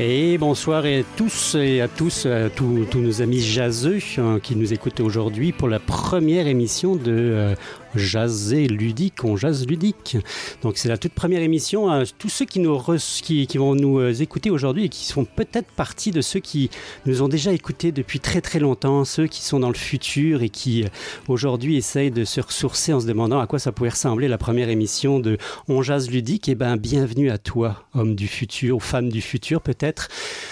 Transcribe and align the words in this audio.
Et 0.00 0.38
bonsoir 0.38 0.84
à 0.84 1.02
tous 1.16 1.56
et 1.56 1.80
à 1.80 1.88
tous, 1.88 2.26
à 2.26 2.50
tous, 2.50 2.86
nos 2.94 3.20
amis 3.20 3.40
jazzeux 3.40 3.98
hein, 4.18 4.38
qui 4.40 4.54
nous 4.54 4.72
écoutent 4.72 5.00
aujourd'hui 5.00 5.50
pour 5.50 5.66
la 5.66 5.80
première 5.80 6.46
émission 6.46 6.94
de 6.94 7.56
Jazzer 7.94 8.68
ludique, 8.68 9.24
on 9.24 9.36
jazz 9.36 9.66
ludique. 9.66 10.16
Donc 10.62 10.76
c'est 10.76 10.88
la 10.88 10.98
toute 10.98 11.12
première 11.12 11.42
émission. 11.42 11.90
hein. 11.90 12.04
tous 12.18 12.28
ceux 12.28 12.44
qui, 12.44 12.60
nous 12.60 12.78
qui, 13.22 13.58
vont 13.58 13.74
nous 13.74 13.98
euh, 13.98 14.12
écouter 14.12 14.50
aujourd'hui 14.50 14.84
et 14.84 14.88
qui 14.88 15.04
sont 15.04 15.24
peut-être 15.24 15.70
partie 15.72 16.10
de 16.10 16.20
ceux 16.20 16.40
qui 16.40 16.70
nous 17.06 17.22
ont 17.22 17.28
déjà 17.28 17.52
écoutés 17.52 17.92
depuis 17.92 18.20
très 18.20 18.40
très 18.40 18.58
longtemps, 18.58 19.04
ceux 19.04 19.26
qui 19.26 19.42
sont 19.42 19.60
dans 19.60 19.68
le 19.68 19.74
futur 19.74 20.42
et 20.42 20.48
qui 20.48 20.84
euh, 20.84 20.88
aujourd'hui 21.28 21.76
essayent 21.76 22.10
de 22.10 22.24
se 22.24 22.40
ressourcer 22.40 22.92
en 22.92 23.00
se 23.00 23.06
demandant 23.06 23.40
à 23.40 23.46
quoi 23.46 23.58
ça 23.58 23.72
pouvait 23.72 23.90
ressembler 23.90 24.28
la 24.28 24.38
première 24.38 24.68
émission 24.68 25.20
de 25.20 25.38
On 25.68 25.82
jazz 25.82 26.10
ludique. 26.10 26.48
Eh 26.48 26.54
ben 26.54 26.76
bienvenue 26.76 27.30
à 27.30 27.38
toi, 27.38 27.84
homme 27.94 28.14
du 28.14 28.28
futur 28.28 28.76
ou 28.76 28.80
femme 28.80 29.08
du 29.08 29.20
futur 29.20 29.60
peut-être. 29.60 30.08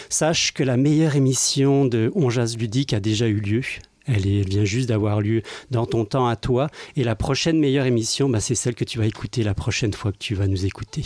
Sache 0.09 0.53
que 0.53 0.63
la 0.63 0.77
meilleure 0.77 1.17
émission 1.17 1.85
de 1.85 2.11
On 2.15 2.31
jazz 2.31 2.57
ludique 2.57 2.93
a 2.93 3.01
déjà 3.01 3.27
eu 3.27 3.41
lieu. 3.41 3.63
Elle, 4.07 4.27
est- 4.27 4.41
elle 4.41 4.49
vient 4.49 4.65
juste 4.65 4.89
d'avoir 4.89 5.21
lieu 5.21 5.43
dans 5.71 5.87
ton 5.87 6.05
temps 6.05 6.27
à 6.27 6.37
toi. 6.37 6.69
Et 6.97 7.05
la 7.05 7.15
prochaine 7.17 7.59
meilleure 7.59 7.87
émission, 7.87 8.29
bah, 8.29 8.41
c'est 8.41 8.55
celle 8.55 8.75
que 8.75 8.85
tu 8.85 8.99
vas 8.99 9.07
écouter 9.07 9.43
la 9.43 9.55
prochaine 9.55 9.93
fois 9.93 10.13
que 10.13 10.19
tu 10.19 10.35
vas 10.35 10.47
nous 10.47 10.65
écouter. 10.67 11.05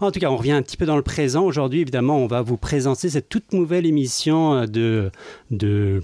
En 0.00 0.10
tout 0.10 0.20
cas, 0.20 0.30
on 0.30 0.36
revient 0.36 0.52
un 0.52 0.62
petit 0.62 0.76
peu 0.76 0.86
dans 0.86 0.96
le 0.96 1.02
présent. 1.02 1.44
Aujourd'hui, 1.44 1.80
évidemment, 1.80 2.18
on 2.18 2.26
va 2.26 2.42
vous 2.42 2.56
présenter 2.56 3.10
cette 3.10 3.28
toute 3.28 3.52
nouvelle 3.52 3.86
émission 3.86 4.54
euh, 4.54 4.66
de, 4.66 5.10
de, 5.50 6.02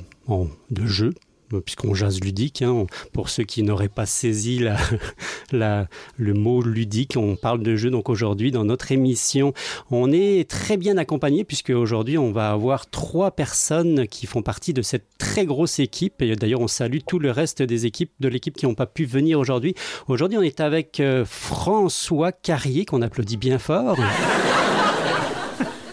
de 0.71 0.87
jeu. 0.87 1.13
Euh, 1.53 1.61
Puisqu'on 1.61 1.95
jase 1.95 2.21
ludique, 2.21 2.63
hein, 2.63 2.87
pour 3.13 3.29
ceux 3.29 3.45
qui 3.45 3.63
n'auraient 3.63 3.89
pas 3.89 4.07
saisi 4.07 4.61
le 5.53 6.35
mot 6.35 6.63
ludique, 6.63 7.17
on 7.17 7.37
parle 7.37 7.63
de 7.63 7.77
jeu. 7.77 7.91
Donc 7.91 8.09
aujourd'hui, 8.09 8.51
dans 8.51 8.65
notre 8.65 8.93
émission, 8.93 9.53
on 9.91 10.13
est 10.13 10.49
très 10.49 10.77
bien 10.77 10.97
accompagné 10.97 11.45
puisque 11.45 11.71
aujourd'hui, 11.71 12.19
on 12.19 12.33
va 12.33 12.51
avoir 12.51 12.89
trois 12.89 13.31
personnes 13.31 14.07
qui 14.07 14.27
font 14.27 14.43
partie 14.43 14.73
de 14.73 14.83
cette 14.83 15.07
très 15.19 15.47
grosse 15.47 15.79
équipe. 15.79 16.23
D'ailleurs, 16.23 16.61
on 16.61 16.69
salue 16.69 16.99
tout 17.07 17.19
le 17.19 17.31
reste 17.31 17.63
des 17.63 17.87
équipes 17.87 18.13
de 18.21 18.29
l'équipe 18.29 18.57
qui 18.57 18.67
n'ont 18.67 18.75
pas 18.75 18.87
pu 18.87 19.05
venir 19.05 19.39
aujourd'hui. 19.39 19.75
Aujourd'hui, 20.09 20.39
on 20.39 20.43
est 20.43 20.61
avec 20.61 21.01
euh, 21.01 21.25
François 21.25 22.33
Carrier, 22.33 22.85
qu'on 22.85 23.03
applaudit 23.03 23.37
bien 23.37 23.59
fort. 23.59 23.99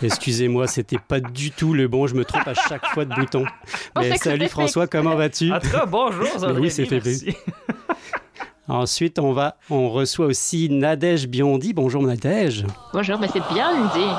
Excusez-moi, 0.03 0.67
c'était 0.67 0.97
pas 0.97 1.19
du 1.19 1.51
tout 1.51 1.73
le 1.73 1.87
bon. 1.87 2.07
Je 2.07 2.15
me 2.15 2.25
trompe 2.25 2.47
à 2.47 2.53
chaque 2.53 2.85
fois 2.87 3.05
de 3.05 3.13
bouton. 3.13 3.45
Mais 3.97 4.11
sait 4.11 4.17
que 4.17 4.23
salut 4.23 4.49
François, 4.49 4.87
comment 4.87 5.15
vas-tu? 5.15 5.51
En 5.51 5.59
tout 5.59 5.69
cas, 5.69 5.85
bonjour, 5.85 6.27
Mais 6.41 6.59
oui, 6.59 6.71
c'est 6.71 6.85
fait 6.85 7.01
merci. 7.03 7.35
Ensuite, 8.67 9.19
on 9.19 9.33
va, 9.33 9.57
on 9.69 9.89
reçoit 9.89 10.25
aussi 10.25 10.69
Nadège 10.69 11.27
Biondi. 11.27 11.73
Bonjour 11.73 12.01
Nadège. 12.01 12.65
Bonjour, 12.93 13.19
mais 13.19 13.27
c'est 13.27 13.53
bien 13.53 13.85
dit. 13.93 14.11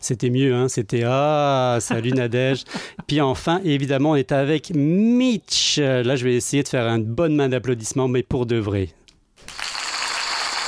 C'était 0.00 0.30
mieux, 0.30 0.54
hein 0.54 0.68
C'était 0.68 1.02
ah, 1.06 1.78
salut 1.80 2.12
Nadège. 2.12 2.64
Puis 3.06 3.20
enfin, 3.20 3.60
évidemment, 3.64 4.10
on 4.10 4.16
est 4.16 4.32
avec 4.32 4.72
Mitch. 4.74 5.78
Là, 5.78 6.16
je 6.16 6.24
vais 6.24 6.34
essayer 6.34 6.62
de 6.62 6.68
faire 6.68 6.86
une 6.86 7.04
bonne 7.04 7.34
main 7.34 7.48
d'applaudissements, 7.48 8.08
mais 8.08 8.22
pour 8.22 8.46
de 8.46 8.56
vrai. 8.56 8.90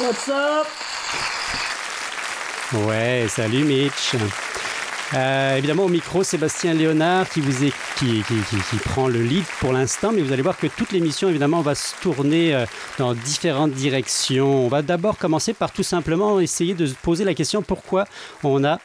What's 0.01 0.29
up? 0.29 0.67
Ouais, 2.73 3.27
salut 3.29 3.65
Mitch. 3.65 4.15
Euh, 5.15 5.57
évidemment, 5.57 5.85
au 5.85 5.89
micro, 5.89 6.23
Sébastien 6.23 6.73
Léonard 6.73 7.29
qui, 7.29 7.41
vous 7.41 7.65
est, 7.65 7.73
qui, 7.99 8.23
qui, 8.23 8.35
qui- 8.71 8.77
prend 8.77 9.09
le 9.09 9.21
lead 9.23 9.45
pour 9.59 9.73
l'instant, 9.73 10.13
mais 10.15 10.23
vous 10.23 10.33
allez 10.33 10.43
voir 10.43 10.57
que 10.57 10.69
toute 10.69 10.93
l'émission, 10.93 11.29
évidemment, 11.29 11.63
va 11.63 11.75
se 11.75 11.97
tourner 12.01 12.55
euh, 12.55 12.65
dans 12.99 13.13
différentes 13.15 13.73
directions. 13.73 14.67
On 14.67 14.69
va 14.69 14.83
d'abord 14.83 15.19
commencer 15.19 15.53
par 15.53 15.73
tout 15.73 15.83
simplement 15.83 16.39
essayer 16.39 16.75
de 16.75 16.87
se 16.87 16.95
poser 16.95 17.25
la 17.25 17.35
question 17.35 17.61
pourquoi 17.61 18.05
on 18.45 18.63
a 18.63 18.79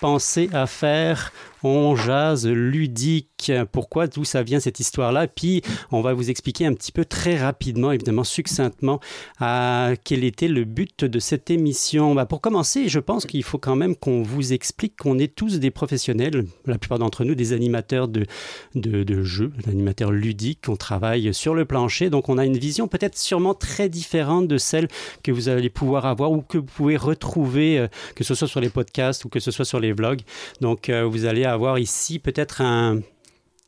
pensé 0.00 0.48
à 0.52 0.66
faire 0.68 1.32
on 1.62 1.96
jazz 1.96 2.46
ludique. 2.46 3.52
Pourquoi, 3.72 4.06
d'où 4.06 4.24
ça 4.24 4.42
vient 4.42 4.60
cette 4.60 4.80
histoire-là? 4.80 5.26
Puis, 5.26 5.62
on 5.90 6.00
va 6.00 6.12
vous 6.12 6.30
expliquer 6.30 6.66
un 6.66 6.74
petit 6.74 6.92
peu 6.92 7.04
très 7.04 7.36
rapidement, 7.36 7.90
évidemment, 7.90 8.24
succinctement, 8.24 9.00
à 9.40 9.92
quel 10.04 10.24
était 10.24 10.48
le 10.48 10.64
but 10.64 11.04
de 11.04 11.18
cette 11.18 11.50
émission. 11.50 12.14
Bah, 12.14 12.26
pour 12.26 12.40
commencer, 12.40 12.88
je 12.88 12.98
pense 13.00 13.26
qu'il 13.26 13.42
faut 13.42 13.58
quand 13.58 13.76
même 13.76 13.96
qu'on 13.96 14.22
vous 14.22 14.52
explique 14.52 14.96
qu'on 14.96 15.18
est 15.18 15.34
tous 15.34 15.58
des 15.58 15.70
professionnels, 15.70 16.44
la 16.66 16.78
plupart 16.78 16.98
d'entre 16.98 17.24
nous, 17.24 17.34
des 17.34 17.52
animateurs 17.52 18.08
de, 18.08 18.26
de, 18.74 19.22
jeux, 19.22 19.52
des 19.64 19.70
animateurs 19.70 20.12
ludiques. 20.12 20.68
On 20.68 20.76
travaille 20.76 21.34
sur 21.34 21.54
le 21.54 21.64
plancher, 21.64 22.10
donc 22.10 22.28
on 22.28 22.38
a 22.38 22.46
une 22.46 22.58
vision 22.58 22.88
peut-être 22.88 23.18
sûrement 23.18 23.54
très 23.54 23.88
différente 23.88 24.48
de 24.48 24.58
celle 24.58 24.88
que 25.22 25.32
vous 25.32 25.48
allez 25.48 25.70
pouvoir 25.70 26.06
avoir 26.06 26.32
ou 26.32 26.42
que 26.42 26.58
vous 26.58 26.64
pouvez 26.64 26.96
retrouver, 26.96 27.78
euh, 27.78 27.88
que 28.14 28.24
ce 28.24 28.34
soit 28.34 28.48
sur 28.48 28.60
les 28.60 28.70
podcasts 28.70 29.24
ou 29.24 29.28
que 29.28 29.40
ce 29.40 29.50
soit 29.50 29.64
sur 29.64 29.80
les 29.80 29.92
vlogs. 29.92 30.22
Donc, 30.60 30.88
euh, 30.88 31.04
vous 31.04 31.24
allez 31.26 31.44
avoir 31.52 31.78
ici 31.78 32.18
peut-être 32.18 32.60
un, 32.60 33.00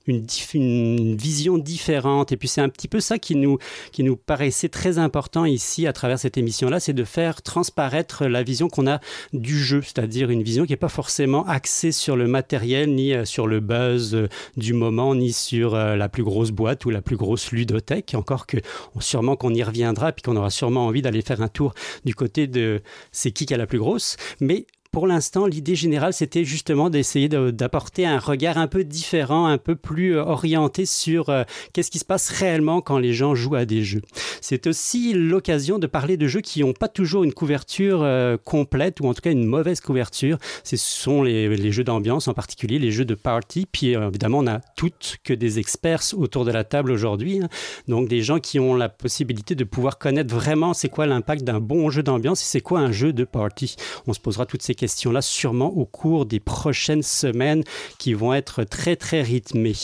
une, 0.06 1.16
vision 1.16 1.58
différente. 1.58 2.32
Et 2.32 2.36
puis 2.36 2.48
c'est 2.48 2.60
un 2.60 2.68
petit 2.68 2.88
peu 2.88 3.00
ça 3.00 3.18
qui 3.18 3.36
nous, 3.36 3.58
qui 3.92 4.02
nous 4.02 4.16
paraissait 4.16 4.68
très 4.68 4.98
important 4.98 5.44
ici 5.44 5.86
à 5.86 5.92
travers 5.92 6.18
cette 6.18 6.36
émission-là, 6.36 6.80
c'est 6.80 6.92
de 6.92 7.04
faire 7.04 7.42
transparaître 7.42 8.26
la 8.26 8.42
vision 8.42 8.68
qu'on 8.68 8.86
a 8.86 9.00
du 9.32 9.58
jeu, 9.58 9.82
c'est-à-dire 9.82 10.30
une 10.30 10.42
vision 10.42 10.64
qui 10.64 10.72
n'est 10.72 10.76
pas 10.76 10.88
forcément 10.88 11.46
axée 11.46 11.92
sur 11.92 12.16
le 12.16 12.26
matériel, 12.26 12.94
ni 12.94 13.14
euh, 13.14 13.24
sur 13.24 13.46
le 13.46 13.60
buzz 13.60 14.14
euh, 14.14 14.28
du 14.56 14.72
moment, 14.72 15.14
ni 15.14 15.32
sur 15.32 15.74
euh, 15.74 15.96
la 15.96 16.08
plus 16.08 16.24
grosse 16.24 16.50
boîte 16.50 16.84
ou 16.84 16.90
la 16.90 17.02
plus 17.02 17.16
grosse 17.16 17.52
ludothèque. 17.52 18.14
Encore 18.14 18.46
que 18.46 18.58
sûrement 19.00 19.36
qu'on 19.36 19.54
y 19.54 19.62
reviendra, 19.62 20.12
puis 20.12 20.22
qu'on 20.22 20.36
aura 20.36 20.50
sûrement 20.50 20.86
envie 20.86 21.02
d'aller 21.02 21.22
faire 21.22 21.40
un 21.40 21.48
tour 21.48 21.74
du 22.04 22.14
côté 22.14 22.46
de 22.46 22.82
c'est 23.12 23.30
qui 23.30 23.46
qui 23.46 23.54
a 23.54 23.56
la 23.56 23.66
plus 23.66 23.78
grosse. 23.78 24.16
Mais 24.40 24.66
pour 24.94 25.08
l'instant, 25.08 25.46
l'idée 25.46 25.74
générale, 25.74 26.12
c'était 26.12 26.44
justement 26.44 26.88
d'essayer 26.88 27.28
de- 27.28 27.50
d'apporter 27.50 28.06
un 28.06 28.20
regard 28.20 28.58
un 28.58 28.68
peu 28.68 28.84
différent, 28.84 29.46
un 29.46 29.58
peu 29.58 29.74
plus 29.74 30.16
euh, 30.16 30.22
orienté 30.22 30.86
sur 30.86 31.30
euh, 31.30 31.42
qu'est-ce 31.72 31.90
qui 31.90 31.98
se 31.98 32.04
passe 32.04 32.30
réellement 32.30 32.80
quand 32.80 32.98
les 32.98 33.12
gens 33.12 33.34
jouent 33.34 33.56
à 33.56 33.64
des 33.64 33.82
jeux. 33.82 34.02
C'est 34.40 34.68
aussi 34.68 35.12
l'occasion 35.12 35.80
de 35.80 35.88
parler 35.88 36.16
de 36.16 36.28
jeux 36.28 36.42
qui 36.42 36.60
n'ont 36.60 36.74
pas 36.74 36.86
toujours 36.86 37.24
une 37.24 37.32
couverture 37.32 38.02
euh, 38.04 38.36
complète, 38.36 39.00
ou 39.00 39.08
en 39.08 39.14
tout 39.14 39.20
cas 39.20 39.32
une 39.32 39.44
mauvaise 39.46 39.80
couverture. 39.80 40.38
Ce 40.62 40.76
sont 40.76 41.24
les, 41.24 41.72
jeux 41.72 41.82
d'ambiance, 41.82 42.28
en 42.28 42.32
particulier 42.34 42.78
les 42.78 42.92
jeux 42.92 43.04
de 43.04 43.16
party. 43.16 43.66
Puis 43.72 43.94
évidemment, 43.94 44.38
on 44.38 44.46
a 44.46 44.60
toutes 44.76 45.16
que 45.24 45.34
des 45.34 45.58
experts 45.58 46.02
autour 46.16 46.44
de 46.44 46.52
la 46.52 46.62
table 46.62 46.92
aujourd'hui. 46.92 47.40
hein. 47.42 47.48
Donc 47.88 48.06
des 48.06 48.22
gens 48.22 48.38
qui 48.38 48.60
ont 48.60 48.76
la 48.76 48.88
possibilité 48.88 49.56
de 49.56 49.64
pouvoir 49.64 49.98
connaître 49.98 50.32
vraiment 50.32 50.72
c'est 50.72 50.88
quoi 50.88 51.06
l'impact 51.06 51.42
d'un 51.42 51.58
bon 51.58 51.90
jeu 51.90 52.04
d'ambiance 52.04 52.42
et 52.42 52.46
c'est 52.46 52.60
quoi 52.60 52.78
un 52.78 52.92
jeu 52.92 53.12
de 53.12 53.24
party. 53.24 53.74
On 54.06 54.12
se 54.12 54.20
posera 54.20 54.46
toutes 54.46 54.62
ces 54.62 54.76
questions-là 54.84 55.22
sûrement 55.22 55.70
au 55.76 55.84
cours 55.86 56.26
des 56.26 56.40
prochaines 56.40 57.02
semaines 57.02 57.64
qui 57.98 58.12
vont 58.14 58.32
être 58.34 58.64
très 58.64 58.96
très 58.96 59.22
rythmées. 59.22 59.76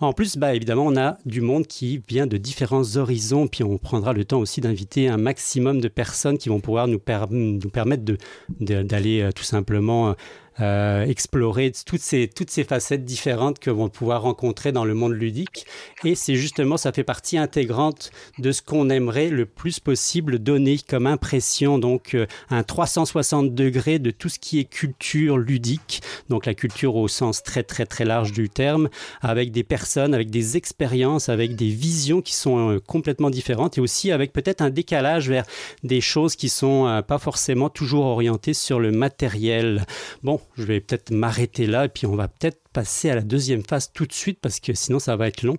En 0.00 0.12
plus, 0.12 0.36
bah, 0.36 0.54
évidemment, 0.54 0.86
on 0.86 0.96
a 0.96 1.16
du 1.24 1.40
monde 1.40 1.66
qui 1.66 2.02
vient 2.08 2.26
de 2.26 2.36
différents 2.36 2.96
horizons, 2.96 3.46
puis 3.46 3.62
on 3.62 3.78
prendra 3.78 4.12
le 4.12 4.24
temps 4.24 4.40
aussi 4.40 4.60
d'inviter 4.60 5.08
un 5.08 5.16
maximum 5.16 5.80
de 5.80 5.88
personnes 5.88 6.38
qui 6.38 6.48
vont 6.48 6.60
pouvoir 6.60 6.88
nous, 6.88 6.98
per- 6.98 7.26
nous 7.30 7.70
permettre 7.70 8.04
de- 8.04 8.18
de- 8.60 8.82
d'aller 8.82 9.20
euh, 9.20 9.30
tout 9.32 9.44
simplement 9.44 10.14
euh, 10.60 11.04
explorer 11.06 11.72
toutes 11.86 12.00
ces, 12.00 12.28
toutes 12.28 12.50
ces 12.50 12.64
facettes 12.64 13.04
différentes 13.04 13.58
que 13.58 13.70
vont 13.70 13.88
pouvoir 13.88 14.22
rencontrer 14.22 14.72
dans 14.72 14.84
le 14.84 14.94
monde 14.94 15.12
ludique. 15.12 15.66
Et 16.04 16.14
c'est 16.14 16.34
justement, 16.34 16.76
ça 16.76 16.92
fait 16.92 17.04
partie 17.04 17.38
intégrante 17.38 18.10
de 18.38 18.52
ce 18.52 18.62
qu'on 18.62 18.90
aimerait 18.90 19.28
le 19.28 19.46
plus 19.46 19.80
possible 19.80 20.38
donner 20.38 20.78
comme 20.78 21.06
impression. 21.06 21.78
Donc, 21.78 22.14
euh, 22.14 22.26
un 22.50 22.62
360 22.62 23.54
degrés 23.54 23.98
de 23.98 24.10
tout 24.10 24.28
ce 24.28 24.38
qui 24.38 24.58
est 24.58 24.64
culture 24.64 25.38
ludique. 25.38 26.02
Donc, 26.28 26.46
la 26.46 26.54
culture 26.54 26.96
au 26.96 27.08
sens 27.08 27.42
très, 27.42 27.62
très, 27.62 27.86
très 27.86 28.04
large 28.04 28.32
du 28.32 28.48
terme, 28.48 28.88
avec 29.20 29.52
des 29.52 29.64
personnes, 29.64 30.14
avec 30.14 30.30
des 30.30 30.56
expériences, 30.56 31.28
avec 31.28 31.56
des 31.56 31.68
visions 31.68 32.20
qui 32.20 32.34
sont 32.34 32.70
euh, 32.70 32.80
complètement 32.80 33.30
différentes 33.30 33.78
et 33.78 33.80
aussi 33.80 34.12
avec 34.12 34.32
peut-être 34.32 34.62
un 34.62 34.70
décalage 34.70 35.28
vers 35.28 35.44
des 35.82 36.00
choses 36.00 36.36
qui 36.36 36.48
sont 36.48 36.86
euh, 36.86 37.02
pas 37.02 37.18
forcément 37.18 37.68
toujours 37.68 38.04
orientées 38.04 38.54
sur 38.54 38.80
le 38.80 38.90
matériel. 38.90 39.86
Bon, 40.22 40.40
je 40.56 40.64
vais 40.64 40.80
peut-être 40.80 41.10
m'arrêter 41.10 41.66
là 41.66 41.84
et 41.84 41.88
puis 41.88 42.06
on 42.06 42.16
va 42.16 42.28
peut-être 42.28 42.60
passer 42.72 43.10
à 43.10 43.14
la 43.14 43.22
deuxième 43.22 43.62
phase 43.62 43.92
tout 43.92 44.06
de 44.06 44.12
suite 44.12 44.38
parce 44.40 44.60
que 44.60 44.74
sinon 44.74 44.98
ça 44.98 45.16
va 45.16 45.28
être 45.28 45.42
long. 45.42 45.56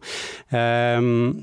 Euh, 0.54 1.34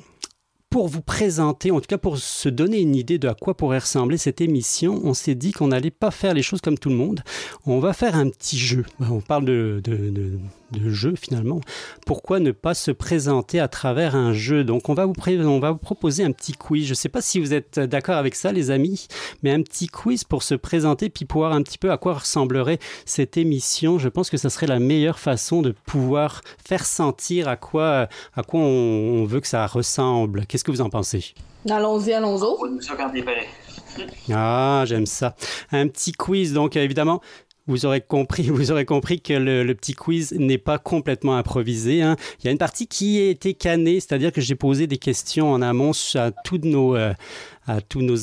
pour 0.70 0.88
vous 0.88 1.00
présenter, 1.00 1.70
en 1.70 1.80
tout 1.80 1.86
cas 1.86 1.98
pour 1.98 2.18
se 2.18 2.48
donner 2.48 2.80
une 2.80 2.96
idée 2.96 3.18
de 3.18 3.28
à 3.28 3.34
quoi 3.34 3.56
pourrait 3.56 3.78
ressembler 3.78 4.18
cette 4.18 4.40
émission, 4.40 5.00
on 5.04 5.14
s'est 5.14 5.34
dit 5.34 5.52
qu'on 5.52 5.68
n'allait 5.68 5.90
pas 5.90 6.10
faire 6.10 6.34
les 6.34 6.42
choses 6.42 6.60
comme 6.60 6.78
tout 6.78 6.88
le 6.90 6.96
monde. 6.96 7.22
On 7.64 7.78
va 7.78 7.92
faire 7.92 8.16
un 8.16 8.28
petit 8.28 8.58
jeu. 8.58 8.84
On 9.00 9.20
parle 9.20 9.44
de, 9.44 9.80
de, 9.82 10.10
de, 10.10 10.38
de 10.72 10.90
jeu 10.90 11.14
finalement. 11.16 11.60
Pourquoi 12.06 12.40
ne 12.40 12.50
pas 12.50 12.74
se 12.74 12.90
présenter 12.90 13.60
à 13.60 13.68
travers 13.68 14.16
un 14.16 14.32
jeu? 14.32 14.64
Donc 14.64 14.88
on 14.88 14.94
va, 14.94 15.06
vous 15.06 15.12
pré- 15.12 15.38
on 15.38 15.60
va 15.60 15.72
vous 15.72 15.78
proposer 15.78 16.24
un 16.24 16.32
petit 16.32 16.52
quiz. 16.52 16.84
Je 16.86 16.90
ne 16.90 16.94
sais 16.96 17.08
pas 17.08 17.20
si 17.20 17.40
vous 17.40 17.54
êtes 17.54 17.78
d'accord 17.78 18.16
avec 18.16 18.34
ça 18.34 18.52
les 18.52 18.70
amis, 18.70 19.06
mais 19.42 19.52
un 19.52 19.62
petit 19.62 19.86
quiz 19.86 20.24
pour 20.24 20.42
se 20.42 20.54
présenter 20.54 21.08
puis 21.08 21.24
pour 21.24 21.42
voir 21.42 21.52
un 21.52 21.62
petit 21.62 21.78
peu 21.78 21.90
à 21.92 21.98
quoi 21.98 22.14
ressemblerait 22.14 22.78
cette 23.04 23.36
émission. 23.36 23.98
Je 23.98 24.08
pense 24.08 24.30
que 24.30 24.36
ça 24.36 24.50
serait 24.50 24.66
la 24.66 24.78
meilleure 24.78 25.18
façon 25.18 25.62
de 25.62 25.74
pouvoir 25.86 26.42
faire 26.66 26.84
sentir 26.84 27.48
à 27.48 27.56
quoi, 27.56 28.08
à 28.34 28.42
quoi 28.42 28.60
on, 28.60 28.64
on 29.22 29.24
veut 29.24 29.40
que 29.40 29.48
ça 29.48 29.66
ressemble. 29.66 30.46
Qu'est-ce 30.46 30.64
que 30.64 30.70
vous 30.70 30.80
en 30.80 30.90
pensez? 30.90 31.34
Allons-y, 31.68 32.12
allons-y. 32.12 32.44
Ah, 34.30 34.84
j'aime 34.86 35.06
ça. 35.06 35.34
Un 35.72 35.88
petit 35.88 36.12
quiz, 36.12 36.52
donc 36.52 36.76
évidemment. 36.76 37.22
Vous 37.66 37.84
aurez 37.84 38.00
compris, 38.00 38.44
vous 38.50 38.66
que 39.18 39.32
le, 39.32 39.74
petit 39.74 39.94
quiz 39.94 40.32
n'est 40.32 40.58
pas 40.58 40.78
complètement 40.78 41.36
improvisé. 41.36 42.02
hein. 42.02 42.16
Il 42.40 42.46
y 42.46 42.48
a 42.48 42.52
une 42.52 42.58
partie 42.58 42.86
qui 42.86 43.18
a 43.18 43.28
été 43.28 43.54
cannée, 43.54 44.00
c'est-à-dire 44.00 44.32
que 44.32 44.40
j'ai 44.40 44.54
posé 44.54 44.86
des 44.86 44.98
questions 44.98 45.52
en 45.52 45.62
amont 45.62 45.92
à 46.14 46.30
tous 46.30 46.58
nos, 46.58 46.96
euh, 46.96 47.12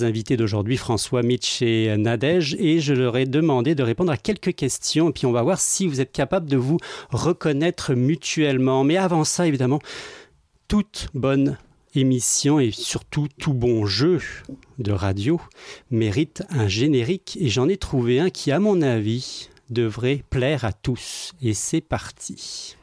invités 0.01 0.37
d'aujourd'hui, 0.37 0.77
François, 0.77 1.23
Mitch 1.23 1.61
et 1.61 1.95
Nadège, 1.97 2.55
et 2.59 2.79
je 2.79 2.93
leur 2.93 3.17
ai 3.17 3.25
demandé 3.25 3.75
de 3.75 3.83
répondre 3.83 4.11
à 4.11 4.17
quelques 4.17 4.55
questions, 4.55 5.09
et 5.09 5.11
puis 5.11 5.25
on 5.25 5.31
va 5.31 5.41
voir 5.41 5.59
si 5.59 5.87
vous 5.87 5.99
êtes 5.99 6.11
capable 6.11 6.49
de 6.49 6.57
vous 6.57 6.77
reconnaître 7.11 7.93
mutuellement. 7.93 8.83
Mais 8.83 8.97
avant 8.97 9.23
ça, 9.23 9.45
évidemment, 9.45 9.79
toute 10.67 11.07
bonne 11.13 11.57
émission 11.95 12.59
et 12.59 12.71
surtout 12.71 13.27
tout 13.39 13.53
bon 13.53 13.85
jeu 13.85 14.19
de 14.79 14.91
radio 14.91 15.39
mérite 15.91 16.43
un 16.49 16.67
générique 16.67 17.37
et 17.39 17.49
j'en 17.49 17.69
ai 17.69 17.77
trouvé 17.77 18.19
un 18.19 18.29
qui, 18.29 18.51
à 18.51 18.59
mon 18.59 18.81
avis, 18.81 19.49
devrait 19.69 20.23
plaire 20.29 20.65
à 20.65 20.73
tous. 20.73 21.33
Et 21.41 21.53
c'est 21.53 21.81
parti. 21.81 22.75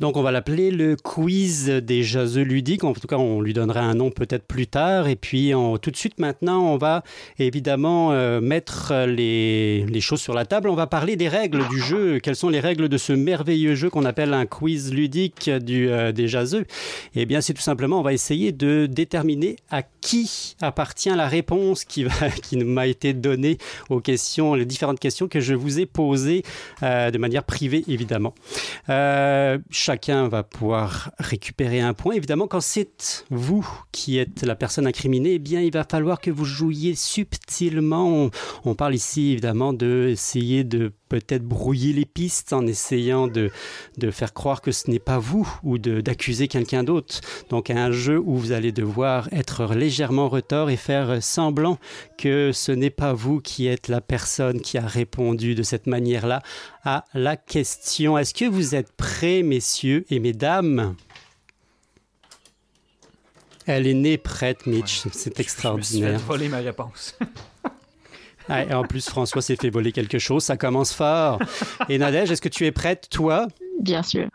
Donc 0.00 0.16
on 0.16 0.22
va 0.22 0.30
l'appeler 0.30 0.70
le 0.70 0.96
quiz 0.96 1.68
des 1.68 2.02
jaseux 2.02 2.42
ludiques. 2.42 2.84
En 2.84 2.92
tout 2.92 3.06
cas, 3.06 3.16
on 3.16 3.40
lui 3.40 3.52
donnera 3.52 3.80
un 3.80 3.94
nom 3.94 4.10
peut-être 4.10 4.46
plus 4.46 4.66
tard. 4.66 5.08
Et 5.08 5.16
puis 5.16 5.52
tout 5.80 5.90
de 5.90 5.96
suite 5.96 6.18
maintenant, 6.18 6.62
on 6.62 6.76
va 6.76 7.02
évidemment 7.38 8.12
euh, 8.12 8.40
mettre 8.40 9.06
les, 9.06 9.86
choses 10.00 10.20
sur 10.20 10.34
la 10.34 10.44
table. 10.44 10.68
On 10.68 10.74
va 10.74 10.86
parler 10.86 11.16
des 11.16 11.28
règles 11.28 11.66
du 11.68 11.80
jeu. 11.80 12.18
Quelles 12.20 12.36
sont 12.36 12.48
les 12.48 12.60
règles 12.60 12.88
de 12.88 12.98
ce 12.98 13.12
merveilleux 13.12 13.74
jeu 13.74 13.90
qu'on 13.90 14.04
appelle 14.04 14.34
un 14.34 14.46
quiz 14.46 14.92
ludique 14.92 15.50
du, 15.50 15.88
euh, 15.88 16.12
des 16.12 16.28
jaseux? 16.28 16.66
Eh 17.14 17.26
bien, 17.26 17.40
c'est 17.40 17.54
tout 17.54 17.62
simplement, 17.62 18.00
on 18.00 18.02
va 18.02 18.12
essayer 18.12 18.52
de 18.52 18.86
déterminer 18.86 19.56
à 19.70 19.82
qui 19.82 20.56
appartient 20.60 21.10
la 21.10 21.26
réponse 21.26 21.84
qui, 21.84 22.04
va, 22.04 22.12
m'a 22.52 22.86
été 22.86 23.12
donnée 23.12 23.58
aux 23.88 24.00
questions, 24.00 24.54
les 24.54 24.66
différentes 24.66 25.00
questions 25.00 25.28
que 25.28 25.40
je 25.40 25.54
vous 25.54 25.80
ai 25.80 25.86
posées 25.86 26.42
euh, 26.82 27.10
de 27.10 27.18
manière 27.18 27.44
privée, 27.44 27.84
évidemment. 27.88 28.34
Chacun 29.86 30.26
va 30.26 30.42
pouvoir 30.42 31.12
récupérer 31.20 31.80
un 31.80 31.94
point. 31.94 32.16
Évidemment, 32.16 32.48
quand 32.48 32.60
c'est 32.60 33.24
vous 33.30 33.64
qui 33.92 34.18
êtes 34.18 34.42
la 34.42 34.56
personne 34.56 34.84
incriminée, 34.84 35.34
eh 35.34 35.38
bien, 35.38 35.60
il 35.60 35.72
va 35.72 35.84
falloir 35.88 36.20
que 36.20 36.32
vous 36.32 36.44
jouiez 36.44 36.96
subtilement. 36.96 38.28
On, 38.64 38.74
parle 38.74 38.96
ici, 38.96 39.30
évidemment, 39.30 39.72
de 39.72 40.08
essayer 40.10 40.64
de 40.64 40.90
peut-être 41.08 41.44
brouiller 41.44 41.92
les 41.92 42.04
pistes 42.04 42.52
en 42.52 42.66
essayant 42.66 43.28
de, 43.28 43.52
de 43.96 44.10
faire 44.10 44.34
croire 44.34 44.60
que 44.60 44.72
ce 44.72 44.90
n'est 44.90 44.98
pas 44.98 45.20
vous 45.20 45.48
ou 45.62 45.78
d'accuser 45.78 46.48
quelqu'un 46.48 46.82
d'autre. 46.82 47.20
Donc, 47.50 47.70
un 47.70 47.92
jeu 47.92 48.18
où 48.18 48.34
vous 48.34 48.50
allez 48.50 48.72
devoir 48.72 49.28
être 49.32 49.72
légèrement 49.72 50.28
retors 50.28 50.68
et 50.68 50.76
faire 50.76 51.22
semblant 51.22 51.78
que 52.18 52.50
ce 52.52 52.72
n'est 52.72 52.90
pas 52.90 53.12
vous 53.12 53.40
qui 53.40 53.68
êtes 53.68 53.86
la 53.86 54.00
personne 54.00 54.60
qui 54.60 54.78
a 54.78 54.86
répondu 54.86 55.54
de 55.54 55.62
cette 55.62 55.86
manière-là 55.86 56.42
à 56.82 57.04
la 57.14 57.36
question. 57.36 58.18
Est-ce 58.18 58.34
que 58.34 58.46
vous 58.46 58.74
êtes 58.74 58.90
prêts, 58.90 59.44
messieurs 59.44 59.75
et 59.84 60.18
mesdames 60.18 60.94
Elle 63.66 63.86
est 63.86 63.94
née 63.94 64.16
prête, 64.18 64.66
Mitch. 64.66 64.98
C'est 64.98 65.02
Je 65.02 65.08
me 65.08 65.12
suis 65.12 65.30
fait 65.30 65.40
extraordinaire. 65.42 66.18
voler 66.20 66.48
ma 66.48 66.58
réponse. 66.58 67.16
Ah, 68.48 68.62
et 68.62 68.72
en 68.72 68.84
plus, 68.84 69.08
François 69.08 69.42
s'est 69.42 69.56
fait 69.56 69.70
voler 69.70 69.90
quelque 69.90 70.20
chose. 70.20 70.44
Ça 70.44 70.56
commence 70.56 70.92
fort. 70.92 71.40
Et 71.88 71.98
Nadège, 71.98 72.30
est-ce 72.30 72.40
que 72.40 72.48
tu 72.48 72.64
es 72.64 72.70
prête, 72.70 73.08
toi? 73.10 73.48
Bien 73.80 74.04
sûr. 74.04 74.28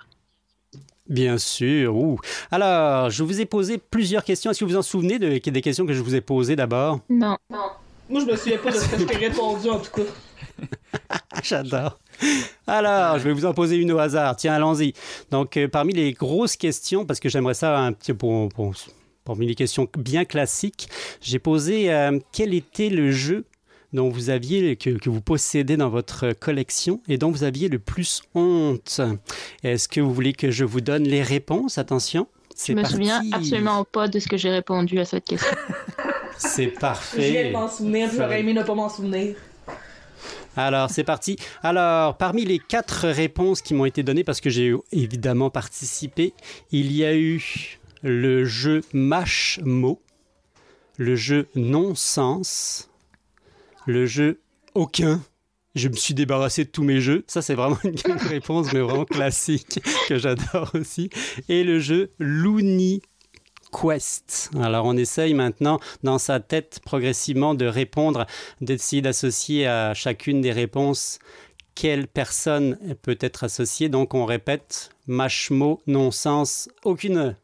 Bien 1.07 1.37
sûr. 1.37 1.95
Ouh. 1.95 2.19
Alors, 2.51 3.09
je 3.09 3.23
vous 3.23 3.39
ai 3.39 3.45
posé 3.45 3.77
plusieurs 3.77 4.25
questions. 4.25 4.51
Est-ce 4.51 4.59
que 4.59 4.65
vous 4.65 4.71
vous 4.71 4.77
en 4.77 4.81
souvenez 4.81 5.17
de- 5.17 5.37
des 5.37 5.61
questions 5.61 5.85
que 5.85 5.93
je 5.93 6.01
vous 6.01 6.13
ai 6.13 6.19
posées 6.19 6.57
d'abord? 6.57 6.99
Non. 7.09 7.37
Moi, 8.09 8.19
je 8.19 8.25
me 8.29 8.35
souviens 8.35 8.57
pas 8.57 8.71
de 8.71 8.75
ce 8.79 8.89
que 8.89 8.97
je 8.99 9.05
t'ai 9.05 9.15
répondu, 9.15 9.69
en 9.69 9.79
tout 9.79 9.91
cas. 9.91 10.01
J'adore. 11.43 11.99
Alors, 12.67 13.17
je 13.19 13.23
vais 13.23 13.33
vous 13.33 13.45
en 13.45 13.53
poser 13.53 13.75
une 13.77 13.91
au 13.91 13.99
hasard. 13.99 14.35
Tiens, 14.35 14.53
allons-y. 14.53 14.93
Donc, 15.31 15.57
euh, 15.57 15.67
parmi 15.67 15.93
les 15.93 16.13
grosses 16.13 16.55
questions, 16.55 17.05
parce 17.05 17.19
que 17.19 17.29
j'aimerais 17.29 17.53
ça 17.55 17.77
un 17.79 17.93
petit 17.93 18.13
pour, 18.13 18.49
pour- 18.49 18.73
parmi 19.23 19.45
les 19.47 19.55
questions 19.55 19.87
bien 19.97 20.25
classiques, 20.25 20.87
j'ai 21.21 21.39
posé 21.39 21.91
euh, 21.93 22.19
quel 22.31 22.53
était 22.53 22.89
le 22.89 23.11
jeu 23.11 23.45
dont 23.93 24.09
vous 24.09 24.29
aviez, 24.29 24.75
que, 24.77 24.91
que 24.91 25.09
vous 25.09 25.19
possédez 25.21 25.75
dans 25.77 25.89
votre 25.89 26.31
collection 26.33 27.01
et 27.09 27.17
dont 27.17 27.29
vous 27.31 27.43
aviez 27.43 27.67
le 27.69 27.77
plus 27.79 28.21
honte? 28.35 29.01
Est-ce 29.63 29.87
que 29.89 29.99
vous 29.99 30.13
voulez 30.13 30.33
que 30.33 30.49
je 30.51 30.63
vous 30.63 30.79
donne 30.81 31.03
les 31.03 31.23
réponses? 31.23 31.77
Attention. 31.77 32.27
Je 32.67 32.73
me 32.73 32.81
parti. 32.81 32.95
souviens 32.95 33.21
absolument 33.31 33.83
pas 33.85 34.07
de 34.07 34.19
ce 34.19 34.27
que 34.27 34.37
j'ai 34.37 34.49
répondu 34.51 34.99
à 34.99 35.05
cette 35.05 35.25
question. 35.25 35.57
C'est 36.37 36.63
Je 36.63 36.69
viens 36.69 36.73
de 36.73 36.79
parfait. 36.79 37.51
m'en 37.51 37.67
souvenir, 37.69 38.09
j'aurais 38.15 38.39
aimé 38.41 38.53
ne 38.53 38.63
pas 38.63 38.75
m'en 38.75 38.89
souvenir. 38.89 39.35
Alors, 40.57 40.89
c'est 40.89 41.03
parti. 41.03 41.37
Alors, 41.63 42.17
parmi 42.17 42.45
les 42.45 42.59
quatre 42.59 43.07
réponses 43.07 43.61
qui 43.61 43.73
m'ont 43.73 43.85
été 43.85 44.03
données, 44.03 44.23
parce 44.23 44.41
que 44.41 44.49
j'ai 44.49 44.73
évidemment 44.91 45.49
participé, 45.49 46.33
il 46.71 46.91
y 46.91 47.05
a 47.05 47.15
eu 47.15 47.79
le 48.03 48.45
jeu 48.45 48.81
Mash 48.93 49.59
Mot, 49.63 50.01
le 50.97 51.15
jeu 51.15 51.47
Non-Sens, 51.55 52.89
le 53.85 54.05
jeu 54.05 54.39
Aucun. 54.73 55.21
Je 55.75 55.87
me 55.87 55.95
suis 55.95 56.13
débarrassé 56.13 56.65
de 56.65 56.69
tous 56.69 56.83
mes 56.83 56.99
jeux. 56.99 57.23
Ça, 57.27 57.41
c'est 57.41 57.55
vraiment 57.55 57.79
une 57.83 57.95
réponse, 58.27 58.73
mais 58.73 58.79
vraiment 58.81 59.05
classique, 59.05 59.79
que 60.07 60.17
j'adore 60.17 60.71
aussi. 60.73 61.09
Et 61.47 61.63
le 61.63 61.79
jeu 61.79 62.11
Looney 62.19 63.01
Quest. 63.71 64.51
Alors, 64.59 64.85
on 64.85 64.97
essaye 64.97 65.33
maintenant, 65.33 65.79
dans 66.03 66.17
sa 66.17 66.39
tête, 66.39 66.79
progressivement, 66.83 67.53
de 67.53 67.65
répondre 67.65 68.25
d'essayer 68.59 69.01
d'associer 69.01 69.67
à 69.67 69.93
chacune 69.93 70.41
des 70.41 70.51
réponses 70.51 71.19
quelle 71.75 72.07
personne 72.07 72.77
peut 73.01 73.17
être 73.19 73.43
associée. 73.43 73.89
Donc 73.89 74.13
on 74.13 74.25
répète 74.25 74.91
machmo, 75.07 75.81
non-sens, 75.87 76.69
aucune, 76.83 77.35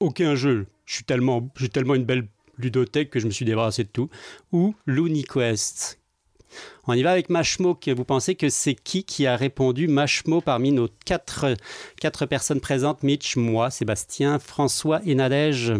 aucun 0.00 0.34
jeu. 0.34 0.66
Je 0.86 0.94
suis 0.96 1.04
tellement, 1.04 1.48
j'ai 1.56 1.68
tellement 1.68 1.94
une 1.94 2.04
belle 2.04 2.26
ludothèque 2.56 3.10
que 3.10 3.20
je 3.20 3.26
me 3.26 3.30
suis 3.30 3.44
débarrassé 3.44 3.84
de 3.84 3.88
tout. 3.88 4.08
Ou 4.52 4.74
LuniQuest. 4.86 5.98
On 6.86 6.94
y 6.94 7.02
va 7.02 7.12
avec 7.12 7.30
Mashmo. 7.30 7.74
que 7.74 7.90
Vous 7.90 8.04
pensez 8.04 8.34
que 8.34 8.48
c'est 8.48 8.74
qui 8.74 9.04
qui 9.04 9.26
a 9.26 9.36
répondu 9.36 9.88
Mashmo 9.88 10.40
parmi 10.40 10.72
nos 10.72 10.88
quatre, 11.04 11.46
quatre 12.00 12.26
personnes 12.26 12.60
présentes? 12.60 13.02
Mitch, 13.02 13.36
moi, 13.36 13.70
Sébastien, 13.70 14.38
François 14.38 15.00
et 15.04 15.14
Nadège. 15.14 15.72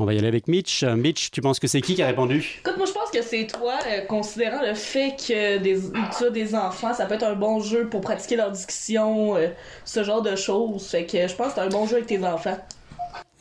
On 0.00 0.04
va 0.04 0.14
y 0.14 0.18
aller 0.18 0.28
avec 0.28 0.46
Mitch. 0.46 0.84
Mitch, 0.84 1.32
tu 1.32 1.40
penses 1.40 1.58
que 1.58 1.66
c'est 1.66 1.80
qui 1.80 1.96
qui 1.96 2.02
a 2.02 2.06
répondu? 2.06 2.60
Écoute, 2.60 2.76
moi, 2.76 2.86
je 2.86 2.92
pense 2.92 3.10
que 3.10 3.20
c'est 3.20 3.48
toi, 3.48 3.74
euh, 3.88 4.02
considérant 4.02 4.62
le 4.62 4.74
fait 4.74 5.16
que 5.16 5.58
des, 5.58 5.76
tu 6.16 6.24
as 6.24 6.30
des 6.30 6.54
enfants, 6.54 6.94
ça 6.94 7.06
peut 7.06 7.14
être 7.14 7.24
un 7.24 7.34
bon 7.34 7.58
jeu 7.58 7.88
pour 7.88 8.00
pratiquer 8.00 8.36
leur 8.36 8.52
discussion, 8.52 9.36
euh, 9.36 9.48
ce 9.84 10.04
genre 10.04 10.22
de 10.22 10.36
choses. 10.36 10.86
Fait 10.86 11.04
que 11.04 11.26
je 11.26 11.34
pense 11.34 11.48
que 11.48 11.54
c'est 11.54 11.60
un 11.62 11.68
bon 11.68 11.84
jeu 11.86 11.96
avec 11.96 12.06
tes 12.06 12.24
enfants. 12.24 12.58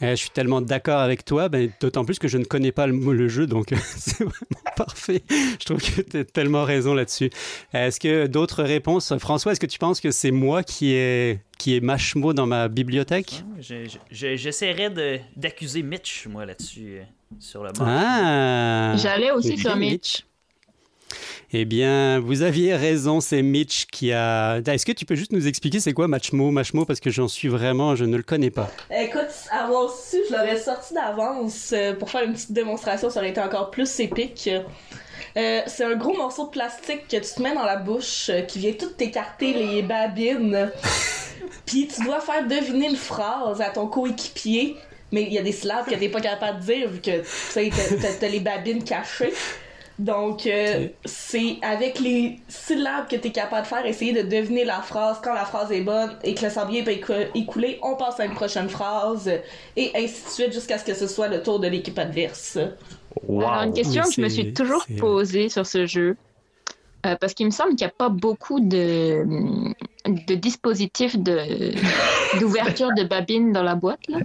Eh, 0.01 0.11
je 0.11 0.15
suis 0.15 0.29
tellement 0.29 0.61
d'accord 0.61 0.99
avec 0.99 1.25
toi, 1.25 1.49
ben, 1.49 1.71
d'autant 1.81 2.05
plus 2.05 2.19
que 2.19 2.27
je 2.27 2.37
ne 2.37 2.43
connais 2.43 2.71
pas 2.71 2.85
le, 2.85 2.93
le 3.13 3.27
jeu, 3.27 3.47
donc 3.47 3.69
c'est 3.97 4.19
vraiment 4.23 4.71
parfait. 4.75 5.23
Je 5.29 5.65
trouve 5.65 5.79
que 5.81 6.01
tu 6.01 6.17
as 6.17 6.23
tellement 6.23 6.63
raison 6.65 6.93
là-dessus. 6.93 7.31
Est-ce 7.73 7.99
que 7.99 8.27
d'autres 8.27 8.61
réponses? 8.63 9.11
François, 9.17 9.53
est-ce 9.53 9.59
que 9.59 9.65
tu 9.65 9.79
penses 9.79 9.99
que 9.99 10.11
c'est 10.11 10.29
moi 10.29 10.61
qui 10.61 10.91
ai, 10.93 11.39
qui 11.57 11.81
Machmo 11.81 12.33
dans 12.33 12.45
ma 12.45 12.67
bibliothèque? 12.67 13.43
Je- 13.59 13.85
je- 13.85 13.97
je- 14.11 14.35
J'essaierais 14.35 14.91
de- 14.91 15.17
d'accuser 15.35 15.81
Mitch, 15.81 16.27
moi, 16.29 16.45
là-dessus, 16.45 16.97
euh, 16.99 17.03
sur 17.39 17.63
le 17.63 17.71
bord. 17.71 17.87
Ah 17.89 18.93
J'allais 18.97 19.31
aussi 19.31 19.57
sur 19.57 19.75
Mitch. 19.75 20.26
Eh 21.53 21.63
bien, 21.63 22.19
vous 22.19 22.41
aviez 22.41 22.75
raison, 22.75 23.21
c'est 23.21 23.41
Mitch 23.41 23.85
qui 23.85 24.11
a... 24.11 24.57
Est-ce 24.57 24.85
que 24.85 24.91
tu 24.91 25.05
peux 25.05 25.15
juste 25.15 25.31
nous 25.31 25.47
expliquer 25.47 25.79
c'est 25.79 25.93
quoi 25.93 26.09
Machmo 26.09 26.51
Machmo 26.51 26.83
parce 26.83 26.99
que 26.99 27.09
j'en 27.09 27.29
suis 27.29 27.47
vraiment, 27.47 27.95
je 27.95 28.03
ne 28.03 28.17
le 28.17 28.23
connais 28.23 28.49
pas. 28.49 28.69
Écoute, 28.91 29.29
avoir 29.49 29.89
su, 29.89 30.17
je 30.29 30.35
l'aurais 30.35 30.59
sorti 30.59 30.93
d'avance 30.93 31.71
euh, 31.71 31.93
pour 31.93 32.09
faire 32.09 32.23
une 32.23 32.33
petite 32.33 32.51
démonstration, 32.51 33.09
ça 33.09 33.21
aurait 33.21 33.29
été 33.29 33.39
encore 33.39 33.71
plus 33.71 33.97
épique. 34.01 34.49
Euh, 35.37 35.61
c'est 35.67 35.85
un 35.85 35.95
gros 35.95 36.17
morceau 36.17 36.47
de 36.47 36.51
plastique 36.51 37.07
que 37.07 37.15
tu 37.15 37.33
te 37.33 37.41
mets 37.41 37.55
dans 37.55 37.63
la 37.63 37.77
bouche, 37.77 38.29
euh, 38.29 38.41
qui 38.41 38.59
vient 38.59 38.73
tout 38.73 38.89
t'écarter 38.89 39.53
les 39.53 39.83
babines. 39.83 40.69
Puis 41.65 41.87
tu 41.87 42.03
dois 42.03 42.19
faire 42.19 42.45
deviner 42.45 42.89
une 42.89 42.97
phrase 42.97 43.61
à 43.61 43.69
ton 43.69 43.87
coéquipier, 43.87 44.75
mais 45.13 45.23
il 45.23 45.31
y 45.31 45.37
a 45.37 45.43
des 45.43 45.53
syllabes 45.53 45.85
que 45.85 45.95
t'es 45.95 46.09
pas 46.09 46.19
capable 46.19 46.59
de 46.59 46.65
dire 46.65 46.89
vu 46.89 46.99
que 46.99 47.19
tu 47.21 47.25
sais, 47.25 47.69
t'as 48.19 48.27
les 48.27 48.41
babines 48.41 48.83
cachées. 48.83 49.31
Donc, 49.99 50.45
euh, 50.45 50.87
c'est 51.05 51.57
avec 51.63 51.99
les 51.99 52.39
syllabes 52.47 53.07
que 53.07 53.15
tu 53.15 53.29
es 53.29 53.31
capable 53.31 53.63
de 53.63 53.67
faire, 53.67 53.85
essayer 53.85 54.13
de 54.13 54.21
deviner 54.29 54.63
la 54.63 54.81
phrase. 54.81 55.17
Quand 55.23 55.33
la 55.33 55.45
phrase 55.45 55.71
est 55.71 55.81
bonne 55.81 56.11
et 56.23 56.35
que 56.35 56.45
le 56.45 56.51
sablier 56.51 56.83
peut 56.83 56.91
écou- 56.91 57.27
écouler, 57.33 57.79
on 57.81 57.95
passe 57.95 58.19
à 58.19 58.25
une 58.25 58.35
prochaine 58.35 58.69
phrase 58.69 59.27
et 59.75 59.91
ainsi 59.95 60.23
de 60.25 60.29
suite 60.29 60.53
jusqu'à 60.53 60.77
ce 60.77 60.85
que 60.85 60.93
ce 60.93 61.07
soit 61.07 61.27
le 61.29 61.41
tour 61.41 61.59
de 61.59 61.67
l'équipe 61.67 61.97
adverse. 61.97 62.59
Alors, 63.27 63.63
une 63.63 63.73
question 63.73 64.03
que 64.03 64.11
je 64.11 64.21
me 64.21 64.29
suis 64.29 64.53
toujours 64.53 64.85
posée 64.99 65.49
sur 65.49 65.65
ce 65.65 65.87
jeu, 65.87 66.15
euh, 67.07 67.15
parce 67.19 67.33
qu'il 67.33 67.47
me 67.47 67.51
semble 67.51 67.71
qu'il 67.71 67.87
n'y 67.87 67.91
a 67.91 67.95
pas 67.97 68.09
beaucoup 68.09 68.59
de, 68.59 69.23
de 70.05 70.35
dispositifs 70.35 71.17
de- 71.17 71.73
d'ouverture 72.39 72.89
de 72.95 73.03
babine 73.03 73.51
dans 73.51 73.63
la 73.63 73.73
boîte. 73.73 74.07
Là. 74.09 74.19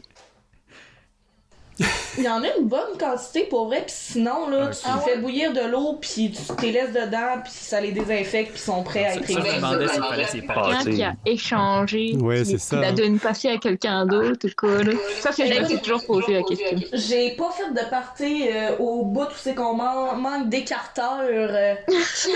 Il 2.19 2.25
y 2.25 2.29
en 2.29 2.43
a 2.43 2.47
une 2.59 2.67
bonne 2.69 2.99
quantité 3.01 3.45
pour 3.45 3.67
vrai, 3.67 3.79
puis 3.87 3.95
sinon, 3.97 4.49
là, 4.51 4.67
Ok. 4.67 4.73
tu 4.73 5.11
fais 5.11 5.17
bouillir 5.19 5.53
de 5.55 5.63
l'eau, 5.63 5.97
puis 6.01 6.31
tu 6.31 6.55
te 6.55 6.61
les 6.63 6.73
laisses 6.73 6.93
dedans, 6.93 7.41
puis 7.43 7.53
ça 7.55 7.81
les 7.81 7.93
désinfecte, 7.93 8.53
puis 8.53 8.61
ils 8.61 8.65
sont 8.65 8.83
prêts 8.83 9.05
à 9.07 9.15
être 9.15 9.27
Ça, 9.27 9.41
je 9.41 9.57
demandais 9.57 9.89
s'il 9.89 10.03
fallait 10.03 10.27
s'y 10.27 10.43
Ah. 10.49 10.71
Quelqu'un 10.85 10.91
qui 10.97 11.03
a 11.03 11.15
échangé, 11.25 12.17
Ouais, 12.21 12.43
qui, 12.43 12.51
c'est 12.51 12.59
ça, 12.59 12.77
qui 12.77 12.83
l'a 12.83 12.89
hein. 12.89 12.93
donné 12.93 13.19
passer 13.19 13.49
à 13.49 13.57
quelqu'un 13.57 14.05
d'autre, 14.05 14.47
ou 14.47 14.51
quoi. 14.57 14.83
Là. 14.83 14.93
Ça, 15.21 15.33
c'est 15.33 15.47
je 15.53 15.61
me 15.61 15.67
suis 15.67 15.79
toujours 15.81 16.05
posé 16.07 16.35
la 16.35 16.43
question. 16.43 16.79
J'ai 16.93 17.31
pas 17.37 17.51
fait 17.51 17.71
de 17.73 17.89
partie 17.89 18.49
euh, 18.49 18.77
au 18.79 19.05
bout 19.05 19.23
où 19.23 19.27
c'est 19.37 19.55
qu'on 19.55 19.75
man- 19.75 20.19
manque 20.21 20.49
d'écarteurs. 20.51 21.21
euh, 21.23 21.75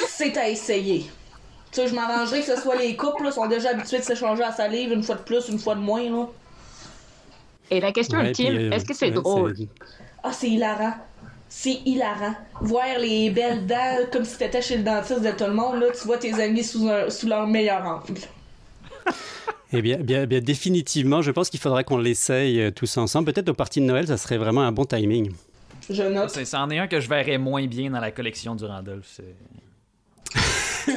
c'est 0.08 0.36
à 0.38 0.48
essayer. 0.48 1.00
Tu 1.72 1.82
sais, 1.82 1.88
je 1.88 1.94
m'arrangerais 1.94 2.40
que 2.40 2.46
ce 2.46 2.56
soit 2.56 2.76
les 2.76 2.96
couples, 2.96 3.24
là, 3.24 3.30
sont 3.32 3.46
déjà 3.46 3.70
habitués 3.70 3.98
de 3.98 4.02
s'échanger 4.04 4.42
à 4.42 4.52
salive 4.52 4.92
une 4.92 5.02
fois 5.02 5.16
de 5.16 5.20
plus, 5.20 5.48
une 5.50 5.58
fois 5.58 5.74
de 5.74 5.80
moins. 5.80 6.02
Là. 6.08 6.26
Et 7.70 7.80
la 7.80 7.92
question 7.92 8.18
Ouais, 8.18 8.28
ultime, 8.28 8.54
euh, 8.56 8.70
est-ce 8.72 8.84
que 8.84 8.94
c'est 8.94 9.06
ouais, 9.06 9.12
drôle? 9.12 9.54
Ah, 10.22 10.32
c'est 10.32 10.48
hilarant. 10.48 10.94
C'est 11.48 11.80
hilarant. 11.84 12.34
Voir 12.60 12.84
les 13.00 13.30
belles 13.30 13.66
dents 13.66 13.98
comme 14.12 14.24
si 14.24 14.36
t'étais 14.38 14.62
chez 14.62 14.76
le 14.78 14.82
dentiste 14.82 15.22
de 15.22 15.30
tout 15.30 15.44
le 15.44 15.52
monde, 15.54 15.80
là, 15.80 15.86
tu 15.98 16.06
vois 16.06 16.18
tes 16.18 16.34
amis 16.34 16.64
sous, 16.64 16.88
un- 16.88 17.08
sous 17.10 17.26
leur 17.28 17.46
meilleur 17.46 17.84
angle. 17.84 18.20
Eh 19.72 19.82
bien, 19.82 19.96
bien, 19.98 20.26
bien, 20.26 20.40
définitivement, 20.40 21.22
je 21.22 21.32
pense 21.32 21.50
qu'il 21.50 21.58
faudra 21.58 21.82
qu'on 21.82 21.98
l'essaye 21.98 22.60
euh, 22.60 22.70
tous 22.70 22.96
ensemble. 22.98 23.32
Peut-être 23.32 23.48
aux 23.48 23.54
parties 23.54 23.80
de 23.80 23.84
Noël, 23.86 24.06
ça 24.06 24.16
serait 24.16 24.38
vraiment 24.38 24.60
un 24.62 24.70
bon 24.70 24.84
timing. 24.84 25.32
Je 25.90 26.04
note. 26.04 26.30
C'est- 26.30 26.44
C'en 26.44 26.70
est 26.70 26.78
un 26.78 26.86
que 26.86 27.00
je 27.00 27.08
verrais 27.08 27.36
moins 27.36 27.66
bien 27.66 27.90
dans 27.90 27.98
la 27.98 28.12
collection 28.12 28.54
du 28.54 28.64
Randolph. 28.64 29.06
c'est- 29.08 29.34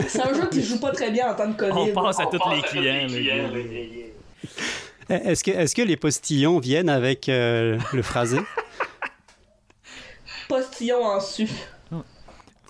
C'est 0.07 0.21
un 0.21 0.33
jeu 0.35 0.47
qui 0.51 0.63
joue 0.63 0.79
pas 0.79 0.91
très 0.91 1.09
bien 1.09 1.31
en 1.31 1.35
temps 1.35 1.47
de 1.47 1.53
On 1.71 1.73
COVID. 1.87 1.93
passe 1.93 2.19
à 2.19 2.25
tous 2.27 2.37
les 2.51 2.61
clients. 2.61 3.07
le 3.09 3.23
gars. 3.23 3.49
Eh, 3.55 4.13
Est-ce 5.09 5.43
que, 5.43 5.51
est 5.51 5.73
que 5.73 5.81
les 5.81 5.97
postillons 5.97 6.59
viennent 6.59 6.89
avec 6.89 7.29
euh, 7.29 7.77
le 7.93 8.01
phrasé? 8.01 8.39
Postillon 10.47 11.03
en 11.03 11.19
su. 11.19 11.47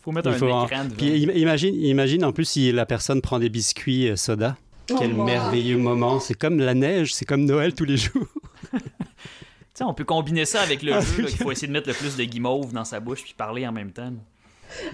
Faut 0.04 0.12
mettre 0.12 0.30
Il 0.38 0.44
un 0.44 0.48
en- 0.52 0.66
écran 0.66 0.84
devant. 0.86 0.96
Puis 0.96 1.26
im- 1.26 1.32
imagine, 1.36 1.76
imagine 1.76 2.24
en 2.26 2.32
plus 2.32 2.46
si 2.46 2.72
la 2.72 2.86
personne 2.86 3.22
prend 3.22 3.40
des 3.40 3.50
biscuits 3.50 4.10
euh, 4.10 4.16
soda. 4.16 4.58
Quel 4.88 5.12
Oh, 5.12 5.18
mon- 5.18 5.26
merveilleux 5.26 5.78
moment. 5.78 6.20
C'est 6.20 6.34
comme 6.34 6.60
la 6.60 6.74
neige, 6.74 7.14
c'est 7.14 7.26
comme 7.26 7.46
Noël 7.46 7.74
tous 7.74 7.86
les 7.86 7.98
jours. 7.98 8.28
Tu 9.76 9.86
sais, 9.86 9.90
on 9.90 9.94
peut 9.94 10.04
combiner 10.04 10.44
ça 10.44 10.60
avec 10.62 10.84
le 10.84 10.92
Ah, 10.94 11.00
jeu, 11.00 11.22
là, 11.22 11.30
qu'il 11.30 11.38
faut 11.38 11.52
essayer 11.54 11.68
de 11.68 11.72
mettre 11.72 11.88
le 11.88 11.94
plus 11.94 12.18
de 12.18 12.24
guimauve 12.26 12.74
dans 12.74 12.84
sa 12.84 13.00
bouche 13.00 13.24
puis 13.24 13.34
parler 13.38 13.66
en 13.66 13.72
même 13.72 13.92
temps. 13.94 14.12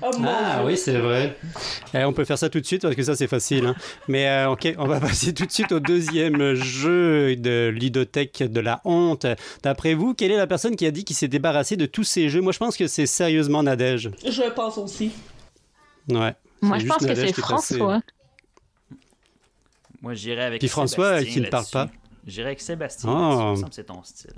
Oh, 0.02 0.10
Ah 0.24 0.58
Dieu. 0.60 0.66
oui, 0.68 0.78
c'est 0.78 0.98
vrai. 0.98 1.38
Eh, 1.94 2.04
on 2.06 2.14
peut 2.14 2.26
faire 2.26 2.38
ça 2.38 2.50
tout 2.50 2.60
de 2.60 2.66
suite 2.66 2.82
parce 2.84 2.96
que 2.96 3.04
ça, 3.04 3.16
c'est 3.16 3.28
facile. 3.28 3.66
hein. 3.68 3.76
Mais 4.08 4.28
euh, 4.28 4.52
ok, 4.52 4.74
on 4.78 4.88
va 4.88 5.00
passer 5.02 5.34
tout 5.34 5.46
de 5.46 5.52
suite 5.52 5.72
au 5.72 5.80
deuxième 5.80 6.54
jeu 6.56 7.36
de 7.36 7.70
Ludothèque 7.74 8.44
de 8.44 8.60
la 8.60 8.82
honte. 8.86 9.26
D'après 9.64 9.94
vous, 9.94 10.14
quelle 10.14 10.32
est 10.32 10.38
la 10.38 10.48
personne 10.48 10.76
qui 10.76 10.86
a 10.86 10.92
dit 10.92 11.04
qu'il 11.04 11.16
s'est 11.16 11.28
débarrassé 11.28 11.76
de 11.78 11.86
tous 11.86 12.04
ces 12.04 12.30
jeux? 12.30 12.42
Moi, 12.42 12.52
je 12.54 12.60
pense 12.60 12.78
que 12.78 12.88
c'est 12.88 13.06
sérieusement 13.06 13.64
Nadège. 13.64 14.10
Je 14.26 14.50
pense 14.54 14.78
aussi. 14.78 15.12
Ouais. 16.10 16.34
Moi, 16.62 16.80
je 16.80 16.86
pense 16.88 17.06
que 17.06 17.14
c'est. 17.16 17.34
François. 17.34 18.02
Moi, 20.02 20.14
j'irais 20.14 20.44
avec 20.46 20.60
Puis 20.60 20.68
François, 20.70 21.18
Sébastien 21.20 21.34
qui 21.34 21.42
ne 21.42 21.48
parle 21.50 21.66
pas. 21.72 21.90
J'irais 22.28 22.48
avec 22.48 22.62
Sébastien. 22.62 23.10
Oh. 23.10 23.14
là-dessus. 23.14 23.42
Il 23.44 23.50
me 23.52 23.56
semble 23.56 23.70
que 23.70 23.76
c'est 23.76 23.84
ton 23.84 24.04
style. 24.04 24.34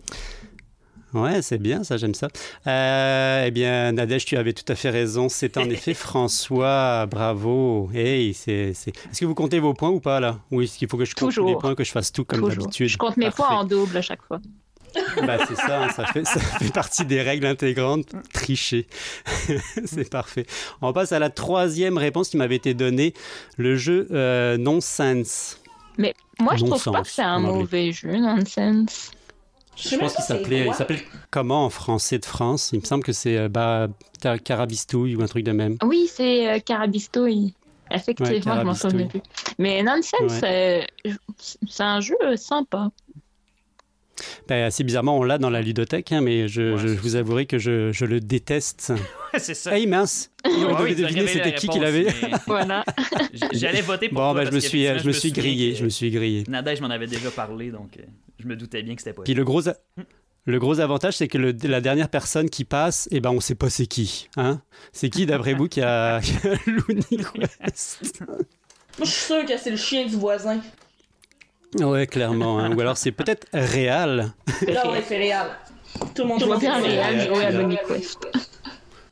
Ouais, 1.17 1.41
c'est 1.41 1.57
bien, 1.57 1.83
ça, 1.83 1.97
j'aime 1.97 2.13
ça. 2.13 2.27
Euh, 2.67 3.43
eh 3.47 3.51
bien, 3.51 3.91
Nadège, 3.91 4.25
tu 4.25 4.37
avais 4.37 4.53
tout 4.53 4.71
à 4.71 4.75
fait 4.75 4.89
raison. 4.89 5.29
C'est 5.29 5.57
en 5.57 5.69
effet 5.69 5.93
François. 5.95 7.05
Bravo. 7.07 7.89
Hey, 7.93 8.33
c'est, 8.33 8.73
c'est... 8.73 8.91
Est-ce 9.11 9.19
que 9.21 9.25
vous 9.25 9.35
comptez 9.35 9.59
vos 9.59 9.73
points 9.73 9.89
ou 9.89 9.99
pas, 9.99 10.19
là? 10.19 10.39
Ou 10.51 10.61
est-ce 10.61 10.77
qu'il 10.77 10.87
faut 10.87 10.97
que 10.97 11.05
je 11.05 11.15
compte 11.15 11.33
tous 11.33 11.39
les 11.41 11.45
Toujours. 11.45 11.59
points, 11.59 11.75
que 11.75 11.83
je 11.83 11.91
fasse 11.91 12.11
tout 12.11 12.25
comme 12.25 12.41
Toujours. 12.41 12.65
d'habitude? 12.65 12.87
Je 12.89 12.97
compte 12.97 13.17
mes 13.17 13.25
Parfait. 13.25 13.43
points 13.43 13.55
en 13.57 13.63
double 13.63 13.97
à 13.97 14.01
chaque 14.01 14.21
fois. 14.23 14.39
Bah, 15.27 15.37
c'est 15.47 15.55
ça, 15.55 15.83
hein, 15.83 15.89
ça, 15.89 16.05
fait, 16.07 16.25
ça 16.25 16.39
fait 16.39 16.73
partie 16.73 17.05
des 17.05 17.21
règles 17.21 17.45
intégrantes. 17.45 18.07
Tricher. 18.33 18.87
c'est 19.85 20.09
parfait. 20.09 20.45
On 20.81 20.91
passe 20.93 21.11
à 21.11 21.19
la 21.19 21.29
troisième 21.29 21.97
réponse 21.97 22.29
qui 22.29 22.37
m'avait 22.37 22.55
été 22.55 22.73
donnée. 22.73 23.13
Le 23.57 23.75
jeu 23.75 24.07
euh, 24.11 24.57
Nonsense. 24.57 25.59
Mais 25.99 26.15
moi, 26.39 26.53
je 26.55 26.59
trouve 26.59 26.69
Non-sens, 26.71 26.93
pas 26.93 27.01
que 27.01 27.09
c'est 27.09 27.21
un 27.21 27.39
mauvais 27.39 27.91
jeu, 27.91 28.17
Nonsense. 28.17 29.11
Je 29.79 29.95
pense 29.97 30.15
qu'il 30.15 30.25
s'appelait, 30.25 30.67
il 30.67 30.73
s'appelle 30.73 30.99
comment 31.29 31.65
en 31.65 31.69
français 31.69 32.19
de 32.19 32.25
France? 32.25 32.71
Il 32.73 32.79
me 32.79 32.85
semble 32.85 33.03
que 33.03 33.13
c'est 33.13 33.37
euh, 33.37 33.49
bah, 33.49 33.87
Car- 34.21 34.41
Carabistouille 34.41 35.15
ou 35.15 35.21
un 35.21 35.27
truc 35.27 35.43
de 35.43 35.51
même. 35.51 35.77
Oui, 35.83 36.09
c'est 36.11 36.51
euh, 36.51 36.59
Carabistouille. 36.59 37.53
Effectivement, 37.89 38.55
Ouais, 38.55 38.59
je 38.61 38.65
m'en 38.65 38.73
souvenais 38.73 39.07
plus. 39.07 39.21
Mais 39.59 39.81
Nonsense, 39.83 40.41
euh, 40.43 40.81
c'est 41.67 41.83
un 41.83 42.01
jeu 42.01 42.17
sympa. 42.35 42.89
Ben, 44.47 44.63
assez 44.65 44.83
bizarrement, 44.83 45.17
on 45.17 45.23
l'a 45.23 45.37
dans 45.37 45.49
la 45.49 45.61
ludothèque, 45.61 46.11
hein, 46.11 46.21
mais 46.21 46.47
je, 46.47 46.73
Ouais, 46.73 46.77
je 46.79 46.87
vous 46.87 47.15
avouerai 47.15 47.45
que 47.45 47.57
je, 47.59 47.91
je 47.91 48.05
le 48.05 48.19
déteste. 48.19 48.93
c'est 49.37 49.53
ça. 49.53 49.77
Hey 49.77 49.85
mince 49.87 50.31
on 50.45 50.49
Ouais, 50.49 50.73
oui, 50.83 50.91
as 50.91 50.95
deviner 50.95 51.27
c'était 51.27 51.53
qui 51.53 51.67
qui 51.67 51.79
réponse, 51.79 51.83
l'avait. 51.83 52.05
mais 52.23 52.37
Voilà. 52.47 52.83
J'allais 53.53 53.81
voter 53.81 54.09
pour 54.09 54.17
Bon, 54.21 54.31
toi. 54.33 54.43
ben, 54.43 54.49
je 54.49 54.55
me 54.55 54.59
suis, 54.59 54.85
je 54.85 55.05
me 55.07 55.11
suis 55.11 55.31
grillé, 55.31 55.75
je 55.75 55.83
me 55.83 55.89
suis 55.89 56.09
grillé. 56.09 56.43
Nadège 56.47 56.81
m'en 56.81 56.89
avait 56.89 57.07
déjà 57.07 57.29
parlé, 57.31 57.69
donc 57.71 57.97
euh, 57.99 58.03
je 58.39 58.47
me 58.47 58.55
doutais 58.55 58.81
bien 58.83 58.95
que 58.95 59.01
c'était 59.01 59.13
pas 59.13 59.23
Puis 59.23 59.33
le 59.33 59.43
gros, 59.43 59.67
a- 59.69 59.75
le 60.45 60.59
gros 60.59 60.79
avantage, 60.79 61.17
c'est 61.17 61.27
que 61.27 61.37
le- 61.37 61.55
la 61.63 61.81
dernière 61.81 62.09
personne 62.09 62.49
qui 62.49 62.63
passe, 62.63 63.07
eh 63.11 63.19
ben, 63.19 63.29
on 63.31 63.39
sait 63.41 63.55
pas 63.55 63.69
c'est 63.69 63.85
qui. 63.87 64.29
Hein 64.37 64.61
c'est 64.93 65.09
qui, 65.09 65.25
d'après 65.25 65.53
vous, 65.53 65.67
qui 65.67 65.81
a, 65.81 66.21
qui 66.21 66.31
a 66.47 66.55
Looney 66.65 67.23
Quest 67.61 68.23
Moi, 68.27 68.37
je 69.01 69.05
suis 69.05 69.25
sûr 69.25 69.45
que 69.45 69.57
c'est 69.57 69.69
le 69.71 69.77
chien 69.77 70.05
du 70.07 70.15
voisin. 70.15 70.59
Ouais, 71.75 72.07
clairement. 72.07 72.59
hein. 72.59 72.75
Ou 72.75 72.79
alors 72.81 72.97
c'est 72.97 73.11
peut-être 73.11 73.47
réel. 73.53 74.31
Là, 74.67 74.91
ouais, 74.91 75.03
c'est 75.07 75.17
réel. 75.17 75.47
Tout 76.15 76.23
le 76.23 76.27
monde 76.29 76.39
Je 76.39 76.45
vois 76.45 76.57
bien 76.57 76.79
Réal 76.81 77.15
réel, 77.15 77.27
jouer 77.33 77.45
à 77.45 77.51
là. 77.51 77.61
Looney 77.61 77.77
Quest. 77.87 78.27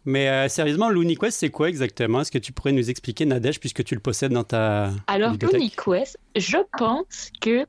Mais 0.05 0.29
euh, 0.29 0.47
sérieusement, 0.49 0.89
Looney 0.89 1.15
Quest, 1.15 1.37
c'est 1.39 1.49
quoi 1.49 1.67
exactement? 1.67 2.21
Est-ce 2.21 2.31
que 2.31 2.37
tu 2.37 2.51
pourrais 2.53 2.71
nous 2.73 2.89
expliquer, 2.89 3.25
Nadège, 3.25 3.59
puisque 3.59 3.83
tu 3.83 3.95
le 3.95 4.01
possèdes 4.01 4.31
dans 4.33 4.43
ta 4.43 4.91
Alors, 5.07 5.31
ludothèque 5.31 5.53
Looney 5.59 5.71
Quest, 5.71 6.19
je 6.35 6.57
pense 6.77 7.31
que 7.41 7.65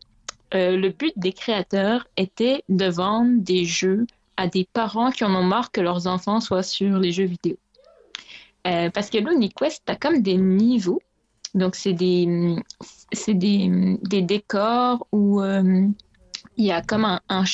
euh, 0.55 0.77
le 0.77 0.91
but 0.91 1.13
des 1.17 1.33
créateurs 1.33 2.07
était 2.17 2.63
de 2.69 2.87
vendre 2.87 3.41
des 3.43 3.65
jeux 3.65 4.07
à 4.37 4.49
des 4.49 4.69
parents 4.73 5.11
qui 5.11 5.25
en 5.25 5.35
ont 5.35 5.43
marre 5.43 5.71
que 5.73 5.81
leurs 5.81 6.07
enfants 6.07 6.41
soient 6.41 6.63
sur 6.63 6.99
les 6.99 7.11
jeux 7.11 7.25
vidéo. 7.25 7.57
Euh, 8.67 8.91
parce 8.91 9.09
que 9.09 9.19
Looney 9.19 9.49
Quest, 9.49 9.83
t'as 9.87 9.97
comme 9.97 10.21
des 10.21 10.37
niveaux. 10.37 11.01
Donc, 11.55 11.75
c'est 11.75 11.95
des, 11.95 12.57
c'est 13.13 13.35
des, 13.35 13.99
des 14.03 14.23
décors 14.23 15.07
où 15.13 15.41
euh, 15.41 15.87
il 16.57 16.65
y 16.65 16.73
a 16.73 16.83
comme 16.83 17.05
un, 17.05 17.45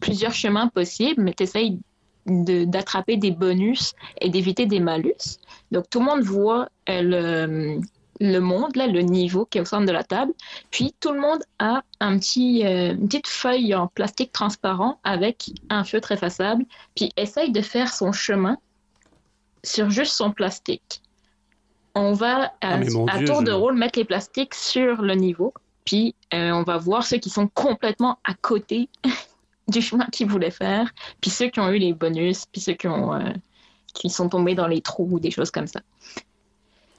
plusieurs 0.00 0.34
chemins 0.34 0.68
possibles, 0.68 1.22
mais 1.22 1.34
tu 1.34 1.44
essayes 1.44 1.78
d'attraper 2.26 3.16
des 3.16 3.30
bonus 3.30 3.94
et 4.20 4.28
d'éviter 4.28 4.66
des 4.66 4.80
malus. 4.80 5.38
Donc, 5.70 5.88
tout 5.90 6.00
le 6.00 6.06
monde 6.06 6.22
voit 6.22 6.68
euh, 6.88 7.02
le, 7.02 7.80
le 8.20 8.38
monde, 8.38 8.76
là, 8.76 8.86
le 8.86 9.00
niveau 9.00 9.46
qui 9.46 9.58
est 9.58 9.60
au 9.62 9.64
centre 9.64 9.86
de 9.86 9.92
la 9.92 10.04
table. 10.04 10.32
Puis 10.70 10.94
tout 11.00 11.12
le 11.12 11.20
monde 11.20 11.42
a 11.58 11.82
un 12.00 12.18
petit, 12.18 12.66
euh, 12.66 12.92
une 12.92 13.08
petite 13.08 13.28
feuille 13.28 13.74
en 13.74 13.86
plastique 13.88 14.32
transparent 14.32 15.00
avec 15.02 15.50
un 15.70 15.84
feutre 15.84 16.12
effaçable. 16.12 16.64
Puis 16.94 17.10
essaye 17.16 17.50
de 17.50 17.62
faire 17.62 17.92
son 17.92 18.12
chemin 18.12 18.58
sur 19.64 19.90
juste 19.90 20.12
son 20.12 20.30
plastique. 20.30 21.02
On 21.94 22.12
va 22.12 22.44
à, 22.44 22.50
Ah, 22.60 22.74
à 22.74 23.18
Dieu, 23.18 23.26
tour 23.26 23.42
de 23.42 23.52
rôle 23.52 23.74
mettre 23.74 23.98
les 23.98 24.04
plastiques 24.04 24.54
sur 24.54 25.02
le 25.02 25.14
niveau. 25.14 25.52
Puis 25.84 26.14
euh, 26.34 26.50
on 26.52 26.62
va 26.62 26.76
voir 26.78 27.04
ceux 27.04 27.18
qui 27.18 27.30
sont 27.30 27.48
complètement 27.48 28.18
à 28.24 28.34
côté 28.34 28.88
du 29.68 29.80
chemin 29.80 30.06
qu'ils 30.06 30.28
voulaient 30.28 30.50
faire, 30.50 30.92
puis 31.20 31.30
ceux 31.30 31.48
qui 31.48 31.60
ont 31.60 31.70
eu 31.70 31.78
les 31.78 31.92
bonus, 31.92 32.46
puis 32.46 32.60
ceux 32.60 32.74
qui 32.74 32.88
ont 32.88 33.14
euh, 33.14 33.32
qui 33.94 34.10
sont 34.10 34.28
tombés 34.28 34.54
dans 34.54 34.66
les 34.66 34.80
trous 34.80 35.08
ou 35.10 35.20
des 35.20 35.30
choses 35.30 35.50
comme 35.50 35.66
ça. 35.66 35.80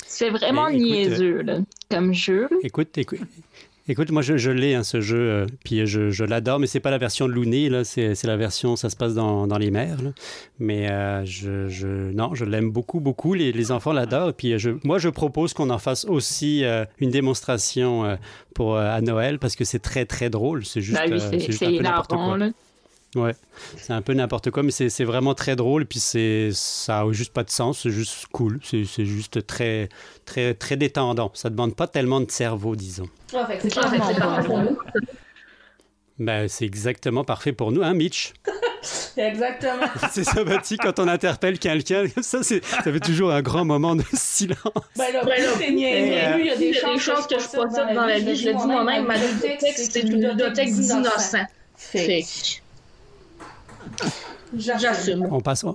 C'est 0.05 0.29
vraiment 0.29 0.67
écoute, 0.67 0.83
niaiseux 0.83 1.41
là, 1.41 1.59
comme 1.89 2.13
jeu. 2.13 2.49
Écoute, 2.63 2.97
écoute, 2.97 3.19
écoute 3.91 4.11
moi 4.11 4.21
je, 4.21 4.37
je 4.37 4.51
l'ai, 4.51 4.73
hein, 4.73 4.83
ce 4.83 5.01
jeu, 5.01 5.17
euh, 5.19 5.45
puis 5.63 5.85
je, 5.85 6.09
je 6.09 6.23
l'adore, 6.23 6.59
mais 6.59 6.67
c'est 6.67 6.79
pas 6.79 6.91
la 6.91 6.97
version 6.97 7.27
de 7.27 7.33
Looney, 7.33 7.69
là, 7.69 7.83
c'est 7.83 8.23
la 8.23 8.37
version, 8.37 8.75
ça 8.75 8.89
se 8.89 8.95
passe 8.95 9.13
dans, 9.13 9.47
dans 9.47 9.57
les 9.57 9.71
mers, 9.71 10.01
là. 10.01 10.11
Mais 10.59 10.89
euh, 10.89 11.25
je, 11.25 11.67
je, 11.67 12.11
non, 12.11 12.33
je 12.33 12.45
l'aime 12.45 12.71
beaucoup, 12.71 12.99
beaucoup, 12.99 13.33
les, 13.33 13.51
les 13.51 13.71
enfants 13.71 13.93
l'adorent, 13.93 14.33
puis 14.33 14.53
euh, 14.53 14.57
je, 14.57 14.71
moi 14.83 14.97
je 14.97 15.09
propose 15.09 15.53
qu'on 15.53 15.69
en 15.69 15.79
fasse 15.79 16.05
aussi 16.05 16.63
euh, 16.63 16.85
une 16.99 17.11
démonstration 17.11 18.17
pour, 18.55 18.77
à 18.77 19.01
Noël, 19.01 19.39
parce 19.39 19.55
que 19.55 19.65
c'est 19.65 19.79
très, 19.79 20.05
très 20.05 20.29
drôle, 20.29 20.65
c'est 20.65 20.81
juste, 20.81 20.97
Bah 20.99 21.05
oui, 21.11 21.19
c'est 21.19 21.39
juste 21.39 21.59
c'est 21.59 21.65
un 21.67 21.77
peu 21.77 21.83
n'importe 21.83 22.13
quoi. 22.13 22.37
là. 22.37 22.49
Ouais, 23.15 23.35
c'est 23.77 23.91
un 23.91 24.01
peu 24.01 24.13
n'importe 24.13 24.51
quoi, 24.51 24.63
mais 24.63 24.71
c'est 24.71 25.03
vraiment 25.03 25.33
très 25.33 25.57
drôle, 25.57 25.85
puis 25.85 25.99
c'est 25.99 26.49
ça 26.53 27.01
a 27.01 27.11
juste 27.11 27.33
pas 27.33 27.43
de 27.43 27.49
sens, 27.49 27.81
c'est 27.83 27.89
juste 27.89 28.27
cool, 28.31 28.59
c'est 28.63 28.85
juste 29.05 29.45
très 29.45 29.89
très 30.25 30.53
très 30.53 30.77
détendant. 30.77 31.29
Ça 31.33 31.49
demande 31.49 31.75
pas 31.75 31.87
tellement 31.87 32.21
de 32.21 32.31
cerveau, 32.31 32.75
disons. 32.77 33.09
C'est 33.29 33.37
Ah, 33.37 33.45
parfait, 33.45 33.59
c'est 33.69 34.19
parfait 34.19 34.45
pour 34.45 34.59
nous. 34.59 34.77
Ben, 36.19 36.47
c'est 36.47 36.65
exactement 36.65 37.23
parfait 37.23 37.51
pour 37.51 37.71
nous, 37.71 37.81
hein, 37.83 37.93
Mitch? 37.93 38.33
Exactement. 39.17 39.85
c'est 40.11 40.23
sympathique 40.23 40.79
quand 40.81 40.97
on 40.99 41.07
interpelle 41.07 41.59
quelqu'un. 41.59 42.05
Ça, 42.21 42.41
ça 42.43 42.55
fait 42.61 42.99
toujours 42.99 43.31
un 43.31 43.41
grand 43.41 43.65
moment 43.65 43.95
de 43.95 44.03
silence. 44.13 44.57
Ben 44.97 45.11
là, 45.13 45.23
Ben 45.23 45.39
là, 45.39 45.49
c'est 45.59 45.69
niaiseux. 45.71 46.13
euh, 46.17 46.39
il 46.39 46.45
y 46.45 46.49
a 46.49 46.55
des 46.55 46.73
chances, 46.73 46.93
des 46.93 46.99
chances 46.99 47.27
que 47.27 47.37
je 47.37 47.43
ça 47.43 47.93
dans 47.93 48.05
la 48.05 48.19
vie. 48.19 48.35
Je 48.35 48.49
le 48.49 48.55
dis 48.55 48.65
moi-même, 48.65 49.05
ma 49.05 49.17
bibliothèque, 49.17 49.73
c'est 49.75 49.99
une 50.01 50.09
bibliothèque 50.29 50.73
d'innocents. 50.73 51.45
Que 51.93 52.21
j'assume. 54.57 55.27
passe. 55.43 55.65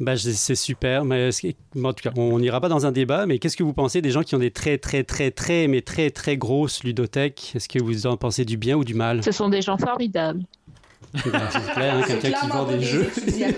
Ben, 0.00 0.16
c'est 0.16 0.56
super, 0.56 1.04
mais 1.04 1.30
en 1.76 1.92
tout 1.92 2.02
cas, 2.02 2.10
on 2.16 2.40
n'ira 2.40 2.60
pas 2.60 2.68
dans 2.68 2.84
un 2.84 2.90
débat, 2.90 3.26
mais 3.26 3.38
qu'est-ce 3.38 3.56
que 3.56 3.62
vous 3.62 3.72
pensez 3.74 4.02
des 4.02 4.10
gens 4.10 4.22
qui 4.22 4.34
ont 4.34 4.40
des 4.40 4.50
très, 4.50 4.76
très, 4.76 5.04
très, 5.04 5.30
très, 5.30 5.68
mais 5.68 5.82
très, 5.82 6.10
très 6.10 6.36
grosses 6.36 6.82
ludothèques? 6.82 7.52
Est-ce 7.54 7.68
que 7.68 7.80
vous 7.80 8.06
en 8.08 8.16
pensez 8.16 8.44
du 8.44 8.56
bien 8.56 8.76
ou 8.76 8.82
du 8.84 8.94
mal? 8.94 9.22
Ce 9.22 9.30
sont 9.30 9.48
des 9.48 9.62
gens 9.62 9.78
formidables. 9.78 10.42
Ben, 11.12 11.22
C'est 11.52 11.72
clair, 11.74 11.94
hein, 11.94 12.02
quelqu'un 12.08 12.40
qui 12.40 12.46
vend 12.48 12.64
des 12.64 12.78
des 12.78 12.84
jeux. 12.84 13.08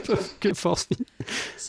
que 0.41 0.53
force. 0.53 0.89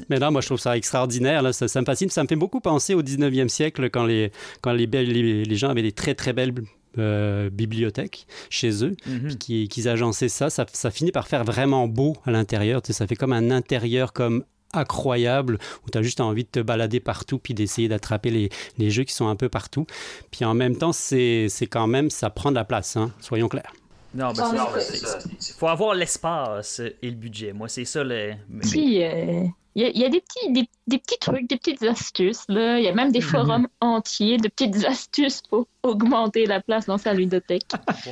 Mais 0.09 0.19
non, 0.19 0.31
moi 0.31 0.41
je 0.41 0.47
trouve 0.47 0.59
ça 0.59 0.75
extraordinaire. 0.75 1.41
Là. 1.41 1.53
Ça, 1.53 1.69
ça 1.69 1.79
me 1.79 1.86
fascine. 1.86 2.09
Ça 2.09 2.24
me 2.24 2.27
fait 2.27 2.36
beaucoup 2.36 2.59
penser 2.59 2.93
au 2.93 3.01
19e 3.01 3.47
siècle 3.47 3.89
quand 3.89 4.05
les, 4.05 4.33
quand 4.59 4.74
les, 4.74 4.86
belles- 4.86 5.09
les, 5.09 5.45
les 5.45 5.55
gens 5.55 5.69
avaient 5.69 5.81
des 5.83 5.93
très 5.93 6.13
très 6.13 6.33
belles 6.33 6.51
euh, 6.98 7.50
bibliothèques 7.50 8.27
chez 8.50 8.84
eux, 8.84 8.96
puis 9.25 9.38
qu'ils 9.38 9.67
qu'ils 9.67 9.88
agençaient 9.88 10.29
ça, 10.29 10.50
ça. 10.50 10.65
Ça 10.72 10.91
finit 10.91 11.12
par 11.12 11.27
faire 11.27 11.44
vraiment 11.44 11.88
beau 11.88 12.15
à 12.25 12.32
l'intérieur. 12.32 12.82
Tu 12.82 12.88
sais, 12.88 12.94
ça 12.94 13.08
fait 13.08 13.15
comme 13.15 13.34
un 13.34 13.51
intérieur 13.51 14.13
comme 14.13 14.44
incroyable 14.74 15.60
où 15.86 15.89
tu 15.89 15.98
as 15.98 16.01
juste 16.01 16.20
envie 16.20 16.44
de 16.44 16.50
te 16.50 16.60
balader 16.60 17.00
partout 17.00 17.39
puis 17.39 17.53
d'essayer 17.53 17.88
d'attraper 17.88 18.29
les, 18.29 18.50
les 18.77 18.91
jeux 18.91 19.03
qui 19.03 19.13
sont 19.13 19.27
un 19.27 19.36
peu 19.36 19.50
partout. 19.50 19.86
Puis 20.32 20.46
en 20.46 20.53
même 20.53 20.75
temps, 20.75 20.94
c'est 20.94 21.48
c'est 21.50 21.67
quand 21.67 21.88
même, 21.88 22.10
ça 22.10 22.29
prend 22.29 22.51
de 22.51 22.56
la 22.56 22.65
place, 22.65 22.98
hein, 22.98 23.12
soyons 23.20 23.48
clairs. 23.48 23.74
Non, 24.17 24.33
ben, 24.33 24.43
c'est- 24.79 24.97
c'est- 24.97 25.05
c'est- 25.05 25.29
c'est- 25.39 25.57
faut 25.57 25.67
avoir 25.67 25.93
l'espace 25.93 26.79
et 26.79 27.09
le 27.09 27.15
budget. 27.15 27.53
Moi, 27.53 27.69
c'est 27.69 27.86
ça 27.86 28.03
le. 28.03 28.33
mais- 28.50 28.62
Puis, 28.62 29.03
euh, 29.03 29.43
il 29.75 29.83
y, 29.83 29.86
a- 29.86 29.89
il 29.89 29.97
y 30.00 30.03
a 30.05 30.09
des 30.09 30.21
petits, 30.21 30.51
des, 30.51 30.67
des 30.88 30.97
petits 30.97 31.19
trucs, 31.19 31.47
des 31.47 31.57
petites 31.57 31.83
astuces. 31.83 32.43
Là. 32.50 32.79
Il 32.79 32.83
y 32.83 32.88
a 32.88 32.93
même 32.93 33.12
des 33.12 33.21
forums 33.21 33.67
entiers 33.79 34.38
de 34.38 34.47
petites 34.47 34.83
astuces 34.86 35.41
pour 35.50 35.67
augmenter 35.83 36.45
la 36.47 36.62
place 36.62 36.88
dans 36.88 36.97
sa 36.97 37.13
ludothèque. 37.13 37.67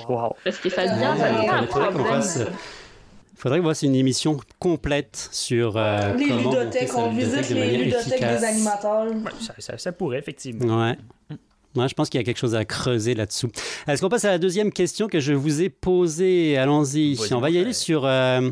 Wow. 0.08 0.36
Parce 0.44 0.58
que 0.60 0.70
ça 0.70 0.84
devient, 0.84 1.08
Ouais, 1.14 1.18
ça 1.18 1.34
devient 1.34 1.50
un 1.50 1.62
Il 1.64 1.68
faudrait 1.68 1.88
qu'on 1.88 1.94
problème. 1.96 2.22
fasse, 2.22 2.38
euh, 2.38 2.46
faudrait 3.36 3.60
qu'on 3.62 3.68
fasse 3.68 3.82
une 3.82 3.96
émission 3.96 4.38
complète 4.60 5.30
sur 5.32 5.76
euh, 5.78 6.14
Les 6.14 6.26
ludothèques, 6.26 6.92
on 6.96 7.10
ludothèque 7.10 7.42
visite 7.46 7.50
les 7.58 7.78
ludothèques 7.78 8.08
efficace. 8.14 8.40
des 8.42 8.46
animateurs. 8.48 9.06
Ouais, 9.08 9.32
ça, 9.42 9.54
ça- 9.58 9.78
ça 9.80 9.92
pourrait, 9.92 10.20
effectivement. 10.20 10.84
Ouais. 10.86 10.98
Ouais, 11.76 11.88
je 11.90 11.94
pense 11.94 12.10
qu'il 12.10 12.20
y 12.20 12.24
a 12.24 12.26
quelque 12.26 12.38
chose 12.38 12.56
à 12.56 12.64
creuser 12.66 13.14
là-dessous. 13.16 13.50
Est-ce 13.88 14.02
qu'on 14.02 14.10
passe 14.10 14.26
à 14.26 14.30
la 14.30 14.38
deuxième 14.38 14.72
question 14.72 15.08
que 15.08 15.20
je 15.20 15.34
vous 15.34 15.62
ai 15.62 15.70
posée? 15.70 16.58
Allons-y. 16.58 17.18
On 17.34 17.40
va 17.40 17.50
y 17.50 17.58
aller 17.58 17.74
sur. 17.74 18.06
euh, 18.06 18.52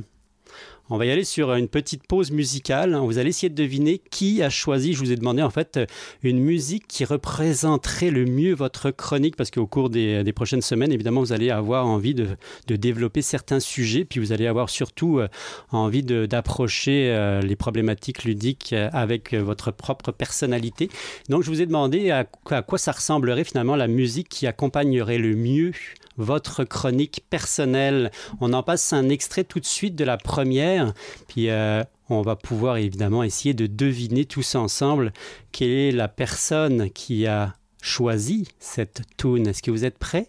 on 0.90 0.98
va 0.98 1.06
y 1.06 1.12
aller 1.12 1.24
sur 1.24 1.54
une 1.54 1.70
petite 1.70 2.06
pause 2.08 2.32
musicale. 2.32 2.96
Vous 2.96 3.18
allez 3.18 3.30
essayer 3.30 3.50
de 3.50 3.56
deviner 3.56 4.02
qui 4.12 4.44
a 4.44 4.50
choisi. 4.50 4.94
Je 4.94 5.00
vous 5.00 5.12
ai 5.12 5.16
demandé 5.16 5.42
en 5.42 5.50
fait 5.50 5.80
une 6.24 6.40
musique 6.40 6.88
qui 6.88 7.06
représenterait 7.06 8.12
le 8.12 8.26
mieux 8.26 8.54
votre 8.54 8.92
chronique 8.92 9.38
parce 9.38 9.50
qu'au 9.50 9.66
cours 9.66 9.90
des, 9.90 10.34
prochaines 10.36 10.62
semaines, 10.62 10.92
évidemment, 10.92 11.22
vous 11.22 11.32
allez 11.32 11.50
avoir 11.50 11.88
envie 11.88 12.14
de, 12.14 12.36
développer 12.68 13.22
certains 13.22 13.60
sujets. 13.60 14.04
Puis 14.04 14.20
vous 14.20 14.34
allez 14.34 14.46
avoir 14.46 14.70
surtout 14.70 15.20
euh, 15.20 15.28
envie 15.72 16.04
d'approcher 16.04 17.12
euh, 17.12 17.42
les 17.42 17.56
problématiques 17.56 18.26
ludiques 18.26 18.74
euh, 18.74 18.90
avec 18.92 19.34
votre 19.34 19.72
propre 19.72 20.12
personnalité. 20.12 20.90
Donc, 21.30 21.44
je 21.44 21.50
vous 21.50 21.62
ai 21.62 21.66
demandé 21.66 22.12
à 22.12 22.26
quoi 22.26 22.78
ça 22.78 22.92
ressemblerait 22.92 23.46
finalement 23.46 23.76
la 23.76 23.88
musique 23.88 24.28
qui 24.28 24.48
accompagnerait 24.48 25.18
le 25.18 25.36
mieux 25.36 25.72
votre 26.18 26.64
chronique 26.64 27.24
personnelle. 27.30 28.12
On 28.42 28.54
en 28.54 28.64
passe 28.64 28.94
un 28.94 29.10
extrait 29.10 29.44
tout 29.44 29.60
de 29.60 29.66
suite 29.66 29.96
de 29.96 30.04
la 30.04 30.18
première, 30.18 30.94
puis 31.28 31.50
euh, 31.50 31.84
on 32.10 32.22
va 32.22 32.36
pouvoir 32.36 32.78
évidemment 32.78 33.24
essayer 33.24 33.54
de 33.54 33.68
deviner 33.68 34.26
tous 34.26 34.56
ensemble 34.56 35.14
quelle 35.52 35.70
est 35.70 35.92
la 35.92 36.08
personne 36.08 36.90
qui 36.92 37.28
a 37.28 37.54
choisi 37.82 38.48
cette 38.60 39.02
tune. 39.18 39.48
Est-ce 39.48 39.62
que 39.62 39.72
vous 39.72 39.86
êtes 39.86 39.98
prêts? 39.98 40.26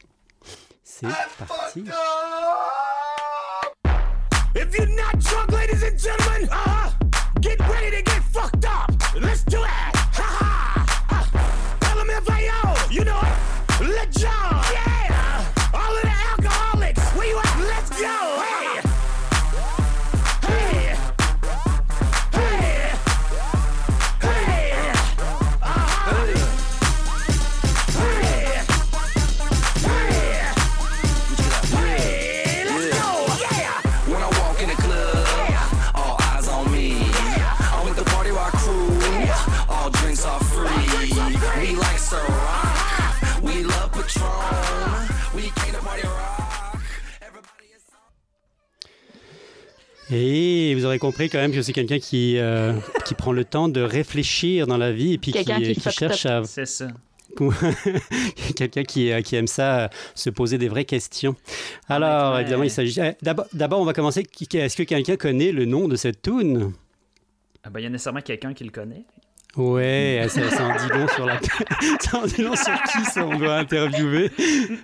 C'est 0.83 1.07
parti. 1.39 1.85
Compris 51.15 51.31
quand 51.31 51.39
même 51.39 51.53
que 51.53 51.63
c'est 51.63 51.73
quelqu'un 51.73 52.01
qui, 52.01 52.39
euh, 52.39 52.73
qui 53.05 53.15
prend 53.15 53.31
le 53.31 53.45
temps 53.45 53.69
de 53.69 53.81
réfléchir 53.81 54.67
dans 54.67 54.77
la 54.77 54.91
vie 54.91 55.13
et 55.13 55.19
puis 55.19 55.31
qui, 55.31 55.45
cherche 55.91 56.27
à, 56.27 56.43
C'est 56.43 56.67
ça. 56.67 56.89
quelqu'un 58.57 58.83
qui, 58.83 59.13
euh, 59.13 59.21
qui 59.23 59.37
aime 59.37 59.47
ça, 59.47 59.85
euh, 59.85 59.89
se 60.17 60.29
poser 60.29 60.59
des 60.59 60.69
vraies 60.69 60.85
questions. 60.85 61.37
Alors, 61.89 62.41
évidemment, 62.41 62.65
il 62.65 62.71
s'agit. 62.71 63.01
D'abord, 63.23 63.81
on 63.81 63.85
va 63.85 63.93
commencer. 63.93 64.25
Est-ce 64.55 64.77
que 64.77 64.83
quelqu'un 64.83 65.17
connaît 65.17 65.53
le 65.53 65.67
nom 65.67 65.87
de 65.87 65.95
cette 65.95 66.21
tune 66.21 66.73
Ah 67.63 67.71
ben, 67.71 67.79
il 67.79 67.85
y 67.85 67.87
a 67.87 67.91
nécessairement 67.91 68.21
quelqu'un 68.21 68.53
qui 68.53 68.65
le 68.65 68.71
connaît. 68.71 69.05
Ouais, 69.57 70.27
ça, 70.29 70.51
ça 70.51 70.65
en 70.65 70.73
dit 70.77 70.89
long 70.93 71.07
sur 71.15 71.27
la. 71.27 71.39
ça 72.01 72.19
en 72.19 72.27
dit 72.27 72.43
long 72.43 72.57
sur 72.57 72.73
qui 72.91 73.05
ça, 73.05 73.25
on 73.25 73.39
doit 73.39 73.55
interviewer. 73.57 74.31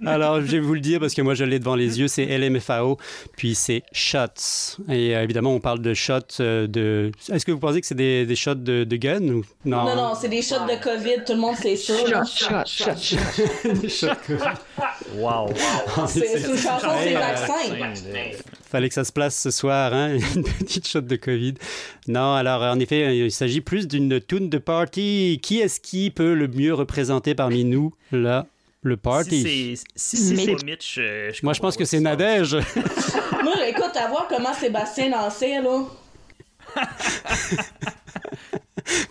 Alors, 0.07 0.41
je 0.41 0.47
vais 0.47 0.61
vous 0.61 0.75
le 0.75 0.81
dire 0.81 1.01
parce 1.01 1.13
que 1.15 1.23
moi, 1.23 1.35
je 1.35 1.45
l'ai 1.45 1.59
devant 1.59 1.75
les 1.75 1.99
yeux. 1.99 2.07
C'est 2.09 2.27
LMFAO, 2.27 2.97
puis 3.37 3.55
c'est 3.55 3.83
Shots. 3.93 4.79
Et 4.89 5.17
euh, 5.17 5.23
évidemment, 5.25 5.53
on 5.55 5.61
parle 5.61 5.81
de 5.81 5.93
shots 5.95 6.41
euh, 6.41 6.67
de. 6.67 7.11
Est-ce 7.33 7.45
que 7.45 7.53
vous 7.53 7.59
pensez 7.59 7.81
que 7.81 7.87
c'est 7.87 7.95
des, 7.97 8.25
des 8.27 8.37
shots 8.37 8.55
de, 8.55 8.85
de 8.85 8.97
gun 8.97 9.23
ou 9.29 9.45
non 9.65 9.85
Non, 9.85 9.97
non, 9.97 10.13
c'est 10.15 10.29
des 10.29 10.43
shots 10.43 10.55
de 10.69 10.81
COVID, 10.83 11.25
tout 11.27 11.33
le 11.33 11.39
monde 11.41 11.57
sait 11.57 11.77
ça. 11.77 11.93
là. 12.09 12.25
Shot, 12.25 12.63
shot, 12.67 12.97
shot, 12.97 13.17
shot. 13.19 13.75
Des 13.83 13.89
shots 13.89 14.07
que- 14.27 14.35
Wow. 15.17 15.49
C'est 16.07 16.41
une 16.49 16.57
chanson, 16.57 16.89
c'est 17.03 17.17
euh, 17.17 17.19
vaccin. 17.19 17.53
Fallait 18.71 18.89
que 18.89 18.95
ça 18.95 19.03
se 19.03 19.11
place 19.11 19.37
ce 19.37 19.51
soir, 19.51 19.93
hein? 19.93 20.17
une 20.37 20.45
petite 20.45 20.87
shot 20.87 21.01
de 21.01 21.17
Covid. 21.17 21.55
Non, 22.07 22.35
alors 22.35 22.63
en 22.63 22.79
effet, 22.79 23.19
il 23.19 23.33
s'agit 23.33 23.61
plus 23.61 23.89
d'une 23.89 24.21
tune 24.21 24.49
de 24.49 24.59
party. 24.59 25.41
Qui 25.43 25.59
est-ce 25.59 25.81
qui 25.81 26.13
peut 26.13 26.35
le 26.35 26.47
mieux 26.47 26.73
représenter 26.73 27.35
parmi 27.35 27.65
nous, 27.65 27.93
là, 28.13 28.47
le 28.83 28.97
party? 28.97 29.43
Si 29.43 29.77
c'est 29.97 30.37
si 30.37 30.65
Mitch, 30.65 30.99
euh, 30.99 31.33
je 31.35 31.41
Moi, 31.43 31.53
je 31.53 31.59
pense 31.59 31.77
que 31.77 31.85
c'est 31.85 31.99
Nadège. 31.99 32.55
Moi, 33.43 33.55
écoute, 33.67 33.97
à 33.97 34.07
voir 34.07 34.29
comment 34.29 34.55
Sébastien 34.55 35.11
dansait, 35.11 35.61
là. 35.61 35.81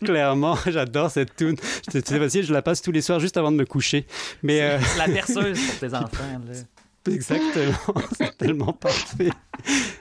Clairement, 0.06 0.58
j'adore 0.68 1.12
cette 1.12 1.36
tune. 1.36 1.58
C'est 1.92 2.08
facile, 2.08 2.46
je 2.46 2.54
la 2.54 2.62
passe 2.62 2.82
tous 2.82 2.94
les 2.94 3.02
soirs 3.02 3.20
juste 3.20 3.36
avant 3.36 3.52
de 3.52 3.58
me 3.58 3.66
coucher. 3.66 4.06
Mais 4.42 4.62
euh, 4.62 4.80
La 4.98 5.08
berceuse 5.08 5.60
pour 5.60 5.80
tes 5.80 5.94
enfants. 5.94 6.24
Là. 6.48 6.54
Exactement, 7.14 7.74
c'est 8.18 8.38
tellement 8.38 8.74
parfait. 8.74 9.30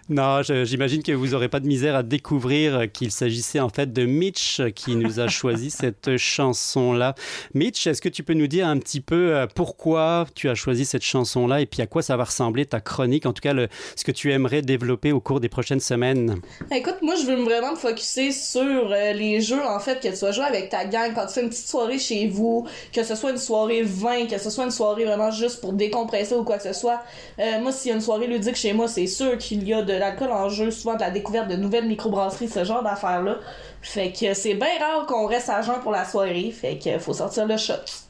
Non, 0.08 0.40
j'imagine 0.42 1.02
que 1.02 1.12
vous 1.12 1.28
n'aurez 1.28 1.48
pas 1.48 1.60
de 1.60 1.66
misère 1.66 1.94
à 1.94 2.02
découvrir 2.02 2.90
qu'il 2.90 3.10
s'agissait 3.10 3.60
en 3.60 3.68
fait 3.68 3.92
de 3.92 4.06
Mitch 4.06 4.62
qui 4.74 4.96
nous 4.96 5.20
a 5.20 5.28
choisi 5.28 5.70
cette 5.70 6.16
chanson-là. 6.16 7.14
Mitch, 7.54 7.86
est-ce 7.86 8.00
que 8.00 8.08
tu 8.08 8.22
peux 8.22 8.32
nous 8.32 8.46
dire 8.46 8.66
un 8.66 8.78
petit 8.78 9.00
peu 9.00 9.36
euh, 9.36 9.46
pourquoi 9.54 10.26
tu 10.34 10.48
as 10.48 10.54
choisi 10.54 10.86
cette 10.86 11.02
chanson-là 11.02 11.60
et 11.60 11.66
puis 11.66 11.82
à 11.82 11.86
quoi 11.86 12.02
ça 12.02 12.16
va 12.16 12.24
ressembler 12.24 12.64
ta 12.64 12.80
chronique, 12.80 13.26
en 13.26 13.32
tout 13.32 13.42
cas 13.42 13.52
ce 13.96 14.04
que 14.04 14.12
tu 14.12 14.32
aimerais 14.32 14.62
développer 14.62 15.12
au 15.12 15.20
cours 15.20 15.40
des 15.40 15.48
prochaines 15.48 15.80
semaines? 15.80 16.40
Écoute, 16.70 16.96
moi, 17.02 17.14
je 17.16 17.26
veux 17.26 17.42
vraiment 17.42 17.72
me 17.72 17.76
focuser 17.76 18.32
sur 18.32 18.62
euh, 18.62 19.12
les 19.12 19.40
jeux, 19.40 19.62
en 19.62 19.78
fait, 19.78 20.00
que 20.00 20.08
tu 20.08 20.20
vas 20.24 20.32
jouer 20.32 20.44
avec 20.44 20.70
ta 20.70 20.84
gang 20.84 21.12
quand 21.14 21.26
tu 21.26 21.34
fais 21.34 21.42
une 21.42 21.50
petite 21.50 21.68
soirée 21.68 21.98
chez 21.98 22.28
vous, 22.28 22.66
que 22.92 23.02
ce 23.02 23.14
soit 23.14 23.30
une 23.30 23.38
soirée 23.38 23.82
vin, 23.82 24.26
que 24.26 24.38
ce 24.38 24.50
soit 24.50 24.64
une 24.64 24.70
soirée 24.70 25.04
vraiment 25.04 25.30
juste 25.30 25.60
pour 25.60 25.72
décompresser 25.72 26.34
ou 26.34 26.44
quoi 26.44 26.56
que 26.56 26.64
ce 26.64 26.72
soit. 26.72 26.97
Euh, 27.38 27.60
moi, 27.60 27.72
s'il 27.72 27.90
y 27.90 27.92
a 27.92 27.96
une 27.96 28.00
soirée 28.00 28.26
ludique 28.26 28.56
chez 28.56 28.72
moi, 28.72 28.88
c'est 28.88 29.06
sûr 29.06 29.36
qu'il 29.38 29.66
y 29.66 29.74
a 29.74 29.82
de 29.82 29.92
l'alcool 29.92 30.32
en 30.32 30.48
jeu, 30.48 30.70
souvent 30.70 30.94
de 30.94 31.00
la 31.00 31.10
découverte 31.10 31.48
de 31.48 31.56
nouvelles 31.56 31.86
microbrasseries, 31.86 32.48
ce 32.48 32.64
genre 32.64 32.82
d'affaires-là. 32.82 33.38
Fait 33.82 34.12
que 34.12 34.34
c'est 34.34 34.54
bien 34.54 34.78
rare 34.80 35.06
qu'on 35.06 35.26
reste 35.26 35.48
à 35.48 35.62
jeun 35.62 35.80
pour 35.80 35.92
la 35.92 36.04
soirée, 36.04 36.50
fait 36.50 36.78
que 36.78 36.98
faut 36.98 37.14
sortir 37.14 37.46
le 37.46 37.56
shot. 37.56 38.07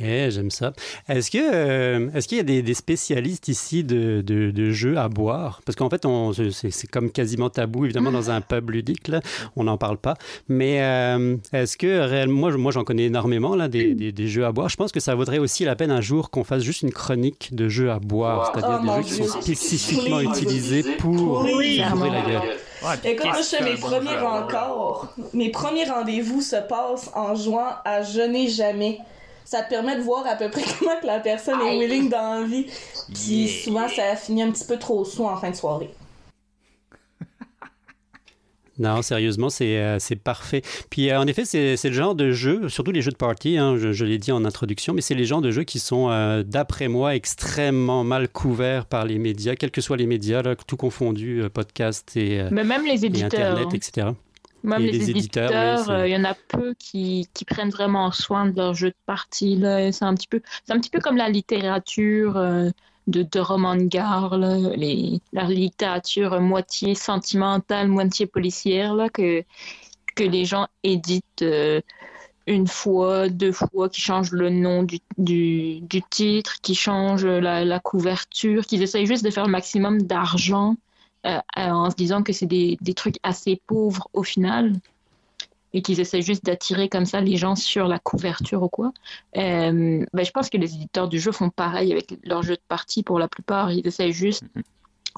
Eh, 0.00 0.28
j'aime 0.30 0.50
ça. 0.50 0.72
Est-ce 1.08 1.30
que 1.30 1.38
euh, 1.38 2.10
est-ce 2.14 2.26
qu'il 2.26 2.38
y 2.38 2.40
a 2.40 2.44
des, 2.44 2.62
des 2.62 2.74
spécialistes 2.74 3.46
ici 3.46 3.84
de, 3.84 4.22
de, 4.22 4.50
de 4.50 4.70
jeux 4.70 4.98
à 4.98 5.08
boire? 5.08 5.60
Parce 5.64 5.76
qu'en 5.76 5.88
fait, 5.88 6.04
on, 6.04 6.32
c'est, 6.32 6.70
c'est 6.72 6.88
comme 6.88 7.10
quasiment 7.12 7.48
tabou, 7.48 7.84
évidemment, 7.84 8.10
dans 8.10 8.28
un 8.30 8.40
pub 8.40 8.70
ludique, 8.70 9.06
là, 9.06 9.20
on 9.54 9.64
n'en 9.64 9.78
parle 9.78 9.98
pas. 9.98 10.14
Mais 10.48 10.82
euh, 10.82 11.36
est-ce 11.52 11.76
que 11.76 12.00
réellement, 12.00 12.34
moi, 12.50 12.56
moi, 12.56 12.72
j'en 12.72 12.82
connais 12.82 13.04
énormément 13.04 13.54
là, 13.54 13.68
des, 13.68 13.94
des, 13.94 14.10
des 14.10 14.26
jeux 14.26 14.44
à 14.44 14.50
boire. 14.50 14.68
Je 14.68 14.76
pense 14.76 14.90
que 14.90 14.98
ça 15.00 15.14
vaudrait 15.14 15.38
aussi 15.38 15.64
la 15.64 15.76
peine 15.76 15.92
un 15.92 16.00
jour 16.00 16.30
qu'on 16.30 16.42
fasse 16.44 16.62
juste 16.64 16.82
une 16.82 16.92
chronique 16.92 17.50
de 17.54 17.68
jeux 17.68 17.90
à 17.92 18.00
boire, 18.00 18.50
c'est-à-dire 18.52 18.80
Oh, 18.82 18.86
des 19.02 19.08
jeux 19.08 19.08
qui 19.22 19.28
sont 19.28 19.40
spécifiquement 19.40 20.16
Oui. 20.16 20.26
utilisés 20.26 20.82
pour 20.98 21.42
Oui. 21.44 21.80
ouvrir 21.84 21.94
la 22.12 22.20
gueule. 22.22 22.42
Ouais, 22.82 23.12
Écoute, 23.12 23.26
moi, 23.26 23.36
je 23.38 23.56
fais 23.56 23.64
mes 23.64 23.76
bon 23.76 23.86
premiers 23.86 24.16
rencarts. 24.16 25.14
Mes 25.32 25.50
premiers 25.50 25.84
rendez-vous 25.88 26.40
se 26.42 26.56
passent 26.56 27.10
en 27.14 27.34
jouant 27.36 27.68
à 27.84 28.02
Je 28.02 28.20
n'ai 28.20 28.48
jamais. 28.48 28.98
Ça 29.44 29.62
te 29.62 29.68
permet 29.68 29.96
de 29.96 30.02
voir 30.02 30.26
à 30.26 30.36
peu 30.36 30.48
près 30.50 30.62
comment 30.78 30.98
que 31.00 31.06
la 31.06 31.20
personne 31.20 31.60
est 31.60 31.78
willing 31.78 32.08
dans 32.08 32.40
la 32.40 32.46
vie. 32.46 32.66
Puis 33.12 33.44
Yeah. 33.44 33.64
souvent, 33.64 33.88
ça 33.88 34.16
finit 34.16 34.42
un 34.42 34.50
petit 34.50 34.64
peu 34.64 34.78
trop 34.78 35.04
sous 35.04 35.24
en 35.24 35.36
fin 35.36 35.50
de 35.50 35.56
soirée. 35.56 35.90
Non, 38.76 39.02
sérieusement, 39.02 39.50
c'est 39.50 39.78
euh, 39.78 39.98
c'est 40.00 40.16
parfait. 40.16 40.62
Puis 40.90 41.08
euh, 41.08 41.20
en 41.20 41.28
effet, 41.28 41.44
c'est 41.44 41.76
c'est 41.76 41.90
le 41.90 41.94
genre 41.94 42.16
de 42.16 42.32
jeu, 42.32 42.68
surtout 42.68 42.90
les 42.90 43.02
jeux 43.02 43.12
de 43.12 43.16
party, 43.16 43.56
hein, 43.56 43.76
je, 43.78 43.92
je 43.92 44.04
l'ai 44.04 44.18
dit 44.18 44.32
en 44.32 44.44
introduction, 44.44 44.94
mais 44.94 45.00
c'est 45.00 45.14
les 45.14 45.26
genres 45.26 45.40
de 45.42 45.52
jeux 45.52 45.62
qui 45.62 45.78
sont, 45.78 46.10
euh, 46.10 46.42
d'après 46.42 46.88
moi, 46.88 47.14
extrêmement 47.14 48.02
mal 48.02 48.28
couverts 48.28 48.86
par 48.86 49.04
les 49.04 49.18
médias, 49.20 49.54
quels 49.54 49.70
que 49.70 49.80
soient 49.80 49.96
les 49.96 50.06
médias, 50.06 50.42
là, 50.42 50.56
tout 50.56 50.76
confondu, 50.76 51.42
euh, 51.44 51.48
podcast 51.48 52.16
et, 52.16 52.40
euh, 52.40 52.48
Mais 52.50 52.64
même 52.64 52.84
les 52.84 53.04
et 53.04 53.06
éditeurs. 53.06 53.52
Internet, 53.52 53.68
hein. 53.70 53.76
etc. 53.76 54.06
Même 54.64 54.82
les, 54.82 54.92
les 54.92 55.10
éditeurs, 55.10 55.50
éditeurs, 55.50 55.78
oui, 55.78 55.84
c'est- 55.86 55.92
euh, 55.92 56.08
il 56.08 56.12
y 56.12 56.16
en 56.16 56.24
a 56.24 56.34
peu 56.34 56.74
qui, 56.78 57.28
qui 57.34 57.44
prennent 57.44 57.70
vraiment 57.70 58.10
soin 58.12 58.46
de 58.46 58.56
leur 58.56 58.74
jeu 58.74 58.90
de 58.90 58.96
partie. 59.06 59.58
C'est 59.92 60.04
un 60.04 60.14
petit 60.14 60.26
peu, 60.28 60.40
un 60.68 60.80
petit 60.80 60.90
peu 60.90 61.00
comme 61.00 61.16
la 61.16 61.28
littérature 61.28 62.36
euh, 62.36 62.70
de, 63.06 63.22
de 63.22 63.40
roman 63.40 63.76
de 63.76 63.84
gare, 63.84 64.38
là. 64.38 64.56
Les, 64.76 65.20
la 65.32 65.44
littérature 65.44 66.40
moitié 66.40 66.94
sentimentale, 66.94 67.88
moitié 67.88 68.26
policière, 68.26 68.94
là, 68.94 69.08
que, 69.10 69.44
que 70.16 70.24
les 70.24 70.44
gens 70.44 70.68
éditent 70.82 71.42
euh, 71.42 71.80
une 72.46 72.66
fois, 72.66 73.28
deux 73.28 73.52
fois, 73.52 73.88
qui 73.88 74.00
changent 74.02 74.32
le 74.32 74.50
nom 74.50 74.82
du, 74.82 74.98
du, 75.18 75.80
du 75.80 76.02
titre, 76.02 76.60
qui 76.62 76.74
changent 76.74 77.24
la, 77.26 77.64
la 77.64 77.80
couverture, 77.80 78.66
qu'ils 78.66 78.82
essayent 78.82 79.06
juste 79.06 79.24
de 79.24 79.30
faire 79.30 79.46
le 79.46 79.52
maximum 79.52 80.02
d'argent 80.02 80.76
euh, 81.26 81.38
euh, 81.58 81.70
en 81.70 81.90
se 81.90 81.96
disant 81.96 82.22
que 82.22 82.32
c'est 82.32 82.46
des, 82.46 82.76
des 82.80 82.94
trucs 82.94 83.16
assez 83.22 83.60
pauvres 83.66 84.08
au 84.12 84.22
final 84.22 84.74
et 85.72 85.82
qu'ils 85.82 85.98
essaient 86.00 86.22
juste 86.22 86.44
d'attirer 86.44 86.88
comme 86.88 87.04
ça 87.04 87.20
les 87.20 87.36
gens 87.36 87.56
sur 87.56 87.88
la 87.88 87.98
couverture 87.98 88.62
ou 88.62 88.68
quoi. 88.68 88.92
Euh, 89.36 90.04
ben, 90.12 90.24
je 90.24 90.30
pense 90.30 90.48
que 90.48 90.56
les 90.56 90.74
éditeurs 90.74 91.08
du 91.08 91.18
jeu 91.18 91.32
font 91.32 91.50
pareil 91.50 91.92
avec 91.92 92.16
leurs 92.24 92.42
jeux 92.42 92.54
de 92.54 92.62
partie 92.68 93.02
pour 93.02 93.18
la 93.18 93.26
plupart. 93.26 93.72
Ils 93.72 93.86
essaient 93.86 94.12
juste 94.12 94.44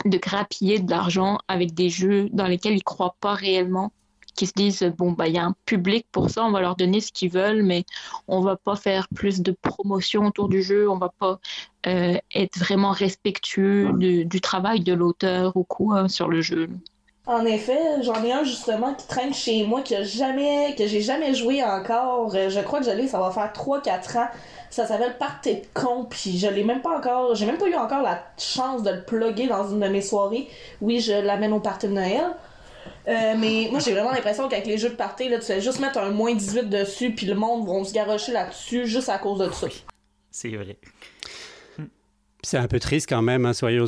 de 0.04 0.18
grappiller 0.18 0.78
de 0.78 0.90
l'argent 0.90 1.38
avec 1.48 1.74
des 1.74 1.90
jeux 1.90 2.28
dans 2.32 2.46
lesquels 2.46 2.74
ils 2.74 2.84
croient 2.84 3.16
pas 3.20 3.34
réellement 3.34 3.92
qui 4.36 4.46
se 4.46 4.52
disent 4.54 4.82
bon 4.98 5.12
bah 5.12 5.28
il 5.28 5.34
y 5.34 5.38
a 5.38 5.44
un 5.44 5.54
public 5.66 6.06
pour 6.12 6.30
ça 6.30 6.44
on 6.44 6.52
va 6.52 6.60
leur 6.60 6.76
donner 6.76 7.00
ce 7.00 7.12
qu'ils 7.12 7.30
veulent 7.32 7.62
mais 7.64 7.84
on 8.28 8.40
va 8.42 8.56
pas 8.56 8.76
faire 8.76 9.08
plus 9.14 9.40
de 9.42 9.52
promotion 9.52 10.26
autour 10.26 10.48
du 10.48 10.62
jeu 10.62 10.88
on 10.90 10.98
va 10.98 11.10
pas 11.18 11.40
euh, 11.86 12.16
être 12.34 12.58
vraiment 12.58 12.90
respectueux 12.92 13.92
du, 13.94 14.24
du 14.26 14.40
travail 14.40 14.80
de 14.80 14.92
l'auteur 14.94 15.56
ou 15.56 15.64
quoi 15.64 16.08
sur 16.08 16.28
le 16.28 16.40
jeu 16.42 16.68
En 17.26 17.44
effet, 17.44 18.02
j'en 18.02 18.22
ai 18.22 18.32
un 18.32 18.44
justement 18.44 18.94
qui 18.94 19.06
traîne 19.08 19.34
chez 19.34 19.64
moi 19.64 19.82
que 19.82 20.04
jamais 20.04 20.74
que 20.78 20.86
j'ai 20.86 21.00
jamais 21.00 21.34
joué 21.34 21.62
encore. 21.64 22.32
Euh, 22.36 22.50
Je 22.50 22.60
crois 22.60 22.78
que 22.80 22.84
je 22.86 22.90
l'ai, 22.92 23.08
ça 23.08 23.18
va 23.18 23.30
faire 23.32 23.52
3-4 23.52 24.16
ans. 24.16 24.28
Ça 24.70 24.86
s'appelle 24.86 25.16
Party 25.18 25.56
de 25.56 25.66
con, 25.74 26.06
puis 26.08 26.38
je 26.38 26.46
l'ai 26.48 26.62
même 26.64 26.82
pas 26.82 26.96
encore. 26.96 27.34
J'ai 27.34 27.46
même 27.46 27.58
pas 27.58 27.66
eu 27.68 27.74
encore 27.74 28.02
la 28.02 28.24
chance 28.38 28.82
de 28.84 28.90
le 28.90 29.04
plugger 29.04 29.48
dans 29.48 29.68
une 29.68 29.80
de 29.80 29.88
mes 29.88 30.02
soirées. 30.02 30.48
Oui, 30.80 31.00
je 31.00 31.12
l'amène 31.14 31.52
au 31.52 31.60
party 31.60 31.88
de 31.88 31.92
Noël. 31.94 32.36
Euh, 33.08 33.34
mais 33.38 33.68
moi 33.70 33.78
j'ai 33.80 33.92
vraiment 33.92 34.10
l'impression 34.10 34.48
qu'avec 34.48 34.66
les 34.66 34.78
jeux 34.78 34.90
de 34.90 34.96
party, 34.96 35.28
là, 35.28 35.38
tu 35.38 35.46
fais 35.46 35.60
juste 35.60 35.78
mettre 35.78 35.98
un 35.98 36.10
moins 36.10 36.34
18 36.34 36.68
dessus, 36.68 37.12
puis 37.12 37.26
le 37.26 37.34
monde 37.34 37.66
va 37.66 37.84
se 37.84 37.92
garrocher 37.92 38.32
là-dessus 38.32 38.86
juste 38.86 39.08
à 39.08 39.18
cause 39.18 39.38
de 39.38 39.50
ça. 39.52 39.68
C'est 40.30 40.50
vrai. 40.50 40.76
C'est 42.46 42.58
un 42.58 42.68
peu 42.68 42.78
triste 42.78 43.08
quand 43.08 43.22
même, 43.22 43.44
hein, 43.44 43.52
soyons, 43.52 43.86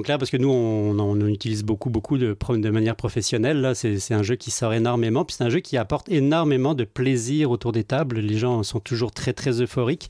clairs, 0.00 0.16
parce 0.16 0.30
que 0.30 0.38
nous, 0.38 0.48
on, 0.48 1.26
utilise 1.26 1.62
beaucoup, 1.62 1.90
beaucoup 1.90 2.16
de, 2.16 2.34
de 2.56 2.70
manière 2.70 2.96
professionnelle. 2.96 3.72
C'est 3.74 4.14
un 4.14 4.22
jeu 4.22 4.36
qui 4.36 4.50
sort 4.50 4.72
énormément, 4.72 5.26
puis 5.26 5.36
c'est 5.36 5.44
un 5.44 5.50
jeu 5.50 5.60
qui 5.60 5.76
apporte 5.76 6.08
énormément 6.08 6.72
de 6.72 6.84
plaisir 6.84 7.50
autour 7.50 7.72
des 7.72 7.84
tables. 7.84 8.20
Les 8.20 8.38
gens 8.38 8.62
sont 8.62 8.80
toujours 8.80 9.12
très, 9.12 9.34
très 9.34 9.60
euphoriques. 9.60 10.08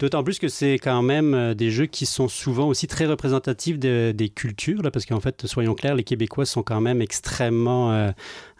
D'autant 0.00 0.24
plus 0.24 0.40
que 0.40 0.48
c'est 0.48 0.74
quand 0.74 1.02
même 1.02 1.34
euh, 1.34 1.54
des 1.54 1.70
jeux 1.70 1.86
qui 1.86 2.04
sont 2.04 2.26
souvent 2.26 2.66
aussi 2.66 2.88
très 2.88 3.06
représentatifs 3.06 3.78
de- 3.78 4.10
des 4.12 4.28
cultures, 4.28 4.82
parce 4.92 5.06
qu'en 5.06 5.20
fait, 5.20 5.46
soyons 5.46 5.76
clairs, 5.76 5.94
les 5.94 6.02
Québécois 6.02 6.46
sont 6.46 6.64
quand 6.64 6.80
même 6.80 7.00
extrêmement... 7.00 7.92
euh, 7.92 8.10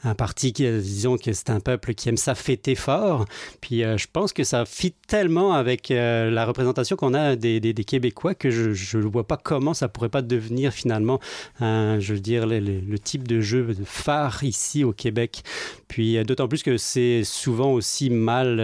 un 0.07 0.14
parti 0.14 0.53
qui, 0.53 0.64
euh, 0.66 0.81
disons 0.81 1.16
que 1.19 1.33
c'est 1.33 1.51
un 1.51 1.61
peuple 1.61 1.95
qui 1.95 2.09
aime 2.09 2.16
ça 2.16 2.35
fêter 2.35 2.75
fort. 2.75 3.25
Puis 3.61 3.83
euh, 3.83 3.97
je 3.99 4.07
pense 4.12 4.33
que 4.33 4.45
ça 4.45 4.64
fit 4.64 4.95
tellement 5.09 5.53
avec 5.53 5.90
euh, 5.90 6.31
la 6.31 6.45
représentation 6.47 6.97
qu'on 6.97 7.14
a 7.14 7.37
des, 7.37 7.61
des- 7.61 7.75
Québécois 7.87 8.35
que 8.35 8.51
je 8.51 8.99
ne 8.99 9.03
vois 9.05 9.27
pas 9.27 9.37
comment 9.37 9.73
ça 9.73 9.88
pourrait 9.88 10.09
pas 10.09 10.23
devenir 10.23 10.73
finalement, 10.73 11.21
un, 11.61 12.01
je 12.01 12.14
veux 12.14 12.21
dire, 12.21 12.47
le, 12.47 12.59
le- 12.59 12.99
type 12.99 13.29
de 13.29 13.40
jeu 13.40 13.77
phare 13.85 14.42
ici 14.42 14.83
au 14.83 14.92
Québec. 14.92 15.42
Puis 15.87 16.23
d'autant 16.25 16.49
plus 16.49 16.62
que 16.64 16.77
c'est 16.79 17.23
souvent 17.23 17.73
aussi 17.73 18.11
mal, 18.11 18.57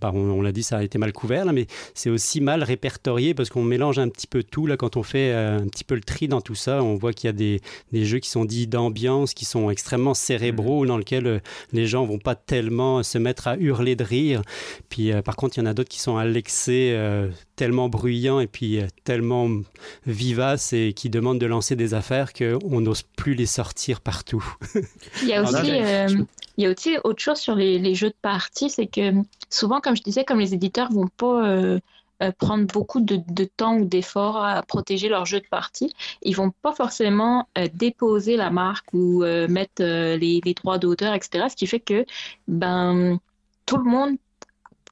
bah, 0.00 0.12
on, 0.14 0.40
l'a 0.42 0.52
dit, 0.52 0.62
ça 0.62 0.78
a 0.78 0.82
été 0.84 0.98
mal 0.98 1.12
couvert, 1.12 1.52
mais 1.52 1.66
c'est 1.94 2.10
aussi 2.10 2.40
mal 2.40 2.62
répertorié 2.62 3.34
parce 3.34 3.48
qu'on 3.50 3.64
mélange 3.64 3.98
un 3.98 4.08
petit 4.08 4.26
peu 4.28 4.44
tout. 4.44 4.66
Là, 4.66 4.76
quand 4.76 4.96
on 4.96 5.02
fait 5.02 5.32
un 5.32 5.66
petit 5.66 5.82
peu 5.84 5.94
le 5.96 6.02
tri 6.02 6.28
dans 6.28 6.40
tout 6.40 6.54
ça, 6.54 6.82
on 6.84 6.94
voit 6.94 7.12
qu'il 7.12 7.26
y 7.26 7.30
a 7.30 7.32
des, 7.32 7.60
des 7.92 8.04
jeux 8.04 8.18
qui 8.18 8.30
sont 8.30 8.44
dits 8.44 8.66
d'ambiance, 8.68 9.34
qui 9.34 9.44
sont 9.46 9.70
extrêmement 9.70 10.14
cérébraux, 10.14 10.79
dans 10.86 10.98
lesquels 10.98 11.26
euh, 11.26 11.38
les 11.72 11.86
gens 11.86 12.04
vont 12.04 12.18
pas 12.18 12.34
tellement 12.34 13.02
se 13.02 13.18
mettre 13.18 13.48
à 13.48 13.56
hurler 13.56 13.96
de 13.96 14.04
rire. 14.04 14.42
Puis 14.88 15.12
euh, 15.12 15.22
par 15.22 15.36
contre, 15.36 15.58
il 15.58 15.60
y 15.60 15.62
en 15.62 15.66
a 15.66 15.74
d'autres 15.74 15.88
qui 15.90 16.00
sont 16.00 16.16
à 16.16 16.24
l'excès, 16.24 16.92
euh, 16.92 17.28
tellement 17.56 17.88
bruyants 17.88 18.40
et 18.40 18.46
puis 18.46 18.80
euh, 18.80 18.86
tellement 19.04 19.48
vivaces 20.06 20.72
et 20.72 20.92
qui 20.94 21.10
demandent 21.10 21.38
de 21.40 21.46
lancer 21.46 21.76
des 21.76 21.94
affaires 21.94 22.32
qu'on 22.32 22.80
n'ose 22.80 23.02
plus 23.02 23.34
les 23.34 23.46
sortir 23.46 24.00
partout. 24.00 24.44
Il 25.22 25.28
y 25.28 25.32
a 25.34 25.42
Ah, 25.44 25.50
aussi, 25.50 25.66
j'ai- 25.66 25.84
euh, 25.84 26.06
il 26.56 26.64
y 26.64 26.66
a 26.66 26.70
aussi 26.70 26.96
autre 27.04 27.22
chose 27.22 27.38
sur 27.38 27.54
les, 27.54 27.78
les 27.78 27.94
jeux 27.94 28.10
de 28.10 28.14
partie, 28.20 28.68
c'est 28.70 28.86
que 28.86 29.12
souvent, 29.48 29.80
comme 29.80 29.96
je 29.96 30.02
disais, 30.02 30.24
comme 30.24 30.40
les 30.40 30.52
éditeurs 30.52 30.90
vont 30.92 31.08
pas 31.16 31.48
euh, 31.48 31.78
euh, 32.22 32.32
prendre 32.32 32.66
beaucoup 32.66 33.00
de, 33.00 33.44
temps 33.44 33.76
ou 33.76 33.84
d'efforts 33.84 34.44
à 34.44 34.62
protéger 34.62 35.08
leur 35.08 35.26
jeu 35.26 35.40
de 35.40 35.46
partie, 35.46 35.92
ils 36.22 36.36
vont 36.36 36.50
pas 36.62 36.72
forcément 36.72 37.48
euh, 37.58 37.68
déposer 37.72 38.36
la 38.36 38.50
marque 38.50 38.92
ou 38.92 39.24
euh, 39.24 39.48
mettre 39.48 39.82
euh, 39.82 40.16
les, 40.16 40.40
droits 40.54 40.78
d'auteur, 40.78 41.14
etc. 41.14 41.46
Ce 41.50 41.56
qui 41.56 41.66
fait 41.66 41.80
que 41.80 42.04
ben 42.48 43.18
tout 43.66 43.76
le 43.76 43.84
monde 43.84 44.16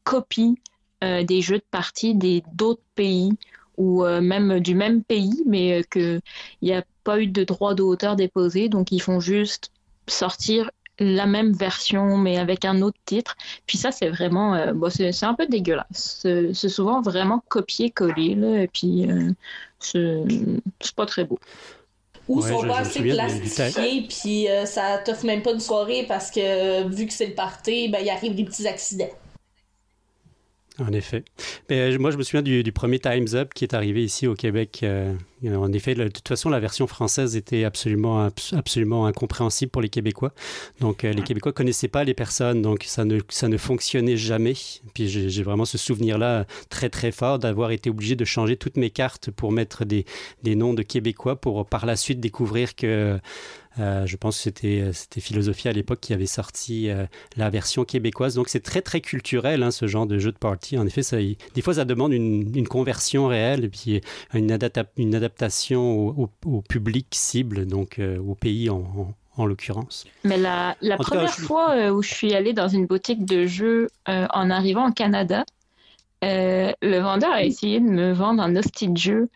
copie 0.04 0.58
des 1.00 1.42
jeux 1.42 1.58
de 1.58 1.64
partie 1.70 2.14
des 2.16 2.42
d'autres 2.54 2.82
pays 2.96 3.32
ou 3.78 4.04
même 4.04 4.58
du 4.58 4.74
même 4.74 5.02
pays, 5.04 5.42
mais 5.46 5.78
euh, 5.80 5.82
que 5.88 6.20
il 6.60 6.68
n'y 6.68 6.74
a 6.74 6.84
pas 7.04 7.20
eu 7.20 7.28
de 7.28 7.44
droit 7.44 7.74
d'auteur 7.74 8.16
déposé, 8.16 8.68
donc 8.68 8.92
ils 8.92 9.00
font 9.00 9.20
juste 9.20 9.70
sortir 10.08 10.70
la 11.00 11.26
même 11.26 11.52
version 11.52 12.16
mais 12.18 12.38
avec 12.38 12.64
un 12.64 12.82
autre 12.82 12.98
titre. 13.06 13.36
Puis 13.66 13.78
ça, 13.78 13.92
c'est 13.92 14.08
vraiment, 14.10 14.54
euh, 14.54 14.72
bon, 14.72 14.90
c'est 14.90 15.12
c'est 15.12 15.26
un 15.26 15.34
peu 15.34 15.46
dégueulasse. 15.46 16.26
C'est 16.54 16.68
souvent 16.68 17.00
vraiment 17.02 17.42
copier-coller, 17.48 18.34
là, 18.34 18.62
et 18.62 18.68
puis 18.68 19.10
euh, 19.10 19.30
c'est 19.80 20.22
c'est 20.80 20.94
pas 20.94 21.06
très 21.06 21.24
beau. 21.24 21.38
ou 22.28 22.40
Ouais, 22.40 22.48
sont 22.48 22.62
je- 22.62 22.66
pas 22.66 22.74
je 22.74 22.80
assez 22.90 23.00
plastifiés, 23.04 24.06
puis 24.08 24.48
euh, 24.48 24.66
ça 24.66 24.98
t'offre 24.98 25.24
même 25.24 25.42
pas 25.42 25.52
une 25.52 25.60
soirée 25.60 26.04
parce 26.06 26.30
que 26.30 26.86
vu 26.88 27.06
que 27.06 27.12
c'est 27.12 27.26
le 27.26 27.34
party, 27.34 27.88
ben 27.88 28.00
il 28.02 28.10
arrive 28.10 28.34
des 28.34 28.44
petits 28.44 28.66
accidents. 28.66 29.08
En 30.80 30.92
effet. 30.92 31.24
Mais 31.68 31.80
euh, 31.92 31.98
moi, 31.98 32.12
je 32.12 32.16
me 32.16 32.22
souviens 32.22 32.42
du, 32.42 32.62
du 32.62 32.70
premier 32.70 33.00
Time's 33.00 33.34
Up 33.34 33.52
qui 33.52 33.64
est 33.64 33.74
arrivé 33.74 34.04
ici 34.04 34.28
au 34.28 34.34
Québec. 34.34 34.80
Euh, 34.84 35.12
en 35.44 35.72
effet, 35.72 35.94
le- 35.94 36.04
de 36.04 36.08
toute 36.10 36.28
façon, 36.28 36.50
la 36.50 36.60
version 36.60 36.86
française 36.86 37.34
était 37.34 37.64
absolument, 37.64 38.24
abs- 38.24 38.54
absolument 38.56 39.06
incompréhensible 39.06 39.72
pour 39.72 39.82
les 39.82 39.88
Québécois. 39.88 40.32
Donc, 40.80 41.04
euh, 41.04 41.12
les 41.12 41.22
Québécois 41.22 41.52
connaissaient 41.52 41.88
pas 41.88 42.04
les 42.04 42.14
personnes, 42.14 42.62
donc 42.62 42.84
ça 42.84 43.04
ne, 43.04 43.18
ça 43.28 43.48
ne 43.48 43.56
fonctionnait 43.56 44.16
jamais. 44.16 44.54
Puis 44.94 45.08
j'ai 45.08 45.28
j'ai 45.28 45.42
vraiment 45.42 45.64
ce 45.64 45.78
souvenir-là 45.78 46.46
très, 46.68 46.90
très 46.90 47.10
fort 47.10 47.40
d'avoir 47.40 47.72
été 47.72 47.90
obligé 47.90 48.14
de 48.14 48.24
changer 48.24 48.56
toutes 48.56 48.76
mes 48.76 48.90
cartes 48.90 49.32
pour 49.32 49.50
mettre 49.50 49.84
des, 49.84 50.04
des 50.44 50.54
noms 50.54 50.74
de 50.74 50.82
Québécois 50.82 51.34
pour 51.40 51.66
par 51.66 51.86
la 51.86 51.96
suite 51.96 52.20
découvrir 52.20 52.76
que 52.76 53.18
euh, 53.78 54.06
je 54.06 54.16
pense 54.16 54.36
que 54.36 54.42
c'était 54.42 54.90
c'était 54.92 55.20
Philosophie 55.20 55.68
à 55.68 55.72
l'époque 55.72 56.00
qui 56.00 56.12
avait 56.12 56.26
sorti 56.26 56.90
euh, 56.90 57.06
la 57.36 57.50
version 57.50 57.84
québécoise. 57.84 58.34
Donc 58.34 58.48
c'est 58.48 58.60
très 58.62 58.82
très 58.82 59.00
culturel 59.00 59.62
hein, 59.62 59.70
ce 59.70 59.86
genre 59.86 60.06
de 60.06 60.18
jeu 60.18 60.32
de 60.32 60.38
party. 60.38 60.78
En 60.78 60.86
effet, 60.86 61.02
ça, 61.02 61.18
des 61.18 61.62
fois 61.62 61.74
ça 61.74 61.84
demande 61.84 62.12
une, 62.12 62.54
une 62.56 62.68
conversion 62.68 63.26
réelle 63.28 63.64
et 63.64 63.68
puis 63.68 64.00
une, 64.34 64.50
adapta- 64.50 64.86
une 64.96 65.14
adaptation 65.14 66.08
au, 66.08 66.30
au- 66.46 66.56
au 66.56 66.62
public 66.62 67.06
cible, 67.12 67.66
donc 67.66 67.98
euh, 67.98 68.18
au 68.18 68.34
pays 68.34 68.70
en, 68.70 68.78
en- 68.78 69.14
en 69.36 69.46
l'occurrence. 69.46 70.04
Mais 70.24 70.36
la, 70.36 70.76
cas, 70.80 70.96
première 70.96 71.32
je- 71.32 71.42
fois 71.42 71.76
euh, 71.76 71.90
où 71.90 72.02
je 72.02 72.12
suis 72.12 72.34
allée 72.34 72.52
dans 72.52 72.68
une 72.68 72.86
boutique 72.86 73.24
de 73.24 73.46
jeux 73.46 73.88
euh, 74.08 74.26
en 74.34 74.50
arrivant 74.50 74.88
au 74.88 74.92
Canada, 74.92 75.44
euh, 76.24 76.72
le 76.82 76.98
vendeur 76.98 77.30
a 77.32 77.44
essayé 77.44 77.78
de 77.80 77.86
me 77.86 78.12
vendre 78.12 78.42
un 78.42 78.56
hostie 78.56 78.88
de 78.88 78.96
jeu 78.96 79.28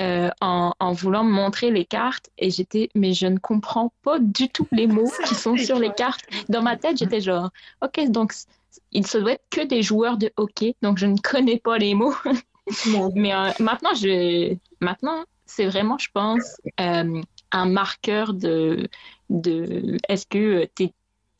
euh, 0.00 0.30
en, 0.40 0.72
en 0.80 0.92
voulant 0.92 1.24
me 1.24 1.30
montrer 1.30 1.70
les 1.70 1.84
cartes 1.84 2.30
et 2.38 2.50
j'étais, 2.50 2.88
mais 2.94 3.12
je 3.12 3.26
ne 3.26 3.38
comprends 3.38 3.92
pas 4.02 4.18
du 4.18 4.48
tout 4.48 4.66
les 4.72 4.86
mots 4.86 5.10
qui 5.26 5.34
sont 5.34 5.56
sur 5.56 5.78
les 5.78 5.92
cartes. 5.92 6.24
Dans 6.48 6.62
ma 6.62 6.76
tête, 6.76 6.96
j'étais 6.98 7.20
genre, 7.20 7.50
ok, 7.82 8.08
donc 8.08 8.32
il 8.92 9.06
se 9.06 9.18
doit 9.18 9.32
être 9.32 9.44
que 9.50 9.66
des 9.66 9.82
joueurs 9.82 10.16
de 10.16 10.32
hockey, 10.36 10.74
donc 10.82 10.98
je 10.98 11.06
ne 11.06 11.16
connais 11.18 11.58
pas 11.58 11.78
les 11.78 11.94
mots. 11.94 12.14
Mais 13.14 13.34
euh, 13.34 13.50
maintenant, 13.58 13.94
je, 13.94 14.56
maintenant, 14.80 15.24
c'est 15.46 15.66
vraiment, 15.66 15.98
je 15.98 16.08
pense, 16.12 16.60
euh, 16.80 17.20
un 17.52 17.66
marqueur 17.66 18.32
de, 18.32 18.88
de 19.28 19.96
est-ce 20.08 20.26
que 20.26 20.66
tu 20.76 20.90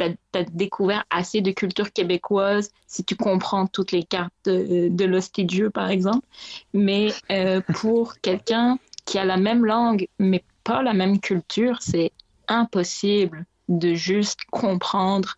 as, 0.02 0.44
découvert 0.52 1.04
assez 1.10 1.40
de 1.40 1.50
culture 1.50 1.92
québécoise 1.92 2.70
si 2.86 3.04
tu 3.04 3.16
comprends 3.16 3.66
toutes 3.66 3.92
les 3.92 4.02
cartes 4.02 4.32
de, 4.44 4.88
de 4.88 5.68
par 5.68 5.90
exemple. 5.90 6.26
Mais 6.72 7.12
euh, 7.30 7.60
pour 7.74 8.14
quelqu'un 8.22 8.78
qui 9.04 9.18
a 9.18 9.24
la 9.24 9.36
même 9.36 9.64
langue, 9.64 10.06
mais 10.18 10.44
pas 10.64 10.82
la 10.82 10.94
même 10.94 11.20
culture, 11.20 11.78
c'est 11.80 12.12
impossible 12.48 13.44
de 13.68 13.94
juste 13.94 14.40
comprendre 14.50 15.36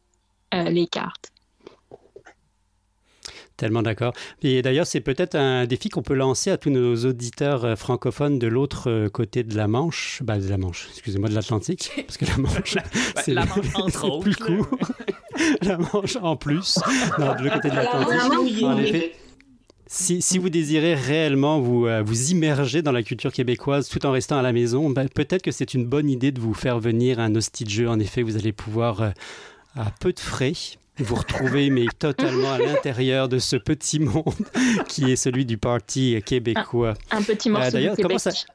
euh, 0.54 0.64
les 0.64 0.86
cartes. 0.86 1.31
Tellement 3.56 3.82
d'accord. 3.82 4.12
Et 4.42 4.62
d'ailleurs, 4.62 4.86
c'est 4.86 5.00
peut-être 5.00 5.34
un 5.34 5.66
défi 5.66 5.88
qu'on 5.88 6.02
peut 6.02 6.14
lancer 6.14 6.50
à 6.50 6.56
tous 6.56 6.70
nos 6.70 6.96
auditeurs 7.04 7.64
euh, 7.64 7.76
francophones 7.76 8.38
de 8.38 8.46
l'autre 8.46 8.90
euh, 8.90 9.08
côté 9.08 9.42
de 9.42 9.56
la 9.56 9.68
Manche, 9.68 10.22
bah, 10.24 10.38
de 10.38 10.48
la 10.48 10.58
Manche, 10.58 10.88
excusez-moi, 10.90 11.28
de 11.28 11.34
l'Atlantique, 11.34 11.92
parce 12.06 12.16
que 12.16 12.24
la 12.24 12.38
Manche, 12.38 12.76
c'est 13.24 13.34
la 13.34 13.44
Manche, 13.44 13.74
entre 13.74 14.00
c'est 14.00 14.06
autres, 14.06 14.20
plus 14.20 14.36
court. 14.36 14.68
la 15.62 15.78
Manche 15.78 16.16
en 16.20 16.36
plus, 16.36 16.78
non, 17.18 17.34
de 17.34 17.42
l'autre 17.44 17.56
côté 17.56 17.70
de 17.70 17.74
La 17.74 17.84
l'Atlantique. 17.84 18.64
En 18.64 18.78
effet, 18.78 19.12
si, 19.94 20.22
si 20.22 20.38
vous 20.38 20.48
désirez 20.48 20.94
réellement 20.94 21.60
vous, 21.60 21.86
euh, 21.86 22.02
vous 22.02 22.30
immerger 22.30 22.80
dans 22.80 22.92
la 22.92 23.02
culture 23.02 23.30
québécoise 23.30 23.90
tout 23.90 24.06
en 24.06 24.10
restant 24.10 24.38
à 24.38 24.42
la 24.42 24.54
maison, 24.54 24.88
ben, 24.88 25.06
peut-être 25.06 25.42
que 25.42 25.50
c'est 25.50 25.74
une 25.74 25.84
bonne 25.84 26.08
idée 26.08 26.32
de 26.32 26.40
vous 26.40 26.54
faire 26.54 26.78
venir 26.78 27.20
un 27.20 27.34
hostie 27.34 27.64
de 27.64 27.68
jeu. 27.68 27.90
En 27.90 28.00
effet, 28.00 28.22
vous 28.22 28.36
allez 28.36 28.52
pouvoir, 28.52 29.02
euh, 29.02 29.10
à 29.76 29.90
peu 30.00 30.14
de 30.14 30.18
frais, 30.18 30.54
vous 30.98 31.14
retrouver, 31.14 31.70
mais 31.70 31.86
totalement 31.98 32.52
à 32.52 32.58
l'intérieur 32.58 33.28
de 33.28 33.38
ce 33.38 33.56
petit 33.56 33.98
monde 33.98 34.34
qui 34.88 35.10
est 35.10 35.16
celui 35.16 35.44
du 35.46 35.58
parti 35.58 36.20
québécois. 36.24 36.94
Un 37.10 37.22
petit 37.22 37.48
morceau 37.50 37.68
Euh, 37.68 37.70
d'ailleurs, 37.70 37.96
du 37.96 38.02
comment 38.02 38.16
Québec. 38.18 38.34
ça- 38.34 38.52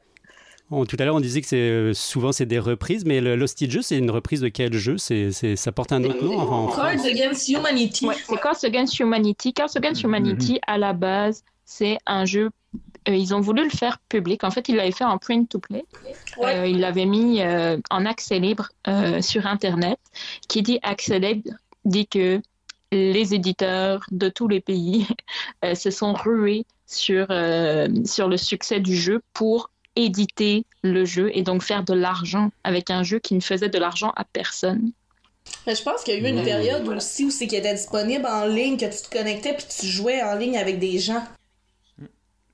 On- 0.70 0.84
tout 0.84 0.96
à 1.00 1.04
l'heure, 1.06 1.14
on 1.14 1.20
disait 1.20 1.40
que 1.40 1.46
c'est 1.48 1.56
euh, 1.56 1.94
souvent 1.94 2.30
c'est 2.30 2.44
des 2.46 2.58
reprises, 2.58 3.04
mais 3.06 3.20
le 3.22 3.36
de 3.36 3.70
jeu, 3.70 3.80
c'est 3.82 3.96
une 3.96 4.10
reprise 4.10 4.40
de 4.42 4.48
quel 4.48 4.74
jeu? 4.74 4.98
C'est, 4.98 5.32
c'est- 5.32 5.56
Ça 5.56 5.72
porte 5.72 5.92
un 5.92 6.04
autre 6.04 6.22
nom 6.22 6.38
en, 6.38 6.68
Cards 6.68 7.04
Against 7.06 7.48
Humanity. 7.48 8.06
Ouais, 8.06 8.14
c'est 8.28 8.36
Cards 8.40 8.62
Against 8.62 8.98
Humanity. 9.00 9.52
Cards 9.54 9.70
Against 9.76 10.02
Humanity, 10.02 10.60
à 10.66 10.76
la 10.78 10.92
base, 10.92 11.42
c'est 11.64 11.96
un 12.06 12.24
jeu. 12.26 12.50
euh, 13.08 13.14
ils 13.16 13.34
ont 13.34 13.40
voulu 13.40 13.64
le 13.64 13.70
faire 13.70 13.98
public. 14.10 14.44
En 14.44 14.50
fait, 14.50 14.68
ils 14.68 14.76
l'avaient 14.76 14.92
fait 14.92 15.04
en 15.04 15.16
print 15.16 15.48
to 15.48 15.58
play. 15.58 15.84
Ouais. 16.36 16.54
Euh, 16.54 16.66
ils 16.66 16.78
l'avaient 16.80 17.06
mis 17.06 17.40
euh, 17.40 17.78
en 17.90 18.04
accès 18.04 18.38
libre 18.38 18.68
euh, 18.86 19.22
sur 19.22 19.46
Internet. 19.46 19.98
Qui 20.48 20.60
dit 20.62 20.78
accès 20.82 21.18
libre 21.18 21.50
dit 21.84 22.06
que 22.06 22.40
les 22.92 23.34
éditeurs 23.34 24.04
de 24.10 24.28
tous 24.28 24.48
les 24.48 24.60
pays 24.60 25.06
euh, 25.64 25.74
se 25.74 25.90
sont 25.90 26.12
rués 26.14 26.64
sur, 26.86 27.26
euh, 27.30 27.88
sur 28.04 28.28
le 28.28 28.36
succès 28.36 28.80
du 28.80 28.96
jeu 28.96 29.22
pour 29.34 29.70
éditer 29.96 30.64
le 30.82 31.04
jeu 31.04 31.30
et 31.34 31.42
donc 31.42 31.62
faire 31.62 31.82
de 31.84 31.92
l'argent 31.92 32.50
avec 32.64 32.88
un 32.90 33.02
jeu 33.02 33.18
qui 33.18 33.34
ne 33.34 33.40
faisait 33.40 33.68
de 33.68 33.78
l'argent 33.78 34.12
à 34.16 34.24
personne. 34.24 34.92
Mais 35.66 35.74
je 35.74 35.82
pense 35.82 36.02
qu'il 36.04 36.14
y 36.14 36.16
a 36.16 36.20
eu 36.28 36.32
une 36.32 36.42
période 36.44 36.86
aussi 36.88 37.24
où 37.24 37.30
c'est 37.30 37.46
qu'il 37.46 37.58
était 37.58 37.74
disponible 37.74 38.24
en 38.26 38.46
ligne, 38.46 38.76
que 38.78 38.84
tu 38.84 39.02
te 39.02 39.10
connectais 39.10 39.54
puis 39.54 39.66
tu 39.80 39.86
jouais 39.86 40.22
en 40.22 40.36
ligne 40.36 40.56
avec 40.56 40.78
des 40.78 40.98
gens. 40.98 41.24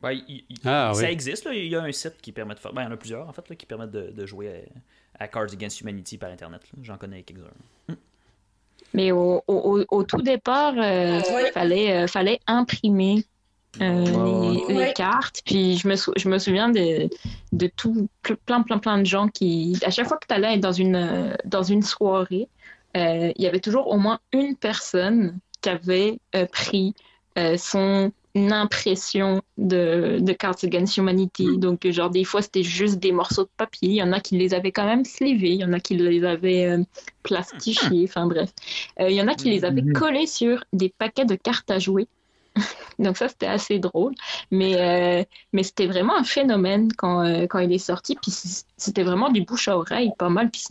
Ouais, 0.03 0.19
il- 0.29 0.45
il- 0.49 0.59
Ah, 0.65 0.93
ça 0.95 1.01
oui. 1.03 1.07
existe, 1.07 1.45
là. 1.45 1.55
il 1.55 1.67
y 1.69 1.77
a 1.77 1.83
un 1.83 1.93
site 1.93 2.15
qui 2.21 2.33
permet 2.33 2.55
de 2.55 2.61
faire. 2.61 2.73
Ben, 2.73 2.83
il 2.83 2.85
y 2.87 2.89
en 2.89 2.93
a 2.93 2.97
plusieurs 2.97 3.29
en 3.29 3.33
fait 3.33 3.49
là, 3.49 3.57
qui 3.57 3.67
permettent 3.67 3.91
de, 3.91 4.11
de 4.11 4.27
jouer 4.27 4.65
à, 5.19 5.25
à 5.25 5.29
Cards 5.29 5.53
Against 5.53 5.81
Humanity 5.81 6.19
par 6.19 6.31
internet. 6.31 6.61
J'en 6.83 6.97
connais 6.99 7.23
quelques-uns. 7.23 7.95
Mais 8.95 9.13
au, 9.13 9.43
au, 9.49 9.55
au- 9.81 9.85
au 9.91 10.03
tout 10.05 10.23
départ, 10.23 10.75
euh, 10.79 11.21
Ouais. 11.33 11.51
fallait, 11.53 12.05
euh, 12.05 12.07
fallait 12.07 12.39
imprimer 12.47 13.25
euh, 13.83 14.05
les, 14.41 14.65
les 14.69 14.75
Ouais. 14.75 14.93
cartes. 14.95 15.41
Puis 15.45 15.77
je 15.77 15.89
me, 15.89 15.97
sou- 15.97 16.13
je 16.17 16.29
me 16.29 16.39
souviens 16.39 16.69
de, 16.69 17.09
de 17.53 17.67
tout, 17.77 18.09
ple- 18.23 18.37
plein, 18.47 18.63
plein, 18.63 18.79
plein 18.79 18.99
de 18.99 19.05
gens 19.07 19.27
qui, 19.29 19.77
à 19.85 19.91
chaque 19.91 20.07
fois 20.07 20.17
que 20.17 20.27
tu 20.29 20.35
allais 20.35 20.59
dans 20.59 20.73
une, 20.73 20.95
euh, 20.97 21.35
dans 21.45 21.65
une 21.65 21.83
soirée, 21.83 22.49
euh, 22.97 23.33
il 23.35 23.43
y 23.43 23.49
avait 23.49 23.61
toujours 23.61 23.89
au 23.89 23.99
moins 23.99 24.21
une 24.33 24.55
personne 24.57 25.39
qui 25.61 25.69
avait 25.69 26.21
euh, 26.37 26.47
pris 26.47 26.95
euh, 27.37 27.57
son 28.35 28.51
impression 28.51 29.43
de, 29.59 30.19
de 30.21 30.33
Cards 30.33 30.57
Against 30.63 30.97
Humanity. 30.97 31.59
Donc, 31.59 31.85
euh, 31.85 31.93
genre, 31.93 32.11
des 32.11 32.25
fois, 32.25 32.43
c'était 32.43 32.63
juste 32.63 32.99
des 32.99 33.13
morceaux 33.13 33.45
de 33.45 33.51
papier. 33.57 33.91
Il 33.91 33.95
y 33.95 34.03
en 34.03 34.13
a 34.13 34.21
qui 34.21 34.37
les 34.37 34.55
avaient 34.55 34.73
quand 34.73 34.87
même 34.87 35.05
slivés. 35.05 35.53
Il 35.53 35.61
y 35.61 35.65
en 35.65 35.73
a 35.73 35.81
qui 35.81 35.97
les 35.97 36.25
avaient 36.25 36.67
euh, 36.67 36.83
plastifiés. 37.23 38.05
Enfin, 38.09 38.27
bref. 38.27 38.51
Euh, 39.01 39.09
il 39.11 39.17
y 39.17 39.23
en 39.23 39.29
a 39.29 39.35
qui 39.35 39.51
les 39.51 39.65
avaient 39.65 39.85
collés 39.93 40.27
sur 40.27 40.65
des 40.73 40.93
paquets 40.97 41.25
de 41.25 41.37
cartes 41.37 41.71
à 41.71 41.79
jouer. 41.79 42.09
Donc 42.99 43.17
ça, 43.17 43.29
c'était 43.29 43.47
assez 43.47 43.79
drôle. 43.79 44.15
Mais, 44.51 44.77
euh, 44.81 45.25
mais 45.53 45.63
c'était 45.63 45.87
vraiment 45.87 46.17
un 46.17 46.25
phénomène 46.25 46.93
quand, 46.97 47.25
euh, 47.25 47.47
quand 47.47 47.59
il 47.59 47.73
est 47.73 47.79
sorti. 47.79 48.17
Puis 48.21 48.31
c'était 48.77 49.03
vraiment 49.03 49.31
du 49.31 49.43
bouche 49.43 49.69
à 49.69 49.77
oreille, 49.77 50.13
pas 50.19 50.29
mal. 50.29 50.51
Puis 50.51 50.63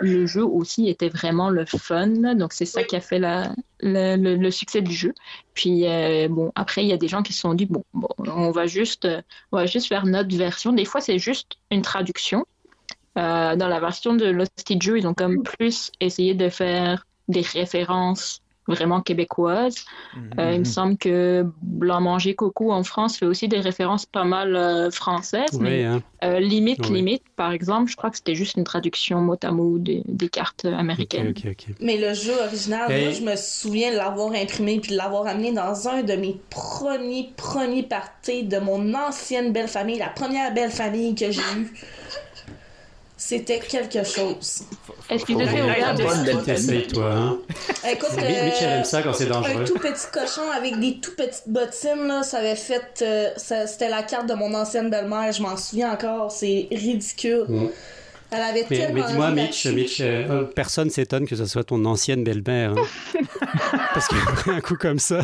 le 0.00 0.26
jeu 0.26 0.44
aussi 0.44 0.88
était 0.88 1.08
vraiment 1.08 1.50
le 1.50 1.64
fun. 1.64 2.06
là. 2.06 2.34
Donc 2.34 2.52
c'est 2.52 2.66
ça 2.66 2.82
qui 2.84 2.96
a 2.96 3.00
fait 3.00 3.18
la, 3.18 3.54
le, 3.80 4.16
le- 4.16 4.36
le 4.36 4.50
succès 4.50 4.82
du 4.82 4.92
jeu. 4.92 5.14
Puis 5.54 5.86
euh, 5.86 6.28
bon, 6.28 6.52
après, 6.54 6.82
il 6.84 6.88
y 6.88 6.92
a 6.92 6.96
des 6.98 7.08
gens 7.08 7.22
qui 7.22 7.32
se 7.32 7.40
sont 7.40 7.54
dit, 7.54 7.66
bon, 7.66 7.84
bon 7.94 8.08
on, 8.18 8.50
va 8.50 8.66
juste, 8.66 9.08
on 9.52 9.56
va 9.56 9.66
juste 9.66 9.88
faire 9.88 10.04
notre 10.06 10.36
version. 10.36 10.72
Des 10.72 10.84
fois, 10.84 11.00
c'est 11.00 11.18
juste 11.18 11.56
une 11.70 11.82
traduction. 11.82 12.44
Dans 13.14 13.56
la 13.68 13.80
version 13.80 14.14
de 14.14 14.24
l'hostie 14.26 14.76
de 14.76 14.82
jeu, 14.82 14.98
ils 14.98 15.06
ont 15.06 15.12
comme 15.14 15.42
plus 15.42 15.92
essayé 16.00 16.34
de 16.34 16.48
faire 16.48 17.06
des 17.28 17.42
références 17.42 18.41
vraiment 18.68 19.00
québécoises. 19.00 19.84
Euh, 20.38 20.52
il 20.54 20.60
me 20.60 20.64
semble 20.64 20.96
que 20.96 21.44
Blanc 21.62 22.00
Manger 22.00 22.34
Coco 22.34 22.70
en 22.72 22.84
France 22.84 23.16
fait 23.18 23.26
aussi 23.26 23.48
des 23.48 23.60
références 23.60 24.06
pas 24.06 24.24
mal 24.24 24.54
euh, 24.56 24.90
françaises, 24.90 25.50
Oui, 25.54 25.60
mais 25.62 25.84
hein. 25.84 26.02
euh, 26.24 26.38
Limite 26.38 26.80
Oui. 26.88 26.96
Limite, 26.96 27.22
par 27.36 27.52
exemple, 27.52 27.90
je 27.90 27.96
crois 27.96 28.10
que 28.10 28.16
c'était 28.16 28.34
juste 28.34 28.56
une 28.56 28.64
traduction 28.64 29.20
mot 29.20 29.36
à 29.42 29.50
mot 29.50 29.78
des, 29.78 30.02
des 30.06 30.28
cartes 30.28 30.64
américaines. 30.64 31.34
Mais 31.80 31.96
le 31.96 32.14
jeu 32.14 32.32
original, 32.44 32.90
Hey. 32.90 33.04
moi, 33.04 33.12
je 33.12 33.22
me 33.22 33.36
souviens 33.36 33.92
de 33.92 33.96
l'avoir 33.96 34.32
imprimé 34.32 34.78
puis 34.80 34.92
de 34.92 34.96
l'avoir 34.96 35.26
amené 35.26 35.52
dans 35.52 35.88
un 35.88 36.02
de 36.02 36.14
mes 36.14 36.40
premiers, 36.50 37.30
premiers 37.36 37.82
parties 37.82 38.44
de 38.44 38.58
mon 38.58 38.94
ancienne 38.94 39.52
belle 39.52 39.68
famille, 39.68 39.98
la 39.98 40.08
première 40.08 40.52
belle 40.54 40.70
famille 40.70 41.14
que 41.14 41.30
j'ai 41.30 41.40
eue. 41.56 41.72
C'était 43.24 43.60
quelque 43.60 44.02
chose. 44.02 44.62
Est-ce 45.08 45.24
bien 45.26 45.36
ouverts 45.36 45.94
que 45.94 45.96
de... 45.96 46.02
toi. 46.92 47.12
Hein? 47.14 47.38
Écoute, 47.88 48.10
aime 48.18 48.84
ça 48.84 49.00
quand 49.02 49.12
c'est 49.12 49.26
un 49.26 49.40
dangereux. 49.40 49.62
tout 49.64 49.78
petit 49.78 50.06
cochon 50.12 50.50
avec 50.50 50.80
des 50.80 50.98
tout 50.98 51.14
petites 51.14 51.44
bottines, 51.46 52.08
là, 52.08 52.24
ça 52.24 52.38
avait 52.38 52.56
fait. 52.56 52.82
euh, 53.02 53.30
ça- 53.36 53.68
C'était 53.68 53.88
la 53.88 54.02
carte 54.02 54.26
de 54.28 54.34
mon 54.34 54.52
ancienne 54.54 54.90
belle-mère, 54.90 55.30
je 55.30 55.40
m'en 55.40 55.56
souviens 55.56 55.92
encore, 55.92 56.32
c'est 56.32 56.66
ridicule. 56.72 57.44
Mm. 57.48 57.66
Elle 58.34 58.40
avait 58.42 58.66
Mais, 58.70 58.76
tellement 58.78 59.00
mais 59.02 59.06
dis-moi, 59.08 59.26
envie 59.28 59.42
Mitch, 59.42 59.66
Mitch 59.66 59.98
euh, 60.00 60.44
personne 60.44 60.88
s'étonne 60.90 61.26
que 61.26 61.36
ce 61.36 61.44
soit 61.46 61.64
ton 61.64 61.84
ancienne 61.84 62.24
belle-mère. 62.24 62.72
hein. 62.72 63.20
Parce 63.94 64.08
qu'après 64.08 64.50
un 64.52 64.60
coup 64.60 64.76
comme 64.76 64.98
ça, 64.98 65.20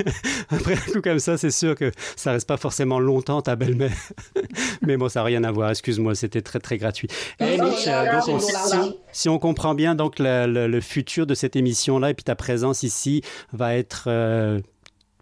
après 0.50 0.74
un 0.74 0.92
coup 0.92 1.00
comme 1.00 1.18
ça, 1.18 1.36
c'est 1.38 1.50
sûr 1.50 1.74
que 1.74 1.92
ça 2.16 2.32
reste 2.32 2.48
pas 2.48 2.56
forcément 2.56 2.98
longtemps 2.98 3.42
ta 3.42 3.54
belle-mère. 3.56 3.92
Mais 4.82 4.96
bon, 4.96 5.08
ça 5.08 5.20
n'a 5.20 5.24
rien 5.24 5.44
à 5.44 5.52
voir. 5.52 5.70
Excuse-moi, 5.70 6.14
c'était 6.14 6.42
très 6.42 6.58
très 6.58 6.78
gratuit. 6.78 7.08
Hey, 7.38 7.58
Non, 7.58 7.70
Mitch, 7.70 7.84
donc 7.86 8.28
on- 8.28 8.94
si, 9.12 9.28
on 9.28 9.38
comprend 9.38 9.74
bien, 9.74 9.94
donc 9.94 10.18
le, 10.18 10.46
le- 10.46 10.66
le 10.66 10.80
futur 10.80 11.26
de 11.26 11.34
cette 11.34 11.56
émission-là 11.56 12.10
et 12.10 12.14
puis 12.14 12.24
ta 12.24 12.34
présence 12.34 12.82
ici 12.82 13.22
va 13.52 13.74
être 13.76 14.04
euh, 14.08 14.60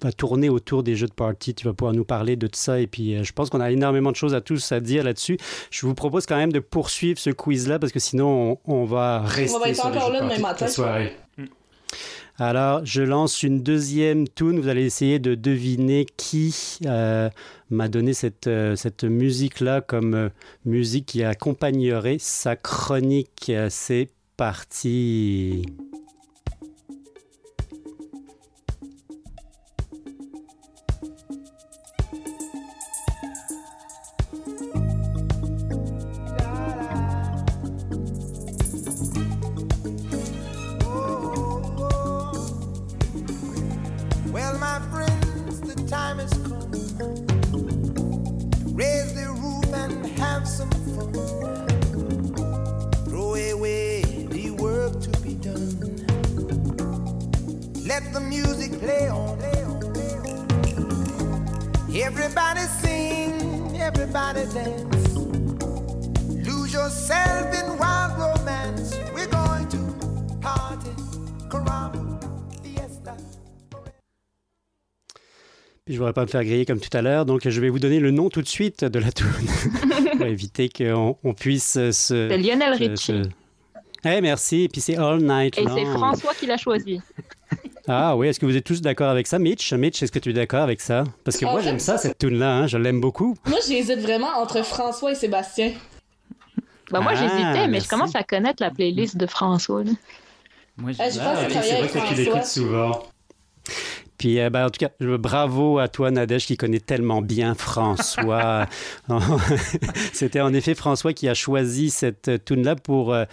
va 0.03 0.13
tourner 0.13 0.49
autour 0.49 0.83
des 0.83 0.97
jeux 0.97 1.07
de 1.07 1.13
party. 1.13 1.55
Tu 1.55 1.67
vas 1.67 1.73
pouvoir 1.73 1.95
nous 1.95 2.05
parler 2.05 2.37
de 2.37 2.47
tout 2.47 2.59
ça. 2.59 2.81
Et 2.81 2.87
puis, 2.87 3.15
euh, 3.15 3.25
je 3.25 3.33
pense 3.33 3.51
qu'on 3.51 3.61
a 3.61 3.71
énormément 3.71 4.11
de 4.11 4.17
choses 4.17 4.35
à 4.35 4.41
tous 4.41 4.73
à 4.73 4.81
dire 4.81 5.05
là-dessus. 5.05 5.39
Je 5.71 5.87
vous 5.87 5.95
propose 5.95 6.27
quand 6.27 6.37
même 6.37 6.53
de 6.53 6.61
poursuivre 6.61 7.19
ce 7.19 7.31
quiz-là 7.31 7.79
parce 7.79 7.93
que 7.93 8.01
sinon, 8.01 8.59
on, 8.67 8.75
on 8.75 8.85
va 8.85 9.21
rester 9.21 9.57
On 9.57 9.61
va 9.61 9.69
être 9.71 9.77
sur 9.77 9.87
encore 9.87 10.11
là 10.11 10.21
demain 10.21 10.39
matin, 10.39 10.67
soirée. 10.69 11.17
Alors, 12.39 12.85
je 12.85 13.01
lance 13.01 13.43
une 13.43 13.63
deuxième 13.63 14.29
tune. 14.29 14.61
Vous 14.61 14.69
allez 14.69 14.85
essayer 14.85 15.19
de 15.19 15.35
deviner 15.35 16.07
qui 16.19 16.79
euh, 16.85 17.31
m'a 17.71 17.89
donné 17.89 18.13
cette, 18.13 18.47
euh, 18.47 18.77
cette 18.77 19.05
musique-là 19.05 19.81
comme 19.81 20.15
euh, 20.15 20.29
musique 20.67 21.07
qui 21.07 21.25
accompagnerait 21.25 22.19
sa 22.21 22.55
chronique. 22.55 23.51
C'est 23.71 24.11
parti. 24.37 25.65
Let 57.97 58.13
the 58.13 58.21
music 58.21 58.79
play 58.79 59.09
on. 59.09 59.39
Everybody 61.95 62.61
sing, 62.83 63.81
everybody 63.81 64.41
dance. 64.53 65.15
Lose 66.47 66.75
yourself 66.75 67.55
in 67.55 67.79
wild 67.79 68.19
romance. 68.19 68.99
We're 69.15 69.27
going 69.29 69.67
to 69.69 69.79
party, 70.43 70.91
caramba, 71.51 72.21
fiesta. 72.63 73.17
Puis 75.87 75.95
je 75.95 75.99
voudrais 75.99 76.13
pas 76.13 76.23
me 76.23 76.27
faire 76.27 76.45
griller 76.45 76.67
comme 76.67 76.81
tout 76.81 76.95
à 76.95 77.01
l'heure, 77.01 77.25
donc 77.25 77.49
je 77.49 77.61
vais 77.63 77.71
vous 77.71 77.79
donner 77.79 78.01
le 78.01 78.11
nom 78.11 78.29
tout 78.29 78.43
de 78.43 78.49
suite 78.49 78.85
de 78.85 78.99
la 78.99 79.11
tune 79.11 79.27
pour 80.19 80.27
éviter 80.27 80.69
qu'on 80.69 81.17
on 81.25 81.33
puisse 81.33 81.77
euh, 81.79 81.93
se. 81.93 82.29
C'est 82.29 82.37
Lionel 82.37 82.75
Richie. 82.75 82.97
se- 82.99 83.29
Eh, 84.05 84.21
merci. 84.21 84.65
Et 84.65 84.69
puis 84.69 84.83
c'est 84.83 84.97
All 84.99 85.21
Night 85.23 85.57
Et 85.57 85.65
Long. 85.65 85.75
c'est 85.75 85.85
François 85.87 86.35
qui 86.35 86.45
l'a 86.47 86.59
choisi. 86.59 87.01
Ah 87.88 88.16
oui, 88.16 88.29
est-ce 88.29 88.40
que 88.40 88.46
vous 88.46 88.57
êtes 88.57 88.64
tous 88.64 88.81
d'accord 88.81 89.09
avec 89.11 89.27
ça, 89.27 89.38
Mitch 89.38 89.72
Mitch, 89.72 90.03
est-ce 90.03 90.11
que 90.12 90.18
tu 90.18 90.31
es 90.31 90.33
d'accord 90.33 90.62
avec 90.62 90.81
ça? 90.81 91.05
Parce 91.25 91.37
que 91.37 91.44
En 91.46 91.53
moi 91.53 91.61
j'aime 91.61 91.79
ça 91.79 91.99
cette 91.99 92.18
tune 92.18 92.38
là, 92.38 92.57
hein, 92.59 92.66
je 92.66 92.79
l'aime 92.79 93.01
beaucoup. 93.01 93.37
Moi, 93.46 93.59
j'hésite 93.66 94.01
vraiment 94.01 94.29
entre 94.40 94.64
François 94.64 95.12
et 95.12 95.14
Sébastien. 95.14 95.72
Bah, 96.90 97.01
moi, 97.01 97.12
Ah, 97.14 97.16
j'hésitais, 97.16 97.53
mais 97.62 97.68
merci. 97.68 97.87
je 97.87 97.90
commence 97.90 98.14
à 98.16 98.22
connaître 98.22 98.62
la 98.62 98.70
playlist 98.70 99.16
de 99.16 99.27
François. 99.27 99.85
là. 99.85 99.90
Moi, 100.77 100.92
je- 100.92 100.99
Ah, 101.01 101.11
je 101.11 101.18
pense 101.18 101.38
que 101.38 101.46
oui, 101.53 101.59
c'est 101.62 101.79
vrai 101.81 101.88
que 101.88 102.09
tu 102.09 102.14
l'écoutes 102.14 102.44
souvent. 102.44 103.03
Puis, 104.18 104.40
euh, 104.40 104.51
ben, 104.51 104.66
en 104.66 104.70
tout 104.70 104.79
cas, 104.79 104.90
je- 105.01 105.16
bravo 105.16 105.79
à 105.79 105.88
toi, 105.88 106.11
Nadège, 106.11 106.46
qui 106.46 106.57
connaît 106.57 106.81
tellement 106.81 107.22
bien 107.22 107.55
François. 107.55 108.66
C'était 110.12 110.40
en 110.40 110.53
effet 110.55 110.75
François 110.75 111.12
qui 111.12 111.29
a 111.29 111.35
choisi 111.35 111.90
cette 111.90 112.44
tune-là 112.44 112.77
pour, 112.77 113.12
euh, 113.12 113.25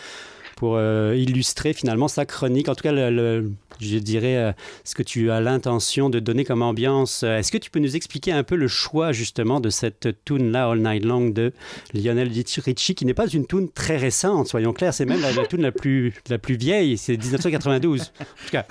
pour 0.64 0.78
euh, 0.78 1.14
illustrer 1.18 1.74
finalement 1.74 2.08
sa 2.08 2.26
chronique. 2.26 2.70
En 2.70 2.74
tout 2.74 2.84
cas, 2.84 2.94
je 2.94 3.98
dirais 3.98 4.38
euh, 4.38 4.54
ce 4.86 4.96
que 4.96 5.04
tu 5.04 5.30
as 5.30 5.42
l'intention 5.42 6.10
de 6.10 6.20
donner 6.22 6.46
comme 6.46 6.62
ambiance. 6.62 7.24
Est-ce 7.24 7.52
que 7.52 7.58
tu 7.58 7.70
peux 7.70 7.80
nous 7.80 7.98
expliquer 7.98 8.32
un 8.32 8.44
peu 8.44 8.56
le 8.56 8.70
choix 8.70 9.12
justement 9.12 9.60
de 9.60 9.70
cette 9.70 10.24
tune-là, 10.24 10.70
All 10.70 10.80
Night 10.80 11.04
Long, 11.04 11.28
de 11.28 11.52
Lionel 11.94 12.32
Richie, 12.66 12.96
qui 12.96 13.06
n'est 13.06 13.14
pas 13.14 13.28
une 13.28 13.46
tune 13.46 13.70
très 13.70 13.98
récente, 13.98 14.48
soyons 14.48 14.72
clairs, 14.72 14.94
c'est 14.94 15.04
même 15.04 15.20
la, 15.20 15.34
la 15.34 15.46
tune 15.46 15.64
la 15.64 15.74
plus, 15.74 16.14
la 16.30 16.38
plus 16.38 16.56
vieille, 16.56 16.98
c'est 16.98 17.18
1992. 17.18 18.14
En 18.22 18.24
tout 18.24 18.50
cas, 18.50 18.66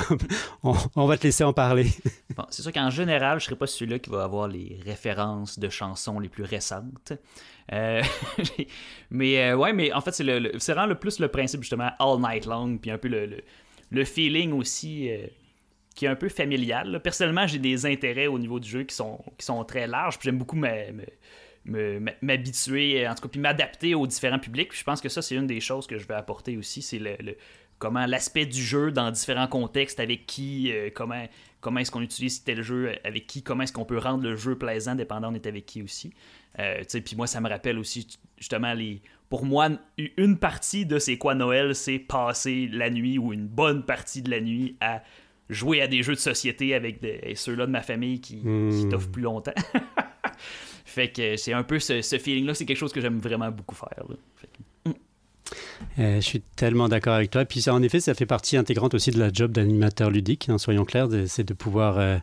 on, 0.97 1.07
va 1.07 1.19
te 1.19 1.25
laisser 1.25 1.45
en 1.45 1.53
parler. 1.53 1.91
C'est 2.49 2.63
sûr 2.63 2.73
qu'en 2.73 2.89
général, 2.89 3.39
je 3.39 3.45
serais 3.45 3.57
pas 3.57 3.67
celui-là 3.67 3.99
qui 3.99 4.09
va 4.09 4.25
avoir 4.25 4.49
les 4.49 4.81
références 4.87 5.59
de 5.59 5.69
chansons 5.69 6.19
les 6.21 6.31
plus 6.31 6.45
récentes. 6.45 7.13
Euh, 7.73 8.03
mais 9.11 9.51
euh, 9.51 9.57
ouais, 9.57 9.73
mais 9.73 9.93
en 9.93 10.01
fait, 10.01 10.13
c'est 10.13 10.25
le, 10.25 10.39
le- 10.39 10.53
vraiment 10.59 10.87
le 10.87 10.95
plus 10.95 11.19
le 11.19 11.29
principe 11.29 11.63
justement 11.63 11.91
all 11.99 12.21
night 12.21 12.47
long, 12.47 12.77
puis 12.77 12.91
un 12.91 12.99
peu 12.99 13.09
le, 13.09 13.39
le, 13.91 14.05
feeling 14.05 14.53
aussi 14.53 15.11
euh, 15.11 15.27
qui 15.95 16.05
est 16.05 16.09
un 16.09 16.17
peu 16.17 16.29
familial. 16.29 17.01
Personnellement, 17.03 17.47
j'ai 17.47 17.59
des 17.59 17.87
intérêts 17.87 18.27
au 18.27 18.39
niveau 18.39 18.61
du 18.61 18.69
jeu 18.69 18.83
qui 18.85 18.95
sont, 18.95 19.19
qui 19.39 19.47
sont 19.47 19.65
très 19.65 19.87
larges, 19.87 20.19
puis 20.19 20.27
j'aime 20.27 20.39
beaucoup 20.39 20.57
m'habituer, 22.23 23.09
en 23.09 23.15
tout 23.15 23.23
cas, 23.23 23.29
puis 23.29 23.41
m'adapter 23.41 23.95
aux 23.95 24.07
différents 24.07 24.39
publics. 24.39 24.77
Je 24.77 24.85
pense 24.85 25.01
que 25.01 25.09
ça, 25.09 25.23
c'est 25.23 25.35
une 25.37 25.47
des 25.47 25.61
choses 25.61 25.87
que 25.87 25.97
je 25.99 26.07
vais 26.07 26.15
apporter 26.15 26.57
aussi, 26.59 26.83
c'est 26.83 26.99
le, 26.99 27.17
comment 27.79 28.05
l'aspect 28.07 28.47
du 28.47 28.63
jeu 28.63 28.93
dans 28.93 29.11
différents 29.11 29.49
contextes, 29.49 29.99
avec 29.99 30.27
qui, 30.27 30.73
comment, 30.95 31.27
comment 31.63 31.81
est-ce 31.81 31.91
qu'on 31.91 32.03
utilise 32.03 32.45
tel 32.45 32.61
jeu, 32.61 32.93
avec 33.05 33.27
qui, 33.27 33.43
comment 33.43 33.63
est-ce 33.63 33.73
qu'on 33.73 33.87
peut 33.87 33.97
rendre 33.97 34.25
le 34.25 34.37
jeu 34.37 34.59
plaisant, 34.59 34.95
dépendant 34.95 35.33
on 35.33 35.35
est 35.35 35.47
avec 35.47 35.65
qui 35.65 35.83
aussi. 35.83 36.13
Euh, 36.59 36.83
puis 37.05 37.17
moi, 37.17 37.27
ça 37.27 37.41
me 37.41 37.49
rappelle 37.49 37.79
aussi 37.79 38.07
justement 38.37 38.75
les. 38.75 39.01
Pour 39.31 39.47
moi, 39.47 39.71
une 40.19 40.37
partie 40.39 40.85
de 40.85 40.99
c'est 40.99 41.17
quoi 41.17 41.35
Noël, 41.35 41.75
c'est 41.75 41.99
passer 41.99 42.69
la 42.71 42.91
nuit 42.91 43.17
ou 43.17 43.33
une 43.33 43.47
bonne 43.47 43.87
partie 43.87 44.21
de 44.21 44.31
la 44.31 44.43
nuit 44.43 44.77
à 44.83 45.03
jouer 45.49 45.81
à 45.81 45.87
des 45.87 46.03
jeux 46.03 46.13
de 46.15 46.19
société 46.19 46.75
avec 46.75 47.01
des- 47.01 47.35
ceux-là 47.35 47.65
de 47.67 47.71
ma 47.71 47.81
famille 47.81 48.21
qui, 48.21 48.41
qui 48.41 48.47
Hmm. 48.47 48.89
t'offrent 48.91 49.11
plus 49.11 49.23
longtemps. 49.23 49.55
fait 50.85 51.11
que 51.11 51.37
c'est 51.37 51.53
un 51.53 51.63
peu 51.63 51.79
ce, 51.79 52.03
ce 52.03 52.19
feeling-là, 52.19 52.55
c'est 52.55 52.67
quelque 52.67 52.77
chose 52.77 52.93
que 52.93 53.01
j'aime 53.01 53.19
vraiment 53.19 53.51
beaucoup 53.51 53.75
faire. 53.75 54.05
là. 54.09 54.17
Fait 54.37 54.49
que- 54.49 54.63
Euh, 55.99 56.17
je 56.17 56.21
suis 56.21 56.41
tellement 56.57 56.89
d'accord 56.89 57.15
avec 57.15 57.31
toi. 57.31 57.45
Puis 57.45 57.63
ça, 57.63 57.75
en 57.75 57.83
effet, 57.83 58.01
ça 58.01 58.15
fait 58.15 58.27
partie 58.27 58.57
intégrante 58.57 58.95
aussi 58.95 59.11
de 59.11 59.19
la 59.19 59.31
job 59.33 59.53
d'animateur 59.53 60.11
ludique, 60.11 60.49
hein, 60.49 60.59
soyons 60.59 60.85
clairs, 60.85 61.09
c'est 61.27 61.45
de 61.47 61.55
pouvoir 61.55 61.99
euh, 61.99 62.17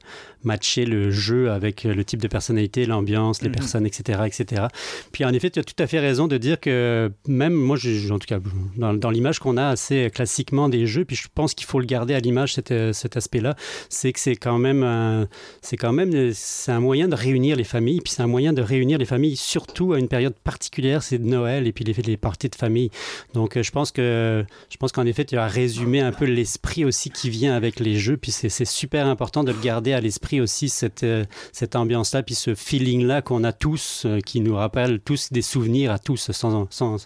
matcher 0.44 0.86
le 0.86 1.12
jeu 1.12 1.52
avec 1.52 1.86
euh, 1.86 1.94
le 1.94 2.04
type 2.04 2.22
de 2.22 2.28
personnalité, 2.28 2.86
l'ambiance, 2.86 3.42
les 3.42 3.50
Mhm. 3.50 3.56
personnes, 3.56 3.86
etc., 3.86 4.20
etc. 4.26 4.64
Puis 5.12 5.26
en 5.26 5.34
effet, 5.34 5.50
tu 5.50 5.60
as 5.60 5.64
tout 5.64 5.76
à 5.80 5.88
fait 5.88 6.00
raison 6.00 6.28
de 6.28 6.38
dire 6.38 6.60
que 6.60 7.12
même 7.28 7.54
moi, 7.54 7.76
je- 7.78 8.12
en 8.12 8.20
tout 8.20 8.28
cas, 8.28 8.40
dans, 8.78 8.94
dans 8.94 9.10
l'image 9.10 9.40
qu'on 9.40 9.58
a 9.58 9.68
assez 9.68 10.10
classiquement 10.14 10.70
des 10.70 10.88
jeux, 10.88 11.06
puis 11.06 11.16
je 11.16 11.28
pense 11.34 11.54
qu'il 11.54 11.68
faut 11.68 11.80
le 11.80 11.86
garder 11.86 12.14
à 12.14 12.20
l'image 12.20 12.54
cet, 12.54 12.74
cet 12.94 13.18
aspect-là, 13.18 13.56
c'est 13.90 14.14
que 14.14 14.20
c'est 14.20 14.36
quand 14.36 14.58
même, 14.58 14.84
un- 14.84 15.28
c'est 15.62 15.78
quand 15.78 15.94
même, 15.94 16.32
c'est 16.34 16.72
un 16.72 16.80
moyen 16.80 17.08
de 17.08 17.16
réunir 17.16 17.56
les 17.56 17.64
familles, 17.64 18.02
puis 18.02 18.14
c'est 18.14 18.22
un 18.22 18.28
moyen 18.28 18.54
de 18.54 18.62
réunir 18.62 18.98
les 18.98 19.06
familles 19.06 19.36
surtout 19.36 19.94
à 19.94 20.00
une 20.00 20.08
période 20.08 20.34
particulière, 20.44 21.04
c'est 21.04 21.18
de 21.18 21.26
Noël 21.28 21.68
et 21.68 21.72
puis 21.74 21.84
les, 21.84 21.94
les 21.94 22.18
parties 22.18 22.50
de 22.50 22.56
famille. 22.56 22.90
Donc 23.34 23.58
euh, 23.58 23.64
je 23.64 23.72
pense 23.72 23.92
que 23.92 24.46
je 24.70 24.78
pense 24.78 24.92
qu'en 24.92 25.06
effet 25.06 25.26
tu 25.26 25.38
as 25.38 25.48
résumé 25.48 26.00
un 26.02 26.12
peu 26.12 26.26
l'esprit 26.26 26.86
aussi 26.86 27.10
qui 27.10 27.30
vient 27.30 27.56
avec 27.56 27.80
les 27.80 27.96
jeux. 27.98 28.18
Puis 28.18 28.32
c'est 28.32 28.66
super 28.66 29.08
important 29.08 29.44
de 29.44 29.52
le 29.52 29.60
garder 29.60 29.94
à 29.94 30.02
l'esprit 30.02 30.42
aussi 30.42 30.70
cette 30.70 31.04
euh, 31.04 31.26
cette 31.52 31.76
ambiance 31.76 32.14
là 32.14 32.24
puis 32.24 32.36
ce 32.36 32.56
feeling 32.56 33.06
là 33.06 33.22
qu'on 33.22 33.44
a 33.44 33.52
tous 33.54 34.04
euh, 34.06 34.20
qui 34.20 34.42
nous 34.42 34.56
rappelle 34.56 35.00
tous 35.00 35.32
des 35.32 35.42
souvenirs 35.42 35.92
à 35.92 36.00
tous 36.00 36.32
sans 36.32 36.68
sans 36.70 36.98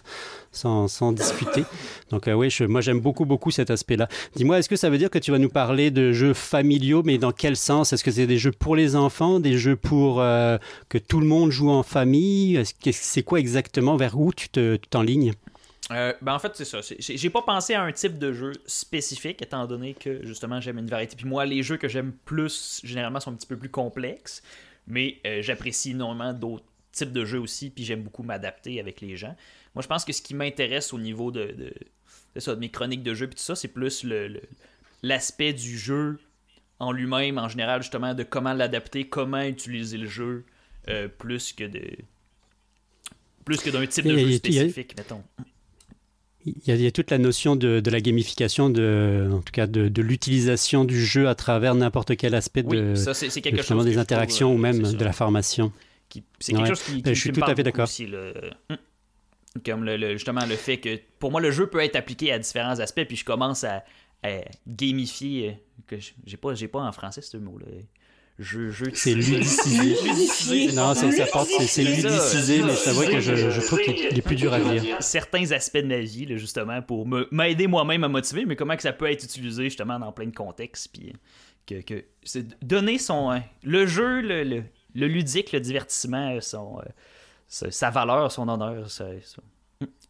sans, 0.52 0.86
sans 0.86 1.10
discuter. 1.12 1.64
Donc 2.10 2.28
oui, 2.32 2.48
je- 2.48 2.62
moi 2.64 2.80
j'aime 2.80 3.00
beaucoup 3.00 3.24
beaucoup 3.24 3.50
cet 3.50 3.70
aspect-là. 3.70 4.08
Dis-moi, 4.36 4.60
est-ce 4.60 4.68
que 4.68 4.76
ça 4.76 4.88
veut 4.88 4.98
dire 4.98 5.10
que 5.10 5.18
tu 5.18 5.32
vas 5.32 5.38
nous 5.38 5.48
parler 5.48 5.90
de 5.90 6.12
jeux 6.12 6.32
familiaux, 6.32 7.02
mais 7.04 7.18
dans 7.18 7.32
quel 7.32 7.56
sens? 7.56 7.92
Est-ce 7.92 8.04
que 8.04 8.12
c'est 8.12 8.28
des 8.28 8.38
jeux 8.38 8.52
pour 8.52 8.76
les 8.76 8.94
enfants, 8.94 9.40
des 9.40 9.58
jeux 9.58 9.74
pour 9.74 10.18
que 10.18 10.98
tout 10.98 11.18
le 11.18 11.26
monde 11.26 11.50
joue 11.50 11.70
en 11.70 11.82
famille? 11.82 12.62
C'est 12.92 13.22
quoi 13.24 13.40
exactement? 13.40 13.96
Vers 13.96 14.16
où 14.18 14.32
tu 14.32 14.48
t'enlignes? 14.90 15.32
Euh, 15.90 16.14
ben 16.22 16.34
en 16.34 16.38
fait, 16.38 16.52
c'est 16.54 16.64
ça. 16.64 16.80
J'ai 16.98 17.30
pas 17.30 17.42
pensé 17.42 17.74
à 17.74 17.82
un 17.82 17.92
type 17.92 18.18
de 18.18 18.32
jeu 18.32 18.52
spécifique, 18.66 19.42
étant 19.42 19.66
donné 19.66 19.94
que 19.94 20.24
justement 20.24 20.60
j'aime 20.60 20.78
une 20.78 20.86
variété. 20.88 21.14
Puis 21.16 21.26
moi, 21.26 21.44
les 21.44 21.62
jeux 21.62 21.76
que 21.76 21.88
j'aime 21.88 22.12
plus, 22.24 22.80
généralement, 22.84 23.20
sont 23.20 23.32
un 23.32 23.36
petit 23.36 23.46
peu 23.46 23.56
plus 23.58 23.68
complexes. 23.70 24.42
Mais 24.86 25.18
euh, 25.26 25.42
j'apprécie 25.42 25.90
énormément 25.90 26.32
d'autres 26.32 26.64
types 26.92 27.12
de 27.12 27.24
jeux 27.24 27.40
aussi. 27.40 27.70
Puis 27.70 27.84
j'aime 27.84 28.02
beaucoup 28.02 28.22
m'adapter 28.22 28.80
avec 28.80 29.00
les 29.00 29.16
gens. 29.16 29.36
Moi, 29.74 29.82
je 29.82 29.88
pense 29.88 30.04
que 30.04 30.12
ce 30.12 30.22
qui 30.22 30.34
m'intéresse 30.34 30.92
au 30.92 30.98
niveau 30.98 31.30
de, 31.30 31.72
ça, 32.36 32.54
de 32.54 32.60
mes 32.60 32.70
chroniques 32.70 33.02
de 33.02 33.12
jeux, 33.14 33.26
puis 33.26 33.36
tout 33.36 33.42
ça, 33.42 33.56
c'est 33.56 33.68
plus 33.68 34.04
le- 34.04 34.28
le- 34.28 34.42
l'aspect 35.02 35.52
du 35.52 35.76
jeu 35.78 36.18
en 36.78 36.92
lui-même, 36.92 37.38
en 37.38 37.48
général, 37.48 37.82
justement, 37.82 38.14
de 38.14 38.22
comment 38.22 38.52
l'adapter, 38.52 39.08
comment 39.08 39.42
utiliser 39.42 39.98
le 39.98 40.06
jeu, 40.06 40.44
euh, 40.88 41.08
plus 41.08 41.52
que 41.52 41.64
de. 41.64 41.82
Plus 43.44 43.60
que 43.60 43.70
d'un 43.70 43.86
type 43.86 44.04
de 44.12 44.16
jeu 44.18 44.26
spécifique, 44.62 44.96
mettons. 44.96 45.22
Il 46.46 46.54
y, 46.66 46.70
a, 46.70 46.74
il 46.74 46.82
y 46.82 46.86
a 46.86 46.90
toute 46.90 47.10
la 47.10 47.18
notion 47.18 47.56
de, 47.56 47.80
de 47.80 47.90
la 47.90 48.00
gamification, 48.00 48.68
de, 48.70 49.30
en 49.32 49.38
tout 49.40 49.52
cas 49.52 49.66
de, 49.66 49.88
de 49.88 50.02
l'utilisation 50.02 50.84
du 50.84 51.04
jeu 51.04 51.28
à 51.28 51.34
travers 51.34 51.74
n'importe 51.74 52.16
quel 52.16 52.34
aspect 52.34 52.62
Oui, 52.66 52.76
de, 52.76 52.94
ça, 52.94 53.14
c'est 53.14 53.30
c'est 53.30 53.40
de 53.40 53.44
quelque 53.44 53.56
justement 53.58 53.80
chose. 53.80 53.86
des 53.90 53.98
interactions 53.98 54.48
trouve, 54.48 54.60
ou 54.60 54.66
euh, 54.66 54.72
même 54.72 54.82
de 54.82 54.98
ça. 54.98 55.04
la 55.04 55.12
formation. 55.12 55.72
C'est 56.38 56.52
quelque 56.52 56.62
Ouais. 56.62 56.68
chose 56.68 56.82
qui, 56.82 57.02
qui- 57.02 57.14
je 57.14 57.20
suis 57.20 57.32
tout 57.32 57.42
à 57.42 57.54
fait 57.54 57.62
d'accord. 57.62 57.88
hum. 58.70 58.76
Comme 59.64 59.84
le, 59.84 59.96
le- 59.96 60.12
justement 60.14 60.44
le 60.46 60.56
fait 60.56 60.78
que 60.78 60.98
pour 61.18 61.30
moi 61.30 61.40
le 61.40 61.50
jeu 61.52 61.68
peut 61.68 61.78
être 61.80 61.96
appliqué 61.96 62.32
à 62.32 62.38
différents 62.38 62.78
aspects, 62.80 63.04
puis 63.04 63.16
je 63.16 63.24
commence 63.24 63.62
à, 63.64 63.84
à 64.22 64.40
gamifier, 64.66 65.48
euh, 65.50 65.52
que 65.86 65.98
je- 66.00 66.12
j'ai 66.26 66.36
pas, 66.36 66.54
j'ai 66.54 66.68
pas 66.68 66.80
en 66.80 66.92
français 66.92 67.22
ce 67.22 67.36
mot-là. 67.36 67.66
Jeu, 67.70 67.84
jeu 68.38 68.70
de- 68.70 68.94
C'est. 68.94 69.14
Ludiciser. 69.14 70.72
Non, 70.74 70.94
c'est 70.94 71.12
ça 71.12 71.26
porte, 71.26 71.48
c'est- 71.48 71.66
ça, 71.66 71.82
ludiciser, 71.82 72.62
mais 72.62 72.70
ça. 72.74 72.76
c'est 72.76 72.90
vrai 72.92 73.06
que 73.12 73.20
je, 73.20 73.50
je 73.50 73.60
trouve 73.60 73.80
qu'il 73.80 73.96
est 74.18 74.22
plus 74.22 74.34
dur 74.36 74.52
à 74.52 74.60
dire. 74.60 74.96
certains 75.00 75.50
aspects 75.52 75.76
de 75.78 75.86
ma 75.86 75.98
vie, 76.00 76.26
là, 76.26 76.36
justement, 76.36 76.82
pour 76.82 77.06
m'aider 77.30 77.66
moi-même 77.66 78.02
à 78.04 78.08
motiver, 78.08 78.44
mais 78.44 78.56
comment 78.56 78.76
que 78.76 78.82
ça 78.82 78.92
peut 78.92 79.10
être 79.10 79.22
utilisé, 79.24 79.64
justement, 79.64 79.98
dans 79.98 80.12
plein 80.12 80.26
de 80.26 80.34
contextes, 80.34 80.88
puis 80.92 81.12
que, 81.66 81.80
que 81.82 82.04
c'est 82.24 82.44
donner 82.64 82.98
son... 82.98 83.30
hein, 83.30 83.42
le 83.62 83.86
jeu, 83.86 84.20
le, 84.20 84.42
le, 84.44 84.62
le 84.94 85.06
ludique, 85.06 85.52
le 85.52 85.60
divertissement, 85.60 86.40
son, 86.40 86.78
euh, 86.80 86.82
sa, 87.46 87.70
sa 87.70 87.90
valeur, 87.90 88.30
son 88.32 88.48
honneur, 88.48 88.90
ça, 88.90 89.06
ça- 89.22 89.42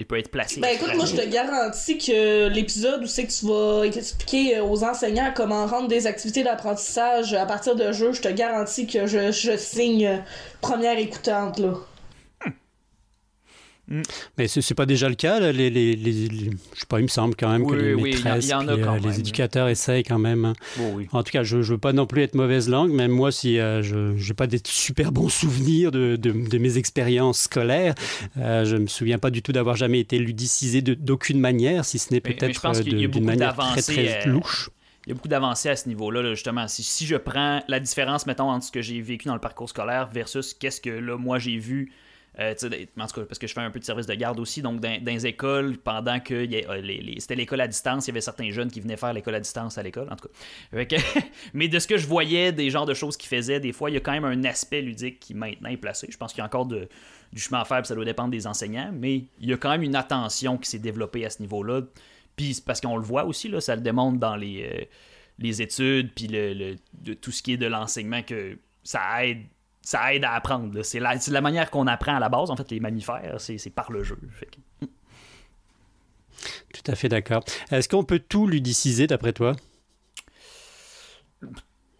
il 0.00 0.06
peut 0.06 0.18
être 0.18 0.30
placé. 0.30 0.60
Ben 0.60 0.74
écoute, 0.74 0.94
moi 0.94 1.04
je 1.06 1.16
te 1.16 1.26
garantis 1.28 1.98
que 1.98 2.48
l'épisode 2.48 3.02
où 3.02 3.06
c'est 3.06 3.26
que 3.26 3.32
tu 3.32 3.46
vas 3.46 3.84
expliquer 3.84 4.60
aux 4.60 4.84
enseignants 4.84 5.32
comment 5.34 5.66
rendre 5.66 5.88
des 5.88 6.06
activités 6.06 6.42
d'apprentissage 6.42 7.34
à 7.34 7.46
partir 7.46 7.76
de 7.76 7.92
jeux, 7.92 8.12
je 8.12 8.22
te 8.22 8.28
garantis 8.28 8.86
que 8.86 9.06
je, 9.06 9.32
je 9.32 9.56
signe 9.56 10.06
euh, 10.06 10.16
première 10.60 10.98
écoutante 10.98 11.58
là. 11.58 11.74
Mais 14.38 14.48
c'est 14.48 14.62
c'est 14.62 14.74
pas 14.74 14.86
déjà 14.86 15.08
le 15.08 15.14
cas, 15.14 15.40
là, 15.40 15.52
les, 15.52 15.68
les, 15.68 15.94
les- 15.94 16.28
les- 16.28 16.50
je 16.74 16.80
sais 16.80 16.86
pas, 16.88 17.00
il 17.00 17.02
me 17.02 17.08
semble 17.08 17.34
quand 17.36 17.50
même 17.50 17.66
que 17.66 17.74
les 17.74 17.94
oui, 17.94 18.10
y 18.10 18.14
maîtresses, 18.14 18.46
il 18.46 18.50
y 18.50 18.54
en 18.54 18.66
a 18.66 18.72
puis, 18.76 18.82
euh, 18.82 18.98
les 18.98 19.20
éducateurs 19.20 19.68
essayent 19.68 20.02
quand 20.02 20.18
même. 20.18 20.46
hein. 20.46 20.52
Bon, 20.76 20.94
oui. 20.94 21.06
En 21.12 21.22
tout 21.22 21.30
cas, 21.30 21.42
je, 21.42 21.60
je 21.62 21.72
veux 21.74 21.78
pas 21.78 21.92
non 21.92 22.06
plus 22.06 22.22
être 22.22 22.34
mauvaise 22.34 22.68
langue, 22.68 22.92
même 22.92 23.10
moi, 23.10 23.30
si 23.30 23.58
euh, 23.58 23.82
je 23.82 24.16
j'ai 24.16 24.34
pas 24.34 24.46
des 24.46 24.60
super 24.64 25.12
bons 25.12 25.28
souvenirs 25.28 25.90
de, 25.92 26.16
de, 26.16 26.32
de 26.32 26.58
mes 26.58 26.78
expériences 26.78 27.40
scolaires, 27.42 27.94
euh, 28.38 28.64
je 28.64 28.76
me 28.76 28.86
souviens 28.86 29.18
pas 29.18 29.30
du 29.30 29.42
tout 29.42 29.52
d'avoir 29.52 29.76
jamais 29.76 30.00
été 30.00 30.18
ludicisé 30.18 30.80
d'aucune 30.82 31.38
manière, 31.38 31.84
si 31.84 31.98
ce 31.98 32.12
n'est 32.12 32.20
peut-être 32.20 32.82
d'une 32.84 33.24
manière 33.24 33.54
très 33.56 33.82
très 33.82 34.26
louche. 34.26 34.70
Il 35.06 35.10
y 35.10 35.12
a 35.12 35.14
beaucoup 35.16 35.28
d'avancées 35.28 35.68
à 35.68 35.76
ce 35.76 35.86
niveau-là, 35.88 36.22
là, 36.22 36.30
justement. 36.32 36.66
Si, 36.66 36.82
si 36.82 37.04
je 37.04 37.16
prends 37.16 37.62
la 37.68 37.78
différence, 37.78 38.24
mettons, 38.26 38.48
entre 38.50 38.64
ce 38.64 38.72
que 38.72 38.80
j'ai 38.80 39.02
vécu 39.02 39.28
dans 39.28 39.34
le 39.34 39.40
parcours 39.40 39.68
scolaire 39.68 40.08
versus 40.10 40.54
qu'est-ce 40.54 40.80
que 40.80 40.88
là, 40.88 41.18
moi 41.18 41.38
j'ai 41.38 41.58
vu, 41.58 41.92
euh, 42.40 42.52
en 42.98 43.06
tout 43.06 43.20
cas, 43.20 43.26
parce 43.26 43.38
que 43.38 43.46
je 43.46 43.52
fais 43.52 43.60
un 43.60 43.70
peu 43.70 43.78
de 43.78 43.84
service 43.84 44.06
de 44.06 44.14
garde 44.14 44.40
aussi, 44.40 44.60
donc 44.62 44.80
dans, 44.80 45.00
les 45.04 45.26
écoles, 45.26 45.78
pendant 45.78 46.18
que 46.20 46.34
euh, 46.34 46.80
les- 46.80 47.16
c'était 47.20 47.36
l'école 47.36 47.60
à 47.60 47.68
distance, 47.68 48.06
il 48.06 48.08
y 48.08 48.12
avait 48.12 48.20
certains 48.20 48.50
jeunes 48.50 48.70
qui 48.70 48.80
venaient 48.80 48.96
faire 48.96 49.12
l'école 49.12 49.36
à 49.36 49.40
distance 49.40 49.78
à 49.78 49.82
l'école, 49.82 50.08
en 50.10 50.16
tout 50.16 50.28
cas. 50.28 50.96
Mais 51.54 51.68
de 51.68 51.78
ce 51.78 51.86
que 51.86 51.96
je 51.96 52.06
voyais, 52.06 52.52
des 52.52 52.70
genres 52.70 52.86
de 52.86 52.94
choses 52.94 53.16
qu'ils 53.16 53.28
faisaient, 53.28 53.60
des 53.60 53.72
fois, 53.72 53.90
il 53.90 53.94
y 53.94 53.96
a 53.96 54.00
quand 54.00 54.12
même 54.12 54.24
un 54.24 54.44
aspect 54.44 54.82
ludique 54.82 55.20
qui 55.20 55.34
maintenant 55.34 55.70
est 55.70 55.76
placé. 55.76 56.08
Je 56.10 56.16
pense 56.16 56.32
qu'il 56.32 56.38
y 56.38 56.42
a 56.42 56.46
encore 56.46 56.66
du 56.66 56.86
chemin 57.36 57.60
à 57.60 57.64
faire, 57.64 57.78
puis 57.78 57.88
ça 57.88 57.94
doit 57.94 58.04
dépendre 58.04 58.30
des 58.30 58.46
enseignants, 58.46 58.90
mais 58.92 59.24
il 59.40 59.48
y 59.48 59.52
a 59.52 59.56
quand 59.56 59.70
même 59.70 59.82
une 59.82 59.96
attention 59.96 60.58
qui 60.58 60.68
s'est 60.70 60.78
développée 60.78 61.24
à 61.24 61.30
ce 61.30 61.40
niveau-là. 61.42 61.82
Puis 62.36 62.60
parce 62.66 62.80
qu'on 62.80 62.96
le 62.96 63.02
voit 63.04 63.24
aussi, 63.24 63.48
là, 63.48 63.60
ça 63.60 63.76
le 63.76 63.82
démontre 63.82 64.18
dans 64.18 64.34
les, 64.36 64.68
euh, 64.72 64.84
les 65.38 65.62
études, 65.62 66.12
puis 66.14 66.26
le- 66.28 66.76
de 66.94 67.14
tout 67.14 67.30
ce 67.30 67.42
qui 67.42 67.52
est 67.52 67.56
de 67.56 67.66
l'enseignement, 67.66 68.22
que 68.22 68.58
ça 68.82 69.24
aide, 69.24 69.42
ça 69.84 70.14
aide 70.14 70.24
à 70.24 70.32
apprendre. 70.32 70.82
C'est 70.82 70.98
la, 70.98 71.40
manière 71.42 71.70
qu'on 71.70 71.86
apprend 71.86 72.16
à 72.16 72.20
la 72.20 72.28
base, 72.30 72.50
en 72.50 72.56
fait, 72.56 72.70
les 72.70 72.80
mammifères, 72.80 73.36
c'est 73.38 73.70
par 73.70 73.92
le 73.92 74.02
jeu. 74.02 74.18
Fait 74.32 74.46
que- 74.46 74.86
Tout 76.72 76.90
à 76.90 76.94
fait 76.94 77.08
d'accord. 77.08 77.44
Est-ce 77.70 77.88
qu'on 77.88 78.02
peut 78.02 78.18
tout 78.18 78.46
ludiciser 78.46 79.06
d'après 79.06 79.34
toi? 79.34 79.54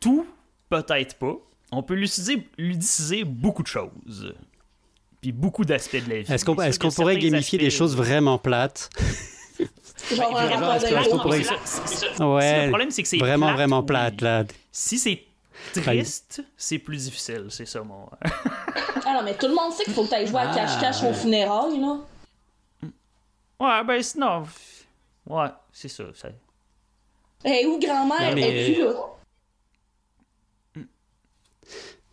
Tout, 0.01 0.27
peut-être 0.71 1.19
pas. 1.19 1.35
On 1.73 1.83
peut 1.83 1.95
ludiciser, 1.95 2.49
ludiciser 2.57 3.25
beaucoup 3.25 3.63
de 3.63 3.69
choses. 3.69 4.35
Puis 5.21 5.33
beaucoup 5.33 5.65
d'aspects 5.65 6.03
de 6.05 6.11
la 6.11 6.23
vie. 6.23 6.33
Est-ce 6.33 6.45
qu'on 6.45 6.55
est 6.61 6.95
pourrait 6.97 7.19
gamifier 7.19 7.59
des 7.59 7.71
choses 7.71 7.97
vraiment 7.97 8.39
plates? 8.39 8.89
Genre 10.15 10.33
l'amour. 10.33 11.23
pourrait-. 11.23 11.47
Ouais, 12.21 12.65
le 12.65 12.69
problème, 12.71 12.91
c'est 12.91 13.03
que 13.03 13.09
c'est 13.09 13.19
vraiment, 13.19 13.47
plate, 13.47 13.57
vraiment 13.57 13.83
plate, 13.83 14.21
là. 14.21 14.45
Si 14.73 14.99
c'est 14.99 15.23
triste, 15.75 16.43
c'est 16.57 16.79
plus 16.79 17.05
difficile, 17.05 17.47
c'est 17.51 17.67
ça 17.67 17.83
mon. 17.83 18.09
Ah 19.07 19.13
non, 19.15 19.23
mais 19.23 19.35
tout 19.37 19.47
le 19.47 19.55
monde 19.55 19.73
sait 19.73 19.85
qu'il 19.85 19.93
faut 19.95 20.05
que 20.05 20.09
tu 20.09 20.15
ailles 20.15 20.27
jouer 20.27 20.41
à 20.41 20.55
cache-cache 20.55 20.99
Ah. 21.03 21.09
au 21.11 21.13
funérailles 21.13 21.79
là. 21.81 21.99
Ouais, 23.61 23.85
ben 23.85 24.03
sinon. 24.03 24.45
Ouais, 25.27 25.49
c'est 25.73 25.89
ça. 25.89 26.05
ça- 26.15 26.29
Hey, 27.45 27.67
où 27.67 27.79
grand-mère 27.79 28.31
Non, 28.31 28.35
mais- 28.35 28.69
est 28.71 28.75
plus 28.75 28.83
là? 28.85 28.95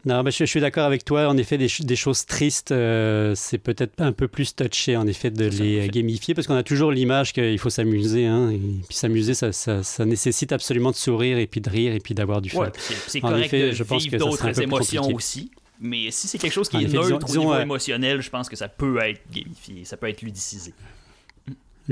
Non, 0.03 0.23
mais 0.23 0.31
je, 0.31 0.37
je 0.39 0.45
suis 0.45 0.59
d'accord 0.61 0.85
avec 0.85 1.05
toi. 1.05 1.27
En 1.27 1.37
effet, 1.37 1.57
des, 1.59 1.67
ch- 1.67 1.85
des 1.85 1.95
choses 1.95 2.25
tristes, 2.25 2.71
euh, 2.71 3.33
c'est 3.35 3.59
peut-être 3.59 3.93
un 3.99 4.11
peu 4.11 4.27
plus 4.27 4.55
touché, 4.55 4.97
en 4.97 5.05
effet, 5.05 5.29
de 5.29 5.45
les 5.45 5.77
effet. 5.77 5.87
gamifier, 5.89 6.33
parce 6.33 6.47
qu'on 6.47 6.55
a 6.55 6.63
toujours 6.63 6.91
l'image 6.91 7.33
qu'il 7.33 7.59
faut 7.59 7.69
s'amuser. 7.69 8.25
Hein, 8.25 8.49
et 8.51 8.57
puis 8.57 8.95
s'amuser, 8.97 9.33
ça, 9.35 9.51
ça, 9.51 9.83
ça 9.83 10.05
nécessite 10.05 10.51
absolument 10.51 10.89
de 10.91 10.95
sourire 10.95 11.37
et 11.37 11.45
puis 11.45 11.61
de 11.61 11.69
rire 11.69 11.93
et 11.93 11.99
puis 11.99 12.15
d'avoir 12.15 12.41
du 12.41 12.49
fun. 12.49 12.61
Ouais, 12.61 12.71
c'est 13.07 13.21
correct 13.21 13.45
effet, 13.45 13.67
de 13.67 13.71
je 13.73 13.83
pense 13.83 14.03
vivre 14.03 14.17
d'autres 14.17 14.61
émotions 14.61 15.01
compliqué. 15.03 15.15
aussi. 15.15 15.51
Mais 15.79 16.11
si 16.11 16.27
c'est 16.27 16.37
quelque 16.37 16.53
chose 16.53 16.69
qui 16.69 16.77
En 16.77 16.79
est 16.79 16.83
effet, 16.83 16.97
neutre 16.97 17.05
disons- 17.07 17.15
au 17.17 17.25
disons, 17.25 17.41
niveau 17.41 17.53
euh, 17.53 17.61
émotionnel, 17.61 18.21
je 18.21 18.29
pense 18.29 18.49
que 18.49 18.55
ça 18.55 18.67
peut 18.67 18.97
être 19.03 19.21
gamifié, 19.31 19.83
ça 19.85 19.97
peut 19.97 20.07
être 20.09 20.21
ludicisé. 20.21 20.73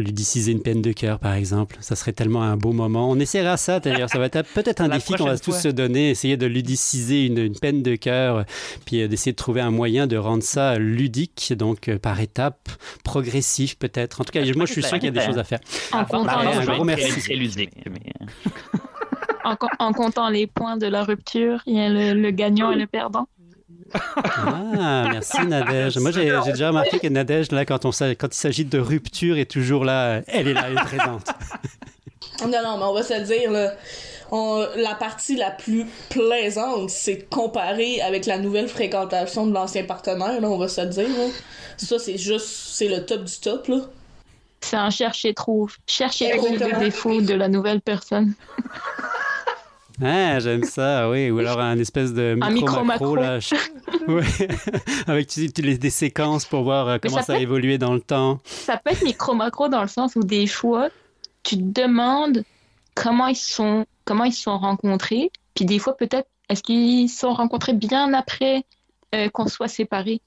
Ludiciser 0.01 0.51
une 0.51 0.61
peine 0.61 0.81
de 0.81 0.91
cœur, 0.91 1.19
par 1.19 1.33
exemple, 1.33 1.77
ça 1.81 1.95
serait 1.95 2.13
tellement 2.13 2.41
un 2.43 2.55
beau 2.57 2.71
moment. 2.71 3.09
On 3.09 3.19
essaiera 3.19 3.57
ça, 3.57 3.79
d'ailleurs. 3.79 4.09
Ça 4.09 4.17
va 4.19 4.25
être 4.27 4.41
peut-être 4.53 4.81
un 4.81 4.87
La 4.87 4.95
défi 4.95 5.13
qu'on 5.13 5.25
va 5.25 5.37
tous 5.37 5.51
se 5.59 5.67
donner, 5.67 6.09
essayer 6.09 6.37
de 6.37 6.45
ludiciser 6.45 7.25
une, 7.25 7.37
une 7.37 7.57
peine 7.59 7.83
de 7.83 7.95
cœur, 7.95 8.45
puis 8.85 9.01
euh, 9.01 9.07
d'essayer 9.07 9.31
de 9.33 9.37
trouver 9.37 9.61
un 9.61 9.71
moyen 9.71 10.07
de 10.07 10.15
rendre 10.17 10.43
ça 10.43 10.77
ludique, 10.77 11.53
donc 11.57 11.89
euh, 11.89 11.99
par 11.99 12.19
étapes, 12.21 12.69
progressif 13.03 13.77
peut-être. 13.77 14.21
En 14.21 14.23
tout 14.23 14.31
cas, 14.31 14.41
moi, 14.55 14.65
je 14.65 14.71
suis 14.73 14.83
sûr 14.83 14.97
qu'il 14.99 15.05
y 15.05 15.07
a 15.07 15.11
des 15.11 15.25
choses 15.25 15.37
à 15.37 15.43
faire. 15.43 15.59
En 15.91 16.05
comptant, 16.05 16.25
bah, 16.25 16.39
les 16.43 16.47
un 16.57 16.61
je 16.61 16.67
vais 16.67 16.73
gros 16.73 16.75
être 16.75 16.85
merci. 16.85 17.11
très- 17.11 17.21
très 17.21 17.35
ludique, 17.35 17.71
mais, 17.89 18.13
en, 19.43 19.55
co- 19.55 19.67
en 19.79 19.93
comptant 19.93 20.29
les 20.29 20.47
points 20.47 20.77
de 20.77 20.87
la 20.87 21.03
rupture, 21.03 21.61
il 21.65 21.75
y 21.75 21.79
a 21.79 21.89
le, 21.89 22.13
le 22.19 22.31
gagnant 22.31 22.71
et 22.71 22.75
le 22.75 22.87
perdant. 22.87 23.27
Ah, 24.15 25.07
merci 25.11 25.45
Nadège. 25.45 25.97
Moi, 25.97 26.11
j'ai 26.11 26.31
j'ai 26.45 26.51
déjà 26.51 26.67
remarqué 26.69 26.99
que 26.99 27.07
Nadège, 27.07 27.51
là, 27.51 27.65
quand, 27.65 27.85
on, 27.85 27.89
quand 27.91 28.27
il 28.27 28.33
s'agit 28.33 28.65
de 28.65 28.79
rupture, 28.79 29.37
est 29.37 29.49
toujours 29.49 29.85
là. 29.85 30.21
Elle 30.27 30.47
est 30.49 30.53
là, 30.53 30.65
elle 30.67 30.73
est 30.73 30.97
présente. 30.97 31.27
Non, 32.41 32.47
non, 32.63 32.77
mais 32.77 32.85
on 32.85 32.93
va 32.93 33.03
se 33.03 33.13
le 33.19 33.25
dire, 33.25 33.51
là. 33.51 33.73
On- 34.31 34.65
la 34.77 34.95
partie 34.95 35.35
la 35.35 35.51
plus 35.51 35.85
plaisante, 36.09 36.89
c'est 36.89 37.15
de 37.15 37.23
comparer 37.29 37.99
avec 38.01 38.25
la 38.27 38.37
nouvelle 38.37 38.69
fréquentation 38.69 39.45
de 39.45 39.53
l'ancien 39.53 39.83
partenaire, 39.83 40.39
là, 40.39 40.47
on 40.49 40.57
va 40.57 40.69
se 40.69 40.79
le 40.79 40.87
dire. 40.87 41.09
là. 41.09 41.25
Ça, 41.75 41.99
c'est 41.99 42.17
juste, 42.17 42.47
c'est 42.47 42.87
le 42.87 43.05
top 43.05 43.25
du 43.25 43.37
top, 43.41 43.67
là. 43.67 43.77
C'est 44.61 44.77
un 44.77 44.89
chercher-trouve. 44.89 45.75
Chercher-trouve 45.85 46.53
Exactement. 46.53 46.79
le 46.79 46.85
défaut 46.85 47.21
de 47.21 47.33
la 47.33 47.49
nouvelle 47.49 47.81
personne. 47.81 48.33
Ah, 50.01 50.39
j'aime 50.39 50.63
ça, 50.63 51.09
oui. 51.09 51.29
Ou 51.29 51.39
alors 51.39 51.59
un 51.59 51.77
espèce 51.77 52.13
de 52.13 52.37
micro-macro, 52.51 53.15
là. 53.15 53.39
Ouais. 54.07 54.23
Avec 55.07 55.27
tu- 55.27 55.51
tu- 55.51 55.61
les- 55.61 55.77
des 55.77 55.89
séquences 55.89 56.45
pour 56.45 56.63
voir 56.63 56.87
euh, 56.87 56.97
comment 57.01 57.17
ça 57.17 57.23
ça, 57.23 57.33
a 57.33 57.37
évolué 57.39 57.77
dans 57.77 57.93
le 57.93 57.99
temps. 58.01 58.39
Ça 58.45 58.77
peut 58.77 58.91
être 58.91 59.03
micro-macro 59.03 59.67
dans 59.67 59.81
le 59.81 59.87
sens 59.87 60.15
où 60.15 60.21
des 60.23 60.47
fois, 60.47 60.89
tu 61.43 61.57
te 61.57 61.81
demandes 61.81 62.43
comment 62.95 63.27
ils 63.27 63.35
se 63.35 63.53
sont, 63.53 63.85
comment 64.05 64.23
ils 64.23 64.33
sont 64.33 64.57
rencontrés. 64.57 65.31
Puis 65.55 65.65
des 65.65 65.79
fois, 65.79 65.95
peut-être, 65.97 66.27
est-ce 66.49 66.63
qu'ils 66.63 67.09
se 67.09 67.19
sont 67.19 67.33
rencontrés 67.33 67.73
bien 67.73 68.13
après 68.13 68.63
euh, 69.13 69.29
qu'on 69.29 69.47
soit 69.47 69.67
séparés? 69.67 70.21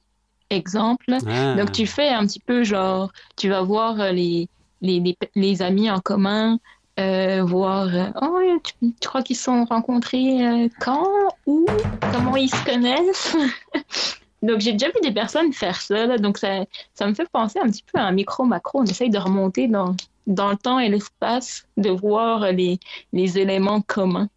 Exemple. 0.51 1.17
Ah. 1.27 1.55
Donc 1.55 1.73
tu 1.73 1.87
fais 1.87 2.09
un 2.11 2.27
petit 2.27 2.41
peu 2.41 2.63
genre, 2.63 3.11
tu 3.37 3.49
vas 3.49 3.63
voir 3.63 4.01
euh, 4.01 4.11
les, 4.13 4.49
les, 4.83 5.01
les, 5.01 5.17
les 5.35 5.63
amis 5.63 5.91
en 5.91 5.99
commun, 6.01 6.59
euh, 7.01 7.43
voir, 7.45 7.89
euh, 7.95 8.11
oh, 8.21 8.39
tu, 8.63 8.93
tu 9.01 9.09
crois 9.09 9.23
qu'ils 9.23 9.37
se 9.37 9.45
sont 9.45 9.65
rencontrés 9.65 10.47
euh, 10.47 10.69
quand, 10.81 11.09
où, 11.47 11.65
comment 12.13 12.37
ils 12.37 12.51
se 12.51 12.65
connaissent? 12.65 13.37
Donc 14.43 14.61
j'ai 14.61 14.73
déjà 14.73 14.89
vu 14.89 15.01
des 15.03 15.13
personnes 15.13 15.53
faire 15.53 15.81
ça, 15.81 16.05
là, 16.07 16.19
donc 16.19 16.37
ça, 16.37 16.65
ça 16.95 17.07
me 17.07 17.15
fait 17.15 17.29
penser 17.31 17.61
un 17.61 17.69
petit 17.71 17.85
peu 17.93 18.01
à 18.01 18.03
un 18.03 18.11
micro-macro. 18.11 18.81
On 18.81 18.85
essaye 18.85 19.09
de 19.09 19.17
remonter 19.19 19.69
dans, 19.69 19.95
dans 20.27 20.51
le 20.51 20.57
temps 20.57 20.81
et 20.81 20.89
l'espace, 20.89 21.65
de 21.77 21.91
voir 21.91 22.51
les, 22.51 22.81
les 23.13 23.39
éléments 23.39 23.83
communs. 23.83 24.29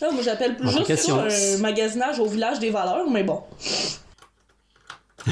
Là, 0.00 0.10
moi, 0.10 0.22
j'appelle 0.22 0.56
plus 0.56 0.70
juste 0.70 0.96
ça 0.96 1.14
on- 1.14 1.18
un 1.20 1.58
magasinage 1.60 2.18
au 2.18 2.24
village 2.26 2.60
des 2.60 2.70
valeurs, 2.70 3.10
mais 3.10 3.22
bon. 3.22 3.42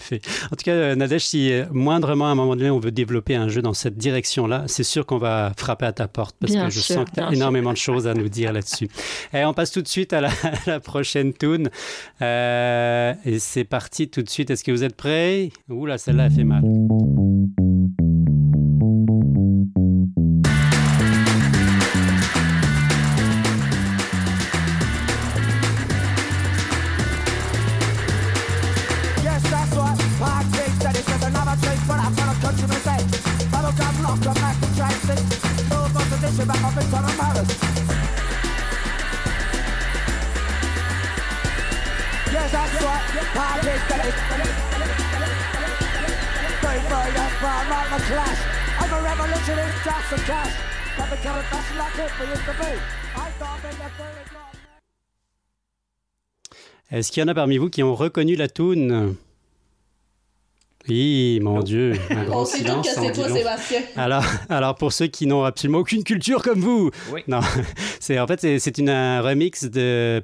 En 0.52 0.56
tout 0.56 0.64
cas, 0.64 0.72
euh, 0.72 0.94
Nadège, 0.94 1.24
si 1.26 1.52
euh, 1.52 1.64
moindrement 1.72 2.26
à 2.28 2.30
un 2.30 2.34
moment 2.34 2.56
donné 2.56 2.70
on 2.70 2.78
veut 2.78 2.90
développer 2.92 3.34
un 3.34 3.48
jeu 3.48 3.62
dans 3.62 3.74
cette 3.74 3.96
direction-là, 3.96 4.64
c'est 4.66 4.82
sûr 4.84 5.06
qu'on 5.06 5.18
va 5.18 5.52
frapper 5.56 5.86
à 5.86 5.92
ta 5.92 6.08
porte 6.08 6.36
parce 6.40 6.52
Bien 6.52 6.66
que 6.68 6.70
je 6.74 6.80
sûr, 6.80 6.96
sens 6.96 7.04
que 7.06 7.14
tu 7.14 7.20
as 7.20 7.24
sûr. 7.28 7.32
énormément 7.34 7.72
de 7.72 7.76
choses 7.78 8.06
à 8.06 8.14
nous 8.14 8.28
dire 8.28 8.52
là-dessus. 8.52 8.88
Et 9.32 9.44
on 9.44 9.54
passe 9.54 9.70
tout 9.70 9.82
de 9.82 9.88
suite 9.88 10.12
à 10.12 10.20
la, 10.20 10.28
à 10.42 10.52
la 10.66 10.80
prochaine 10.80 11.32
tune. 11.32 11.70
Euh, 12.20 13.14
et 13.24 13.38
c'est 13.38 13.64
parti 13.64 14.08
tout 14.08 14.22
de 14.22 14.28
suite. 14.28 14.50
Est-ce 14.50 14.64
que 14.64 14.72
vous 14.72 14.84
êtes 14.84 14.96
prêts? 14.96 15.50
Ouh 15.68 15.86
là, 15.86 15.98
celle-là, 15.98 16.26
elle 16.26 16.32
fait 16.32 16.44
mal. 16.44 16.62
Qu'il 57.12 57.20
y 57.20 57.24
en 57.24 57.28
a 57.28 57.34
parmi 57.34 57.58
vous 57.58 57.68
qui 57.70 57.82
ont 57.82 57.94
reconnu 57.94 58.34
la 58.36 58.48
toune 58.48 59.14
Oui, 60.88 61.38
mon 61.42 61.60
Dieu, 61.60 61.92
un 62.10 62.24
grand 62.28 62.44
silence. 62.44 62.88
c'est 62.92 63.12
toi. 63.12 63.28
Sébastien. 63.28 63.80
Alors, 63.96 64.24
alors 64.48 64.74
pour 64.74 64.92
ceux 64.92 65.06
qui 65.06 65.26
n'ont 65.26 65.44
absolument 65.44 65.78
aucune 65.78 66.02
culture 66.04 66.42
comme 66.42 66.60
vous, 66.60 66.90
Oui. 67.12 67.20
non, 67.28 67.40
c'est 68.00 68.18
en 68.18 68.26
fait 68.26 68.40
c'est, 68.40 68.58
c'est 68.58 68.78
une 68.78 68.88
un 68.88 69.20
remix 69.20 69.64
de 69.64 70.22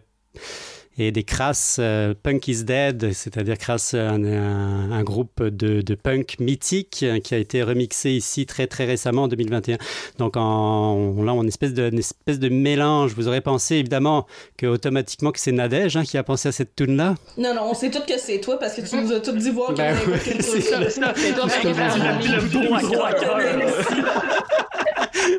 et 0.99 1.13
des 1.13 1.23
Crass 1.23 1.77
euh, 1.79 2.13
Punk 2.23 2.49
is 2.49 2.65
Dead, 2.65 3.13
c'est-à-dire 3.13 3.57
Crass, 3.57 3.95
un, 3.95 4.25
un- 4.25 4.91
un 4.91 5.03
groupe 5.05 5.43
de, 5.43 5.81
de 5.81 5.95
punk 5.95 6.37
mythique 6.41 7.01
euh, 7.05 7.21
qui 7.21 7.35
a 7.35 7.39
été 7.39 7.63
remixé 7.63 8.11
ici 8.11 8.47
très 8.47 8.67
très 8.67 8.85
récemment 8.85 9.23
en 9.25 9.29
2021. 9.29 9.77
Donc 10.19 10.37
en, 10.37 11.15
là, 11.23 11.33
on 11.33 11.41
a 11.41 11.43
une 11.43 11.49
espèce 11.49 11.73
de, 11.75 11.89
une 11.91 11.99
espèce 12.01 12.39
de 12.39 12.49
mélange. 12.49 13.13
Vous 13.15 13.29
aurez 13.29 13.41
pensé 13.41 13.77
évidemment 13.77 14.27
que 14.57 14.67
automatiquement 14.67 15.31
que 15.33 15.39
c'est 15.41 15.53
Nadège 15.53 15.97
hein, 15.97 16.05
qui 16.05 16.19
a 16.19 16.23
pensé 16.23 16.49
à 16.49 16.53
cette 16.53 16.75
tune 16.75 16.97
là. 16.97 17.15
Non, 17.37 17.55
non, 17.55 17.63
on 17.71 17.75
sait 17.75 17.91
tous 17.91 18.01
que 18.01 18.19
c'est 18.19 18.41
toi 18.41 18.59
parce 18.59 18.75
que 18.75 18.81
tu 18.81 18.97
nous 18.97 19.13
as 19.13 19.21
tous 19.21 19.33
dit 19.33 19.51
voir 19.51 19.75
Ben 19.75 19.97
culture. 19.97 20.35
c'est 20.41 20.61
ça. 20.61 20.91
Ça, 20.91 21.13
c'est 21.17 21.33
toi 21.35 21.47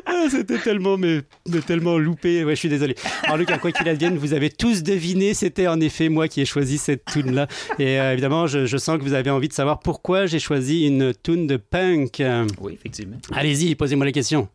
Ah, 0.06 0.26
C'était 0.30 0.58
tellement, 0.58 0.96
mais, 0.96 1.22
mais 1.48 1.60
tellement 1.60 1.98
loupé. 1.98 2.44
Ouais, 2.44 2.54
je 2.54 2.60
suis 2.60 2.68
désolé. 2.68 2.94
En 3.28 3.38
tout 3.38 3.44
cas, 3.44 3.58
quoi 3.58 3.72
qu'il 3.72 3.88
advienne, 3.88 4.16
vous 4.16 4.34
avez 4.34 4.50
tous 4.50 4.82
deviné, 4.82 5.34
c'était 5.34 5.66
en 5.68 5.80
effet 5.80 6.08
moi 6.08 6.28
qui 6.28 6.40
ai 6.40 6.44
choisi 6.44 6.78
cette 6.78 7.04
tune-là. 7.04 7.46
Et 7.78 8.00
euh, 8.00 8.12
évidemment, 8.12 8.46
je, 8.46 8.66
je 8.66 8.76
sens 8.76 8.98
que 8.98 9.02
vous 9.02 9.14
avez 9.14 9.30
envie 9.30 9.48
de 9.48 9.52
savoir 9.52 9.80
pourquoi 9.80 10.26
j'ai 10.26 10.38
choisi 10.38 10.86
une 10.86 11.12
tune 11.14 11.46
de 11.46 11.56
punk. 11.56 12.22
Oui, 12.60 12.74
effectivement. 12.74 13.16
Allez-y, 13.32 13.74
posez-moi 13.74 14.06
la 14.06 14.12
question. 14.12 14.48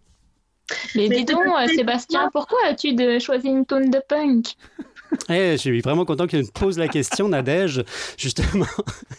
Mais 0.95 1.09
dis 1.09 1.25
donc, 1.25 1.41
euh, 1.45 1.67
Sébastien, 1.75 2.29
pourquoi 2.31 2.57
as-tu 2.67 2.93
de 2.93 3.19
choisi 3.19 3.47
une 3.47 3.65
tune 3.65 3.89
de 3.91 4.01
punk 4.07 4.55
Eh, 5.29 5.51
je 5.51 5.57
suis 5.57 5.81
vraiment 5.81 6.03
content 6.03 6.25
que 6.25 6.31
tu 6.31 6.37
me 6.37 6.51
poses 6.51 6.77
la 6.77 6.87
question, 6.87 7.29
Nadège. 7.29 7.83
Justement, 8.17 8.65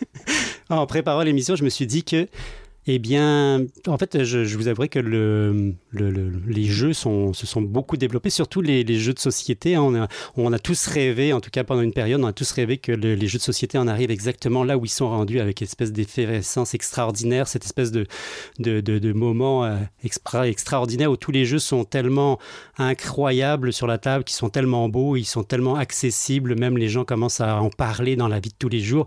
en 0.69 0.85
préparant 0.87 1.23
l'émission, 1.23 1.57
je 1.57 1.65
me 1.65 1.69
suis 1.71 1.87
dit 1.87 2.03
que, 2.05 2.27
eh 2.89 2.99
bien, 2.99 3.65
en 3.89 3.99
fait, 3.99 4.23
je, 4.23 4.57
vous 4.57 4.69
avouerai 4.69 4.89
que 4.89 5.01
le, 5.01 5.75
le- 5.91 6.11
le- 6.11 6.31
les 6.47 6.65
jeux 6.65 6.93
se 6.93 7.33
sont 7.33 7.61
beaucoup 7.63 7.97
développés, 7.97 8.31
surtout 8.31 8.61
les, 8.61 8.85
jeux 8.99 9.13
de 9.13 9.19
société. 9.19 9.77
On 9.77 9.95
a, 10.53 10.59
tous 10.59 10.87
rêvé, 10.87 11.33
en 11.33 11.41
tout 11.41 11.51
cas 11.51 11.65
pendant 11.65 11.83
une 11.83 11.93
période, 11.93 12.21
on 12.23 12.27
a 12.27 12.33
tous 12.33 12.51
rêvé 12.53 12.79
que 12.79 12.93
le- 12.93 13.15
les 13.15 13.27
jeux 13.27 13.39
de 13.39 13.43
société 13.43 13.77
en 13.77 13.89
arrivent 13.89 14.11
exactement 14.13 14.63
là 14.63 14.79
où 14.79 14.85
ils 14.85 14.91
sont 14.91 15.09
rendus, 15.09 15.41
avec 15.41 15.61
une 15.61 15.67
espèce 15.67 15.93
d'effervescence 15.93 16.75
extraordinaire, 16.75 17.49
cette 17.49 17.65
espèce 17.65 17.91
de, 17.91 18.07
de, 18.61 18.81
de, 18.81 19.13
moment 19.13 19.65
euh, 19.65 19.77
extra, 20.05 20.47
extraordinaire 20.49 21.11
où 21.11 21.17
tous 21.17 21.33
les 21.33 21.45
jeux 21.45 21.59
sont 21.59 21.85
tellement 21.85 22.39
incroyables 22.79 23.73
sur 23.73 23.87
la 23.87 23.99
table, 23.99 24.23
qui 24.25 24.35
sont 24.35 24.49
tellement 24.49 24.89
beaux, 24.89 25.17
ils 25.17 25.25
sont 25.25 25.43
tellement 25.43 25.75
accessibles, 25.75 26.57
même 26.59 26.79
les 26.79 26.89
gens 26.89 27.05
commencent 27.05 27.41
à 27.41 27.61
en 27.61 27.71
parler 27.71 28.15
dans 28.17 28.29
la 28.29 28.39
vie 28.39 28.51
de 28.51 28.55
tous 28.59 28.69
les 28.69 28.81
jours. 28.81 29.07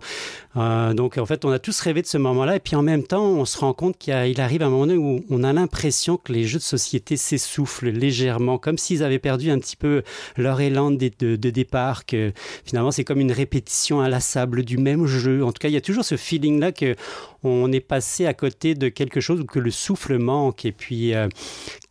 Euh, 0.56 0.92
donc 0.92 1.16
en 1.18 1.26
fait, 1.26 1.44
on 1.44 1.50
a 1.50 1.58
tous 1.58 1.80
rêvé 1.80 2.02
de 2.02 2.06
ce 2.06 2.18
moment-là, 2.18 2.56
et 2.56 2.60
puis 2.60 2.76
en 2.76 2.82
même 2.82 3.04
temps, 3.04 3.24
on 3.24 3.44
se 3.44 3.58
rend 3.58 3.69
compte 3.74 3.98
qu'il 3.98 4.40
arrive 4.40 4.62
un 4.62 4.68
moment 4.70 4.86
donné 4.86 4.98
où 4.98 5.24
on 5.30 5.44
a 5.44 5.52
l'impression 5.52 6.16
que 6.16 6.32
les 6.32 6.44
jeux 6.44 6.58
de 6.58 6.64
société 6.64 7.16
s'essoufflent 7.16 7.88
légèrement, 7.88 8.58
comme 8.58 8.78
s'ils 8.78 9.02
avaient 9.02 9.18
perdu 9.18 9.50
un 9.50 9.58
petit 9.58 9.76
peu 9.76 10.02
leur 10.36 10.60
élan 10.60 10.90
de, 10.90 11.10
de- 11.18 11.36
de 11.36 11.50
départ, 11.50 12.06
que 12.06 12.32
finalement 12.64 12.90
c'est 12.90 13.04
comme 13.04 13.20
une 13.20 13.32
répétition 13.32 14.00
inlassable 14.00 14.64
du 14.64 14.78
même 14.78 15.06
jeu. 15.06 15.44
En 15.44 15.52
tout 15.52 15.58
cas, 15.60 15.68
il 15.68 15.74
y 15.74 15.76
a 15.76 15.80
toujours 15.80 16.04
ce 16.04 16.16
feeling-là 16.16 16.72
que 16.72 16.94
on 17.42 17.72
est 17.72 17.80
passé 17.80 18.26
à 18.26 18.34
côté 18.34 18.74
de 18.74 18.88
quelque 18.88 19.20
chose 19.20 19.44
que 19.46 19.58
le 19.58 19.70
souffle 19.70 20.18
manque. 20.18 20.64
Et 20.64 20.72
puis, 20.72 21.14
euh, 21.14 21.28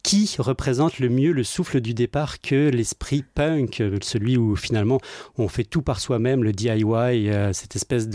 qui 0.04 0.34
représente 0.40 1.00
le 1.00 1.10
mieux 1.10 1.34
le 1.34 1.44
souffle 1.44 1.82
du 1.82 1.94
départ 1.94 2.40
que 2.40 2.70
l'esprit 2.70 3.24
punk, 3.36 3.84
celui 4.02 4.38
où 4.38 4.56
finalement 4.56 5.00
on 5.38 5.48
fait 5.48 5.66
tout 5.66 5.82
par 5.82 6.00
soi-même, 6.00 6.44
le 6.44 6.54
DIY, 6.54 6.84
euh, 7.30 7.52
cette 7.54 7.76
espèce 7.76 8.08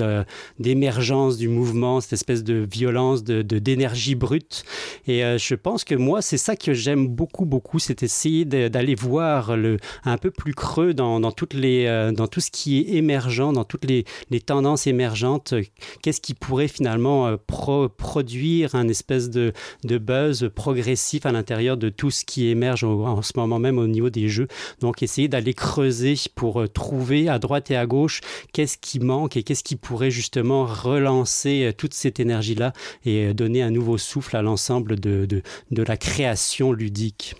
d'émergence 0.58 1.36
du 1.36 1.48
mouvement, 1.48 2.00
cette 2.00 2.14
espèce 2.14 2.42
de 2.42 2.66
violence, 2.70 3.22
de 3.22 3.42
d'énergie 3.42 4.14
brute. 4.14 4.64
Et 5.06 5.24
euh, 5.24 5.38
je 5.38 5.54
pense 5.54 5.84
que 5.84 5.94
moi, 5.94 6.22
c'est 6.22 6.38
ça 6.38 6.56
que 6.56 6.72
j'aime 6.72 7.06
beaucoup, 7.06 7.44
beaucoup, 7.44 7.78
c'est 7.78 8.02
essayer 8.02 8.44
d'aller 8.44 8.94
voir 8.94 9.56
le, 9.56 9.76
un 10.04 10.18
peu 10.18 10.30
plus 10.30 10.54
creux 10.54 10.94
dans, 10.94 11.32
toutes 11.32 11.54
les, 11.54 12.12
dans 12.16 12.26
tout 12.26 12.40
ce 12.40 12.50
qui 12.50 12.78
est 12.78 12.94
émergent, 12.94 13.52
dans 13.52 13.64
toutes 13.64 13.84
les, 13.84 14.04
tendances 14.44 14.86
émergentes. 14.86 15.54
Qu'est-ce 16.02 16.20
qui 16.20 16.34
pourrait 16.34 16.68
finalement 16.68 17.23
euh, 17.26 17.36
pro- 17.46 17.88
produire 17.88 18.74
un 18.74 18.88
espèce 18.88 19.30
de, 19.30 19.52
buzz 19.84 20.50
progressif 20.54 21.26
à 21.26 21.32
l'intérieur 21.32 21.76
de 21.76 21.88
tout 21.88 22.10
ce 22.10 22.24
qui 22.24 22.48
émerge 22.48 22.84
en 22.84 23.22
ce 23.22 23.32
moment 23.36 23.58
même 23.58 23.78
au 23.78 23.86
niveau 23.86 24.10
des 24.10 24.28
jeux. 24.28 24.48
Donc, 24.80 25.02
essayer 25.02 25.28
d'aller 25.28 25.54
creuser 25.54 26.14
pour 26.34 26.60
euh, 26.60 26.68
trouver 26.68 27.28
à 27.28 27.38
droite 27.38 27.70
et 27.70 27.76
à 27.76 27.86
gauche 27.86 28.20
qu'est-ce 28.52 28.78
qui 28.78 29.00
manque 29.00 29.36
et 29.36 29.42
qu'est-ce 29.42 29.64
qui 29.64 29.76
pourrait 29.76 30.10
justement 30.10 30.64
relancer 30.64 31.64
euh, 31.64 31.72
toute 31.72 31.94
cette 31.94 32.20
énergie-là 32.20 32.72
et 33.04 33.34
donner 33.34 33.62
un 33.62 33.70
nouveau 33.70 33.98
souffle 33.98 34.36
à 34.36 34.42
l'ensemble 34.42 34.98
de, 34.98 35.26
de 35.26 35.82
la 35.82 35.96
création 35.96 36.72
ludique. 36.72 37.34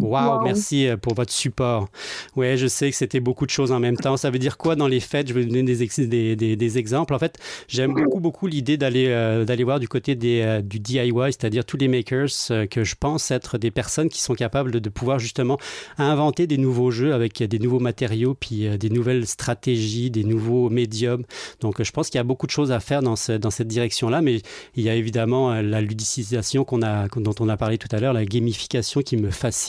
Waouh, 0.00 0.38
Wow. 0.38 0.44
merci 0.44 0.86
euh, 0.88 0.96
pour 0.96 1.14
votre 1.14 1.32
support. 1.32 1.88
Ouais, 2.36 2.56
je 2.56 2.66
sais 2.66 2.90
que 2.90 2.96
c'était 2.96 3.20
beaucoup 3.20 3.46
de 3.46 3.50
choses 3.50 3.72
en 3.72 3.80
même 3.80 3.96
temps. 3.96 4.16
Ça 4.16 4.30
veut 4.30 4.38
dire 4.38 4.56
quoi 4.58 4.76
dans 4.76 4.88
les 4.88 5.00
fêtes? 5.00 5.28
Je 5.28 5.34
vais 5.34 5.42
vous 5.42 5.48
donner 5.48 5.62
des, 5.62 5.82
ex- 5.82 6.00
des, 6.00 6.36
des- 6.36 6.56
des 6.56 6.78
exemples. 6.78 7.14
En 7.14 7.18
fait, 7.18 7.38
j'aime 7.68 7.92
beaucoup, 7.94 8.20
beaucoup 8.20 8.46
l'idée 8.46 8.76
d'aller 8.76 9.06
euh, 9.08 9.44
d'aller 9.44 9.64
voir 9.64 9.80
du 9.80 9.88
côté 9.88 10.14
des, 10.14 10.40
euh, 10.42 10.62
du 10.62 10.78
DIY, 10.80 11.12
c'est-à-dire 11.26 11.64
tous 11.64 11.76
les 11.76 11.88
makers 11.88 12.28
euh, 12.50 12.66
que 12.66 12.84
je 12.84 12.94
pense 12.98 13.30
être 13.30 13.58
des 13.58 13.70
personnes 13.70 14.08
qui 14.08 14.20
sont 14.20 14.34
capables 14.34 14.70
de, 14.70 14.78
de 14.78 14.88
pouvoir 14.88 15.18
justement 15.18 15.58
inventer 15.98 16.46
des 16.46 16.58
nouveaux 16.58 16.90
jeux 16.90 17.12
avec 17.14 17.42
des 17.42 17.58
nouveaux 17.58 17.80
matériaux, 17.80 18.34
puis 18.38 18.68
des 18.78 18.90
nouvelles 18.90 19.26
stratégies, 19.26 20.10
des 20.10 20.24
nouveaux 20.24 20.70
médiums. 20.70 21.24
Donc, 21.60 21.82
je 21.82 21.90
pense 21.92 22.08
qu'il 22.10 22.18
y 22.18 22.20
a 22.20 22.24
beaucoup 22.24 22.46
de 22.46 22.52
choses 22.52 22.72
à 22.72 22.80
faire 22.80 23.02
dans, 23.02 23.16
ce- 23.16 23.32
dans 23.32 23.50
cette 23.50 23.68
direction-là, 23.68 24.22
mais 24.22 24.40
il 24.74 24.82
y 24.82 24.88
a 24.88 24.94
évidemment 24.94 25.54
la 25.60 25.80
ludicisation 25.80 26.64
qu'on 26.64 26.82
a, 26.82 27.08
dont 27.08 27.34
on 27.40 27.48
a 27.48 27.56
parlé 27.56 27.78
tout 27.78 27.88
à 27.94 28.00
l'heure, 28.00 28.12
la 28.12 28.24
gamification 28.24 29.02
qui 29.02 29.16
me 29.16 29.30
fascine, 29.30 29.65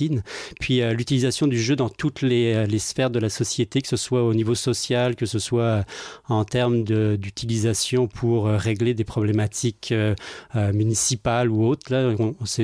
puis 0.60 0.82
euh, 0.82 0.94
l'utilisation 0.94 1.48
du 1.48 1.60
jeu 1.60 1.76
dans 1.76 1.90
toutes 1.90 2.22
les, 2.22 2.54
euh, 2.54 2.66
les 2.66 2.80
sphères 2.80 3.10
de 3.10 3.20
la 3.20 3.30
société, 3.30 3.82
que 3.82 3.88
ce 3.88 3.98
soit 3.98 4.24
au 4.24 4.34
niveau 4.34 4.56
social, 4.56 5.16
que 5.16 5.26
ce 5.26 5.40
soit 5.40 5.62
euh, 5.64 5.84
en 6.28 6.46
termes 6.46 6.84
d'utilisation 6.84 8.08
pour 8.08 8.46
régler 8.46 8.94
des 8.94 9.04
problématiques 9.04 9.94
municipales 10.74 11.50
ou 11.50 11.66
autres. 11.66 11.92
Là, 11.92 12.14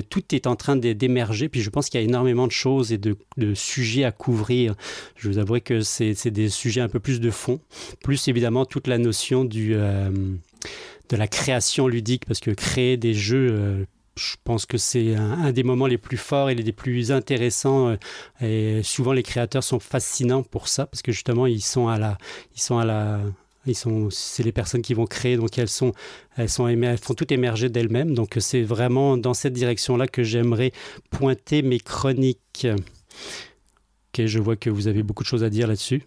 tout 0.10 0.36
est 0.36 0.48
en 0.48 0.56
train 0.56 0.76
d'é- 0.76 0.94
d'émerger, 0.94 1.50
puis 1.50 1.62
je 1.62 1.70
pense 1.70 1.90
qu'il 1.90 2.00
y 2.00 2.04
a 2.04 2.06
énormément 2.06 2.48
de 2.48 2.52
choses 2.52 2.92
et 2.92 2.98
de, 2.98 3.16
sujets 3.54 4.04
à 4.04 4.12
couvrir. 4.12 4.76
Je 5.16 5.28
vous 5.28 5.38
avouerai 5.38 5.62
que 5.62 5.82
c'est, 5.82 6.28
des 6.28 6.50
sujets 6.50 6.82
un 6.82 6.90
peu 6.90 7.00
plus 7.00 7.20
de 7.20 7.32
fond, 7.32 7.60
plus 8.04 8.28
évidemment 8.28 8.66
toute 8.66 8.88
la 8.88 8.98
notion 8.98 9.46
du... 9.46 9.74
de 9.74 11.18
la 11.18 11.28
création 11.28 11.88
ludique, 11.88 12.26
parce 12.26 12.40
que 12.40 12.52
créer 12.52 12.98
des 12.98 13.14
jeux, 13.14 13.86
je 14.16 14.36
pense 14.44 14.66
que 14.66 14.78
c'est 14.78 15.16
un, 15.16 15.52
des 15.52 15.64
moments 15.64 15.88
les 15.88 15.98
plus 15.98 16.18
forts 16.18 16.50
et 16.50 16.56
les 16.56 16.72
plus 16.72 17.12
intéressants. 17.12 17.90
euh, 17.90 17.98
et 18.42 18.84
souvent, 18.84 19.14
les 19.14 19.24
créateurs 19.24 19.64
sont 19.64 19.80
fascinants 19.80 20.44
pour 20.44 20.68
ça, 20.68 20.86
parce 20.86 21.02
que 21.02 21.12
justement, 21.12 21.48
ils 21.48 21.64
sont 21.64 21.88
à 21.88 21.98
la, 21.98 22.18
ils 22.56 22.62
sont 22.62 22.78
à 22.78 22.86
la, 22.86 23.20
ils 23.66 23.76
sont, 23.76 24.10
c'est 24.12 24.44
les 24.44 24.52
personnes 24.52 24.82
qui 24.82 24.94
vont 24.94 25.06
créer, 25.06 25.38
donc 25.38 25.58
elles 25.58 25.70
sont, 25.70 25.94
elles 26.38 26.50
sont, 26.50 26.68
elles 26.68 26.98
font 26.98 27.14
tout 27.14 27.32
émerger 27.34 27.70
d'elles-mêmes. 27.70 28.14
Donc 28.14 28.36
c'est 28.40 28.62
vraiment 28.62 29.18
dans 29.18 29.34
cette 29.34 29.54
direction-là 29.54 30.08
que 30.08 30.24
j'aimerais 30.24 30.72
pointer 31.10 31.62
mes 31.62 31.80
chroniques. 31.80 32.68
Ok, 32.68 34.26
je 34.26 34.40
vois 34.40 34.56
que 34.56 34.70
vous 34.70 34.88
avez 34.88 35.02
beaucoup 35.02 35.24
de 35.24 35.28
choses 35.28 35.44
à 35.44 35.50
dire 35.50 35.68
là-dessus. 35.68 36.04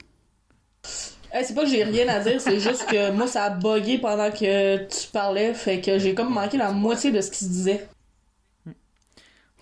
Eh, 1.35 1.45
c'est 1.45 1.55
pas 1.55 1.65
que 1.65 1.71
j'ai 1.71 1.85
rien 1.85 2.09
à 2.09 2.21
dire, 2.21 2.41
c'est 2.41 2.61
juste 2.61 2.87
que 2.87 3.11
moi 3.11 3.27
ça 3.27 3.45
a 3.45 3.51
bugué 3.51 3.99
pendant 3.99 4.31
que 4.31 4.87
tu 4.87 5.09
parlais, 5.13 5.53
fait 5.55 5.81
que 5.81 5.99
j'ai 5.99 6.15
comme 6.15 6.33
manqué 6.33 6.57
la 6.57 6.73
moitié 6.73 7.11
de 7.11 7.21
ce 7.21 7.31
qui 7.31 7.45
se 7.45 7.51
disait. 7.51 7.87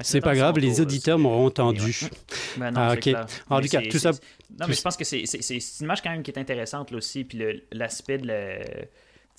C'est 0.00 0.20
pas 0.20 0.34
grave, 0.34 0.58
les 0.58 0.80
auditeurs 0.80 1.18
m'auront 1.18 1.46
entendu. 1.46 1.96
Ben 2.56 2.70
non, 2.70 2.80
Ah, 2.80 2.90
c'est 2.90 2.96
ok. 2.96 3.02
clair. 3.02 3.26
En 3.48 3.56
Mais 3.56 3.62
tout 3.62 3.68
cas, 3.68 3.82
tout 3.90 3.98
ça- 3.98 4.10
Non, 4.58 4.66
mais 4.68 4.74
je 4.74 4.82
pense 4.82 4.96
que 4.96 5.04
c'est 5.04 5.20
une 5.22 5.60
image 5.84 6.02
quand 6.02 6.10
même 6.10 6.22
qui 6.22 6.30
est 6.30 6.38
intéressante 6.38 6.90
là 6.90 6.98
aussi. 6.98 7.24
Puis 7.24 7.38
l'aspect 7.72 8.18
de 8.18 8.26
la. 8.26 8.58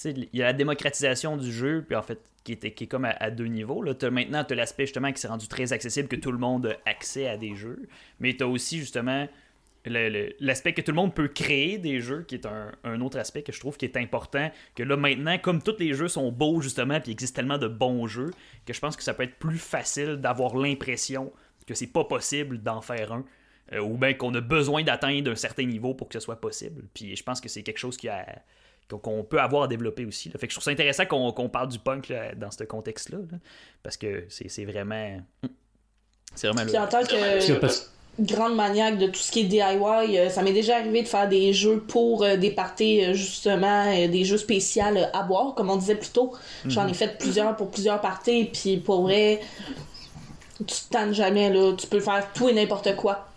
Il 0.04 0.28
y 0.34 0.42
a 0.42 0.46
la 0.46 0.54
démocratisation 0.54 1.38
du 1.38 1.52
jeu, 1.54 1.84
puis 1.88 1.96
en 1.96 2.02
fait, 2.02 2.20
qui 2.44 2.52
est, 2.54 2.72
qui 2.72 2.84
est 2.84 2.88
comme 2.88 3.06
à, 3.06 3.12
à 3.12 3.32
deux 3.32 3.46
niveaux. 3.48 3.82
Là. 3.82 3.94
Maintenant, 4.12 4.44
tu 4.44 4.54
as 4.54 4.56
l'aspect 4.58 4.86
justement 4.86 5.12
qui 5.14 5.22
s'est 5.22 5.28
rendu 5.30 5.48
très 5.48 5.72
accessible, 5.72 6.08
que 6.10 6.18
tout 6.18 6.32
le 6.34 6.38
monde 6.38 6.66
a 6.68 6.90
accès 6.90 7.28
à 7.28 7.38
des 7.38 7.56
jeux. 7.56 7.88
Mais 8.20 8.34
tu 8.36 8.44
as 8.44 8.48
aussi 8.48 8.78
justement 8.80 9.28
l'aspect 9.90 10.74
que 10.74 10.82
tout 10.82 10.92
le 10.92 10.96
monde 10.96 11.14
peut 11.14 11.28
créer 11.28 11.78
des 11.78 12.00
jeux, 12.02 12.24
qui 12.28 12.36
est 12.36 12.46
un, 12.46 12.72
un 12.84 13.02
autre 13.02 13.18
aspect 13.20 13.44
que 13.44 13.52
je 13.52 13.60
trouve 13.60 13.78
qui 13.78 13.86
est 13.86 13.98
important. 13.98 14.52
Que 14.76 14.84
là, 14.84 14.98
maintenant, 14.98 15.38
comme 15.38 15.62
tous 15.62 15.78
les 15.80 15.94
jeux 15.94 16.08
sont 16.08 16.32
beaux, 16.32 16.62
justement, 16.62 17.00
puis 17.00 17.12
il 17.12 17.14
existe 17.14 17.36
tellement 17.36 17.58
de 17.58 17.68
bons 17.68 18.08
jeux, 18.08 18.32
que 18.66 18.74
je 18.74 18.80
pense 18.80 18.96
que 18.96 19.04
ça 19.04 19.14
peut 19.14 19.24
être 19.24 19.38
plus 19.38 19.58
facile 19.58 20.16
d'avoir 20.18 20.56
l'impression 20.56 21.32
que 21.68 21.74
c'est 21.74 21.88
pas 21.88 22.04
possible 22.06 22.62
d'en 22.62 22.82
faire 22.82 23.12
un. 23.12 23.26
euh, 23.74 23.80
ou 23.80 23.98
bien 23.98 24.14
qu'on 24.14 24.34
a 24.36 24.42
besoin 24.42 24.84
d'atteindre 24.84 25.32
un 25.32 25.36
certain 25.36 25.64
niveau 25.66 25.96
pour 25.96 26.08
que 26.08 26.14
ce 26.14 26.20
soit 26.20 26.40
possible. 26.40 26.84
Puis 26.94 27.16
je 27.16 27.24
pense 27.24 27.42
que 27.42 27.50
c'est 27.50 27.64
quelque 27.64 27.80
chose 27.80 27.98
qui 27.98 28.08
a- 28.08 28.44
qu'on 28.88 29.24
peut 29.24 29.42
avoir 29.42 29.64
à 29.64 29.68
développer 29.68 30.06
aussi. 30.06 30.30
là. 30.30 30.38
Fait 30.38 30.46
que 30.46 30.52
je 30.54 30.56
trouve 30.58 30.64
ça 30.64 30.70
intéressant 30.70 31.08
qu'on 31.08 31.32
qu'on 31.32 31.50
parle 31.50 31.70
du 31.70 31.80
punk 31.80 32.10
là, 32.10 32.36
dans 32.36 32.52
ce 32.52 32.64
contexte-là. 32.66 33.18
là, 33.32 33.38
parce 33.82 33.98
que 33.98 34.26
c'est 34.30 34.48
c'est 34.48 34.66
vraiment. 34.66 35.20
C'est 36.36 36.48
vraiment 36.50 36.68
Puis 36.68 36.78
en 36.78 36.86
tant 36.88 37.02
que 37.02 37.40
grande 38.20 38.56
maniaque 38.56 38.98
de 38.98 39.08
tout 39.08 39.20
ce 39.20 39.32
qui 39.32 39.42
est 39.42 39.44
DIY, 39.44 40.18
euh, 40.18 40.30
ça 40.30 40.42
m'est 40.42 40.54
déjà 40.54 40.78
arrivé 40.78 41.04
de 41.04 41.08
faire 41.08 41.28
des 41.28 41.54
jeux 41.54 41.80
pour 41.80 42.24
euh, 42.24 42.38
des 42.38 42.52
parties, 42.52 43.04
euh, 43.04 43.14
justement, 43.14 43.86
euh, 43.88 44.08
des 44.08 44.24
jeux 44.24 44.38
spéciaux 44.38 44.84
euh, 44.96 45.06
à 45.14 45.24
boire, 45.24 45.54
comme 45.56 45.70
on 45.70 45.76
disait 45.76 45.96
plus 45.96 46.12
tôt. 46.12 46.34
J'en 46.66 46.88
ai 46.88 46.94
fait 46.94 47.18
plusieurs 47.18 47.56
pour 47.56 47.72
plusieurs 47.72 48.00
parties, 48.02 48.46
puis 48.46 48.78
pour 48.78 49.04
vrai, 49.04 49.42
tu 50.60 50.66
te 50.66 50.90
tannes 50.90 51.14
jamais, 51.14 51.52
là. 51.52 51.74
Tu 51.74 51.88
peux 51.88 52.00
faire 52.00 52.26
tout 52.34 52.48
et 52.48 52.54
n'importe 52.54 52.96
quoi. 52.96 53.28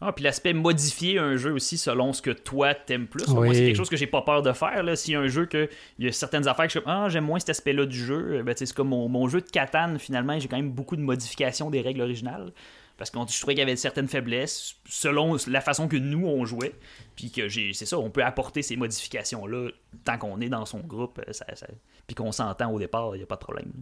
Ah, 0.00 0.12
puis 0.12 0.22
l'aspect 0.22 0.52
modifier 0.52 1.18
un 1.18 1.36
jeu 1.36 1.52
aussi 1.52 1.76
selon 1.76 2.12
ce 2.12 2.22
que 2.22 2.30
toi 2.30 2.72
t'aimes 2.72 3.08
plus. 3.08 3.26
Oui. 3.28 3.34
Moi, 3.34 3.54
c'est 3.54 3.64
quelque 3.64 3.76
chose 3.76 3.88
que 3.88 3.96
j'ai 3.96 4.06
pas 4.06 4.22
peur 4.22 4.42
de 4.42 4.52
faire. 4.52 4.84
Là. 4.84 4.94
S'il 4.94 5.14
y 5.14 5.16
a 5.16 5.20
un 5.20 5.26
jeu 5.26 5.46
que 5.46 5.68
il 5.98 6.04
y 6.04 6.08
a 6.08 6.12
certaines 6.12 6.46
affaires 6.46 6.68
que 6.68 6.72
je 6.72 6.78
ah, 6.86 7.08
j'aime 7.08 7.24
moins 7.24 7.40
cet 7.40 7.50
aspect-là 7.50 7.84
du 7.84 7.98
jeu, 7.98 8.42
ben, 8.44 8.54
tu 8.54 8.60
sais, 8.60 8.66
c'est 8.66 8.76
comme 8.76 8.90
mon, 8.90 9.08
mon 9.08 9.28
jeu 9.28 9.40
de 9.40 9.48
Catane, 9.48 9.98
finalement, 9.98 10.38
j'ai 10.38 10.46
quand 10.46 10.56
même 10.56 10.70
beaucoup 10.70 10.94
de 10.94 11.00
modifications 11.00 11.68
des 11.68 11.80
règles 11.80 12.02
originales. 12.02 12.52
Parce 12.98 13.10
que 13.10 13.18
je 13.28 13.38
trouvais 13.38 13.54
qu'il 13.54 13.60
y 13.60 13.62
avait 13.62 13.76
certaines 13.76 14.08
faiblesses 14.08 14.74
selon 14.88 15.36
la 15.46 15.60
façon 15.60 15.86
que 15.88 15.96
nous 15.96 16.26
on 16.26 16.44
jouait. 16.44 16.74
Puis 17.16 17.30
que 17.30 17.48
j'ai. 17.48 17.72
C'est 17.72 17.86
ça, 17.86 17.98
on 17.98 18.10
peut 18.10 18.24
apporter 18.24 18.60
ces 18.62 18.76
modifications-là 18.76 19.70
tant 20.04 20.18
qu'on 20.18 20.40
est 20.40 20.48
dans 20.48 20.66
son 20.66 20.80
groupe. 20.80 21.20
euh, 21.26 21.32
Ça, 21.32 21.46
ça- 21.54 21.66
puis 22.06 22.14
qu'on 22.14 22.32
s'entend 22.32 22.70
au 22.72 22.78
départ, 22.78 23.14
il 23.14 23.18
n'y 23.18 23.22
a 23.22 23.26
pas 23.26 23.36
de 23.36 23.40
problème. 23.40 23.72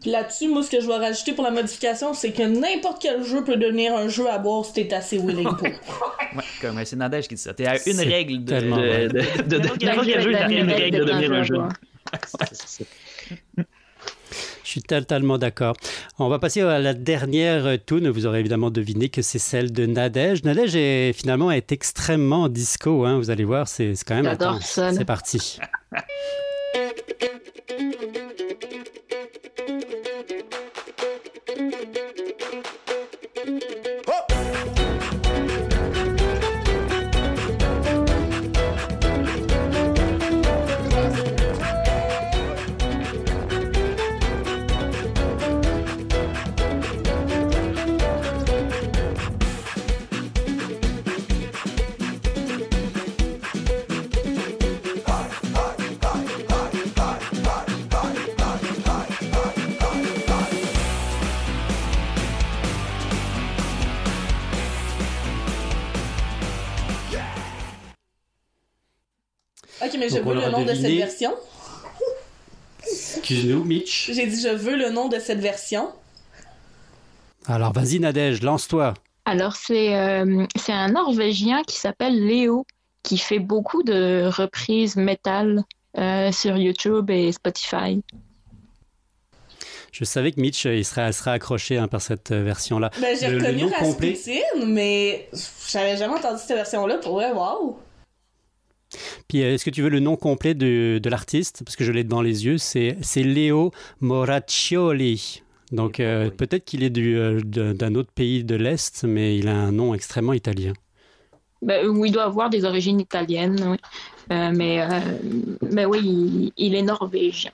Puis 0.00 0.10
là-dessus, 0.10 0.46
moi, 0.48 0.62
ce 0.62 0.70
que 0.70 0.80
je 0.80 0.86
vais 0.86 0.96
rajouter 0.98 1.32
pour 1.32 1.42
la 1.42 1.50
modification, 1.50 2.14
c'est 2.14 2.32
que 2.32 2.42
n'importe 2.44 3.02
quel 3.02 3.24
jeu 3.24 3.42
peut 3.42 3.56
devenir 3.56 3.94
un 3.96 4.06
jeu 4.08 4.28
à 4.30 4.38
boire 4.38 4.64
si 4.64 4.72
t'es 4.74 4.92
assez 4.94 5.18
willing 5.18 5.48
pour. 5.48 5.62
Ouais, 5.66 6.44
comme 6.60 6.84
c'est 6.84 6.94
Nadège 6.96 7.26
qui 7.26 7.34
dit 7.34 7.40
ça. 7.40 7.54
T'es 7.54 7.66
à 7.66 7.74
une 7.88 7.98
règle 7.98 8.44
de. 8.44 8.54
n'importe 9.56 9.78
quel 10.04 10.20
jeu, 10.22 10.32
t'as 10.32 10.48
une 10.48 10.70
règle 10.70 10.98
de 11.00 11.04
devenir 11.04 11.32
un 11.32 11.42
jeu. 11.42 11.56
Je 14.70 14.74
suis 14.74 14.82
totalement 14.82 15.36
d'accord. 15.36 15.74
On 16.20 16.28
va 16.28 16.38
passer 16.38 16.60
à 16.60 16.78
la 16.78 16.94
dernière 16.94 17.76
tune. 17.84 18.08
Vous 18.08 18.26
aurez 18.26 18.38
évidemment 18.38 18.70
deviné 18.70 19.08
que 19.08 19.20
c'est 19.20 19.40
celle 19.40 19.72
de 19.72 19.84
Nadège. 19.84 20.44
Nadège 20.44 20.76
est 20.76 21.12
finalement 21.12 21.50
est 21.50 21.72
extrêmement 21.72 22.48
disco. 22.48 23.04
hein. 23.04 23.18
Vous 23.18 23.30
allez 23.30 23.42
voir, 23.42 23.66
c'est 23.66 23.94
quand 24.06 24.14
même 24.14 24.26
J'adore 24.26 24.62
ça. 24.62 24.92
C'est 24.92 25.04
parti. 25.04 25.58
mais 70.00 70.08
je 70.08 70.18
veux 70.18 70.34
le 70.34 70.50
nom 70.50 70.64
de 70.64 70.74
cette 70.74 70.96
version. 70.96 71.34
Excuse-nous, 72.82 73.64
Mitch. 73.64 74.10
J'ai 74.12 74.26
dit 74.26 74.40
je 74.40 74.48
veux 74.48 74.76
le 74.76 74.90
nom 74.90 75.08
de 75.08 75.18
cette 75.18 75.38
version. 75.40 75.90
Alors 77.46 77.72
vas-y, 77.72 78.00
Nadège, 78.00 78.42
lance-toi. 78.42 78.94
Alors, 79.26 79.54
c'est 79.54 79.94
euh, 79.94 80.44
c'est 80.56 80.72
un 80.72 80.88
Norvégien 80.88 81.62
qui 81.62 81.76
s'appelle 81.76 82.26
Léo, 82.26 82.66
qui 83.02 83.18
fait 83.18 83.38
beaucoup 83.38 83.82
de 83.82 84.28
reprises 84.28 84.96
métal 84.96 85.62
euh, 85.98 86.32
sur 86.32 86.56
YouTube 86.56 87.10
et 87.10 87.30
Spotify. 87.30 88.02
Je 89.92 90.04
savais 90.04 90.32
que 90.32 90.40
Mitch, 90.40 90.66
euh, 90.66 90.74
il 90.76 90.84
serait, 90.84 91.10
serait 91.12 91.32
accroché 91.32 91.76
hein, 91.76 91.88
par 91.88 92.00
cette 92.00 92.30
euh, 92.30 92.42
version-là. 92.42 92.90
Ben, 93.00 93.16
j'ai 93.18 93.26
reconnu 93.26 93.64
nom 93.64 93.70
complet. 93.70 94.12
Rasputin, 94.12 94.66
mais 94.66 95.28
j'avais 95.68 95.96
jamais 95.96 96.14
entendu 96.14 96.38
cette 96.38 96.56
version-là. 96.56 96.98
Pour 96.98 97.14
vrai, 97.14 97.32
waouh! 97.32 97.76
Puis 99.28 99.42
euh, 99.42 99.54
est-ce 99.54 99.64
que 99.64 99.70
tu 99.70 99.82
veux 99.82 99.88
le 99.88 100.00
nom 100.00 100.16
complet 100.16 100.54
de, 100.54 100.98
de 101.02 101.10
l'artiste? 101.10 101.62
Parce 101.64 101.76
que 101.76 101.84
je 101.84 101.92
l'ai 101.92 102.04
devant 102.04 102.22
les 102.22 102.44
yeux. 102.46 102.58
C'est 102.58 102.96
c'est 103.02 103.22
Léo 103.22 103.72
Moraccioli. 104.00 105.42
Donc 105.72 106.00
euh, 106.00 106.24
oui. 106.24 106.30
peut-être 106.36 106.64
qu'il 106.64 106.82
est 106.82 106.90
du, 106.90 107.16
euh, 107.16 107.40
d'un 107.42 107.94
autre 107.94 108.10
pays 108.12 108.42
de 108.44 108.56
l'Est, 108.56 109.04
mais 109.04 109.36
il 109.36 109.48
a 109.48 109.56
un 109.56 109.72
nom 109.72 109.94
extrêmement 109.94 110.32
italien. 110.32 110.72
Ben, 111.62 111.86
où 111.86 112.04
il 112.06 112.12
doit 112.12 112.24
avoir 112.24 112.48
des 112.48 112.64
origines 112.64 113.00
italiennes, 113.00 113.62
oui. 113.68 113.76
Euh, 114.32 114.50
mais, 114.54 114.80
euh, 114.80 114.88
mais 115.70 115.84
oui, 115.84 116.00
il, 116.02 116.52
il 116.56 116.74
est 116.74 116.82
norvégien. 116.82 117.50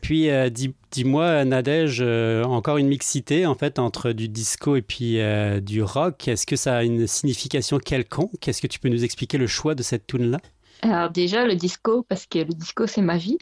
Puis 0.00 0.30
euh, 0.30 0.50
dis, 0.50 0.74
dis-moi, 0.90 1.44
Nadège, 1.44 1.98
euh, 2.00 2.42
encore 2.44 2.78
une 2.78 2.88
mixité 2.88 3.46
en 3.46 3.54
fait 3.54 3.78
entre 3.78 4.12
du 4.12 4.28
disco 4.28 4.76
et 4.76 4.82
puis 4.82 5.20
euh, 5.20 5.60
du 5.60 5.82
rock. 5.82 6.28
Est-ce 6.28 6.46
que 6.46 6.56
ça 6.56 6.78
a 6.78 6.82
une 6.82 7.06
signification 7.06 7.78
quelconque? 7.78 8.46
Est-ce 8.46 8.60
que 8.60 8.66
tu 8.66 8.78
peux 8.78 8.88
nous 8.88 9.04
expliquer 9.04 9.38
le 9.38 9.46
choix 9.46 9.74
de 9.74 9.82
cette 9.82 10.06
tune 10.06 10.30
là 10.30 10.38
Alors 10.82 11.10
déjà, 11.10 11.46
le 11.46 11.54
disco, 11.54 12.02
parce 12.02 12.26
que 12.26 12.38
le 12.38 12.44
disco, 12.46 12.86
c'est 12.86 13.02
ma 13.02 13.16
vie. 13.16 13.38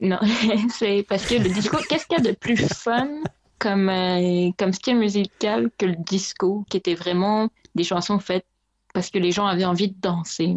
Non, 0.00 0.18
c'est 0.70 1.04
parce 1.08 1.26
que 1.26 1.34
le 1.34 1.48
disco, 1.48 1.78
qu'est-ce 1.88 2.06
qu'il 2.06 2.18
y 2.18 2.20
a 2.28 2.32
de 2.32 2.36
plus 2.36 2.56
fun 2.56 3.08
comme, 3.58 3.88
euh, 3.88 4.50
comme 4.58 4.72
style 4.72 4.96
musical 4.96 5.70
que 5.78 5.86
le 5.86 5.96
disco, 5.96 6.64
qui 6.68 6.76
était 6.76 6.94
vraiment 6.94 7.48
des 7.74 7.84
chansons 7.84 8.18
faites 8.18 8.46
parce 8.92 9.10
que 9.10 9.18
les 9.18 9.32
gens 9.32 9.46
avaient 9.46 9.64
envie 9.64 9.88
de 9.88 9.96
danser? 10.00 10.54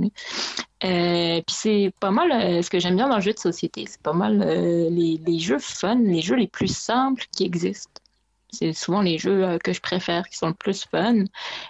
Euh, 0.83 1.41
puis 1.41 1.55
c'est 1.55 1.93
pas 1.99 2.11
mal 2.11 2.31
euh, 2.31 2.61
ce 2.61 2.69
que 2.69 2.79
j'aime 2.79 2.95
bien 2.95 3.09
dans 3.09 3.15
le 3.15 3.21
jeu 3.21 3.33
de 3.33 3.39
société. 3.39 3.85
C'est 3.87 4.01
pas 4.01 4.13
mal 4.13 4.43
euh, 4.45 4.89
les, 4.89 5.39
jeux 5.39 5.59
fun, 5.59 5.95
les 5.95 6.21
jeux 6.21 6.35
les 6.35 6.47
plus 6.47 6.75
simples 6.75 7.25
qui 7.31 7.45
existent. 7.45 8.01
C'est 8.51 8.73
souvent 8.73 9.01
les 9.01 9.17
jeux 9.17 9.57
que 9.63 9.73
je 9.73 9.81
préfère, 9.81 10.27
qui 10.29 10.37
sont 10.37 10.47
le 10.47 10.53
plus 10.53 10.85
fun. 10.85 11.25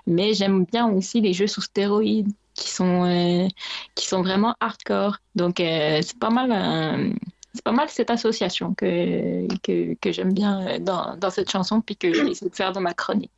Mais 0.05 0.33
j'aime 0.33 0.65
bien 0.65 0.87
aussi 0.87 1.21
les 1.21 1.33
jeux 1.33 1.47
sous 1.47 1.61
stéroïdes, 1.61 2.31
qui 2.53 2.69
sont, 2.69 3.49
qui 3.95 4.07
sont 4.07 4.21
vraiment 4.21 4.55
hardcore. 4.59 5.17
Donc 5.35 5.55
c'est 5.57 6.19
pas 6.19 6.29
mal 6.29 7.13
c'est 7.53 7.63
pas 7.63 7.71
mal 7.71 7.89
cette 7.89 8.11
association 8.11 8.75
que, 8.75 9.47
que, 9.63 10.11
j'aime 10.11 10.33
bien 10.33 10.79
dans, 10.79 11.17
dans 11.17 11.31
cette 11.31 11.49
chanson 11.49 11.81
puis 11.81 11.95
que 11.95 12.13
j'essaie 12.13 12.47
de 12.49 12.55
faire 12.55 12.73
dans 12.73 12.81
ma 12.81 12.93
chronique. 12.93 13.31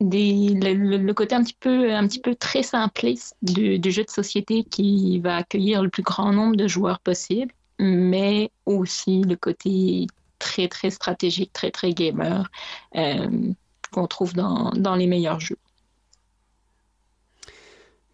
Le 0.00 1.12
côté 1.12 1.34
un 1.34 1.42
petit 1.42 1.56
peu, 1.58 1.92
un 1.92 2.06
petit 2.06 2.20
peu 2.20 2.34
très 2.34 2.62
simpliste 2.62 3.36
du, 3.42 3.78
du 3.78 3.90
jeu 3.90 4.04
de 4.04 4.10
société 4.10 4.64
qui 4.64 5.18
va 5.20 5.36
accueillir 5.36 5.82
le 5.82 5.88
plus 5.88 6.02
grand 6.02 6.32
nombre 6.32 6.56
de 6.56 6.68
joueurs 6.68 7.00
possible, 7.00 7.52
mais 7.78 8.50
aussi 8.66 9.22
le 9.22 9.36
côté 9.36 10.06
très 10.38 10.68
très 10.68 10.90
stratégique, 10.90 11.52
très 11.52 11.70
très 11.70 11.92
gamer 11.92 12.48
euh, 12.96 13.52
qu'on 13.92 14.06
trouve 14.06 14.34
dans, 14.34 14.70
dans 14.72 14.94
les 14.94 15.06
meilleurs 15.06 15.40
jeux. 15.40 15.58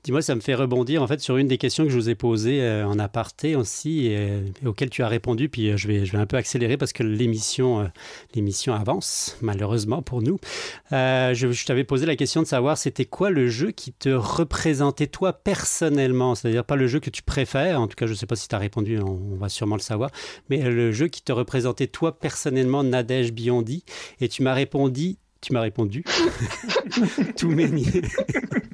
Dis-moi, 0.04 0.20
ça 0.20 0.34
me 0.34 0.42
fait 0.42 0.54
rebondir 0.54 1.02
en 1.02 1.06
fait 1.06 1.18
sur 1.20 1.38
une 1.38 1.48
des 1.48 1.56
questions 1.56 1.84
que 1.84 1.88
je 1.88 1.96
vous 1.96 2.10
ai 2.10 2.14
posées 2.14 2.60
euh, 2.60 2.86
en 2.86 2.98
aparté 2.98 3.56
aussi 3.56 4.08
et, 4.08 4.28
auxquelles 4.66 4.90
tu 4.90 5.02
as 5.02 5.08
répondu. 5.08 5.48
Puis 5.48 5.70
euh, 5.70 5.78
je 5.78 5.88
vais, 5.88 6.04
je 6.04 6.12
vais 6.12 6.18
un 6.18 6.26
peu 6.26 6.36
accélérer 6.36 6.76
parce 6.76 6.92
que 6.92 7.02
l'émission, 7.02 7.80
euh, 7.80 7.86
l'émission 8.34 8.74
avance 8.74 9.38
malheureusement 9.40 10.02
pour 10.02 10.20
nous. 10.20 10.38
Je 10.90 11.64
t'avais 11.64 11.84
posé 11.84 12.04
la 12.04 12.16
question 12.16 12.42
de 12.42 12.46
savoir 12.46 12.76
c'était 12.76 13.06
quoi 13.06 13.30
le 13.30 13.48
jeu 13.48 13.70
qui 13.70 13.92
te 13.92 14.10
représentait 14.10 15.06
toi 15.06 15.32
personnellement, 15.32 16.34
c'est-à-dire 16.34 16.64
pas 16.64 16.76
le 16.76 16.86
jeu 16.86 17.00
que 17.00 17.08
tu 17.08 17.22
préfères. 17.22 17.80
En 17.80 17.86
tout 17.86 17.96
cas, 17.96 18.04
je 18.04 18.12
ne 18.12 18.16
sais 18.16 18.26
pas 18.26 18.36
si 18.36 18.46
tu 18.46 18.54
as 18.54 18.58
répondu, 18.58 18.98
on, 18.98 19.36
va 19.36 19.48
sûrement 19.48 19.76
le 19.76 19.80
savoir, 19.80 20.10
mais 20.50 20.58
le 20.58 20.92
jeu 20.92 21.08
qui 21.08 21.22
te 21.22 21.32
représentait 21.32 21.86
toi 21.86 22.18
personnellement, 22.18 22.84
Nadège 22.84 23.32
Biondi. 23.32 23.84
Et 24.20 24.28
tu 24.28 24.42
m'as 24.42 24.52
répondu. 24.52 25.16
Tu 25.40 25.54
m'as 25.54 25.62
répondu. 25.62 26.04
Too 27.36 27.48
many. 27.48 27.86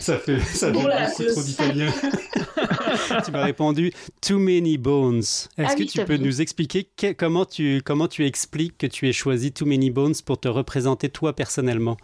ça 0.00 0.18
fait, 0.18 0.40
ça 0.40 0.70
la 0.70 0.72
beaucoup 0.72 1.24
trop 1.32 1.42
d'italien. 1.42 1.92
tu 3.24 3.30
m'as 3.30 3.44
répondu 3.44 3.92
Too 4.20 4.38
many 4.38 4.78
bones. 4.78 5.18
Est-ce 5.18 5.48
Ah 5.58 5.74
que 5.74 5.80
oui, 5.80 5.86
tu 5.86 6.04
peux 6.04 6.16
nous 6.16 6.40
expliquer 6.40 6.88
que- 6.96 7.12
comment, 7.12 7.44
tu, 7.44 7.82
comment 7.84 8.08
tu 8.08 8.24
expliques 8.26 8.78
que 8.78 8.86
tu 8.86 9.08
aies 9.08 9.12
choisi 9.12 9.52
Too 9.52 9.66
many 9.66 9.90
bones 9.90 10.14
pour 10.24 10.38
te 10.38 10.48
représenter 10.48 11.08
toi 11.08 11.34
personnellement? 11.34 11.96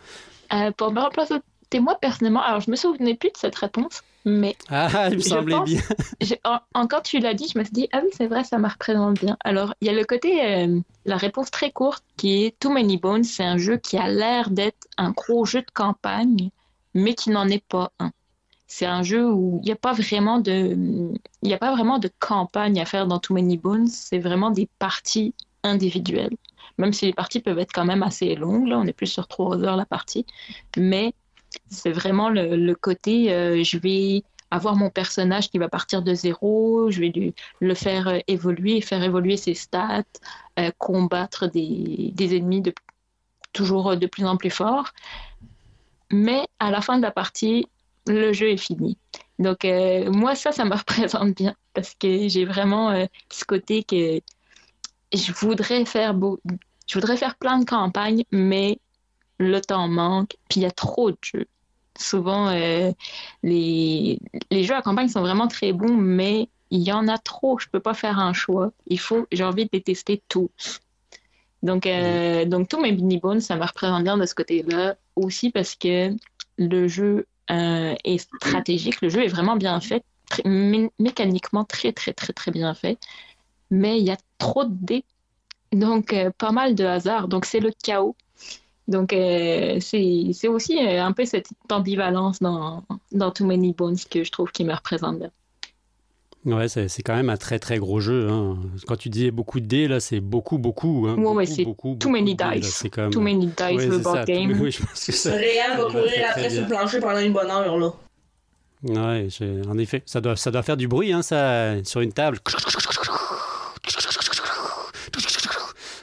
Euh, 0.53 0.71
pour 0.73 0.93
me 0.93 1.01
remplacer 1.01 1.35
moi 1.81 1.97
personnellement, 2.01 2.43
alors 2.43 2.61
je 2.61 2.69
me 2.69 2.75
souvenais 2.75 3.15
plus 3.15 3.29
de 3.29 3.37
cette 3.37 3.55
réponse, 3.55 4.03
mais 4.25 4.57
Ah, 4.71 5.07
il 5.09 5.19
me 5.19 5.23
Je 5.23 5.29
semblait 5.29 5.55
pense- 5.55 5.69
bien. 5.71 5.81
j'ai- 6.21 6.41
en, 6.43 6.59
en- 6.75 6.89
quand 6.89 7.01
tu 7.03 7.21
l'as 7.21 7.33
dit, 7.35 7.47
je 7.55 7.57
me 7.57 7.63
suis 7.63 7.73
dit, 7.73 7.89
ah 7.93 8.01
oui, 8.03 8.11
c'est 8.17 8.27
vrai, 8.27 8.43
ça 8.43 8.59
me 8.59 8.67
représente 8.69 9.21
bien. 9.21 9.37
Alors, 9.45 9.75
il 9.81 9.87
y 9.87 9.89
a 9.89 9.93
le 9.93 10.03
côté, 10.05 10.45
euh, 10.45 10.81
la 11.07 11.17
réponse 11.17 11.49
très 11.53 11.71
courte 11.71 12.03
qui 12.17 12.45
est 12.45 12.59
Too 12.59 12.71
Many 12.73 12.97
Bones, 12.97 13.23
c'est 13.23 13.45
un 13.45 13.57
jeu 13.57 13.77
qui 13.77 13.97
a 13.99 14.09
l'air 14.09 14.51
d'être 14.51 14.89
un 14.99 15.13
gros 15.13 15.45
jeu 15.45 15.61
de 15.61 15.71
campagne, 15.73 16.51
mais 16.95 17.15
qui 17.15 17.31
n'en 17.31 17.49
est 17.49 17.65
pas 17.67 17.93
un. 17.99 18.13
C'est 18.67 18.87
un 18.87 19.03
jeu 19.03 19.29
où 19.29 19.61
il 19.63 19.67
n'y 19.67 19.73
a 19.73 19.77
pas 19.77 19.93
vraiment 19.93 20.39
de, 20.39 21.13
il 21.43 21.53
a 21.53 21.59
pas 21.59 21.73
vraiment 21.75 21.99
de 21.99 22.09
campagne 22.21 22.81
à 22.81 22.85
faire 22.85 23.07
dans 23.07 23.19
Too 23.19 23.35
Many 23.35 23.57
Bones, 23.57 23.89
c'est 23.89 24.21
vraiment 24.21 24.51
des 24.51 24.69
parties 24.79 25.35
individuelles. 25.65 26.37
Même 26.79 26.93
si 26.93 27.07
les 27.07 27.13
parties 27.13 27.41
peuvent 27.41 27.59
être 27.59 27.73
quand 27.73 27.85
même 27.85 28.03
assez 28.03 28.35
longues, 28.37 28.69
là, 28.69 28.79
on 28.79 28.87
est 28.87 28.93
plus 28.93 29.09
sur 29.09 29.27
trois 29.27 29.63
heures 29.65 29.77
la 29.77 29.87
partie, 29.87 30.25
mais 30.77 31.15
c'est 31.69 31.91
vraiment 31.91 32.29
le, 32.29 32.75
côté, 32.75 33.33
euh, 33.33 33.63
je 33.65 33.77
vais 33.79 34.23
avoir 34.51 34.77
mon 34.77 34.91
personnage 34.91 35.51
qui 35.51 35.59
va 35.59 35.69
partir 35.69 36.03
de 36.03 36.15
zéro, 36.15 36.91
je 36.91 37.01
vais 37.01 37.35
le 37.61 37.75
faire 37.75 38.09
euh, 38.09 38.19
évoluer, 38.27 38.81
faire 38.81 39.03
évoluer 39.03 39.37
ses 39.37 39.55
stats, 39.55 40.05
euh, 40.59 40.71
combattre 40.79 41.47
des, 41.47 42.13
ennemis 42.19 42.63
toujours 43.53 43.97
de 43.97 44.07
plus 44.07 44.25
en 44.25 44.37
plus 44.37 44.51
forts. 44.51 44.93
Mais 46.11 46.47
à 46.59 46.71
la 46.71 46.81
fin 46.81 46.97
de 46.97 47.03
la 47.03 47.11
partie, 47.11 47.67
le 48.07 48.33
jeu 48.33 48.51
est 48.51 48.57
fini. 48.57 48.99
Donc 49.39 49.65
euh, 49.65 50.11
moi, 50.11 50.35
ça, 50.35 50.53
ça 50.53 50.65
me 50.65 50.75
représente 50.77 51.35
bien 51.37 51.55
parce 51.75 51.95
que 51.95 52.29
j'ai 52.29 52.45
vraiment 52.45 52.91
euh, 52.91 53.07
ce 53.31 53.45
côté 53.45 53.83
que 53.83 54.21
je 55.13 55.33
voudrais 55.33 55.85
faire 55.85 56.15
beau, 56.15 56.41
je 56.87 56.95
voudrais 56.95 57.17
faire 57.17 57.37
plein 57.37 57.59
de 57.59 57.65
campagnes, 57.65 58.25
mais 58.31 58.79
le 59.39 59.61
temps 59.61 59.89
manque, 59.89 60.37
puis 60.49 60.61
il 60.61 60.63
y 60.65 60.67
a 60.67 60.71
trop 60.71 61.11
de 61.11 61.19
jeux. 61.23 61.47
Souvent, 61.99 62.49
euh, 62.49 62.93
les, 63.43 64.19
les 64.51 64.65
jeux 64.65 64.75
à 64.75 64.83
campagne 64.83 65.09
sont 65.09 65.21
vraiment 65.21 65.49
très 65.49 65.73
bons, 65.73 65.97
mais 65.97 66.49
il 66.71 66.81
y 66.81 66.93
en 66.93 67.09
a 67.09 67.19
trop. 67.19 67.59
Je 67.59 67.67
peux 67.69 67.81
pas 67.81 67.95
faire 67.95 68.19
un 68.19 68.33
choix. 68.33 68.73
Il 68.87 68.99
faut, 68.99 69.27
j'ai 69.33 69.45
envie 69.45 69.65
de 69.65 69.71
les 69.73 69.83
tester 69.83 70.23
tous. 70.29 70.81
Donc, 71.63 71.87
donc 72.47 72.69
tous 72.69 72.81
mes 72.81 72.93
mini 72.93 73.19
bones, 73.19 73.41
ça 73.41 73.57
me 73.57 73.65
représente 73.65 74.05
bien 74.05 74.17
de 74.17 74.25
ce 74.25 74.35
côté-là. 74.35 74.97
Aussi 75.21 75.51
parce 75.51 75.75
que 75.75 76.17
le 76.57 76.89
jeu 76.89 77.27
euh, 77.51 77.95
est 78.05 78.19
stratégique. 78.19 79.01
Le 79.03 79.09
jeu 79.09 79.25
est 79.25 79.29
vraiment 79.29 79.57
bien 79.57 79.81
fait, 79.81 80.05
mécaniquement 80.45 81.65
très 81.65 81.93
très 81.93 82.13
très 82.13 82.33
très 82.33 82.51
bien 82.51 82.75
fait. 82.75 82.99
Mais 83.71 83.99
il 83.99 84.05
y 84.05 84.11
a 84.11 84.17
trop 84.39 84.65
de 84.65 84.75
dés, 84.75 85.05
donc 85.73 86.13
euh, 86.13 86.31
pas 86.37 86.53
mal 86.53 86.75
de 86.75 86.85
hasard. 86.85 87.29
Donc 87.29 87.45
c'est 87.45 87.61
le 87.61 87.71
chaos. 87.83 88.17
Donc, 88.91 89.13
euh, 89.13 89.79
c'est 89.81 90.31
c'est 90.33 90.49
aussi 90.49 90.77
euh, 90.85 91.05
un 91.05 91.13
peu 91.13 91.25
cette 91.25 91.49
ambivalence 91.71 92.41
dans, 92.41 92.85
dans 93.13 93.31
Too 93.31 93.47
Many 93.47 93.73
Bones 93.73 93.97
que 94.11 94.25
je 94.25 94.33
trouve 94.33 94.51
qui 94.51 94.65
me 94.65 94.75
représente 94.75 95.21
bien. 95.21 95.31
Ouais, 96.47 96.69
c'est 96.69 97.03
quand 97.03 97.15
même 97.15 97.29
un 97.29 97.37
très 97.37 97.59
très 97.59 97.77
gros 97.79 98.01
jeu. 98.01 98.29
hein. 98.31 98.57
Quand 98.87 98.97
tu 98.97 99.11
dis 99.11 99.31
beaucoup 99.31 99.61
de 99.61 99.67
dés, 99.67 99.89
là, 99.89 100.01
c'est 100.01 100.21
beaucoup, 100.21 100.57
beaucoup. 100.57 101.07
Hein. 101.07 101.17
Ouais, 101.17 101.45
c'est 101.45 101.65
beaucoup, 101.65 101.91
too 102.01 102.09
beaucoup 102.09 102.13
many 102.13 102.35
de 102.35 102.39
dés, 102.43 102.45
là. 102.55 102.59
dice. 102.59 102.85
Too 103.13 103.21
Many 103.21 103.47
Dice, 103.49 103.77
Ouais, 103.77 103.87
le 103.87 103.97
ça. 103.99 104.13
board 104.13 104.27
game. 104.27 104.59
Oui, 104.59 104.71
je 104.71 104.79
pense 104.83 105.05
que 105.05 105.13
ça. 105.13 105.33
Réal 105.33 105.77
va 105.77 105.85
courir 105.85 106.27
après 106.31 106.49
sur 106.49 106.63
le 106.63 106.69
plancher 106.69 106.99
pendant 107.01 107.19
une 107.19 107.35
bonne 107.35 107.51
heure, 107.51 107.77
là. 107.77 107.93
Ouais, 108.83 109.27
j'ai- 109.29 109.61
en 109.69 109.77
effet, 109.77 110.03
ça 110.07 110.23
doit, 110.23 110.37
ça 110.37 110.51
doit 110.51 110.63
faire 110.63 110.79
du 110.79 110.89
bruit, 110.89 111.13
hein, 111.13 111.21
ça, 111.21 111.75
sur 111.85 112.01
une 112.01 112.13
table. 112.15 112.39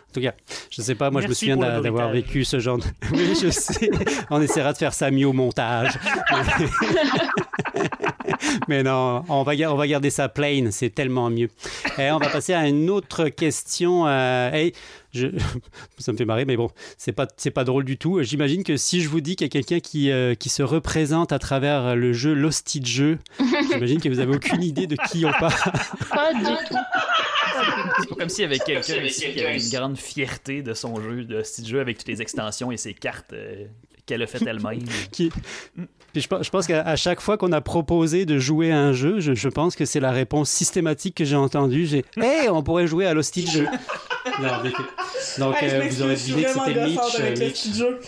En 0.09 0.13
tout 0.13 0.21
cas, 0.21 0.33
je 0.69 0.81
sais 0.83 0.95
pas, 0.95 1.09
moi 1.11 1.21
je 1.21 1.27
me 1.27 1.33
souviens 1.33 1.57
d'avoir 1.57 2.09
vécu 2.11 2.43
ce 2.43 2.59
genre 2.59 2.77
de... 2.77 2.83
Oui, 3.11 3.33
je 3.41 3.49
sais. 3.49 3.89
On 4.29 4.41
essaiera 4.41 4.73
de 4.73 4.77
faire 4.77 4.93
ça 4.93 5.09
mieux 5.11 5.27
au 5.27 5.33
montage. 5.33 5.97
Mais 8.67 8.83
non, 8.83 9.23
on 9.29 9.43
va, 9.43 9.53
on 9.71 9.75
va 9.75 9.87
garder 9.87 10.09
ça 10.09 10.29
plain, 10.29 10.69
c'est 10.71 10.89
tellement 10.89 11.29
mieux. 11.29 11.49
Et 11.97 12.11
on 12.11 12.17
va 12.17 12.29
passer 12.29 12.53
à 12.53 12.67
une 12.67 12.89
autre 12.89 13.29
question. 13.29 14.07
euh, 14.07 14.51
hey, 14.51 14.73
je... 15.13 15.27
Ça 15.97 16.11
me 16.11 16.17
fait 16.17 16.25
marrer, 16.25 16.45
mais 16.45 16.57
bon, 16.57 16.69
c'est 16.97 17.11
pas, 17.11 17.27
c'est 17.37 17.51
pas 17.51 17.63
drôle 17.63 17.83
du 17.83 17.97
tout. 17.97 18.21
J'imagine 18.21 18.63
que 18.63 18.77
si 18.77 19.01
je 19.01 19.09
vous 19.09 19.21
dis 19.21 19.35
qu'il 19.35 19.45
y 19.45 19.49
a 19.49 19.51
quelqu'un 19.51 19.79
qui, 19.79 20.11
euh, 20.11 20.35
qui 20.35 20.49
se 20.49 20.63
représente 20.63 21.31
à 21.31 21.39
travers 21.39 21.95
le 21.95 22.13
jeu 22.13 22.33
Losty 22.33 22.83
Jeu, 22.85 23.19
j'imagine 23.71 23.99
que 23.99 24.09
vous 24.09 24.19
avez 24.19 24.35
aucune 24.35 24.63
idée 24.63 24.87
de 24.87 24.95
qui 25.09 25.25
on 25.25 25.31
parle. 25.31 25.71
Pas 26.09 26.33
du 26.33 26.43
tout. 26.43 26.77
C'est 27.99 28.09
pas 28.09 28.15
comme 28.15 28.29
s'il 28.29 28.43
y 28.43 28.45
avait 28.45 28.59
quelqu'un 28.59 29.01
ici 29.03 29.31
qui 29.33 29.41
avait 29.41 29.57
une 29.59 29.69
grande 29.69 29.97
fierté 29.97 30.61
de 30.61 30.73
son 30.73 31.01
jeu, 31.01 31.23
de 31.23 31.41
ce 31.41 31.65
jeu 31.65 31.79
avec 31.79 31.97
toutes 31.97 32.07
les 32.07 32.21
extensions 32.21 32.71
et 32.71 32.77
ses 32.77 32.93
cartes 32.93 33.33
euh, 33.33 33.65
qu'elle 34.07 34.23
a 34.23 34.27
fait 34.27 34.41
elle-même. 34.47 34.79
Qui... 35.11 35.31
Puis 36.13 36.21
je, 36.21 36.27
pense- 36.27 36.43
je 36.45 36.49
pense 36.49 36.65
qu'à 36.65 36.95
chaque 36.95 37.21
fois 37.21 37.37
qu'on 37.37 37.51
a 37.51 37.61
proposé 37.61 38.25
de 38.25 38.39
jouer 38.39 38.71
à 38.71 38.79
un 38.79 38.93
jeu, 38.93 39.19
je, 39.19 39.35
je 39.35 39.49
pense 39.49 39.75
que 39.75 39.85
c'est 39.85 39.99
la 39.99 40.09
réponse 40.11 40.49
systématique 40.49 41.13
que 41.15 41.25
j'ai 41.25 41.35
entendue. 41.35 41.85
J'ai 41.85 42.03
Hey, 42.17 42.49
on 42.49 42.63
pourrait 42.63 42.87
jouer 42.87 43.05
à 43.05 43.13
Losty 43.13 43.45
Jeu. 43.45 43.67
Donc, 45.37 45.61
Hey, 45.61 45.69
je 45.69 45.75
euh, 45.75 45.87
vous 45.89 46.01
aurez 46.01 46.13
deviné 46.15 46.43
que 46.43 46.49
c'était 46.49 46.85
Mitch. 46.85 46.99
avec 47.19 47.39
euh, 47.41 47.47
le 47.67 47.73
jeu. 47.73 47.99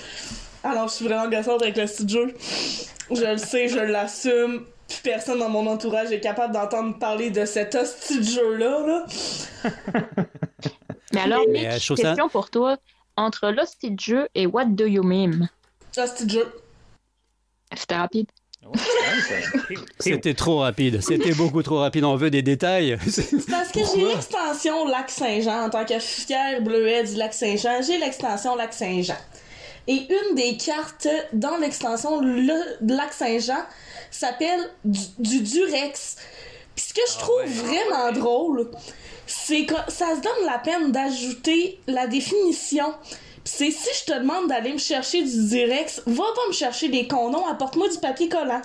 Alors, 0.64 0.88
je 0.88 0.93
suis 0.93 1.06
vraiment 1.06 1.30
gossante 1.30 1.62
avec 1.62 1.78
le 1.78 1.86
petit 1.86 2.08
jeu. 2.10 2.34
Je 3.12 3.32
le 3.32 3.38
sais, 3.38 3.68
je 3.68 3.80
l'assume. 3.80 4.64
Puis 4.88 5.00
personne 5.04 5.38
dans 5.39 5.50
mon 5.50 5.68
entourage 5.68 6.12
est 6.12 6.20
capable 6.20 6.54
d'entendre 6.54 6.97
parler 6.97 7.30
de 7.30 7.45
cet 7.45 7.76
hostie 7.76 8.20
de 8.20 8.24
jeu-là. 8.24 8.80
Là. 8.88 9.06
Mais 11.14 11.22
alors, 11.22 11.41
euh, 11.47 11.52
Mitch, 11.52 11.88
ça- 11.89 11.95
question 11.95 12.30
pour 12.30 12.50
toi. 12.50 12.78
Entre 13.18 13.50
Lost 13.52 13.78
in 13.84 13.95
Jeu 14.00 14.28
et 14.34 14.45
What 14.47 14.66
Do 14.66 14.86
You 14.86 15.04
Meme? 15.04 15.47
Jeu. 16.28 16.47
C'était 17.76 17.95
rapide. 17.95 18.28
C'était 20.00 20.34
trop 20.34 20.60
rapide. 20.60 21.02
C'était 21.02 21.34
beaucoup 21.34 21.64
trop 21.64 21.80
rapide. 21.80 22.04
On 22.04 22.16
veut 22.16 22.30
des 22.30 22.41
détails. 22.41 22.97
C'est 23.08 23.45
parce 23.50 23.72
que 23.72 23.80
j'ai 23.80 24.06
l'extension 24.06 24.88
Lac 24.88 25.10
Saint-Jean. 25.10 25.66
En 25.66 25.70
tant 25.70 25.86
que 25.86 26.00
fière 26.00 26.62
bleuet 26.62 27.04
du 27.04 27.16
Lac 27.16 27.34
Saint-Jean, 27.34 27.82
j'ai 27.82 27.97
l'extension 27.97 28.56
Lac 28.56 28.74
Saint-Jean. 28.74 29.18
Et 29.88 30.08
une 30.10 30.36
des 30.36 30.58
cartes 30.58 31.08
dans 31.34 31.58
l'extension 31.58 32.22
le 32.22 32.78
Lac 32.82 33.14
Saint-Jean 33.14 33.64
s'appelle 34.12 34.70
du, 34.84 35.00
du 35.18 35.41
Durex. 35.41 36.18
Puis 36.76 36.86
ce 36.89 36.93
que 36.93 37.02
je 37.12 37.18
trouve 37.18 37.45
vraiment 37.45 38.12
drôle, 38.12 38.70
c'est 39.26 39.66
que 39.66 39.76
ça 39.88 40.16
se 40.16 40.22
donne 40.22 40.45
la 40.45 40.60
peine 40.60 40.91
d'ajouter 40.91 41.80
la 41.88 42.08
définition. 42.08 42.93
C'est 43.44 43.72
si 43.72 43.90
je 44.02 44.14
te 44.14 44.20
demande 44.20 44.48
d'aller 44.48 44.74
me 44.74 44.78
chercher 44.78 45.24
du 45.24 45.50
Durex, 45.50 46.02
va 46.06 46.24
pas 46.24 46.48
me 46.48 46.54
chercher 46.54 46.90
des 46.90 47.08
condoms, 47.08 47.46
apporte-moi 47.48 47.90
du 47.90 47.98
papier 47.98 48.30
collant. 48.30 48.62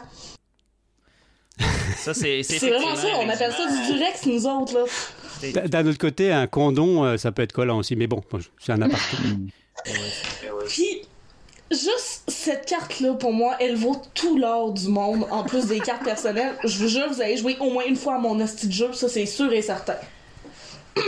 Ça, 1.96 2.12
c'est 2.12 2.42
C'est 2.42 2.58
vraiment 2.58 2.96
ça, 2.96 3.08
on 3.18 3.28
appelle 3.28 3.52
ça 3.52 3.66
du 3.66 3.92
Durex, 3.92 4.26
nous 4.26 4.46
autres, 4.46 4.74
là. 4.74 4.84
D'un 5.66 5.86
autre 5.86 5.98
côté, 5.98 6.32
un 6.32 6.46
condom, 6.46 7.04
euh, 7.04 7.16
ça 7.16 7.32
peut 7.32 7.42
être 7.42 7.52
collant 7.52 7.78
aussi. 7.78 7.96
Mais 7.96 8.06
bon, 8.06 8.22
c'est 8.58 8.72
un 8.72 8.82
aparté. 8.82 9.16
Puis, 10.68 11.02
juste 11.70 12.22
cette 12.28 12.66
carte-là, 12.66 13.14
pour 13.14 13.32
moi, 13.32 13.56
elle 13.60 13.76
vaut 13.76 14.00
tout 14.14 14.38
l'or 14.38 14.72
du 14.72 14.88
monde, 14.88 15.26
en 15.30 15.44
plus 15.44 15.66
des 15.66 15.80
cartes 15.80 16.04
personnelles. 16.04 16.56
Je 16.64 16.78
vous 16.78 16.88
jure, 16.88 17.08
vous 17.08 17.20
allez 17.20 17.36
jouer 17.36 17.56
au 17.60 17.70
moins 17.70 17.84
une 17.84 17.96
fois 17.96 18.14
à 18.16 18.18
mon 18.18 18.40
hostie 18.40 18.68
de 18.68 18.72
jeu, 18.72 18.92
ça 18.92 19.08
c'est 19.08 19.26
sûr 19.26 19.52
et 19.52 19.62
certain. 19.62 19.96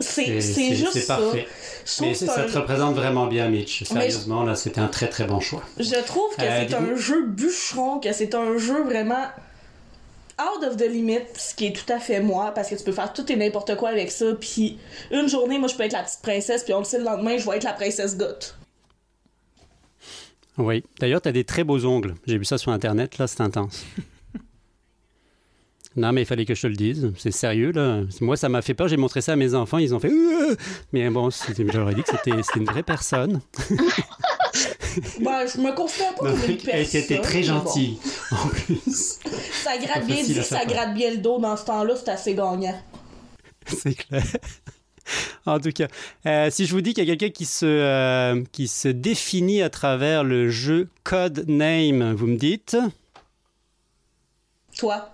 C'est 0.00 0.40
juste 0.40 0.92
c'est 0.92 1.00
ça. 1.00 1.16
parfait. 1.18 1.46
Je 1.84 2.02
Mais 2.02 2.14
ça 2.14 2.40
un- 2.42 2.46
te 2.46 2.58
représente 2.58 2.94
vraiment 2.94 3.26
bien, 3.26 3.48
Mitch. 3.48 3.80
Je- 3.80 3.84
Sérieusement, 3.84 4.42
là, 4.44 4.54
c'était 4.54 4.80
un 4.80 4.88
très 4.88 5.08
très 5.08 5.24
bon 5.24 5.40
choix. 5.40 5.62
Je 5.78 6.02
trouve 6.04 6.34
que 6.36 6.42
Euh, 6.42 6.66
c'est 6.68 6.74
un 6.74 6.94
jeu 6.96 7.26
bûcheron, 7.26 8.00
que 8.00 8.12
c'est 8.12 8.34
un 8.34 8.56
jeu 8.58 8.82
vraiment 8.84 9.24
out 10.40 10.64
of 10.66 10.76
the 10.78 10.88
limit, 10.88 11.18
ce 11.36 11.54
qui 11.54 11.66
est 11.66 11.72
tout 11.76 11.90
à 11.92 11.98
fait 11.98 12.20
moi, 12.20 12.52
parce 12.54 12.70
que 12.70 12.74
tu 12.74 12.82
peux 12.84 12.92
faire 12.92 13.12
tout 13.12 13.30
et 13.30 13.36
n'importe 13.36 13.76
quoi 13.76 13.90
avec 13.90 14.10
ça, 14.10 14.24
puis 14.40 14.78
une 15.10 15.28
journée, 15.28 15.58
moi, 15.58 15.68
je 15.68 15.74
peux 15.74 15.82
être 15.82 15.92
la 15.92 16.02
petite 16.02 16.22
princesse, 16.22 16.64
puis 16.64 16.72
on 16.72 16.78
le 16.78 16.84
sait, 16.84 16.96
le 16.98 17.04
lendemain, 17.04 17.36
je 17.36 17.48
vais 17.48 17.56
être 17.56 17.64
la 17.64 17.74
princesse 17.74 18.16
goth. 18.16 18.56
Oui. 20.58 20.82
D'ailleurs, 20.98 21.20
tu 21.22 21.28
as 21.28 21.32
des 21.32 21.44
très 21.44 21.64
beaux 21.64 21.84
ongles. 21.84 22.14
J'ai 22.26 22.38
vu 22.38 22.44
ça 22.44 22.58
sur 22.58 22.72
Internet, 22.72 23.18
là, 23.18 23.26
c'est 23.26 23.40
intense. 23.42 23.84
non, 25.96 26.12
mais 26.12 26.22
il 26.22 26.24
fallait 26.26 26.44
que 26.44 26.54
je 26.54 26.62
te 26.62 26.66
le 26.68 26.76
dise. 26.76 27.12
C'est 27.18 27.32
sérieux, 27.32 27.72
là. 27.72 28.02
Moi, 28.20 28.36
ça 28.36 28.48
m'a 28.48 28.62
fait 28.62 28.74
peur. 28.74 28.86
J'ai 28.88 28.96
montré 28.96 29.20
ça 29.20 29.32
à 29.32 29.36
mes 29.36 29.54
enfants. 29.54 29.78
Ils 29.78 29.94
ont 29.94 29.98
fait. 30.00 30.10
Euh 30.10 30.54
Mais 30.92 31.08
bon, 31.10 31.30
c'était- 31.30 31.64
j'aurais 31.72 31.94
dit 31.94 32.02
que 32.02 32.10
c'était 32.10 32.42
c'était 32.42 32.60
une 32.60 32.66
vraie 32.66 32.82
personne. 32.84 33.40
Ben, 35.20 35.46
je 35.46 35.60
me 35.60 35.72
considère 35.72 36.14
pas 36.16 36.24
comme 36.32 36.40
une 36.48 36.56
personne. 36.56 36.70
Elle 36.72 36.80
était 36.96 37.20
très 37.20 37.40
mais 37.42 37.46
bon. 37.46 37.54
gentille, 37.54 37.98
en 38.32 38.48
plus. 38.48 39.18
Ça 39.62 39.78
gratte 39.78 40.04
bien 40.04 40.16
facile 40.16 40.34
dit, 40.34 40.40
à 40.40 40.42
ça 40.42 40.64
gratte 40.64 40.94
bien 40.94 41.10
le 41.12 41.18
dos 41.18 41.38
dans 41.38 41.56
ce 41.56 41.64
temps-là, 41.66 41.94
c'est 41.94 42.10
assez 42.10 42.34
gagnant. 42.34 42.76
C'est 43.66 43.94
clair. 43.94 44.24
En 45.46 45.60
tout 45.60 45.70
cas, 45.70 45.86
euh, 46.26 46.50
si 46.50 46.66
je 46.66 46.72
vous 46.72 46.80
dis 46.80 46.92
qu'il 46.92 47.04
y 47.04 47.10
a 47.10 47.16
quelqu'un 47.16 47.32
qui 47.32 47.44
se, 47.44 47.64
euh, 47.66 48.42
qui 48.50 48.66
se 48.66 48.88
définit 48.88 49.62
à 49.62 49.70
travers 49.70 50.24
le 50.24 50.50
jeu 50.50 50.88
Code 51.04 51.44
Name, 51.46 52.12
vous 52.14 52.26
me 52.26 52.36
dites? 52.36 52.76
Toi. 54.76 55.08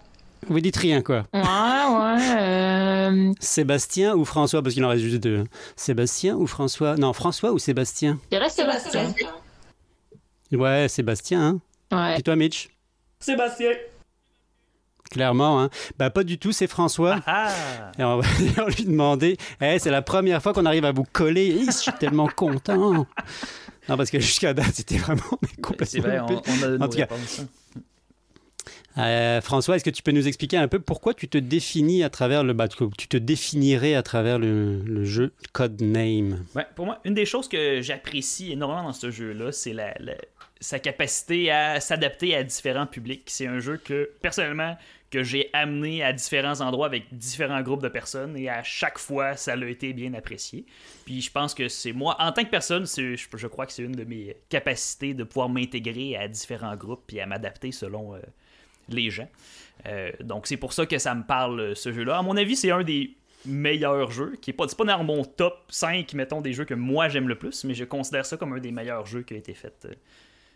Vous 0.48 0.60
dites 0.60 0.76
rien, 0.76 1.02
quoi. 1.02 1.24
Ouais, 1.32 1.40
ouais. 1.40 2.36
euh, 2.40 3.32
Sébastien 3.40 4.14
ou 4.14 4.24
François, 4.24 4.62
parce 4.62 4.74
qu'il 4.74 4.84
en 4.84 4.88
reste 4.88 5.02
juste 5.02 5.22
deux. 5.22 5.44
Sébastien 5.74 6.36
ou 6.36 6.46
François? 6.46 6.96
Non, 6.96 7.12
François 7.12 7.52
ou 7.52 7.58
Sébastien? 7.58 8.18
Je 8.30 8.36
dirais 8.36 8.48
Sébastien. 8.50 9.12
Ouais, 10.52 10.86
Sébastien. 10.88 11.60
Hein? 11.90 11.96
Ouais. 11.96 12.20
Et 12.20 12.22
toi, 12.22 12.36
Mitch? 12.36 12.68
Sébastien. 13.18 13.70
Clairement, 15.10 15.60
hein. 15.62 15.70
Bah, 15.98 16.10
pas 16.10 16.24
du 16.24 16.38
tout, 16.38 16.52
c'est 16.52 16.66
François. 16.66 17.20
Ah! 17.26 17.48
Et 17.98 18.02
on 18.04 18.18
va 18.18 18.26
lui 18.76 18.84
demander 18.84 19.36
Eh, 19.60 19.78
c'est 19.78 19.90
la 19.90 20.02
première 20.02 20.42
fois 20.42 20.52
qu'on 20.52 20.66
arrive 20.66 20.84
à 20.84 20.92
vous 20.92 21.04
coller. 21.12 21.46
Hi, 21.48 21.66
je 21.66 21.70
suis 21.70 21.92
tellement 21.92 22.28
content. 22.28 23.06
Non, 23.88 23.96
parce 23.96 24.10
que 24.10 24.18
jusqu'à 24.18 24.52
date, 24.52 24.74
c'était 24.74 24.98
vraiment 24.98 25.22
mais 25.42 25.48
C'est 25.48 25.60
complètement. 25.62 26.02
vrai, 26.02 26.18
on, 26.28 26.42
on 26.50 26.62
a 26.64 26.68
nos 26.78 26.84
En 26.84 26.88
tout 26.88 26.98
cas. 26.98 27.06
Euh, 28.98 29.40
François, 29.40 29.76
est-ce 29.76 29.84
que 29.84 29.90
tu 29.90 30.02
peux 30.02 30.12
nous 30.12 30.26
expliquer 30.26 30.56
un 30.56 30.68
peu 30.68 30.78
pourquoi 30.78 31.14
tu 31.14 31.28
te 31.28 31.38
définis 31.38 32.02
à 32.02 32.10
travers 32.10 32.44
le 32.44 32.52
bah, 32.52 32.66
tu 32.68 33.08
te 33.08 33.16
définirais 33.16 33.94
à 33.94 34.02
travers 34.02 34.38
le, 34.38 35.04
jeu 35.04 35.32
Codename? 35.52 36.44
Ouais, 36.54 36.66
pour 36.74 36.86
moi, 36.86 37.00
une 37.04 37.14
des 37.14 37.26
choses 37.26 37.48
que 37.48 37.80
j'apprécie 37.82 38.52
énormément 38.52 38.84
dans 38.84 38.92
ce 38.92 39.10
jeu-là, 39.10 39.52
c'est 39.52 39.72
la, 39.72 39.94
la- 40.00 40.14
sa 40.60 40.78
capacité 40.78 41.50
à 41.50 41.80
s'adapter 41.80 42.34
à 42.34 42.42
différents 42.42 42.86
publics. 42.86 43.24
C'est 43.26 43.46
un 43.46 43.58
jeu 43.58 43.76
que, 43.76 44.10
personnellement, 44.22 44.76
que 45.10 45.22
j'ai 45.22 45.50
amené 45.52 46.02
à 46.02 46.12
différents 46.12 46.60
endroits 46.60 46.86
avec 46.86 47.04
différents 47.12 47.62
groupes 47.62 47.82
de 47.82 47.88
personnes 47.88 48.36
et 48.36 48.48
à 48.48 48.62
chaque 48.62 48.98
fois, 48.98 49.36
ça 49.36 49.52
a 49.52 49.64
été 49.66 49.92
bien 49.92 50.14
apprécié. 50.14 50.64
Puis 51.04 51.20
je 51.20 51.30
pense 51.30 51.54
que 51.54 51.68
c'est 51.68 51.92
moi, 51.92 52.16
en 52.18 52.32
tant 52.32 52.42
que 52.42 52.50
personne, 52.50 52.86
je, 52.86 53.46
crois 53.46 53.66
que 53.66 53.72
c'est 53.72 53.82
une 53.82 53.92
de 53.92 54.04
mes 54.04 54.36
capacités 54.48 55.14
de 55.14 55.24
pouvoir 55.24 55.48
m'intégrer 55.48 56.16
à 56.16 56.26
différents 56.26 56.76
groupes 56.76 57.04
puis 57.06 57.20
à 57.20 57.26
m'adapter 57.26 57.70
selon 57.70 58.14
euh, 58.14 58.20
les 58.88 59.10
gens. 59.10 59.28
Euh, 59.86 60.10
donc 60.20 60.46
c'est 60.46 60.56
pour 60.56 60.72
ça 60.72 60.86
que 60.86 60.98
ça 60.98 61.14
me 61.14 61.22
parle 61.24 61.60
euh, 61.60 61.74
ce 61.74 61.92
jeu-là. 61.92 62.18
À 62.18 62.22
mon 62.22 62.36
avis, 62.36 62.56
c'est 62.56 62.70
un 62.70 62.82
des 62.82 63.14
meilleurs 63.44 64.10
jeux, 64.10 64.36
qui 64.40 64.50
est 64.50 64.54
pas, 64.54 64.66
c'est 64.68 64.76
pas 64.76 64.84
dans 64.84 65.04
mon 65.04 65.24
top 65.24 65.64
5, 65.68 66.12
mettons, 66.14 66.40
des 66.40 66.52
jeux 66.52 66.64
que 66.64 66.74
moi 66.74 67.08
j'aime 67.08 67.28
le 67.28 67.36
plus, 67.36 67.62
mais 67.64 67.74
je 67.74 67.84
considère 67.84 68.26
ça 68.26 68.36
comme 68.36 68.52
un 68.54 68.58
des 68.58 68.72
meilleurs 68.72 69.06
jeux 69.06 69.22
qui 69.22 69.34
a 69.34 69.36
été 69.36 69.54
fait. 69.54 69.74
euh. 69.84 69.92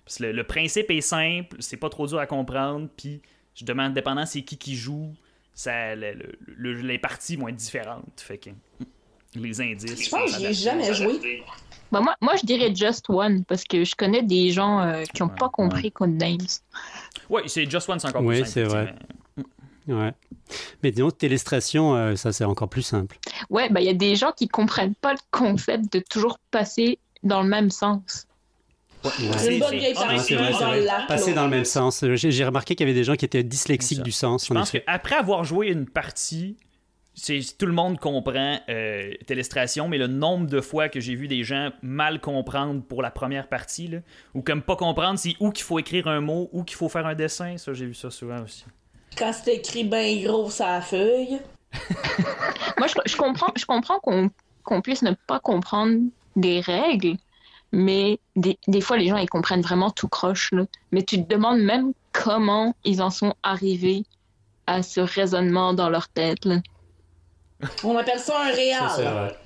Parce 0.05 0.19
que 0.19 0.25
le, 0.25 0.33
le 0.33 0.45
principe 0.45 0.91
est 0.91 1.01
simple, 1.01 1.57
c'est 1.61 1.77
pas 1.77 1.89
trop 1.89 2.07
dur 2.09 2.19
à 2.19 2.27
comprendre, 2.27 2.89
puis 2.97 3.21
je 3.55 3.65
demande, 3.65 3.95
dépendant 3.95 4.27
c'est 4.27 4.43
qui 4.43 4.57
qui 4.59 4.75
joue, 4.75 5.15
ça, 5.55 5.95
le- 5.95 6.15
le- 6.15 6.39
le- 6.47 6.81
les 6.81 6.99
parties 6.99 7.37
vont 7.37 7.47
être 7.49 7.57
différentes. 7.57 8.21
Fait 8.21 8.39
que 8.39 8.51
les 9.37 9.61
indices. 9.61 10.05
Je 10.05 10.11
pense 10.11 10.33
que 10.33 10.39
j'y 10.39 10.47
ai 10.47 10.53
jamais 10.55 10.93
joué. 10.95 11.43
Bah, 11.93 12.01
moi, 12.01 12.15
moi, 12.21 12.35
je 12.41 12.47
dirais 12.47 12.75
Just 12.75 13.09
One, 13.11 13.45
parce 13.45 13.65
que 13.65 13.85
je 13.85 13.95
connais 13.97 14.23
des 14.23 14.51
gens 14.53 14.81
euh, 14.81 15.03
qui 15.15 15.23
n'ont 15.23 15.29
Ouais, 15.29 15.35
pas 15.39 15.49
compris 15.49 15.91
Codenames. 15.91 16.39
Oui, 17.29 17.43
c'est 17.47 17.69
Just 17.69 17.89
One, 17.89 17.99
c'est 17.99 18.09
encore 18.09 18.23
Oui, 18.23 18.37
plus 18.43 18.45
simple. 18.47 18.51
c'est 18.53 18.63
vrai. 18.65 18.83
effectivement. 18.83 19.07
Ouais. 19.89 20.13
Mais 20.83 20.93
disons, 20.93 21.11
Télestration, 21.11 21.95
euh, 21.97 22.15
ça 22.15 22.33
c'est 22.33 22.45
encore 22.45 22.69
plus 22.69 22.83
simple. 22.83 23.19
Ouais, 23.49 23.69
bah, 23.71 23.81
il 23.81 23.87
y 23.87 23.91
a 23.91 23.95
des 23.95 24.15
gens 24.15 24.31
qui 24.37 24.47
comprennent 24.47 24.95
pas 24.95 25.13
le 25.13 25.19
concept 25.33 25.93
de 25.93 25.99
toujours 26.09 26.39
passer 26.51 26.99
dans 27.25 27.43
le 27.43 27.49
même 27.49 27.71
sens. 27.71 28.27
C'est 29.03 29.55
une 29.55 29.61
bonne 29.61 29.77
vieille 29.79 29.95
Ah, 29.97 30.77
lac. 30.77 31.09
Passer 31.09 31.33
dans 31.33 31.45
le 31.45 31.51
même 31.51 31.65
sens. 31.65 32.05
J'ai 32.15 32.31
j'ai 32.31 32.45
remarqué 32.45 32.75
qu'il 32.77 32.87
y 32.87 32.91
avait 32.91 32.99
des 32.99 33.05
gens 33.05 33.17
qui 33.17 33.25
étaient 33.25 33.43
dyslexiques 33.43 34.03
du 34.03 34.13
sens. 34.13 34.47
Je 34.47 34.53
en 34.53 34.57
pense 34.57 34.71
qu'après 34.71 35.17
avoir 35.17 35.43
joué 35.45 35.69
une 35.69 35.87
partie, 35.87 36.57
tout 37.59 37.67
le 37.67 37.73
monde 37.73 37.99
comprend 37.99 38.59
euh, 38.69 39.13
Télestration, 39.27 39.89
mais 39.89 39.99
le 39.99 40.07
nombre 40.07 40.47
de 40.47 40.61
fois 40.61 40.89
que 40.89 41.01
j'ai 41.01 41.15
vu 41.15 41.29
des 41.29 41.45
gens 41.45 41.71
mal 41.83 42.21
comprendre 42.21 42.83
pour 42.83 43.03
la 43.03 43.11
première 43.11 43.49
partie, 43.49 43.89
là, 43.89 43.99
ou 44.35 44.43
comme 44.43 44.63
pas 44.63 44.77
comprendre, 44.77 45.19
c'est 45.19 45.35
où 45.41 45.51
qu'il 45.51 45.65
faut 45.65 45.79
écrire 45.79 46.09
un 46.09 46.21
mot, 46.21 46.49
où 46.53 46.65
qu'il 46.65 46.77
faut 46.77 46.89
faire 46.89 47.07
un 47.07 47.15
dessin, 47.15 47.57
ça 47.59 47.73
j'ai 47.73 47.87
vu 47.87 47.95
ça 47.95 48.11
souvent 48.11 48.43
aussi. 48.43 48.65
Quand 49.19 49.33
c'est 49.33 49.57
écrit 49.57 49.85
bien 49.85 50.23
gros 50.23 50.51
sur 50.51 50.67
la 50.67 50.81
feuille. 50.81 51.41
Moi, 52.79 52.87
je, 52.87 52.95
je 53.07 53.17
comprends, 53.17 53.53
je 53.57 53.65
comprends 53.67 53.99
qu'on 54.01 54.31
qu'on 54.63 54.83
puisse 54.83 55.03
ne 55.03 55.13
pas 55.27 55.41
comprendre 55.41 55.99
des 56.37 56.61
règles, 56.61 57.17
mais 57.73 58.19
des, 58.37 58.59
des 58.69 58.81
fois, 58.81 58.97
les 58.97 59.09
gens, 59.09 59.17
ils 59.17 59.29
comprennent 59.29 59.63
vraiment 59.63 59.91
tout 59.91 60.09
croche. 60.09 60.53
là. 60.53 60.65
Mais 60.93 61.03
tu 61.03 61.23
te 61.23 61.29
demandes 61.29 61.61
même 61.61 61.93
comment 62.13 62.75
ils 62.85 63.03
en 63.03 63.11
sont 63.11 63.35
arrivés 63.43 64.05
à 64.67 64.83
ce 64.83 65.01
raisonnement 65.01 65.75
dans 65.75 65.89
leur 65.89 66.09
tête. 66.09 66.45
là. 66.45 66.61
On 67.85 67.97
appelle 67.97 68.19
ça 68.19 68.41
un 68.43 68.53
réal. 68.53 68.89
Ça, 68.91 68.97
c'est 68.97 69.05
vrai. 69.05 69.37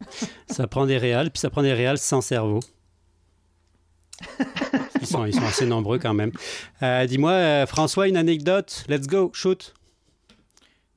Ça 0.48 0.66
prend 0.66 0.86
des 0.86 0.96
réals, 0.98 1.30
puis 1.30 1.38
ça 1.40 1.50
prend 1.50 1.62
des 1.62 1.74
réals 1.74 1.98
sans 1.98 2.20
cerveau. 2.22 2.60
Ils 5.00 5.06
sont, 5.06 5.24
ils 5.26 5.34
sont 5.34 5.44
assez 5.44 5.66
nombreux 5.66 5.98
quand 5.98 6.14
même. 6.14 6.32
Euh, 6.82 7.06
Dis-moi, 7.06 7.30
euh, 7.32 7.66
François, 7.66 8.08
une 8.08 8.16
anecdote. 8.16 8.84
Let's 8.88 9.06
go, 9.06 9.30
shoot. 9.34 9.74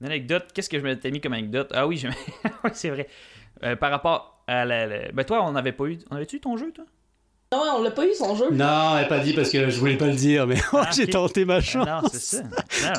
Une 0.01 0.07
anecdote, 0.07 0.47
qu'est-ce 0.53 0.69
que 0.69 0.79
je 0.79 0.83
m'étais 0.83 1.11
mis 1.11 1.21
comme 1.21 1.33
anecdote? 1.33 1.69
Ah 1.73 1.85
oui, 1.87 1.97
je... 1.97 2.07
c'est 2.73 2.89
vrai. 2.89 3.07
Euh, 3.63 3.75
par 3.75 3.91
rapport 3.91 4.43
à 4.47 4.65
la, 4.65 4.85
la- 4.87 5.11
Ben 5.11 5.23
toi, 5.23 5.43
on 5.45 5.51
n'avait 5.51 5.71
pas 5.71 5.85
eu. 5.85 5.99
On 6.09 6.15
avait-tu 6.15 6.37
eu 6.37 6.41
ton 6.41 6.57
jeu, 6.57 6.71
toi? 6.73 6.85
Non, 7.53 7.61
on 7.77 7.83
l'a 7.83 7.91
pas 7.91 8.05
eu 8.07 8.13
son 8.13 8.35
jeu. 8.35 8.49
Non, 8.51 8.95
elle 8.97 9.03
n'a 9.03 9.07
pas 9.07 9.19
dit 9.19 9.33
parce 9.33 9.49
que 9.49 9.69
je 9.69 9.79
voulais 9.79 9.97
pas 9.97 10.07
le 10.07 10.15
dire, 10.15 10.47
mais 10.47 10.57
Ah, 10.73 10.89
j'ai 10.95 11.07
tenté 11.07 11.45
ma 11.45 11.55
Ah, 11.57 11.61
chance. 11.61 11.85
Non, 11.87 12.01
c'est 12.11 12.19
ça. 12.21 12.43
Non, 12.43 12.49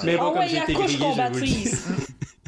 Mais 0.04 0.16
bon, 0.16 0.26
Ah 0.28 0.30
comme 0.30 0.38
ouais, 0.40 0.46
il 0.48 0.54
y 0.54 0.56
a 0.58 0.60
j'étais 0.60 0.74
couche 0.74 0.96
grillé, 0.98 0.98
je 0.98 1.32
vous 1.32 1.40
le. 1.40 2.43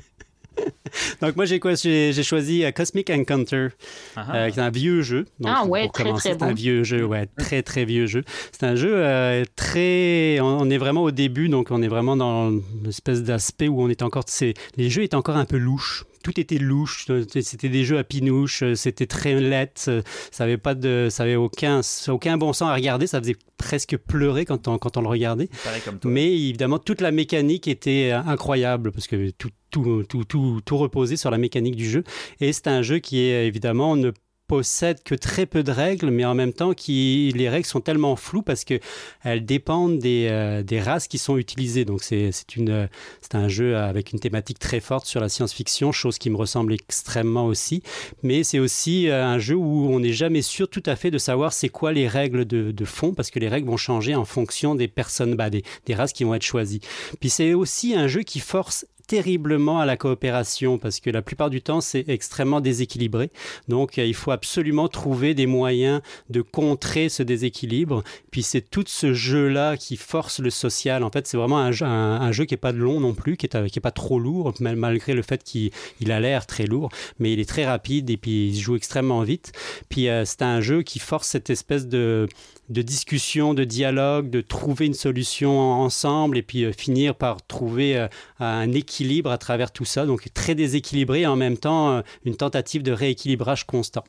Donc 1.20 1.36
moi, 1.36 1.44
j'ai 1.44 1.60
quoi? 1.60 1.74
J'ai 1.74 2.12
j'ai 2.12 2.22
choisi 2.22 2.64
euh, 2.64 2.70
Cosmic 2.70 3.10
Encounter. 3.10 3.68
Euh, 4.16 4.50
qui 4.50 4.58
est 4.58 4.62
un 4.62 4.70
vieux 4.70 5.02
jeu. 5.02 5.26
Donc, 5.40 5.52
Ah 5.54 5.64
ouais, 5.66 5.82
pour 5.84 5.92
très, 5.92 6.04
commencer, 6.04 6.30
très 6.30 6.38
C'est 6.38 6.44
un 6.44 6.54
vieux 6.54 6.84
jeu, 6.84 7.04
ouais, 7.04 7.26
très 7.38 7.62
très 7.62 7.84
vieux 7.84 8.06
jeu. 8.06 8.22
C'est 8.52 8.64
un 8.64 8.76
jeu 8.76 8.92
euh, 8.94 9.44
très. 9.56 10.38
On 10.40 10.56
on 10.60 10.70
est 10.70 10.78
vraiment 10.78 11.02
au 11.02 11.10
début, 11.10 11.48
donc 11.48 11.68
on 11.70 11.82
est 11.82 11.88
vraiment 11.88 12.16
dans 12.16 12.50
une 12.50 12.62
espèce 12.88 13.22
d'aspect 13.22 13.68
où 13.68 13.80
on 13.82 13.88
est 13.88 14.02
encore. 14.02 14.24
c'est- 14.26 14.54
Les 14.76 14.88
jeux 14.90 15.02
étaient 15.02 15.14
encore 15.16 15.36
un 15.36 15.44
peu 15.44 15.58
louches. 15.58 16.04
Tout 16.26 16.40
était 16.40 16.58
louche. 16.58 17.06
C'était 17.40 17.68
des 17.68 17.84
jeux 17.84 17.98
à 17.98 18.02
pinouche. 18.02 18.64
C'était 18.74 19.06
très 19.06 19.38
lettre. 19.40 20.02
Ça 20.32 20.42
avait 20.42 20.56
pas 20.56 20.74
de, 20.74 21.06
ça 21.08 21.22
avait 21.22 21.36
aucun, 21.36 21.82
aucun 22.08 22.36
bon 22.36 22.52
sens 22.52 22.68
à 22.68 22.74
regarder. 22.74 23.06
Ça 23.06 23.20
faisait 23.20 23.36
presque 23.58 23.96
pleurer 23.96 24.44
quand 24.44 24.66
on, 24.66 24.76
quand 24.76 24.96
on 24.96 25.02
le 25.02 25.08
regardait. 25.08 25.48
Comme. 25.84 26.00
Mais 26.04 26.26
évidemment, 26.36 26.80
toute 26.80 27.00
la 27.00 27.12
mécanique 27.12 27.68
était 27.68 28.10
euh, 28.12 28.18
incroyable 28.28 28.90
parce 28.90 29.06
que 29.06 29.30
tout, 29.30 29.50
tout, 29.70 30.02
tout, 30.08 30.24
tout, 30.24 30.60
tout 30.64 30.76
reposait 30.76 31.14
sur 31.14 31.30
la 31.30 31.38
mécanique 31.38 31.76
du 31.76 31.88
jeu. 31.88 32.02
Et 32.40 32.52
c'est 32.52 32.66
un 32.66 32.82
jeu 32.82 32.98
qui, 32.98 33.20
est, 33.20 33.46
évidemment, 33.46 33.94
ne 33.94 34.10
possède 34.46 35.02
que 35.02 35.14
très 35.14 35.46
peu 35.46 35.62
de 35.62 35.70
règles, 35.70 36.10
mais 36.10 36.24
en 36.24 36.34
même 36.34 36.52
temps, 36.52 36.72
les 36.88 37.48
règles 37.48 37.66
sont 37.66 37.80
tellement 37.80 38.16
floues 38.16 38.42
parce 38.42 38.64
qu'elles 38.64 39.44
dépendent 39.44 39.98
des, 39.98 40.28
euh, 40.30 40.62
des 40.62 40.80
races 40.80 41.08
qui 41.08 41.18
sont 41.18 41.36
utilisées. 41.36 41.84
Donc, 41.84 42.00
euh, 42.12 42.30
c'est 42.32 43.34
un 43.34 43.48
jeu 43.48 43.76
avec 43.76 44.12
une 44.12 44.20
thématique 44.20 44.58
très 44.58 44.80
forte 44.80 45.06
sur 45.06 45.20
la 45.20 45.28
science-fiction, 45.28 45.92
chose 45.92 46.18
qui 46.18 46.30
me 46.30 46.36
ressemble 46.36 46.72
extrêmement 46.72 47.46
aussi. 47.46 47.82
Mais 48.22 48.44
c'est 48.44 48.58
aussi 48.58 49.08
euh, 49.08 49.24
un 49.24 49.38
jeu 49.38 49.56
où 49.56 49.88
on 49.90 50.00
n'est 50.00 50.12
jamais 50.12 50.42
sûr 50.42 50.68
tout 50.68 50.82
à 50.86 50.96
fait 50.96 51.10
de 51.10 51.18
savoir 51.18 51.52
c'est 51.52 51.68
quoi 51.68 51.92
les 51.92 52.08
règles 52.08 52.44
de, 52.44 52.84
fond, 52.84 53.14
parce 53.14 53.30
que 53.30 53.38
les 53.38 53.48
règles 53.48 53.68
vont 53.68 53.76
changer 53.76 54.14
en 54.14 54.24
fonction 54.24 54.74
des 54.74 54.88
personnes, 54.88 55.34
bah, 55.34 55.50
des 55.50 55.94
races 55.94 56.12
qui 56.12 56.24
vont 56.24 56.34
être 56.34 56.42
choisies. 56.42 56.80
Puis 57.20 57.30
c'est 57.30 57.54
aussi 57.54 57.94
un 57.94 58.06
jeu 58.06 58.22
qui 58.22 58.40
force 58.40 58.86
terriblement 59.06 59.80
à 59.80 59.86
la 59.86 59.96
coopération 59.96 60.78
parce 60.78 61.00
que 61.00 61.10
la 61.10 61.22
plupart 61.22 61.50
du 61.50 61.62
temps 61.62 61.80
c'est 61.80 62.08
extrêmement 62.08 62.60
déséquilibré. 62.60 63.30
Donc 63.68 63.98
euh, 63.98 64.04
il 64.04 64.14
faut 64.14 64.30
absolument 64.30 64.88
trouver 64.88 65.34
des 65.34 65.46
moyens 65.46 66.00
de 66.30 66.42
contrer 66.42 67.08
ce 67.08 67.22
déséquilibre. 67.22 68.02
Puis 68.30 68.42
c'est 68.42 68.62
tout 68.62 68.84
ce 68.86 69.14
jeu 69.14 69.48
là 69.48 69.76
qui 69.76 69.96
force 69.96 70.40
le 70.40 70.50
social. 70.50 71.02
En 71.04 71.10
fait 71.10 71.26
c'est 71.26 71.36
vraiment 71.36 71.58
un 71.58 72.32
jeu, 72.32 72.44
qui 72.44 72.54
est 72.54 72.58
pas 72.58 72.72
long 72.72 73.00
non 73.00 73.14
plus 73.14 73.36
qui 73.36 73.46
est, 73.46 73.54
euh, 73.54 73.66
est 73.66 73.80
pas 73.80 73.90
trop 73.90 74.18
lourd 74.18 74.52
mal- 74.60 74.76
malgré 74.76 75.14
le 75.14 75.22
fait 75.22 75.42
qu'il 75.44 75.70
il 76.00 76.10
a 76.12 76.20
l'air 76.20 76.46
très 76.46 76.66
lourd. 76.66 76.90
Mais 77.18 77.32
il 77.32 77.40
est 77.40 77.48
très 77.48 77.64
rapide 77.66 78.10
et 78.10 78.16
puis 78.16 78.48
il 78.48 78.56
se 78.56 78.62
joue 78.62 78.76
extrêmement 78.76 79.22
vite. 79.22 79.52
Puis 79.88 80.08
euh, 80.08 80.24
c'est 80.24 80.42
un 80.42 80.60
jeu 80.60 80.82
qui 80.82 80.98
force 80.98 81.28
cette 81.28 81.50
espèce 81.50 81.86
de 81.86 82.28
discussion, 82.68 83.54
de 83.54 83.64
dialogue, 83.64 84.28
de 84.28 84.40
trouver 84.40 84.86
une 84.86 84.94
solution 84.94 85.58
ensemble 85.60 86.36
et 86.36 86.42
puis 86.42 86.72
finir 86.72 87.14
par 87.14 87.46
trouver 87.46 88.06
un 88.40 88.72
équilibre 88.72 88.95
à 89.26 89.38
travers 89.38 89.72
tout 89.72 89.84
ça. 89.84 90.06
Donc 90.06 90.26
très 90.34 90.54
déséquilibré 90.54 91.22
et 91.22 91.26
en 91.26 91.36
même 91.36 91.56
temps 91.56 91.90
euh, 91.90 92.02
une 92.24 92.36
tentative 92.36 92.82
de 92.82 92.92
rééquilibrage 92.92 93.64
constant. 93.64 94.04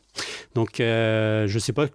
Donc 0.55 0.79
euh, 0.79 1.47
je 1.47 1.59
sais 1.59 1.73
pas, 1.73 1.87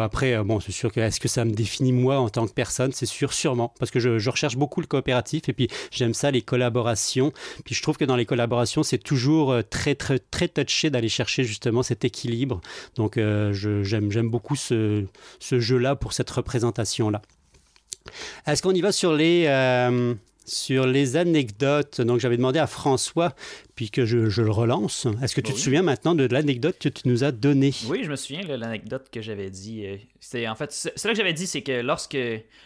après, 0.00 0.34
euh, 0.34 0.44
bon, 0.44 0.60
c'est 0.60 0.72
sûr 0.72 0.92
que 0.92 1.00
est-ce 1.00 1.20
que 1.20 1.28
ça 1.28 1.44
me 1.44 1.52
définit 1.52 1.92
moi 1.92 2.18
en 2.18 2.28
tant 2.28 2.46
que 2.46 2.52
personne? 2.52 2.92
C'est 2.92 3.06
sûr, 3.06 3.32
sûrement, 3.32 3.72
parce 3.78 3.90
que 3.90 4.00
je, 4.00 4.30
recherche 4.32 4.56
beaucoup 4.56 4.80
le 4.80 4.86
coopératif 4.86 5.48
et 5.48 5.52
puis 5.52 5.68
j'aime 5.90 6.14
ça, 6.14 6.30
les 6.30 6.42
collaborations. 6.42 7.32
Puis 7.64 7.74
je 7.74 7.82
trouve 7.82 7.96
que 7.98 8.04
dans 8.04 8.16
les 8.16 8.24
collaborations, 8.24 8.82
c'est 8.82 8.98
toujours 8.98 9.54
très, 9.68 9.94
très, 9.94 10.18
très 10.18 10.48
touché 10.48 10.90
d'aller 10.90 11.08
chercher 11.08 11.44
justement 11.44 11.82
cet 11.82 12.04
équilibre. 12.04 12.60
Donc 12.96 13.16
euh, 13.16 13.52
j'aime 13.52 14.10
j'aime 14.10 14.28
beaucoup 14.28 14.56
ce, 14.56 15.04
jeu-là 15.50 15.96
pour 15.96 16.12
cette 16.12 16.30
représentation-là. 16.30 17.22
Est-ce 18.46 18.62
qu'on 18.62 18.74
y 18.74 18.80
va 18.80 18.92
sur 18.92 19.14
les, 19.14 19.46
sur 20.46 20.86
les 20.86 21.16
anecdotes 21.16 22.00
Donc 22.00 22.20
j'avais 22.20 22.36
demandé 22.36 22.58
à 22.58 22.66
François, 22.66 23.34
puis 23.74 23.90
que 23.90 24.04
je, 24.04 24.28
je 24.28 24.42
le 24.42 24.50
relance. 24.50 25.06
Est-ce 25.22 25.34
que 25.34 25.40
tu 25.40 25.48
Bah 25.48 25.52
te 25.52 25.56
oui. 25.56 25.62
souviens 25.62 25.82
maintenant 25.82 26.14
de 26.14 26.24
l'anecdote 26.26 26.76
que 26.78 26.88
tu 26.88 27.08
nous 27.08 27.24
as 27.24 27.32
donnée? 27.32 27.72
Oui, 27.88 28.00
je 28.04 28.10
me 28.10 28.16
souviens, 28.16 28.42
là, 28.42 28.56
l'anecdote 28.56 29.08
que 29.10 29.20
j'avais 29.20 29.50
dit. 29.50 29.86
euh, 29.86 29.96
c'est 30.20 30.46
en 30.48 30.54
fait, 30.54 30.72
c'est 30.72 31.04
là 31.04 31.10
que 31.12 31.16
j'avais 31.16 31.32
dit, 31.32 31.46
c'est 31.46 31.62
que 31.62 31.80
lorsque, 31.82 32.16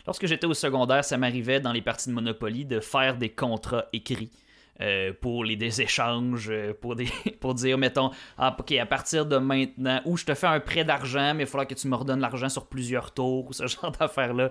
lorsque 0.06 0.26
j'étais 0.26 0.46
au 0.46 0.54
secondaire, 0.54 1.04
ça 1.04 1.16
m'arrivait 1.18 1.60
dans 1.60 1.72
les 1.72 1.82
parties 1.82 2.08
de 2.08 2.14
Monopoly 2.14 2.64
de 2.64 2.80
faire 2.80 3.16
des 3.16 3.28
contrats 3.30 3.86
écrits. 3.92 4.30
Euh, 4.80 5.12
pour 5.20 5.44
les 5.44 5.56
des 5.56 5.80
échanges, 5.82 6.48
euh, 6.50 6.72
pour, 6.80 6.96
des, 6.96 7.06
pour 7.40 7.54
dire, 7.54 7.78
mettons, 7.78 8.10
ah, 8.38 8.54
ok, 8.58 8.72
à 8.72 8.86
partir 8.86 9.26
de 9.26 9.36
maintenant, 9.38 10.00
ou 10.04 10.16
je 10.16 10.24
te 10.24 10.34
fais 10.34 10.46
un 10.46 10.60
prêt 10.60 10.84
d'argent, 10.84 11.34
mais 11.34 11.44
il 11.44 11.46
faudra 11.46 11.66
que 11.66 11.74
tu 11.74 11.88
me 11.88 11.94
redonnes 11.96 12.20
l'argent 12.20 12.48
sur 12.48 12.66
plusieurs 12.66 13.12
tours, 13.12 13.46
ou 13.48 13.52
ce 13.52 13.66
genre 13.66 13.90
d'affaires-là. 13.92 14.50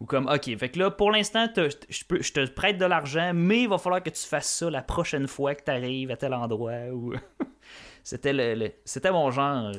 Ou 0.00 0.06
comme, 0.06 0.26
ok, 0.28 0.56
fait 0.58 0.68
que 0.70 0.78
là, 0.78 0.90
pour 0.90 1.10
l'instant, 1.10 1.46
je 1.56 2.32
te 2.32 2.46
prête 2.50 2.78
de 2.78 2.84
l'argent, 2.84 3.32
mais 3.34 3.62
il 3.62 3.68
va 3.68 3.78
falloir 3.78 4.02
que 4.02 4.10
tu 4.10 4.26
fasses 4.26 4.50
ça 4.58 4.70
la 4.70 4.82
prochaine 4.82 5.26
fois 5.26 5.54
que 5.54 5.64
tu 5.64 5.70
arrives 5.70 6.10
à 6.10 6.16
tel 6.16 6.34
endroit. 6.34 6.88
Ou... 6.92 7.14
c'était, 8.02 8.32
le, 8.32 8.54
le- 8.54 8.72
c'était 8.84 9.10
mon 9.12 9.30
genre. 9.30 9.72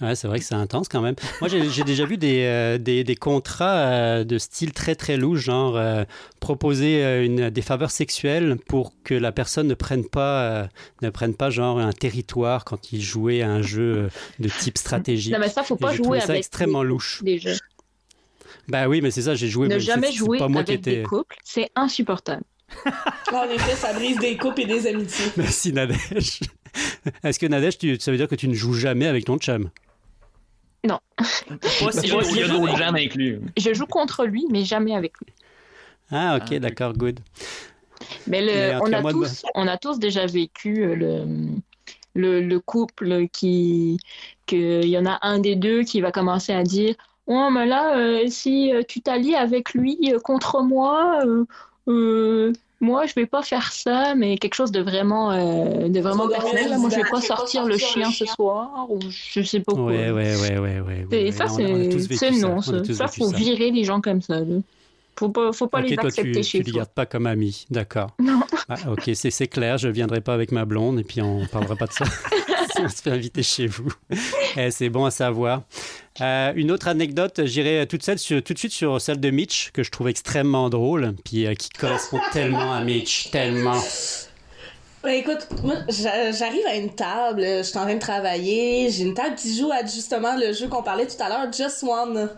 Ouais, 0.00 0.14
c'est 0.14 0.28
vrai 0.28 0.38
que 0.38 0.44
c'est 0.44 0.54
intense 0.54 0.88
quand 0.88 1.00
même. 1.00 1.14
Moi, 1.40 1.48
j'ai 1.48 1.84
déjà 1.84 2.04
vu 2.04 2.16
des, 2.18 2.42
euh, 2.44 2.78
des, 2.78 3.04
des 3.04 3.16
contrats 3.16 3.76
euh, 3.76 4.24
de 4.24 4.38
style 4.38 4.72
très 4.72 4.94
très 4.94 5.16
louche, 5.16 5.40
genre 5.40 5.76
euh, 5.76 6.04
proposer 6.40 7.24
une, 7.24 7.50
des 7.50 7.62
faveurs 7.62 7.90
sexuelles 7.90 8.56
pour 8.68 8.92
que 9.04 9.14
la 9.14 9.32
personne 9.32 9.66
ne 9.66 9.74
prenne 9.74 10.04
pas, 10.06 10.68
ne 11.02 11.10
prenne 11.10 11.34
pas 11.34 11.50
genre 11.50 11.78
un 11.78 11.92
territoire 11.92 12.64
quand 12.64 12.92
il 12.92 13.00
jouait 13.02 13.42
à 13.42 13.50
un 13.50 13.62
jeu 13.62 14.08
de 14.38 14.48
type 14.48 14.78
stratégique. 14.78 15.32
Non, 15.32 15.38
mais 15.40 15.48
ça, 15.48 15.62
faut 15.62 15.76
Et 15.76 15.78
pas 15.78 15.90
j'ai 15.90 15.96
jouer 15.96 16.04
trouvé 16.04 16.20
ça 16.20 16.32
avec 16.32 16.38
extrêmement 16.40 16.82
louche. 16.82 17.22
des 17.22 17.38
jeux. 17.38 17.56
Bah 18.68 18.88
oui, 18.88 19.00
mais 19.00 19.10
c'est 19.10 19.22
ça, 19.22 19.34
j'ai 19.34 19.48
joué. 19.48 19.68
Ne 19.68 19.74
mais 19.74 19.80
jamais 19.80 20.12
jouer 20.12 20.38
pas 20.38 20.48
moi 20.48 20.62
avec 20.62 20.82
qui 20.82 20.90
étais... 20.90 20.96
des 20.98 21.02
couples, 21.02 21.36
c'est 21.44 21.70
insupportable. 21.76 22.42
En 23.32 23.44
effet, 23.44 23.74
ça 23.76 23.92
brise 23.92 24.18
des 24.18 24.36
couples 24.36 24.62
et 24.62 24.66
des 24.66 24.86
amitiés. 24.86 25.26
Merci 25.36 25.72
Nadège. 25.72 26.40
Est-ce 27.22 27.38
que 27.38 27.46
Nadège, 27.46 27.78
tu- 27.78 27.98
ça 27.98 28.10
veut 28.10 28.16
dire 28.16 28.28
que 28.28 28.34
tu 28.34 28.48
ne 28.48 28.54
joues 28.54 28.74
jamais 28.74 29.06
avec 29.06 29.24
ton 29.24 29.38
chum? 29.38 29.70
Pas 31.80 31.92
si 31.92 32.10
Moi, 32.12 32.22
il 32.22 32.30
si 32.30 32.38
y 32.38 32.42
a 32.42 32.46
je 32.46 32.52
d'autres 32.52 32.68
joue-. 32.68 32.76
Je 33.56 33.84
contre 33.84 34.24
lui, 34.24 34.46
mais 34.50 34.64
jamais 34.64 34.94
avec 34.94 35.12
lui. 35.18 35.32
Ah, 36.10 36.36
ok, 36.36 36.48
Ah, 36.52 36.58
d'accord, 36.58 36.92
good. 36.92 37.20
Mais, 38.26 38.40
le, 38.42 38.46
Mais 38.52 38.74
en 38.74 38.78
tout 38.80 38.84
on, 38.86 38.92
a 38.92 39.02
de- 39.02 39.10
tous, 39.12 39.42
on 39.54 39.66
a 39.66 39.76
tous 39.78 39.98
déjà 39.98 40.26
vécu 40.26 40.84
euh, 40.84 40.94
le, 40.94 41.24
le, 42.14 42.40
le 42.40 42.60
couple 42.60 43.26
qui. 43.28 43.98
qu'il 44.46 44.84
y 44.88 44.98
en 44.98 45.06
a 45.06 45.18
un 45.22 45.38
des 45.38 45.56
deux 45.56 45.82
qui 45.82 46.00
va 46.00 46.12
commencer 46.12 46.52
à 46.52 46.62
dire 46.62 46.94
Oh, 47.26 47.48
mais 47.50 47.66
là, 47.66 47.96
euh, 47.98 48.24
si 48.28 48.72
euh, 48.72 48.82
tu 48.86 49.00
t'allies 49.00 49.34
avec 49.34 49.74
lui 49.74 49.98
euh, 50.12 50.20
contre 50.20 50.62
moi, 50.62 51.20
euh, 51.24 51.44
euh, 51.88 52.52
moi, 52.80 53.06
je 53.06 53.14
vais 53.14 53.26
pas 53.26 53.42
faire 53.42 53.72
ça, 53.72 54.14
mais 54.14 54.36
quelque 54.36 54.54
chose 54.54 54.70
de 54.70 54.80
vraiment, 54.80 55.32
euh, 55.32 55.88
de 55.88 56.00
vraiment 56.00 56.28
personnel. 56.28 56.68
là. 56.70 56.78
Moi, 56.78 56.90
je 56.90 56.96
vais 56.96 57.08
pas 57.10 57.20
sortir 57.20 57.64
le 57.64 57.78
chien 57.78 58.10
ce 58.10 58.26
soir, 58.26 58.86
ou 58.90 58.98
je 59.08 59.40
sais 59.42 59.60
pas 59.60 59.72
quoi. 59.72 59.84
Ouais, 59.84 60.10
ouais, 60.10 60.36
ouais, 60.36 60.58
ouais, 60.58 60.80
ouais. 60.80 61.06
Et 61.10 61.24
ouais, 61.26 61.32
ça, 61.32 61.46
c'est 61.48 62.30
non, 62.32 62.60
ça. 62.60 62.84
Ça, 62.92 63.08
faut 63.08 63.30
ça. 63.30 63.36
virer 63.36 63.70
les 63.70 63.84
gens 63.84 64.00
comme 64.00 64.20
ça. 64.20 64.40
Là. 64.40 64.56
Faut 65.18 65.30
pas, 65.30 65.50
faut 65.52 65.66
pas 65.66 65.80
les 65.80 65.96
toi, 65.96 66.04
accepter 66.08 66.32
tu, 66.32 66.42
chez 66.42 66.58
tu 66.58 66.64
les 66.64 66.72
toi. 66.72 66.80
gardes 66.80 66.90
pas 66.90 67.06
comme 67.06 67.26
amis, 67.26 67.64
d'accord. 67.70 68.10
Non. 68.20 68.40
Ah, 68.68 68.74
ok, 68.90 69.10
c'est 69.14 69.30
c'est 69.30 69.46
clair, 69.46 69.78
je 69.78 69.88
viendrai 69.88 70.20
pas 70.20 70.34
avec 70.34 70.52
ma 70.52 70.64
blonde 70.66 70.98
et 71.00 71.04
puis 71.04 71.22
on 71.22 71.46
parlera 71.46 71.76
pas 71.76 71.86
de 71.86 71.92
ça. 71.92 72.04
on 72.84 72.88
se 72.88 73.02
fait 73.02 73.10
inviter 73.10 73.42
chez 73.42 73.66
vous. 73.66 73.92
Eh, 74.56 74.70
c'est 74.70 74.88
bon 74.88 75.04
à 75.04 75.10
savoir. 75.10 75.62
Euh, 76.20 76.52
une 76.56 76.70
autre 76.70 76.88
anecdote, 76.88 77.42
j'irai 77.44 77.86
sur- 78.16 78.42
tout 78.42 78.54
de 78.54 78.58
suite 78.58 78.72
sur 78.72 79.00
celle 79.00 79.20
de 79.20 79.30
Mitch, 79.30 79.70
que 79.72 79.82
je 79.82 79.90
trouve 79.90 80.08
extrêmement 80.08 80.70
drôle, 80.70 81.14
puis 81.24 81.46
euh, 81.46 81.54
qui 81.54 81.68
correspond 81.70 82.20
tellement 82.32 82.72
à 82.72 82.80
Mitch, 82.82 83.30
tellement. 83.30 83.80
Écoute, 85.08 85.46
moi 85.62 85.74
j'a- 85.88 86.32
j'arrive 86.32 86.66
à 86.66 86.74
une 86.74 86.92
table, 86.94 87.42
je 87.42 87.62
suis 87.62 87.78
en 87.78 87.82
train 87.82 87.94
de 87.94 88.00
travailler, 88.00 88.90
j'ai 88.90 89.04
une 89.04 89.14
table 89.14 89.36
qui 89.36 89.56
joue 89.56 89.70
à 89.70 89.84
justement 89.84 90.34
le 90.36 90.52
jeu 90.52 90.66
qu'on 90.68 90.82
parlait 90.82 91.06
tout 91.06 91.22
à 91.22 91.28
l'heure, 91.28 91.52
Just 91.52 91.84
One. 91.84 92.28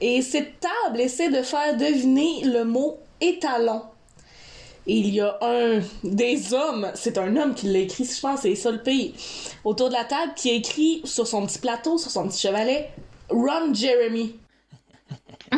Et 0.00 0.20
cette 0.20 0.60
table 0.60 1.00
essaie 1.00 1.30
de 1.30 1.42
faire 1.42 1.74
deviner 1.76 2.42
le 2.44 2.64
mot 2.64 2.98
étalon. 3.20 3.82
Et 4.86 4.96
il 4.98 5.14
y 5.14 5.20
a 5.20 5.38
un 5.40 5.80
des 6.02 6.52
hommes, 6.52 6.90
c'est 6.94 7.16
un 7.16 7.34
homme 7.36 7.54
qui 7.54 7.66
l'a 7.68 7.78
écrit, 7.78 8.04
je 8.04 8.20
pense, 8.20 8.40
c'est 8.42 8.54
ça 8.54 8.70
le 8.70 8.82
pire, 8.82 9.12
autour 9.64 9.88
de 9.88 9.94
la 9.94 10.04
table, 10.04 10.32
qui 10.36 10.50
a 10.50 10.54
écrit 10.54 11.00
sur 11.04 11.26
son 11.26 11.46
petit 11.46 11.58
plateau, 11.58 11.96
sur 11.96 12.10
son 12.10 12.28
petit 12.28 12.40
chevalet, 12.40 12.90
Ron 13.30 13.72
Jeremy. 13.72 14.36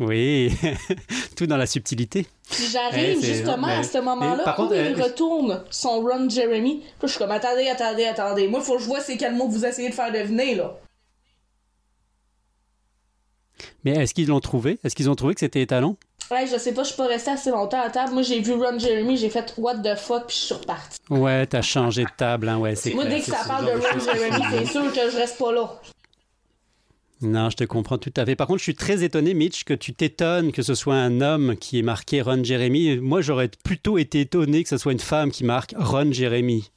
Oui, 0.00 0.50
tout 1.36 1.46
dans 1.46 1.58
la 1.58 1.66
subtilité. 1.66 2.26
Eh, 2.50 2.64
j'arrive 2.72 3.20
c'est- 3.20 3.34
justement 3.34 3.66
mais- 3.66 3.74
à 3.74 3.82
ce 3.82 3.98
moment-là 3.98 4.42
où 4.54 4.56
contre, 4.56 4.74
il 4.74 4.98
euh, 4.98 5.04
retourne 5.04 5.64
son 5.70 6.00
Ron 6.00 6.28
Jeremy. 6.30 6.80
Puis 6.80 6.92
je 7.02 7.06
suis 7.08 7.18
comme 7.18 7.30
attendez, 7.30 7.68
attendez, 7.68 8.04
attendez. 8.06 8.48
Moi, 8.48 8.60
faut 8.62 8.76
que 8.76 8.82
je 8.82 8.86
vois 8.86 9.00
c'est 9.00 9.18
quel 9.18 9.34
mot 9.34 9.46
que 9.48 9.52
vous 9.52 9.66
essayez 9.66 9.90
de 9.90 9.94
faire 9.94 10.10
deviner 10.12 10.54
là. 10.54 10.78
Mais 13.84 13.90
est-ce 13.92 14.14
qu'ils 14.14 14.28
l'ont 14.28 14.40
trouvé? 14.40 14.78
Est-ce 14.82 14.94
qu'ils 14.96 15.10
ont 15.10 15.14
trouvé 15.14 15.34
que 15.34 15.40
c'était 15.40 15.60
étalon? 15.60 15.96
Ouais, 16.30 16.46
je 16.46 16.58
sais 16.58 16.72
pas, 16.72 16.84
je 16.84 16.88
suis 16.88 16.96
pas 16.96 17.08
restée 17.08 17.32
assez 17.32 17.50
longtemps 17.50 17.80
à 17.80 17.90
table. 17.90 18.12
Moi, 18.12 18.22
j'ai 18.22 18.40
vu 18.40 18.52
Ron 18.52 18.78
Jeremy, 18.78 19.16
j'ai 19.16 19.30
fait 19.30 19.52
what 19.58 19.78
the 19.78 19.96
fuck, 19.96 20.26
puis 20.28 20.36
je 20.36 20.42
suis 20.42 20.54
repartie. 20.54 20.98
Ouais, 21.10 21.46
t'as 21.46 21.62
changé 21.62 22.04
de 22.04 22.10
table, 22.16 22.48
hein, 22.48 22.58
ouais, 22.58 22.76
c'est 22.76 22.94
Moi, 22.94 23.04
clair, 23.04 23.16
dès 23.16 23.24
que 23.24 23.30
ça 23.36 23.44
parle 23.46 23.66
de 23.66 23.72
Ron. 23.72 23.98
Jeremy, 23.98 24.44
c'est 24.50 24.66
sûr 24.66 24.92
que 24.92 25.10
je 25.10 25.16
reste 25.16 25.38
pas 25.38 25.52
là. 25.52 25.80
Non, 27.22 27.50
je 27.50 27.56
te 27.56 27.64
comprends 27.64 27.98
tout 27.98 28.12
à 28.16 28.24
fait. 28.24 28.36
Par 28.36 28.46
contre, 28.46 28.60
je 28.60 28.64
suis 28.64 28.74
très 28.74 29.02
étonné, 29.02 29.34
Mitch, 29.34 29.64
que 29.64 29.74
tu 29.74 29.92
t'étonnes 29.92 30.52
que 30.52 30.62
ce 30.62 30.74
soit 30.74 30.94
un 30.94 31.20
homme 31.20 31.56
qui 31.56 31.78
ait 31.78 31.82
marqué 31.82 32.22
Ron 32.22 32.42
Jeremy. 32.44 32.96
Moi, 32.98 33.20
j'aurais 33.20 33.50
plutôt 33.62 33.98
été 33.98 34.20
étonné 34.20 34.62
que 34.62 34.68
ce 34.68 34.78
soit 34.78 34.92
une 34.92 35.00
femme 35.00 35.30
qui 35.30 35.44
marque 35.44 35.74
Ron 35.76 36.12
Jeremy. 36.12 36.70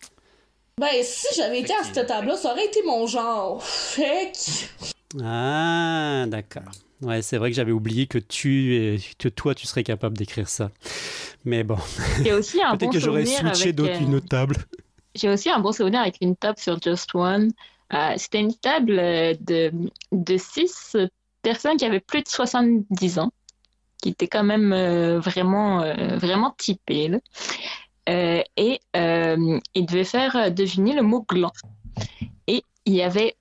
Ben, 0.80 0.90
si 1.04 1.28
j'avais 1.38 1.60
été 1.60 1.72
à 1.74 1.84
cette 1.84 2.08
table-là, 2.08 2.36
ça 2.36 2.52
aurait 2.52 2.66
été 2.66 2.82
mon 2.84 3.06
genre. 3.08 3.64
Fait 3.64 4.32
que... 4.34 5.22
Ah, 5.24 6.26
d'accord. 6.28 6.72
Ouais, 7.04 7.22
c'est 7.22 7.38
vrai 7.38 7.50
que 7.50 7.56
j'avais 7.56 7.72
oublié 7.72 8.08
que 8.08 8.18
tu, 8.18 8.76
et 8.76 9.00
que 9.18 9.28
toi, 9.28 9.54
tu 9.54 9.68
serais 9.68 9.84
capable 9.84 10.18
d'écrire 10.18 10.48
ça. 10.48 10.72
Mais 11.46 11.64
bon, 11.64 11.78
aussi 12.38 12.62
un 12.62 12.72
peut-être 12.78 12.80
bon 12.80 12.90
que 12.92 13.00
j'aurais 13.00 13.26
switché 13.26 13.74
d'autres 13.74 13.94
euh, 14.02 14.06
une 14.06 14.16
autre 14.16 14.30
table. 14.30 14.56
J'ai 15.16 15.30
aussi 15.30 15.50
un 15.50 15.60
bon 15.60 15.72
souvenir 15.72 16.00
avec 16.02 16.18
une 16.22 16.36
table 16.36 16.58
sur 16.58 16.82
Just 16.82 17.14
One. 17.14 17.52
Euh, 17.94 18.14
C'était 18.18 18.40
une 18.40 18.56
table 18.56 18.98
euh, 18.98 19.34
de, 19.42 19.72
de 20.12 20.38
six 20.38 20.96
personnes 21.42 21.78
qui 21.78 21.86
avaient 21.86 22.00
plus 22.00 22.24
de 22.24 22.28
70 22.30 23.20
ans, 23.20 23.32
qui 24.02 24.10
étaient 24.10 24.28
quand 24.30 24.44
même 24.44 24.72
euh, 24.74 25.20
vraiment, 25.20 25.80
vraiment 26.18 26.56
typées. 26.58 27.10
là. 27.10 27.20
Et 28.08 28.80
ils 28.96 29.86
devaient 29.86 30.04
faire 30.04 30.52
deviner 30.52 30.94
le 30.94 31.02
mot 31.02 31.26
gland. 31.28 31.52
Et 32.48 32.64
il 32.86 32.94
y 32.94 33.02
avait 33.02 33.36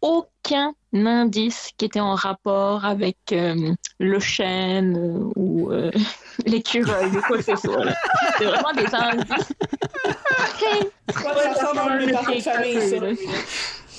aucun 0.00 0.72
indice 0.94 1.70
qui 1.76 1.84
était 1.84 2.00
en 2.00 2.14
rapport 2.14 2.84
avec 2.84 3.16
euh, 3.32 3.72
le 3.98 4.20
chêne 4.20 4.96
euh, 4.96 5.30
ou 5.36 5.70
euh, 5.70 5.90
l'écureuil 6.46 7.08
ou 7.16 7.20
quoi 7.22 7.36
que 7.38 7.42
ce 7.44 7.56
soit. 7.56 7.84
là. 7.84 7.94
C'était 8.32 8.44
vraiment 8.46 8.72
des 8.72 8.94
indices 8.94 9.48
ça 12.42 12.58
de 12.58 13.14
famille. 13.14 13.18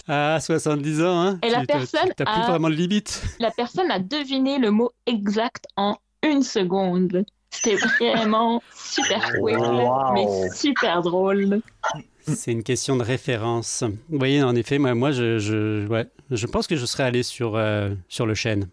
Ah, 0.08 0.40
70 0.42 1.04
ans, 1.04 1.22
hein 1.22 1.40
Et 1.44 1.50
la 1.52 1.60
Tu- 1.62 1.68
personne 1.68 2.10
T'as 2.18 2.26
plus 2.26 2.42
a- 2.42 2.48
vraiment 2.48 2.70
de 2.70 2.74
limite. 2.76 3.22
La 3.40 3.52
personne 3.52 3.92
a 3.92 4.00
deviné 4.00 4.58
le 4.58 4.72
mot 4.72 4.92
exact 5.06 5.66
en 5.78 5.98
une 6.24 6.42
seconde. 6.42 7.24
C'était 7.52 7.76
vraiment 7.76 8.62
super 8.76 9.32
quick, 9.40 9.58
là, 9.58 10.12
mais 10.14 10.26
super 10.56 11.02
drôle. 11.02 11.62
C'est 12.36 12.52
une 12.52 12.64
question 12.64 12.96
de 12.96 13.04
référence. 13.04 13.84
Vous 14.10 14.18
voyez, 14.18 14.42
en 14.44 14.56
effet, 14.56 14.78
moi, 14.80 14.94
moi 14.96 15.12
je, 15.12 15.40
je, 15.40 15.88
ouais, 15.88 16.08
je 16.32 16.46
pense 16.48 16.68
que 16.68 16.76
je 16.76 16.86
serais 16.86 17.04
allé 17.04 17.24
sur, 17.24 17.56
euh, 17.56 17.90
sur 18.08 18.26
le 18.26 18.34
chêne. 18.36 18.70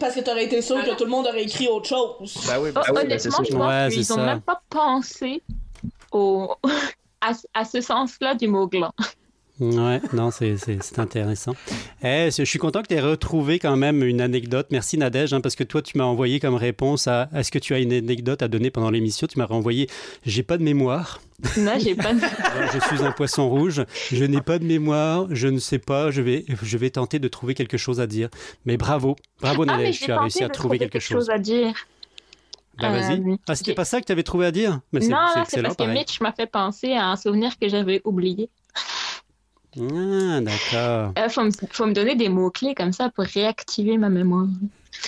Parce 0.00 0.14
que 0.14 0.20
t'aurais 0.20 0.44
été 0.46 0.60
sûr 0.62 0.82
que 0.84 0.96
tout 0.96 1.04
le 1.04 1.10
monde 1.10 1.26
aurait 1.26 1.44
écrit 1.44 1.68
autre 1.68 1.88
chose. 1.88 2.34
Ben 2.48 2.58
oui, 2.60 2.70
Oh, 2.74 2.78
oui, 2.78 2.82
c'est 2.84 2.90
honnêtement, 2.90 3.44
je 3.44 3.52
pense 3.52 3.68
Ouais, 3.68 3.88
qu'ils 3.92 4.16
n'ont 4.16 4.24
même 4.26 4.40
pas 4.40 4.60
pensé 4.68 5.42
au... 6.10 6.54
à, 7.20 7.32
à 7.54 7.64
ce 7.64 7.80
sens-là 7.80 8.34
du 8.34 8.48
mot 8.48 8.66
gland. 8.66 8.92
Ouais, 9.60 10.00
non, 10.12 10.32
c'est, 10.32 10.56
intéressant. 10.98 11.54
Eh, 12.02 12.28
je 12.36 12.42
suis 12.42 12.58
content 12.58 12.82
que 12.82 12.88
tu 12.88 12.94
aies 12.94 13.00
retrouvé 13.00 13.60
quand 13.60 13.76
même 13.76 14.02
une 14.02 14.20
anecdote. 14.20 14.66
Merci 14.72 14.98
Nadège, 14.98 15.32
hein, 15.32 15.40
parce 15.40 15.54
que 15.54 15.62
toi, 15.62 15.80
tu 15.80 15.96
m'as 15.96 16.04
envoyé 16.04 16.40
comme 16.40 16.56
réponse 16.56 17.06
à 17.06 17.28
est-ce 17.32 17.52
que 17.52 17.60
tu 17.60 17.72
as 17.72 17.78
une 17.78 17.92
anecdote 17.92 18.42
à 18.42 18.48
donner 18.48 18.70
pendant 18.72 18.90
l'émission 18.90 19.28
Tu 19.28 19.38
m'as 19.38 19.46
renvoyé 19.46 19.88
j'ai 20.26 20.42
pas 20.42 20.58
de 20.58 20.64
mémoire. 20.64 21.20
Là, 21.56 21.78
j'ai 21.78 21.94
pas... 21.94 22.08
Alors, 22.38 22.72
je 22.72 22.80
suis 22.80 23.04
un 23.04 23.12
poisson 23.12 23.48
rouge, 23.48 23.84
je 24.12 24.24
n'ai 24.24 24.40
pas 24.40 24.58
de 24.58 24.64
mémoire, 24.64 25.28
je 25.30 25.46
ne 25.46 25.58
sais 25.58 25.78
pas, 25.78 26.10
je 26.10 26.20
vais, 26.20 26.44
je 26.62 26.78
vais 26.78 26.90
tenter 26.90 27.20
de 27.20 27.28
trouver 27.28 27.54
quelque 27.54 27.76
chose 27.76 28.00
à 28.00 28.08
dire. 28.08 28.30
Mais 28.64 28.76
bravo, 28.76 29.14
bravo 29.40 29.62
Ah, 29.68 29.76
Nadège, 29.76 30.00
tu 30.00 30.10
as 30.10 30.20
réussi 30.20 30.42
à 30.42 30.48
de 30.48 30.52
trouver 30.52 30.78
quelque 30.80 30.98
chose. 30.98 31.30
à 31.30 31.38
dire. 31.38 31.74
Bah, 32.78 32.90
vas-y. 32.90 33.20
Euh, 33.20 33.36
Ah, 33.46 33.54
c'était 33.54 33.74
pas 33.74 33.84
ça 33.84 34.00
que 34.00 34.06
tu 34.06 34.10
avais 34.12 34.24
trouvé 34.24 34.46
à 34.46 34.50
dire? 34.50 34.80
Mais 34.92 34.98
non, 35.00 35.16
c'est 35.48 35.62
parce 35.62 35.76
que. 35.76 35.84
Mitch 35.84 36.20
m'a 36.20 36.32
fait 36.32 36.46
penser 36.46 36.92
à 36.92 37.10
un 37.10 37.16
souvenir 37.16 37.56
que 37.56 37.68
j'avais 37.68 38.00
oublié. 38.04 38.50
Ah, 39.78 40.40
d'accord. 40.40 41.12
Il 41.16 41.30
faut, 41.30 41.42
me, 41.44 41.50
faut 41.70 41.86
me 41.86 41.92
donner 41.92 42.14
des 42.16 42.28
mots-clés 42.28 42.74
comme 42.74 42.92
ça 42.92 43.10
pour 43.10 43.24
réactiver 43.24 43.98
ma 43.98 44.08
mémoire. 44.08 44.46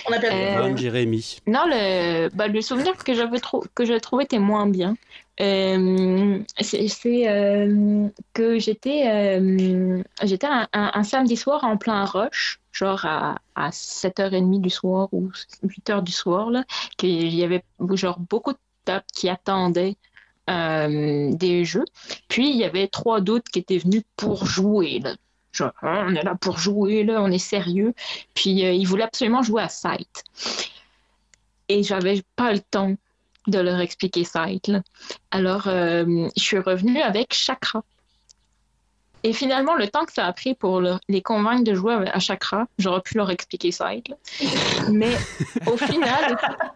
On 0.08 0.12
appelle 0.12 0.32
Euh, 0.32 0.62
Ron 0.62 0.76
Jérémy. 0.76 1.38
Non, 1.46 1.64
le, 1.66 2.28
bah, 2.34 2.48
le 2.48 2.60
souvenir 2.60 2.96
que 2.96 3.14
j'avais 3.14 3.38
trou- 3.38 3.64
que 3.74 3.84
je 3.84 3.94
trouvais 3.94 4.24
était 4.24 4.38
moins 4.38 4.66
bien. 4.66 4.96
Euh, 5.40 6.38
c'est 6.60 7.28
euh, 7.28 8.08
que 8.32 8.58
j'étais 8.58 9.02
euh, 9.06 10.02
j'étais 10.22 10.46
un, 10.46 10.66
un- 10.72 10.90
un 10.94 11.02
samedi 11.02 11.36
soir 11.36 11.62
en 11.64 11.76
plein 11.76 12.04
rush, 12.06 12.58
genre 12.72 13.04
à, 13.04 13.36
à 13.54 13.70
7h30 13.70 14.60
du 14.62 14.70
soir 14.70 15.08
ou 15.12 15.30
8h 15.62 16.02
du 16.02 16.10
soir, 16.12 16.50
là, 16.50 16.64
qu'il 16.96 17.34
y 17.34 17.44
avait 17.44 17.62
genre 17.92 18.18
beaucoup 18.18 18.52
de 18.54 18.58
tables 18.86 19.04
qui 19.14 19.28
attendaient 19.28 19.96
euh, 20.48 21.30
des 21.32 21.64
jeux. 21.64 21.84
Puis 22.28 22.50
il 22.50 22.56
y 22.56 22.64
avait 22.64 22.88
trois 22.88 23.20
d'autres 23.20 23.50
qui 23.50 23.58
étaient 23.58 23.78
venus 23.78 24.02
pour 24.16 24.46
jouer, 24.46 25.02
Ah, 25.60 26.04
on 26.06 26.14
est 26.14 26.22
là 26.22 26.34
pour 26.40 26.58
jouer, 26.58 27.06
on 27.16 27.30
est 27.30 27.38
sérieux. 27.38 27.94
Puis 28.34 28.64
euh, 28.64 28.72
ils 28.72 28.86
voulaient 28.86 29.04
absolument 29.04 29.42
jouer 29.42 29.62
à 29.62 29.68
Sight. 29.68 30.24
Et 31.68 31.82
j'avais 31.82 32.22
pas 32.36 32.52
le 32.52 32.60
temps 32.60 32.94
de 33.46 33.58
leur 33.58 33.80
expliquer 33.80 34.24
Sight. 34.24 34.70
Alors, 35.30 35.66
euh, 35.68 36.28
je 36.36 36.42
suis 36.42 36.58
revenue 36.58 37.00
avec 37.00 37.32
Chakra. 37.32 37.82
Et 39.22 39.32
finalement, 39.32 39.74
le 39.74 39.88
temps 39.88 40.04
que 40.04 40.12
ça 40.12 40.26
a 40.26 40.32
pris 40.32 40.54
pour 40.54 40.80
le- 40.80 40.98
les 41.08 41.22
convaincre 41.22 41.64
de 41.64 41.74
jouer 41.74 41.94
à 41.94 42.20
Chakra, 42.20 42.66
j'aurais 42.78 43.00
pu 43.00 43.16
leur 43.16 43.30
expliquer 43.30 43.72
Sight. 43.72 44.12
Mais 44.92 45.16
au 45.66 45.76
final, 45.76 46.36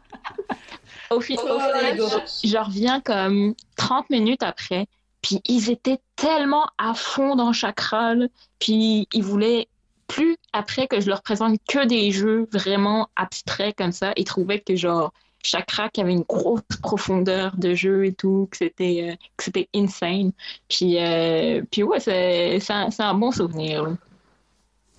au, 1.10 1.20
fi- 1.20 1.36
Oh, 1.42 1.58
final, 1.58 1.96
je, 2.42 2.48
je 2.48 2.56
reviens 2.56 3.00
comme 3.00 3.54
30 3.76 4.10
minutes 4.10 4.42
après, 4.42 4.86
puis 5.22 5.40
ils 5.46 5.70
étaient 5.70 5.98
tellement 6.16 6.66
à 6.78 6.94
fond 6.94 7.36
dans 7.36 7.52
Chakra, 7.52 8.14
là, 8.14 8.26
puis 8.58 9.08
ils 9.12 9.22
voulaient 9.22 9.68
plus 10.06 10.36
après 10.52 10.88
que 10.88 11.00
je 11.00 11.08
leur 11.08 11.22
présente 11.22 11.58
que 11.68 11.86
des 11.86 12.10
jeux 12.10 12.48
vraiment 12.52 13.08
abstraits 13.16 13.76
comme 13.76 13.92
ça, 13.92 14.12
ils 14.16 14.24
trouvaient 14.24 14.60
que 14.60 14.74
genre 14.74 15.12
Chakra 15.42 15.88
qui 15.88 16.00
avait 16.00 16.12
une 16.12 16.24
grosse 16.28 16.60
profondeur 16.82 17.56
de 17.56 17.74
jeu 17.74 18.04
et 18.06 18.12
tout, 18.12 18.48
que 18.50 18.56
c'était 18.58 19.10
euh, 19.10 19.14
que 19.36 19.44
c'était 19.44 19.68
insane. 19.74 20.32
Puis 20.68 20.96
euh, 20.98 21.62
puis 21.70 21.82
ouais, 21.82 22.00
c'est 22.00 22.58
c'est 22.60 22.72
un, 22.72 22.88
un 22.98 23.14
bon 23.14 23.30
souvenir. 23.30 23.84
là. 23.84 23.90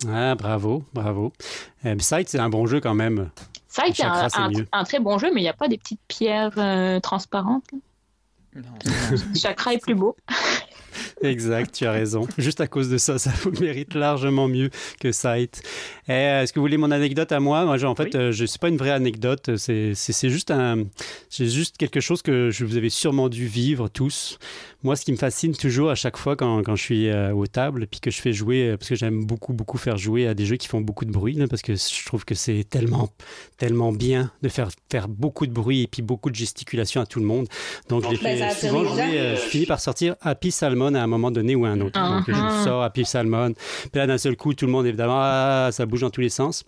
Ah, 0.08 0.34
bravo, 0.34 0.82
bravo. 0.92 1.32
Euh, 1.84 1.94
c'est 2.00 2.38
un 2.40 2.48
bon 2.48 2.66
jeu 2.66 2.80
quand 2.80 2.94
même. 2.94 3.30
Ça 3.72 3.84
a 3.84 3.86
été 3.86 4.02
Chakra, 4.02 4.24
un, 4.24 4.28
c'est 4.28 4.38
un- 4.38 4.64
un 4.72 4.84
très 4.84 5.00
bon 5.00 5.18
jeu, 5.18 5.30
mais 5.32 5.40
il 5.40 5.44
n'y 5.44 5.48
a 5.48 5.54
pas 5.54 5.66
des 5.68 5.78
petites 5.78 6.00
pierres 6.06 6.52
euh, 6.58 7.00
transparentes. 7.00 7.64
là? 7.72 7.78
Non. 8.60 9.34
Chakra 9.34 9.72
est 9.72 9.78
plus 9.78 9.94
beau. 9.94 10.14
Exact, 11.22 11.72
tu 11.74 11.86
as 11.86 11.92
raison. 11.92 12.26
Juste 12.38 12.60
à 12.60 12.66
cause 12.66 12.88
de 12.90 12.98
ça, 12.98 13.18
ça 13.18 13.30
vous 13.42 13.52
mérite 13.60 13.94
largement 13.94 14.48
mieux 14.48 14.70
que 15.00 15.12
Sight. 15.12 15.62
Eh, 16.08 16.12
Est-ce 16.12 16.52
que 16.52 16.58
vous 16.58 16.64
voulez 16.64 16.76
mon 16.76 16.90
anecdote 16.90 17.32
à 17.32 17.40
moi? 17.40 17.64
Moi, 17.64 17.82
en 17.84 17.94
fait, 17.94 18.04
Oui. 18.04 18.10
euh, 18.20 18.32
je 18.32 18.44
sais 18.46 18.58
pas 18.58 18.68
une 18.68 18.76
vraie 18.76 18.90
anecdote. 18.90 19.56
C'est 19.56 19.94
c'est- 19.94 20.12
c'est 20.12 20.30
juste 20.30 20.50
un, 20.50 20.84
c'est 21.28 21.46
juste 21.48 21.76
quelque 21.76 22.00
chose 22.00 22.22
que 22.22 22.50
je, 22.50 22.64
vous 22.64 22.76
avez 22.76 22.90
sûrement 22.90 23.28
dû 23.28 23.46
vivre 23.46 23.88
tous. 23.88 24.38
Moi, 24.82 24.96
ce 24.96 25.04
qui 25.04 25.12
me 25.12 25.16
fascine 25.16 25.54
toujours 25.56 25.90
à 25.90 25.94
chaque 25.94 26.16
fois 26.16 26.34
quand, 26.34 26.62
quand 26.64 26.74
je 26.74 26.82
suis 26.82 27.08
euh, 27.08 27.32
aux 27.32 27.46
tables, 27.46 27.86
puis 27.86 28.00
que 28.00 28.10
je 28.10 28.20
fais 28.20 28.32
jouer, 28.32 28.70
euh, 28.70 28.76
parce 28.76 28.88
que 28.88 28.96
j'aime 28.96 29.24
beaucoup, 29.24 29.52
beaucoup 29.52 29.78
faire 29.78 29.96
jouer 29.96 30.26
à 30.26 30.34
des 30.34 30.44
jeux 30.44 30.56
qui 30.56 30.66
font 30.66 30.80
beaucoup 30.80 31.04
de 31.04 31.12
bruit, 31.12 31.34
là, 31.34 31.46
parce 31.46 31.62
que 31.62 31.74
je 31.76 32.04
trouve 32.04 32.24
que 32.24 32.34
c'est 32.34 32.64
tellement, 32.68 33.08
tellement 33.58 33.92
bien 33.92 34.32
de 34.42 34.48
faire, 34.48 34.70
faire 34.90 35.06
beaucoup 35.08 35.46
de 35.46 35.52
bruit 35.52 35.82
et 35.82 35.86
puis 35.86 36.02
beaucoup 36.02 36.30
de 36.30 36.34
gesticulation 36.34 37.00
à 37.00 37.06
tout 37.06 37.20
le 37.20 37.26
monde. 37.26 37.46
Donc, 37.88 38.02
je 38.04 38.10
les 38.10 38.16
Ben, 38.16 38.36
fais 38.38 38.42
attire 38.42 38.70
souvent 38.70 38.84
jouer. 38.84 39.20
euh, 39.20 39.36
je 39.36 39.40
finis 39.42 39.66
par 39.66 39.78
sortir 39.80 40.16
Happy 40.20 40.50
Salmon 40.82 40.94
à 40.98 41.02
un 41.02 41.06
moment 41.06 41.30
donné 41.30 41.54
ou 41.54 41.64
à 41.64 41.68
un 41.68 41.80
autre. 41.80 42.00
Donc, 42.00 42.24
je 42.26 42.64
sors 42.64 42.82
Happy 42.82 43.04
Salmon. 43.04 43.52
Puis 43.54 43.90
là, 43.94 44.06
d'un 44.06 44.18
seul 44.18 44.36
coup, 44.36 44.54
tout 44.54 44.66
le 44.66 44.72
monde, 44.72 44.86
évidemment, 44.86 45.20
ah, 45.20 45.68
ça 45.72 45.86
bouge 45.86 46.00
dans 46.00 46.10
tous 46.10 46.20
les 46.20 46.28
sens. 46.28 46.64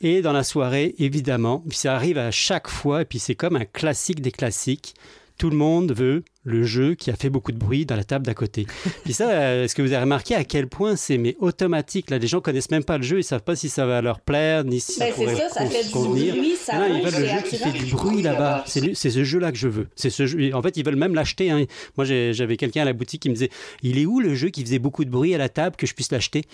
Et 0.00 0.22
dans 0.22 0.32
la 0.32 0.42
soirée, 0.42 0.94
évidemment, 0.98 1.62
puis 1.68 1.78
ça 1.78 1.94
arrive 1.94 2.18
à 2.18 2.30
chaque 2.30 2.68
fois, 2.68 3.02
et 3.02 3.04
puis 3.04 3.18
c'est 3.18 3.34
comme 3.34 3.56
un 3.56 3.64
classique 3.64 4.20
des 4.20 4.32
classiques. 4.32 4.94
Tout 5.38 5.50
le 5.50 5.56
monde 5.56 5.92
veut 5.92 6.22
le 6.44 6.62
jeu 6.62 6.94
qui 6.94 7.10
a 7.10 7.16
fait 7.16 7.30
beaucoup 7.30 7.50
de 7.50 7.56
bruit 7.58 7.86
dans 7.86 7.96
la 7.96 8.04
table 8.04 8.24
d'à 8.26 8.34
côté. 8.34 8.66
Puis 9.04 9.14
ça, 9.14 9.30
euh, 9.30 9.64
est-ce 9.64 9.74
que 9.74 9.82
vous 9.82 9.92
avez 9.92 10.02
remarqué 10.04 10.34
à 10.34 10.44
quel 10.44 10.68
point 10.68 10.94
c'est 10.94 11.18
mais 11.18 11.36
automatique? 11.40 12.10
Là, 12.10 12.18
les 12.18 12.26
gens 12.26 12.40
connaissent 12.40 12.70
même 12.70 12.84
pas 12.84 12.98
le 12.98 13.02
jeu, 13.02 13.18
ils 13.18 13.24
savent 13.24 13.42
pas 13.42 13.56
si 13.56 13.68
ça 13.68 13.84
va 13.86 14.00
leur 14.02 14.20
plaire 14.20 14.62
ni 14.64 14.78
si 14.78 15.00
Ben, 15.00 15.08
ça 15.10 15.14
c'est 15.16 15.24
pourrait 15.24 15.48
ça, 15.48 15.66
fait 15.66 15.84
du 15.84 15.90
bruit, 15.90 16.54
ça 16.56 16.78
Non, 16.78 16.88
non, 16.88 16.96
ils 16.98 17.02
veulent 17.04 17.22
le 17.22 17.28
jeu 17.28 17.42
qui 17.48 17.56
fait 17.56 17.72
du 17.72 17.86
bruit 17.92 18.22
là-bas. 18.22 18.64
C'est 18.66 18.94
ce 18.94 19.24
jeu-là 19.24 19.50
que 19.50 19.58
je 19.58 19.68
veux. 19.68 19.88
C'est 19.96 20.10
ce 20.10 20.26
jeu. 20.26 20.54
En 20.54 20.62
fait, 20.62 20.76
ils 20.76 20.84
veulent 20.84 20.96
même 20.96 21.14
l'acheter. 21.14 21.50
hein. 21.50 21.64
Moi, 21.96 22.04
j'ai- 22.04 22.32
j'avais 22.34 22.56
quelqu'un 22.56 22.82
à 22.82 22.84
la 22.84 22.92
boutique 22.92 23.22
qui 23.22 23.28
me 23.30 23.34
disait 23.34 23.50
Il 23.82 23.98
est 23.98 24.06
où 24.06 24.20
le 24.20 24.34
jeu 24.34 24.50
qui 24.50 24.62
faisait 24.62 24.78
beaucoup 24.78 25.04
de 25.04 25.10
bruit 25.10 25.34
à 25.34 25.38
la 25.38 25.48
table 25.48 25.76
que 25.76 25.86
je 25.86 25.94
puisse 25.94 26.12
l'acheter? 26.12 26.44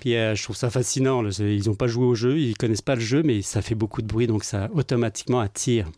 Puis 0.00 0.14
euh, 0.16 0.34
je 0.34 0.42
trouve 0.42 0.56
ça 0.56 0.68
fascinant. 0.70 1.22
là. 1.22 1.30
Ils 1.38 1.66
n'ont 1.68 1.74
pas 1.74 1.86
joué 1.86 2.04
au 2.04 2.14
jeu, 2.14 2.38
ils 2.38 2.56
connaissent 2.56 2.82
pas 2.82 2.96
le 2.96 3.00
jeu, 3.00 3.22
mais 3.24 3.40
ça 3.42 3.62
fait 3.62 3.74
beaucoup 3.76 4.02
de 4.02 4.06
bruit, 4.06 4.26
donc 4.26 4.44
ça 4.44 4.68
automatiquement 4.74 5.40
attire. 5.40 5.88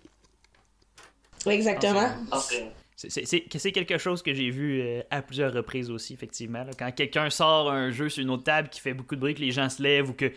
Oui, 1.46 1.54
exactement. 1.54 2.08
C'est- 2.48 3.10
C'est 3.10 3.24
c'est- 3.26 3.44
c'est 3.58 3.70
quelque 3.70 3.96
chose 3.96 4.22
que 4.22 4.34
j'ai 4.34 4.50
vu 4.50 4.80
euh, 4.82 5.02
à 5.10 5.22
plusieurs 5.22 5.52
reprises 5.52 5.88
aussi, 5.88 6.14
effectivement. 6.14 6.64
là. 6.64 6.70
Quand 6.76 6.90
quelqu'un 6.90 7.30
sort 7.30 7.70
un 7.70 7.90
jeu 7.92 8.08
sur 8.08 8.22
une 8.24 8.30
autre 8.30 8.42
table 8.42 8.68
qui 8.70 8.80
fait 8.80 8.92
beaucoup 8.92 9.14
de 9.14 9.20
bruit, 9.20 9.34
que 9.34 9.40
les 9.40 9.52
gens 9.52 9.68
se 9.68 9.80
lèvent 9.80 10.10
ou 10.10 10.14
que. 10.14 10.32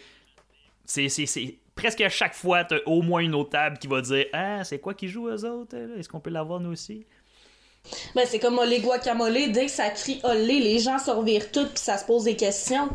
C'est 0.85 1.09
c'est- 1.09 1.25
c'est- 1.25 1.55
presque 1.73 2.01
à 2.01 2.09
chaque 2.09 2.35
fois, 2.35 2.63
t'as 2.63 2.77
au 2.85 3.01
moins 3.01 3.21
une 3.21 3.33
autre 3.33 3.49
table 3.49 3.79
qui 3.79 3.87
va 3.87 4.01
dire 4.01 4.25
Ah, 4.33 4.63
c'est 4.63 4.77
quoi 4.77 4.93
qui 4.93 5.07
joue 5.07 5.27
eux 5.29 5.43
autres 5.43 5.75
là? 5.75 5.95
Est-ce 5.97 6.07
qu'on 6.07 6.19
peut 6.19 6.29
l'avoir 6.29 6.59
nous 6.59 6.71
aussi 6.71 7.03
Ben, 8.13 8.25
c'est 8.27 8.37
comme 8.37 8.59
Olé 8.59 8.79
Guacamole, 8.79 9.51
dès 9.51 9.65
que 9.65 9.71
ça 9.71 9.89
crie 9.89 10.19
Olé, 10.23 10.59
les 10.59 10.77
gens 10.77 10.99
se 10.99 11.09
revirent 11.09 11.51
tout 11.51 11.65
puis 11.65 11.77
ça 11.79 11.97
se 11.97 12.05
pose 12.05 12.25
des 12.25 12.35
questions. 12.35 12.89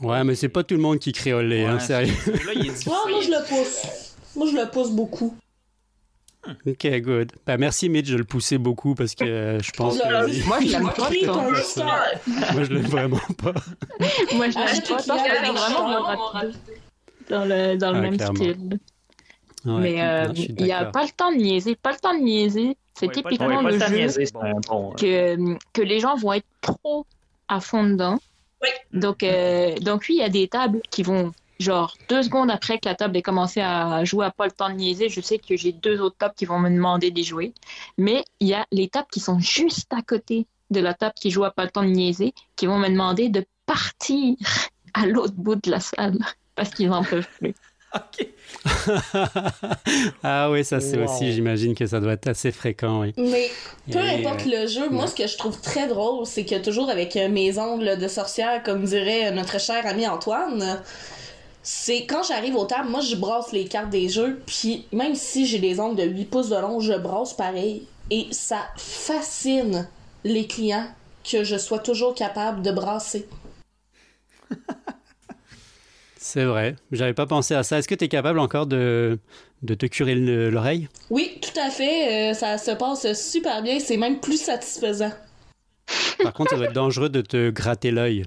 Ouais, 0.00 0.22
mais 0.24 0.34
c'est 0.36 0.48
pas 0.48 0.62
tout 0.62 0.74
le 0.76 0.80
monde 0.80 0.98
qui 1.00 1.12
crie 1.12 1.32
olé, 1.32 1.64
hein, 1.64 1.78
sérieux. 1.80 2.14
ce 2.24 2.30
jeu-là, 2.36 2.52
il 2.54 2.66
est 2.66 2.70
difficile. 2.70 2.92
Ouais, 2.92 3.10
moi 3.10 3.20
je 3.20 3.30
le 3.30 3.48
pousse. 3.48 4.14
Moi 4.36 4.46
je 4.50 4.56
le 4.56 4.70
pousse 4.70 4.90
beaucoup. 4.92 5.36
Ok, 6.66 6.86
good. 7.00 7.32
Ben, 7.46 7.56
merci, 7.58 7.88
Mitch, 7.88 8.10
de 8.10 8.16
le 8.16 8.24
pousser 8.24 8.58
beaucoup 8.58 8.94
parce 8.94 9.14
que 9.14 9.24
euh, 9.24 9.60
je 9.60 9.70
pense 9.72 9.98
que. 9.98 10.46
Moi, 10.46 10.60
je 10.60 10.72
l'aime 10.72 10.84
pas 10.84 11.10
tant. 11.26 11.42
Moi, 12.54 12.64
je 12.64 12.72
l'aime 12.72 12.86
vraiment 12.86 13.20
pas. 13.42 13.52
Moi, 14.34 14.50
je 14.50 14.58
l'aime 14.58 14.82
pas 14.88 15.02
client 15.02 15.16
qu'elle 15.24 15.44
est 15.44 15.52
vraiment 15.52 16.32
dans 17.30 17.44
le, 17.44 17.76
dans 17.76 17.92
le 17.92 17.98
Ah, 17.98 18.00
même 18.00 18.16
clairement. 18.16 18.34
style. 18.36 18.78
Ouais, 19.66 19.80
Mais 19.80 20.02
euh, 20.02 20.32
il 20.34 20.64
n'y 20.64 20.72
a 20.72 20.86
pas 20.86 21.02
le 21.02 21.10
temps 21.10 21.30
de 21.32 21.36
niaiser. 21.36 21.74
Pas 21.76 21.92
le 21.92 21.98
temps 21.98 22.14
de 22.14 22.22
niaiser. 22.22 22.76
C'est 22.98 23.06
Ouais, 23.06 23.12
typiquement 23.12 23.62
ouais, 23.62 23.72
le 23.72 23.78
jeu 23.78 23.94
niaiser, 23.94 24.24
bon. 24.32 24.90
que, 24.92 25.36
que 25.72 25.82
les 25.82 26.00
gens 26.00 26.16
vont 26.16 26.32
être 26.32 26.46
trop 26.60 27.06
à 27.48 27.60
fond 27.60 27.84
dedans. 27.84 28.18
Oui. 28.62 28.68
Donc, 28.92 29.22
euh, 29.22 29.76
donc 29.76 30.06
oui, 30.08 30.16
il 30.16 30.20
y 30.20 30.24
a 30.24 30.28
des 30.28 30.48
tables 30.48 30.80
qui 30.90 31.02
vont, 31.04 31.32
genre, 31.58 31.96
deux 32.08 32.22
secondes 32.22 32.50
après 32.50 32.78
que 32.78 32.88
la 32.88 32.94
table 32.94 33.16
ait 33.16 33.22
commencé 33.22 33.60
à 33.60 34.04
jouer 34.04 34.26
à 34.26 34.30
pas 34.30 34.46
le 34.46 34.52
temps 34.52 34.68
de 34.70 34.74
niaiser, 34.74 35.08
je 35.08 35.20
sais 35.20 35.38
que 35.38 35.56
j'ai 35.56 35.72
deux 35.72 36.00
autres 36.00 36.16
tables 36.18 36.34
qui 36.36 36.44
vont 36.46 36.58
me 36.58 36.70
demander 36.70 37.10
d'y 37.10 37.24
jouer. 37.24 37.54
Mais 37.98 38.24
il 38.40 38.48
y 38.48 38.54
a 38.54 38.66
les 38.72 38.88
tables 38.88 39.08
qui 39.10 39.20
sont 39.20 39.38
juste 39.40 39.92
à 39.92 40.02
côté 40.02 40.46
de 40.70 40.80
la 40.80 40.94
table 40.94 41.14
qui 41.20 41.30
joue 41.30 41.44
à 41.44 41.50
pas 41.50 41.64
le 41.64 41.70
temps 41.70 41.82
de 41.82 41.88
niaiser, 41.88 42.34
qui 42.56 42.66
vont 42.66 42.78
me 42.78 42.88
demander 42.88 43.28
de 43.28 43.44
partir 43.66 44.36
à 44.94 45.06
l'autre 45.06 45.34
bout 45.34 45.56
de 45.56 45.70
la 45.70 45.80
salle 45.80 46.18
parce 46.54 46.70
qu'ils 46.70 46.88
n'en 46.90 47.04
peuvent 47.04 47.28
plus. 47.38 47.54
Ok. 47.94 48.28
ah 50.22 50.50
oui, 50.50 50.64
ça 50.64 50.80
c'est 50.80 50.98
Wow. 50.98 51.04
aussi, 51.04 51.32
j'imagine 51.32 51.74
que 51.74 51.86
ça 51.86 52.00
doit 52.00 52.12
être 52.12 52.28
assez 52.28 52.52
fréquent, 52.52 53.00
oui. 53.00 53.14
Mais 53.16 53.58
peu 53.90 53.98
Et, 54.00 54.26
importe 54.26 54.46
euh, 54.46 54.62
le 54.62 54.66
jeu, 54.66 54.90
moi 54.90 55.06
ce 55.06 55.14
que 55.14 55.26
je 55.26 55.36
trouve 55.38 55.60
très 55.60 55.88
drôle, 55.88 56.26
c'est 56.26 56.44
que 56.44 56.56
toujours 56.62 56.90
avec 56.90 57.16
euh, 57.16 57.28
mes 57.28 57.58
ongles 57.58 57.98
de 57.98 58.08
sorcière, 58.08 58.62
comme 58.62 58.84
dirait 58.84 59.30
notre 59.32 59.58
cher 59.60 59.86
ami 59.86 60.06
Antoine, 60.06 60.82
c'est 61.70 62.06
quand 62.06 62.22
j'arrive 62.22 62.56
au 62.56 62.64
table, 62.64 62.88
moi 62.88 63.02
je 63.02 63.14
brasse 63.14 63.52
les 63.52 63.66
cartes 63.66 63.90
des 63.90 64.08
jeux, 64.08 64.40
puis 64.46 64.86
même 64.90 65.14
si 65.14 65.44
j'ai 65.44 65.58
des 65.58 65.78
ongles 65.80 65.96
de 65.96 66.04
8 66.04 66.24
pouces 66.24 66.48
de 66.48 66.56
long, 66.56 66.80
je 66.80 66.94
brasse 66.94 67.34
pareil. 67.34 67.86
Et 68.10 68.26
ça 68.30 68.60
fascine 68.78 69.86
les 70.24 70.46
clients 70.46 70.86
que 71.30 71.44
je 71.44 71.58
sois 71.58 71.78
toujours 71.78 72.14
capable 72.14 72.62
de 72.62 72.72
brasser. 72.72 73.28
C'est 76.16 76.46
vrai. 76.46 76.76
J'avais 76.90 77.12
pas 77.12 77.26
pensé 77.26 77.54
à 77.54 77.62
ça. 77.62 77.76
Est-ce 77.78 77.86
que 77.88 77.94
tu 77.94 78.04
es 78.04 78.08
capable 78.08 78.38
encore 78.38 78.66
de, 78.66 79.18
de 79.62 79.74
te 79.74 79.84
curer 79.84 80.14
le- 80.14 80.48
l'oreille? 80.48 80.88
Oui, 81.10 81.38
tout 81.42 81.60
à 81.60 81.68
fait, 81.68 82.30
euh, 82.30 82.34
ça 82.34 82.56
se 82.56 82.70
passe 82.70 83.12
super 83.12 83.62
bien, 83.62 83.78
c'est 83.78 83.98
même 83.98 84.20
plus 84.20 84.40
satisfaisant. 84.42 85.12
Par 86.22 86.32
contre, 86.32 86.50
ça 86.52 86.56
doit 86.56 86.66
être 86.66 86.72
dangereux 86.72 87.10
de 87.10 87.20
te 87.20 87.50
gratter 87.50 87.90
l'œil. 87.90 88.24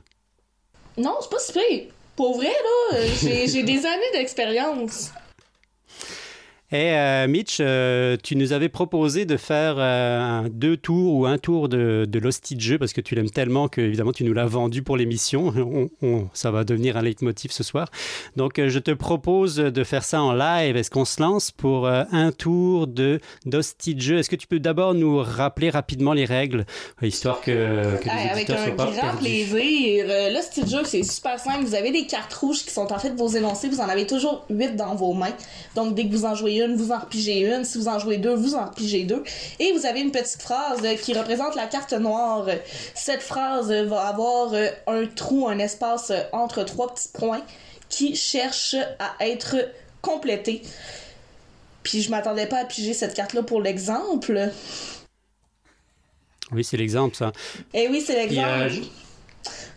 Non, 0.98 1.16
c'est 1.22 1.32
pas 1.32 1.40
si 1.40 1.54
pire. 1.54 1.86
Pour 2.22 2.36
vrai, 2.36 2.52
là, 2.92 3.00
j'ai 3.20 3.64
des 3.64 3.84
années 3.84 4.12
d'expérience. 4.14 5.12
Et 6.74 6.92
euh, 6.94 7.28
Mitch, 7.28 7.58
euh, 7.60 8.16
tu 8.24 8.38
nous 8.38 8.54
avais 8.54 8.70
proposé 8.70 9.26
de 9.26 9.36
faire 9.36 9.76
euh, 9.78 10.20
un- 10.22 10.50
deux 10.50 10.78
tours 10.78 11.16
ou 11.16 11.26
un 11.26 11.38
tour 11.38 11.68
de, 11.68 12.06
de 12.08 12.20
l'hostie 12.20 12.56
de 12.56 12.62
jeu 12.62 12.78
parce 12.78 12.94
que 12.94 13.02
tu 13.02 13.14
l'aimes 13.14 13.30
tellement 13.30 13.68
que 13.68 13.82
évidemment 13.82 14.14
tu 14.14 14.24
nous 14.24 14.32
l'as 14.34 14.46
vendu 14.46 14.82
pour 14.82 14.96
l'émission. 14.96 15.54
On- 15.58 15.90
on- 16.02 16.30
ça 16.34 16.50
va 16.50 16.64
devenir 16.64 16.96
un 16.96 17.02
leitmotiv 17.02 17.52
ce 17.52 17.64
soir. 17.64 17.90
Donc 18.38 18.54
je 18.66 18.80
te 18.80 18.92
propose 18.92 19.56
de 19.58 19.84
faire 19.84 20.04
ça 20.06 20.22
en 20.22 20.32
live. 20.34 20.78
Est-ce 20.78 20.90
qu'on 20.90 21.04
se 21.04 21.22
lance 21.22 21.52
pour 21.52 21.88
un 21.90 22.32
tour 22.32 22.88
de 22.88 23.20
d'hostie 23.46 23.94
de 23.96 24.02
jeu? 24.02 24.18
Est-ce 24.20 24.30
que 24.30 24.36
tu 24.38 24.48
peux 24.48 24.60
d'abord 24.60 24.94
nous 24.94 25.18
rappeler 25.18 25.70
rapidement 25.72 26.14
les 26.14 26.26
règles 26.26 26.66
histoire 27.02 27.42
que, 27.42 27.98
que 27.98 28.06
les 28.06 28.30
avec 28.32 28.50
un 28.50 28.56
soient 28.58 28.72
grand 28.76 29.18
plaisir. 29.18 29.48
Ce 30.42 30.60
petit 30.62 30.70
jeu, 30.70 30.84
c'est 30.86 31.04
super 31.04 31.38
simple. 31.40 31.66
Vous 31.66 31.76
avez 31.76 31.92
des 31.92 32.06
cartes 32.06 32.34
rouges 32.34 32.64
qui 32.64 32.72
sont 32.72 32.92
en 32.94 32.98
fait 33.00 33.10
vos 33.16 33.28
énoncés. 33.28 33.68
Vous 33.68 33.82
en 33.82 33.90
avez 33.90 34.08
toujours 34.08 34.46
8 34.50 34.76
dans 34.78 34.96
vos 34.96 35.14
mains. 35.14 35.34
Donc, 35.76 35.96
dès 35.96 36.06
que 36.08 36.12
vous 36.12 36.26
en 36.26 36.34
jouez 36.36 36.61
une, 36.62 36.76
vous 36.76 36.92
en 36.92 37.00
repigez 37.00 37.40
une. 37.40 37.64
Si 37.66 37.78
vous 37.78 37.88
en 37.88 38.00
jouez 38.00 38.18
deux, 38.18 38.34
vous 38.34 38.56
en 38.56 38.66
repigez 38.66 39.04
deux. 39.04 39.24
Et 39.60 39.74
vous 39.74 39.86
avez 39.86 40.02
une 40.02 40.12
petite 40.12 40.42
phrase 40.42 40.80
euh, 40.84 40.96
qui 40.96 41.14
représente 41.14 41.56
la 41.56 41.68
carte 41.68 41.94
noire. 41.94 42.48
Cette 42.96 43.22
phrase 43.22 43.72
va 43.72 44.08
avoir 44.08 44.54
euh, 44.54 44.68
un 44.88 45.06
trou, 45.06 45.48
un 45.48 45.60
espace 45.60 46.12
euh, 46.12 46.22
entre 46.32 46.64
trois 46.64 46.94
petits 46.94 47.10
points 47.14 47.42
qui 47.90 48.16
cherche 48.16 48.76
à 49.00 49.28
être 49.28 49.58
complété. 50.02 50.62
Puis 51.84 52.02
je 52.02 52.12
m'attendais 52.12 52.46
pas 52.46 52.60
à 52.60 52.66
piger 52.66 52.94
cette 52.94 53.14
carte-là 53.14 53.44
pour 53.44 53.62
l'exemple. 53.62 54.52
Oui, 56.52 56.64
c'est 56.64 56.78
l'exemple, 56.78 57.16
ça. 57.16 57.32
Et 57.74 57.88
oui, 57.88 58.04
c'est 58.06 58.18
euh, 58.18 58.24
l'exemple. 58.24 58.88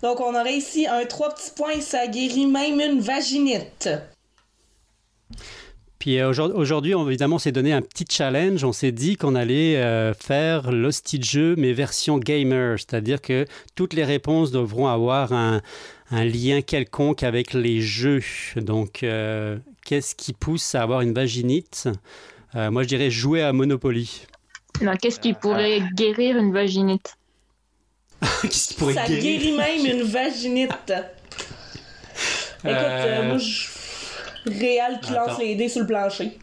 Donc 0.03 0.21
on 0.21 0.35
aurait 0.39 0.57
ici 0.57 0.87
un 0.87 1.05
trois 1.07 1.35
petits 1.35 1.53
points, 1.57 1.81
ça 1.81 2.07
guérit 2.07 2.47
même 2.47 2.81
une 2.81 3.01
vaginite. 3.01 3.89
Puis 5.99 6.19
euh, 6.19 6.29
aujourd- 6.31 6.53
aujourd'hui, 6.55 6.93
évidemment, 6.93 7.37
on 7.37 7.39
s'est 7.39 7.53
donné 7.53 7.73
un 7.73 7.81
petit 7.83 8.05
challenge. 8.11 8.63
On 8.65 8.73
s'est 8.73 8.93
dit 8.93 9.17
qu'on 9.17 9.35
allait 9.35 9.77
euh, 9.77 10.13
faire 10.15 10.71
l'hostie 10.73 11.19
de 11.19 11.25
jeu, 11.25 11.55
mais 11.57 11.73
version 11.73 12.19
gamer. 12.19 12.79
C'est-à-dire 12.79 13.21
que 13.23 13.47
toutes 13.75 13.95
les 13.95 14.05
réponses 14.05 14.51
devront 14.51 14.87
avoir 14.89 15.33
un, 15.33 15.63
un 16.11 16.25
lien 16.25 16.61
quelconque 16.63 17.23
avec 17.23 17.55
les 17.55 17.81
jeux. 17.81 18.21
Donc, 18.57 19.03
euh, 19.03 19.57
qu'est-ce 19.85 20.15
qui 20.15 20.33
pousse 20.33 20.75
à 20.75 20.83
avoir 20.83 21.01
une 21.01 21.15
vaginite? 21.15 21.89
Euh, 22.55 22.71
Moi, 22.71 22.83
je 22.83 22.89
dirais 22.89 23.11
jouer 23.11 23.43
à 23.43 23.53
Monopoly. 23.53 24.27
Non, 24.83 24.93
qu'est-ce 25.01 25.21
qui 25.21 25.33
pourrait 25.33 25.81
guérir 25.95 26.37
une 26.37 26.53
vaginite? 26.53 27.17
Qu'est-ce 28.43 28.69
qui 28.69 28.75
pourrait 28.75 28.95
Ça 28.95 29.07
guérir? 29.07 29.23
guérit 29.23 29.53
même 29.57 29.87
une 29.99 30.03
vaginite. 30.03 30.71
Écoute, 32.65 32.65
euh, 32.65 33.21
Euh, 33.23 33.29
moi, 33.29 33.39
je... 33.39 33.67
Réal 34.47 35.01
qui 35.01 35.13
lance 35.13 35.29
Attends. 35.31 35.39
les 35.41 35.55
dés 35.55 35.69
sur 35.69 35.81
le 35.83 35.87
plancher. 35.87 36.39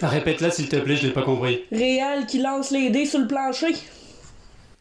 Répète-la, 0.00 0.50
s'il 0.50 0.68
te 0.68 0.76
plaît, 0.76 0.96
je 0.96 1.06
l'ai 1.08 1.12
pas 1.12 1.22
compris. 1.22 1.60
Réal 1.72 2.26
qui 2.26 2.38
lance 2.40 2.70
les 2.70 2.90
dés 2.90 3.04
sur 3.06 3.18
le 3.20 3.26
plancher. 3.26 3.74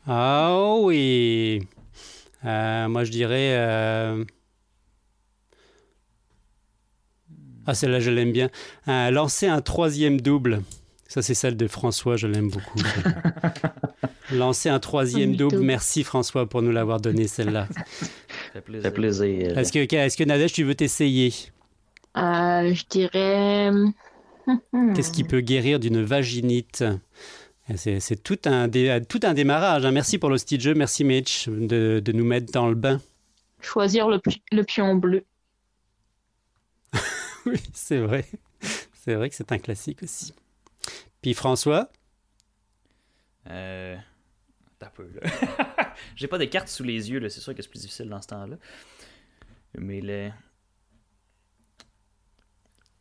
Ah 0.07 0.73
oui. 0.79 1.61
Euh, 2.45 2.87
moi, 2.87 3.03
je 3.03 3.11
dirais. 3.11 3.55
euh, 3.57 4.23
Ah, 7.65 7.73
celle-là, 7.73 7.99
je 7.99 8.09
l'aime 8.11 8.31
bien. 8.31 8.49
Euh, 8.87 9.11
lancer 9.11 9.47
un 9.47 9.59
troisième 9.61 10.21
double. 10.21 10.61
Ça, 11.09 11.21
c'est 11.21 11.33
celle 11.33 11.57
de 11.57 11.67
François, 11.67 12.15
je 12.15 12.27
l'aime 12.27 12.49
beaucoup. 12.49 12.79
lancer 14.31 14.69
un 14.69 14.79
troisième 14.79 15.35
double. 15.35 15.59
Merci, 15.59 16.03
François, 16.03 16.47
pour 16.47 16.61
nous 16.61 16.71
l'avoir 16.71 16.99
donné, 17.01 17.27
celle-là. 17.27 17.67
Ça 18.47 18.53
fait 18.53 18.61
plaisir. 18.61 18.83
Ça 18.83 18.89
fait 18.89 18.95
plaisir. 18.95 19.57
Est-ce 19.57 19.71
que, 19.73 19.79
est 19.79 20.17
que 20.17 20.23
Nadège, 20.23 20.53
tu 20.53 20.63
veux 20.63 20.75
t'essayer? 20.75 21.33
Euh, 22.17 22.73
Je 22.73 22.83
dirais. 22.89 23.71
Hmm. 24.71 24.93
Qu'est-ce 24.93 25.11
qui 25.11 25.23
peut 25.23 25.41
guérir 25.41 25.79
d'une 25.79 26.03
vaginite? 26.03 26.83
C'est, 27.75 28.23
tout, 28.23 28.39
un 28.45 28.69
dé- 28.69 29.01
tout 29.09 29.19
un 29.23 29.33
démarrage. 29.33 29.85
hein. 29.85 29.91
Merci 29.91 30.17
pour 30.17 30.29
le 30.29 30.37
de 30.57 30.61
jeu. 30.63 30.73
Merci, 30.73 31.03
Mitch, 31.03 31.49
de, 31.49 32.01
de 32.03 32.11
nous 32.13 32.23
mettre 32.23 32.51
dans 32.53 32.69
le 32.69 32.75
bain. 32.75 33.01
Choisir 33.59 34.07
le 34.07 34.63
pion 34.63 34.95
bleu. 34.95 35.25
Oui, 37.45 37.59
c'est 37.73 37.99
vrai. 37.99 38.25
C'est 38.93 39.15
vrai 39.15 39.29
que 39.29 39.35
c'est 39.35 39.51
un 39.53 39.57
classique 39.57 40.03
aussi. 40.03 40.33
Puis 41.21 41.33
François, 41.33 41.89
Euh... 43.49 43.95
T'as 44.79 44.89
peu, 44.89 45.07
là. 45.21 45.29
J'ai 46.15 46.27
pas 46.27 46.37
de 46.37 46.45
cartes 46.45 46.67
sous 46.69 46.83
les 46.83 47.09
yeux, 47.11 47.19
là. 47.19 47.29
C'est 47.29 47.41
sûr 47.41 47.53
que 47.55 47.61
c'est 47.61 47.69
plus 47.69 47.81
difficile 47.81 48.09
dans 48.09 48.21
ce 48.21 48.27
temps-là. 48.27 48.55
Mais 49.77 50.01
le... 50.01 50.29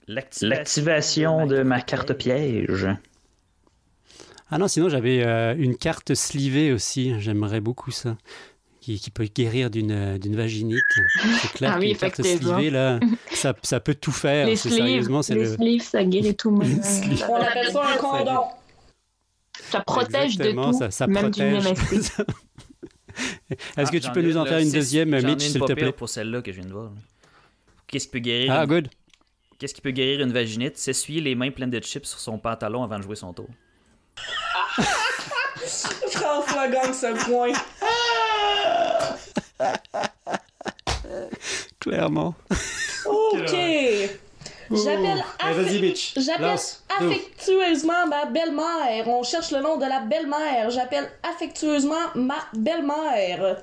L'activation 0.08 1.46
de 1.46 1.62
ma 1.62 1.80
carte 1.80 2.12
piège. 2.14 2.86
ah 4.50 4.58
non, 4.58 4.68
sinon 4.68 4.88
j'avais 4.88 5.24
euh, 5.24 5.54
une 5.58 5.76
carte 5.76 6.14
slivée 6.14 6.72
aussi. 6.72 7.18
J'aimerais 7.20 7.60
beaucoup 7.60 7.90
ça. 7.90 8.16
Qui, 8.80 9.00
qui 9.00 9.10
peut 9.10 9.24
guérir 9.24 9.68
d'une, 9.68 9.90
euh, 9.90 10.16
d'une 10.18 10.36
vaginite. 10.36 10.78
C'est 11.40 11.50
clair 11.54 11.72
Ah 11.74 11.78
oui, 11.80 11.88
qu'une 11.90 11.98
carte 11.98 12.20
effectivement. 12.20 12.54
slivée, 12.54 12.70
là, 12.70 13.00
ça, 13.32 13.52
ça 13.64 13.80
peut 13.80 13.96
tout 13.96 14.12
faire. 14.12 14.46
les 14.46 14.54
C'est 14.54 14.68
sleeves, 14.68 14.78
sérieusement, 14.78 15.22
c'est 15.22 15.34
les 15.34 15.40
le... 15.40 15.56
sleeves, 15.56 15.82
ça 15.82 16.04
guérit 16.04 16.36
tout. 16.36 16.62
Sleeves. 16.82 17.24
On 17.28 17.34
appelle 17.34 17.72
ça 17.72 17.82
un 17.84 17.96
condom. 17.96 18.44
Ça 19.70 19.80
protège 19.80 20.36
de 20.36 20.44
Exactement, 20.44 20.70
tout, 20.70 20.78
ça, 20.78 20.90
ça 20.92 21.08
même 21.08 21.30
du 21.32 21.40
protège. 21.42 21.64
MST. 21.64 22.22
Est-ce 23.76 23.90
que 23.90 23.98
tu 23.98 24.10
peux 24.10 24.22
nous 24.22 24.36
en 24.36 24.44
faire 24.44 24.58
une 24.58 24.70
deuxième, 24.70 25.10
Mitch, 25.20 25.42
s'il 25.42 25.60
te 25.60 25.72
plaît? 25.72 25.92
pour 25.92 26.08
celle-là 26.08 26.42
que 26.42 26.52
je 26.52 26.60
viens 26.60 26.68
de 26.68 26.72
voir. 26.72 26.90
Qu'est-ce 27.86 28.06
qui 28.06 28.12
peut 28.12 28.18
guérir 28.18 28.52
Ah, 28.52 28.62
une... 28.64 28.68
good. 28.68 28.88
Qu'est-ce 29.58 29.74
qui 29.74 29.80
peut 29.80 29.90
guérir 29.90 30.20
une 30.20 30.32
vaginite? 30.32 30.76
S'essuyer 30.76 31.20
les 31.20 31.34
mains 31.34 31.50
pleines 31.50 31.70
de 31.70 31.80
chips 31.80 32.06
sur 32.06 32.18
son 32.18 32.38
pantalon 32.38 32.82
avant 32.82 32.98
de 32.98 33.02
jouer 33.04 33.16
son 33.16 33.32
tour. 33.32 33.48
François 36.10 36.68
gagne 36.68 36.92
ce 36.92 37.24
point. 37.24 37.52
Clairement. 41.80 42.34
Ok. 43.06 43.54
J'appelle 44.70 45.24
Eh. 45.40 45.94
J'appelle 46.16 46.58
affectueusement 46.98 48.06
ma 48.08 48.26
belle-mère. 48.26 49.08
On 49.08 49.22
cherche 49.22 49.50
le 49.52 49.60
nom 49.60 49.76
de 49.76 49.84
la 49.84 50.00
belle-mère. 50.00 50.70
J'appelle 50.70 51.10
affectueusement 51.22 51.94
ma 52.14 52.38
belle-mère. 52.54 53.62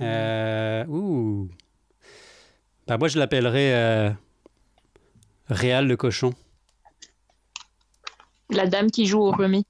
Euh, 0.00 0.84
ouh. 0.86 1.48
Ben, 2.86 2.96
moi, 2.96 3.08
je 3.08 3.18
l'appellerais 3.18 3.74
euh, 3.74 4.10
Réal 5.50 5.86
le 5.86 5.96
cochon. 5.96 6.32
La 8.50 8.66
dame 8.66 8.90
qui 8.90 9.06
joue 9.06 9.20
au 9.20 9.30
remis. 9.30 9.66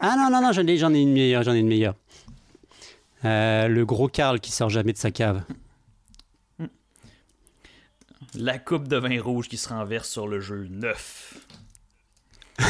Ah 0.00 0.16
non, 0.18 0.28
non, 0.30 0.42
non, 0.42 0.52
j'en 0.52 0.66
ai, 0.66 0.76
j'en 0.76 0.92
ai 0.92 1.00
une 1.00 1.12
meilleure, 1.12 1.44
j'en 1.44 1.54
ai 1.54 1.60
une 1.60 1.68
meilleure. 1.68 1.94
Euh, 3.24 3.68
le 3.68 3.86
gros 3.86 4.08
Karl 4.08 4.40
qui 4.40 4.50
sort 4.52 4.68
jamais 4.68 4.92
de 4.92 4.98
sa 4.98 5.10
cave. 5.10 5.44
La 8.36 8.58
coupe 8.58 8.88
de 8.88 8.96
vin 8.96 9.20
rouge 9.20 9.48
qui 9.48 9.56
se 9.56 9.68
renverse 9.68 10.08
sur 10.08 10.26
le 10.26 10.40
jeu 10.40 10.66
neuf. 10.70 11.34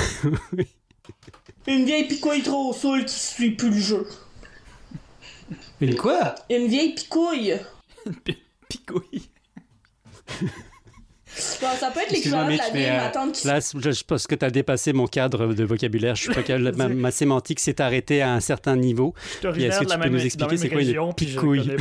Une 1.67 1.85
vieille 1.87 2.07
picouille 2.07 2.43
trop 2.43 2.73
saoule 2.73 3.05
qui 3.07 3.15
suit 3.19 3.53
plus 3.53 3.71
le 3.71 3.79
jeu. 3.79 4.07
Une 5.81 5.97
quoi? 5.97 6.35
Une 6.51 6.67
vieille 6.69 6.95
picouille. 6.95 7.55
Picouille. 8.69 9.31
Bon, 11.61 11.67
ça 11.81 11.91
peut 11.91 11.99
être 11.99 12.13
l'équivalent 12.13 12.45
de 12.49 12.57
la 12.57 12.71
mais 12.73 12.79
vieille 12.79 12.91
euh, 12.91 12.97
ma 12.97 13.09
tante 13.09 13.33
qui 13.33 13.45
là, 13.49 13.59
je, 13.59 13.91
je 13.91 14.05
pense 14.05 14.29
que 14.29 14.37
tu 14.37 14.45
as 14.45 14.51
dépassé 14.51 14.93
mon 14.93 15.09
cadre 15.09 15.53
de 15.53 15.65
vocabulaire. 15.65 16.15
Je 16.15 16.23
suis 16.23 16.33
pas 16.33 16.43
capable- 16.45 16.77
ma, 16.77 16.87
ma 16.89 17.11
sémantique 17.11 17.59
s'est 17.59 17.81
arrêtée 17.81 18.23
à 18.23 18.33
un 18.33 18.39
certain 18.39 18.77
niveau. 18.77 19.15
Puis 19.53 19.65
est-ce 19.65 19.81
que 19.81 19.85
tu 19.85 19.99
peux 19.99 20.09
nous 20.11 20.25
expliquer 20.25 20.57
c'est 20.57 20.69
quoi 20.69 20.81
une 20.83 21.13
picouille? 21.15 21.73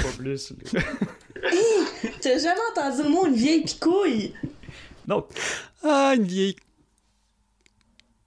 Plus. 1.47 2.11
T'as 2.21 2.37
jamais 2.39 2.59
entendu 2.71 3.03
le 3.03 3.09
mot 3.09 3.25
une 3.27 3.35
vieille 3.35 3.63
picouille? 3.63 4.33
non, 5.07 5.25
Ah, 5.83 6.13
une 6.15 6.23
vieille. 6.23 6.55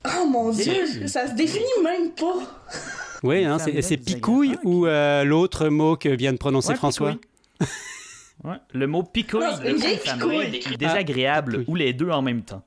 Oh 0.05 0.27
mon 0.27 0.51
dieu, 0.51 1.09
ça 1.09 1.27
se 1.29 1.35
définit 1.35 1.65
même 1.83 2.11
pas. 2.13 2.35
Oui, 3.23 3.45
hein, 3.45 3.59
c'est, 3.59 3.97
picouille 3.97 4.57
ou 4.63 4.87
euh, 4.87 5.25
l'autre 5.25 5.69
mot 5.69 5.97
que 5.97 6.09
vient 6.11 6.33
de 6.33 6.39
prononcer 6.39 6.71
Ouais, 6.71 6.77
François? 6.77 7.17
Ouais, 8.45 8.57
Le 8.75 8.87
mot 8.87 9.03
picouille, 9.03 9.41
Non, 9.41 9.63
une 9.65 9.77
vieille 9.79 9.99
picouille. 9.99 10.61
est 10.73 10.77
désagréable 10.77 11.61
Ah, 11.67 11.71
ou 11.71 11.75
les 11.75 11.95
deux 11.95 12.11
en 12.11 12.21
même 12.23 12.43
temps. 12.43 12.63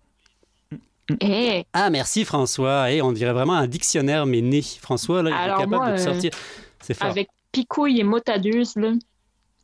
Eh, 1.21 1.63
Ah, 1.73 1.89
merci 1.91 2.25
François. 2.25 2.91
Et 2.91 3.01
on 3.01 3.11
dirait 3.11 3.31
vraiment 3.33 3.53
un 3.53 3.67
dictionnaire, 3.67 4.25
mais 4.25 4.41
né. 4.41 4.61
François, 4.61 5.21
là, 5.23 5.29
il 5.29 5.33
est 5.33 5.37
Alors 5.37 5.59
capable 5.59 5.75
moi, 5.75 5.91
de 5.91 5.95
te 5.95 6.01
euh, 6.01 6.03
sortir. 6.05 6.31
C'est 6.81 6.95
fort. 6.95 7.07
avec 7.09 7.29
picouille 7.51 7.99
et 7.99 8.03
motadeuse, 8.03 8.75
là, 8.75 8.91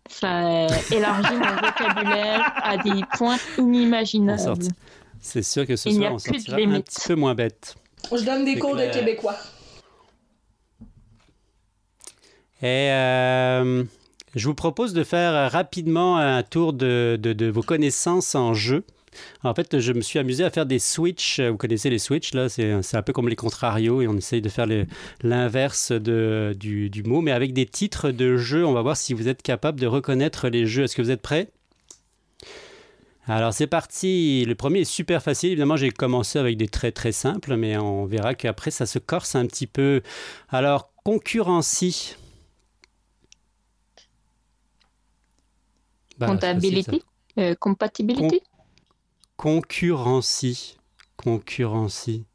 ça 0.10 0.68
élargit 0.91 1.34
mon 1.36 1.56
vocabulaire 1.56 2.53
à 2.64 2.77
des 2.77 3.02
points 3.18 3.38
inimaginables. 3.57 4.40
sort- 4.40 4.57
C'est 5.19 5.41
sûr 5.44 5.65
que 5.65 5.76
ce 5.76 5.90
Il 5.90 5.95
soir, 5.95 6.14
on 6.14 6.19
sortira 6.19 6.57
un 6.57 6.82
petit 6.82 7.07
peu 7.07 7.15
moins 7.15 7.34
bête. 7.36 7.76
Je 8.15 8.23
donne 8.23 8.45
des 8.45 8.60
cours 8.60 8.73
clair. 8.76 8.94
de 8.94 8.99
québécois. 8.99 9.36
Et 12.61 12.90
euh, 12.91 13.84
je 14.36 14.48
vous 14.48 14.56
propose 14.56 14.94
de 14.94 15.03
faire 15.03 15.34
euh, 15.34 15.48
rapidement 15.48 16.18
un 16.18 16.41
tour 16.44 16.73
de, 16.73 17.18
de- 17.22 17.34
de 17.34 17.48
vos 17.48 17.61
connaissances 17.64 18.36
en 18.36 18.53
jeu. 18.53 18.84
En 19.43 19.53
fait, 19.53 19.79
je 19.79 19.93
me 19.93 20.01
suis 20.01 20.19
amusé 20.19 20.43
à 20.43 20.49
faire 20.49 20.65
des 20.65 20.79
switches. 20.79 21.39
Vous 21.39 21.57
connaissez 21.57 21.89
les 21.89 21.99
switches, 21.99 22.33
là, 22.33 22.49
c'est 22.49 22.71
un 22.95 23.01
peu 23.01 23.13
comme 23.13 23.29
les 23.29 23.35
contrarios 23.35 24.01
et 24.01 24.07
on 24.07 24.15
essaye 24.17 24.41
de 24.41 24.49
faire 24.49 24.67
l'inverse 25.21 25.91
du, 25.91 26.89
du 26.89 27.03
mot, 27.03 27.21
mais 27.21 27.31
avec 27.31 27.53
des 27.53 27.65
titres 27.65 28.11
de 28.11 28.37
jeux. 28.37 28.65
On 28.65 28.73
va 28.73 28.81
voir 28.81 28.97
si 28.97 29.13
vous 29.13 29.27
êtes 29.27 29.41
capable 29.41 29.79
de 29.79 29.87
reconnaître 29.87 30.49
les 30.49 30.65
jeux. 30.65 30.83
Est-ce 30.83 30.95
que 30.95 31.01
vous 31.01 31.11
êtes 31.11 31.21
prêts? 31.21 31.49
Alors 33.27 33.55
c'est 33.55 33.65
parti, 33.65 34.45
le 34.45 34.53
premier 34.53 34.81
est 34.81 34.83
super 34.83 35.23
facile, 35.23 35.49
évidemment 35.49 35.77
j'ai 35.77 35.89
commencé 35.89 36.37
avec 36.37 36.57
des 36.57 36.67
très 36.67 36.91
très 36.91 37.11
simples, 37.11 37.55
mais 37.55 37.75
on 37.75 38.05
verra 38.05 38.35
qu'après 38.35 38.69
ça 38.69 38.85
se 38.85 38.99
corse 38.99 39.33
un 39.33 39.47
petit 39.47 39.65
peu. 39.65 40.03
Alors 40.49 40.91
concurrency, 41.03 42.15
Bah, 46.19 46.27
Comptabilité? 46.27 47.01
euh, 47.39 47.55
Compatibilité? 47.55 48.41
Concurrencie. 49.38 50.78
Concurrencie. 51.18 52.26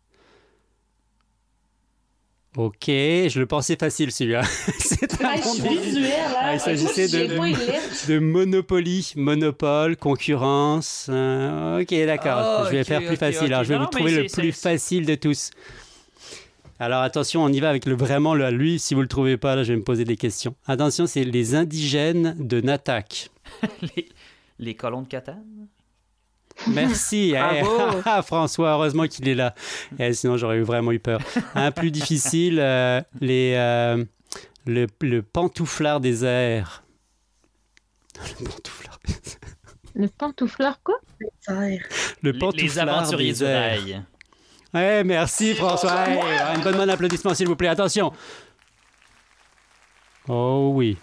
Ok, 2.57 2.87
je 2.89 3.39
le 3.39 3.47
pensais 3.47 3.77
facile 3.77 4.11
celui-là. 4.11 4.43
C'est 4.79 5.23
un 5.23 5.29
Ah, 5.29 5.37
je 5.37 5.43
bon 5.45 5.53
suis 5.55 5.63
début. 5.63 5.79
visuelle, 5.81 6.13
Ah, 6.37 6.49
hein. 6.49 6.55
il 6.55 6.61
s'agissait 6.61 7.07
de- 7.07 8.19
Monopoly, 8.19 9.13
monopole, 9.17 9.97
concurrence. 9.97 11.07
euh, 11.11 11.81
ok, 11.81 11.89
d'accord. 12.07 12.39
Ah, 12.39 12.65
je 12.67 12.77
vais 12.77 12.83
faire 12.85 13.05
plus 13.07 13.17
facile. 13.17 13.53
Alors, 13.55 13.63
je 13.63 13.69
vais 13.69 13.77
Non, 13.79 13.85
vous 13.85 13.91
trouver 13.91 14.11
le 14.23 14.27
plus 14.27 14.51
facile 14.53 15.07
de 15.07 15.15
tous. 15.15 15.51
Alors 16.81 17.03
attention, 17.03 17.45
on 17.45 17.49
y 17.53 17.61
va 17.61 17.69
avec 17.71 17.85
le 17.85 17.95
vraiment 17.95 18.35
le 18.35 18.51
lui. 18.51 18.79
Si 18.79 18.95
vous 18.95 19.03
le 19.03 19.09
trouvez 19.09 19.37
pas, 19.37 19.55
là, 19.55 19.63
je 19.63 19.73
vais 19.73 19.79
me 19.79 19.85
poser 19.85 20.05
des 20.05 20.17
questions. 20.17 20.55
Attention, 20.67 21.07
c'est 21.07 21.25
les 21.25 21.55
indigènes 21.55 22.35
de 22.39 22.61
Natak. 22.63 23.31
les, 23.97 24.09
les 24.59 24.75
colons 24.75 25.03
de 25.03 25.07
Catane? 25.09 25.45
Merci, 26.69 27.35
eh, 27.37 27.63
ah, 28.05 28.23
François, 28.27 28.73
heureusement 28.73 29.07
qu'il 29.07 29.29
est 29.29 29.35
là. 29.35 29.55
Eh, 29.99 30.13
sinon, 30.13 30.37
j'aurais 30.37 30.57
eu 30.57 30.63
vraiment 30.63 30.93
eu 30.93 30.99
peur. 30.99 31.21
Un 31.55 31.71
plus 31.73 31.91
difficile, 31.91 32.59
euh, 32.61 33.01
les, 33.21 33.55
euh, 33.57 34.05
le, 34.67 34.87
le 35.01 35.23
pantouflard 35.23 36.01
des 36.01 36.25
airs. 36.25 36.83
Le 38.41 38.45
pantouflard 38.49 38.99
des 39.07 39.13
airs. 39.13 39.39
Le 39.95 40.09
pantouflard, 40.09 40.81
quoi? 40.83 40.97
Le 41.19 41.29
Les, 41.55 41.81
les 42.23 42.39
pantouflard 42.39 42.89
aventuriers 42.89 43.33
des 43.33 43.45
airs. 43.45 44.03
Ouais, 44.73 45.03
merci 45.03 45.55
François. 45.55 46.09
Hey, 46.09 46.21
une 46.57 46.63
bonne 46.63 46.77
main 46.77 46.87
d'applaudissement, 46.87 47.35
s'il 47.35 47.49
vous 47.49 47.57
plaît. 47.57 47.69
Attention. 47.69 48.13
Oh 50.29 50.71
oui. 50.75 50.97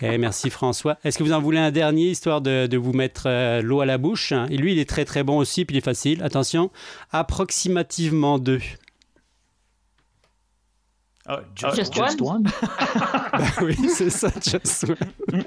Eh, 0.00 0.16
merci 0.18 0.48
François. 0.50 0.96
Est-ce 1.04 1.18
que 1.18 1.24
vous 1.24 1.32
en 1.32 1.40
voulez 1.40 1.58
un 1.58 1.70
dernier, 1.72 2.10
histoire 2.10 2.40
de, 2.40 2.66
de 2.66 2.76
vous 2.76 2.92
mettre 2.92 3.24
euh, 3.26 3.60
l'eau 3.62 3.80
à 3.80 3.86
la 3.86 3.98
bouche 3.98 4.32
Et 4.50 4.56
lui, 4.56 4.72
il 4.72 4.78
est 4.78 4.88
très 4.88 5.04
très 5.04 5.24
bon 5.24 5.38
aussi, 5.38 5.64
puis 5.64 5.74
il 5.76 5.78
est 5.78 5.84
facile. 5.84 6.22
Attention, 6.22 6.70
approximativement 7.10 8.38
deux. 8.38 8.60
Ah, 11.30 11.42
Just 11.54 11.92
Just 11.94 12.22
one? 12.22 12.44
Bah 13.32 13.44
oui, 13.60 13.76
c'est 13.94 14.08
ça, 14.08 14.30
Just 14.42 14.84
One. 14.84 14.96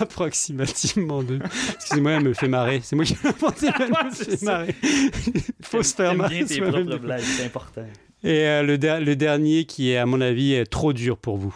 Approximativement 0.00 1.22
deux. 1.22 1.40
Excusez-moi, 1.74 2.12
elle 2.12 2.22
me 2.24 2.32
fait 2.32 2.48
marrer. 2.48 2.80
C'est 2.82 2.96
moi 2.96 3.04
qui 3.04 3.14
l'ai 3.22 3.28
inventé, 3.28 3.66
elle 3.78 3.90
me 3.90 4.10
fait 4.14 4.42
marrer. 4.42 4.74
Il 4.82 5.42
faut 5.66 5.82
se 5.82 5.94
faire 5.94 6.14
marrer. 6.14 6.44
c'est 6.46 7.44
important. 7.44 7.82
Et 8.24 8.46
euh, 8.46 8.62
le, 8.62 8.78
der- 8.78 9.00
le 9.00 9.14
dernier 9.14 9.64
qui 9.66 9.90
est, 9.90 9.98
à 9.98 10.06
mon 10.06 10.20
avis, 10.22 10.54
est 10.54 10.64
trop 10.64 10.92
dur 10.94 11.18
pour 11.18 11.36
vous. 11.36 11.54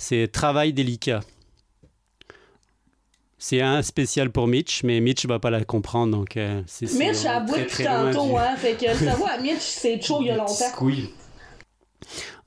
C'est 0.00 0.28
travail 0.30 0.72
délicat. 0.72 1.20
C'est 3.36 3.60
un 3.60 3.82
spécial 3.82 4.30
pour 4.30 4.46
Mitch, 4.46 4.82
mais 4.84 5.00
Mitch 5.00 5.26
va 5.26 5.38
pas 5.38 5.50
la 5.50 5.64
comprendre, 5.64 6.16
donc 6.16 6.36
euh, 6.36 6.62
c'est 6.66 6.86
c'est 6.86 6.98
Mitch 7.08 7.24
a 7.24 7.40
loin 7.40 8.12
tantôt, 8.12 8.28
du- 8.30 8.36
hein. 8.36 8.56
Fait 8.56 8.74
que 8.74 8.86
le 8.90 8.94
cerveau 8.96 9.26
à 9.28 9.38
Mitch, 9.38 9.60
c'est 9.60 10.00
chaud 10.00 10.18
il 10.22 10.26
y 10.28 10.30
a 10.30 10.36
longtemps. 10.36 10.54
Squeal. 10.54 11.08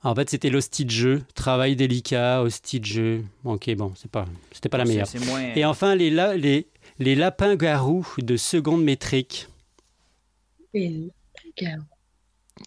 En 0.02 0.14
fait, 0.14 0.28
c'était 0.30 0.50
l'hostie 0.50 0.84
de 0.84 0.90
jeu, 0.90 1.22
travail 1.34 1.76
délicat, 1.76 2.42
hostie 2.42 2.80
de 2.80 2.84
jeu. 2.86 3.24
Ok, 3.44 3.70
bon, 3.76 3.92
c'est 3.96 4.10
pas, 4.10 4.24
c'était 4.52 4.68
pas 4.68 4.78
la 4.78 4.84
meilleure. 4.84 5.06
C'est 5.06 5.24
moins. 5.24 5.40
Et 5.54 5.64
enfin, 5.64 5.94
les, 5.94 6.10
la- 6.10 6.36
les, 6.36 6.66
les 6.98 7.14
lapins-garous 7.14 8.06
de 8.18 8.36
seconde 8.36 8.82
métrique. 8.82 9.46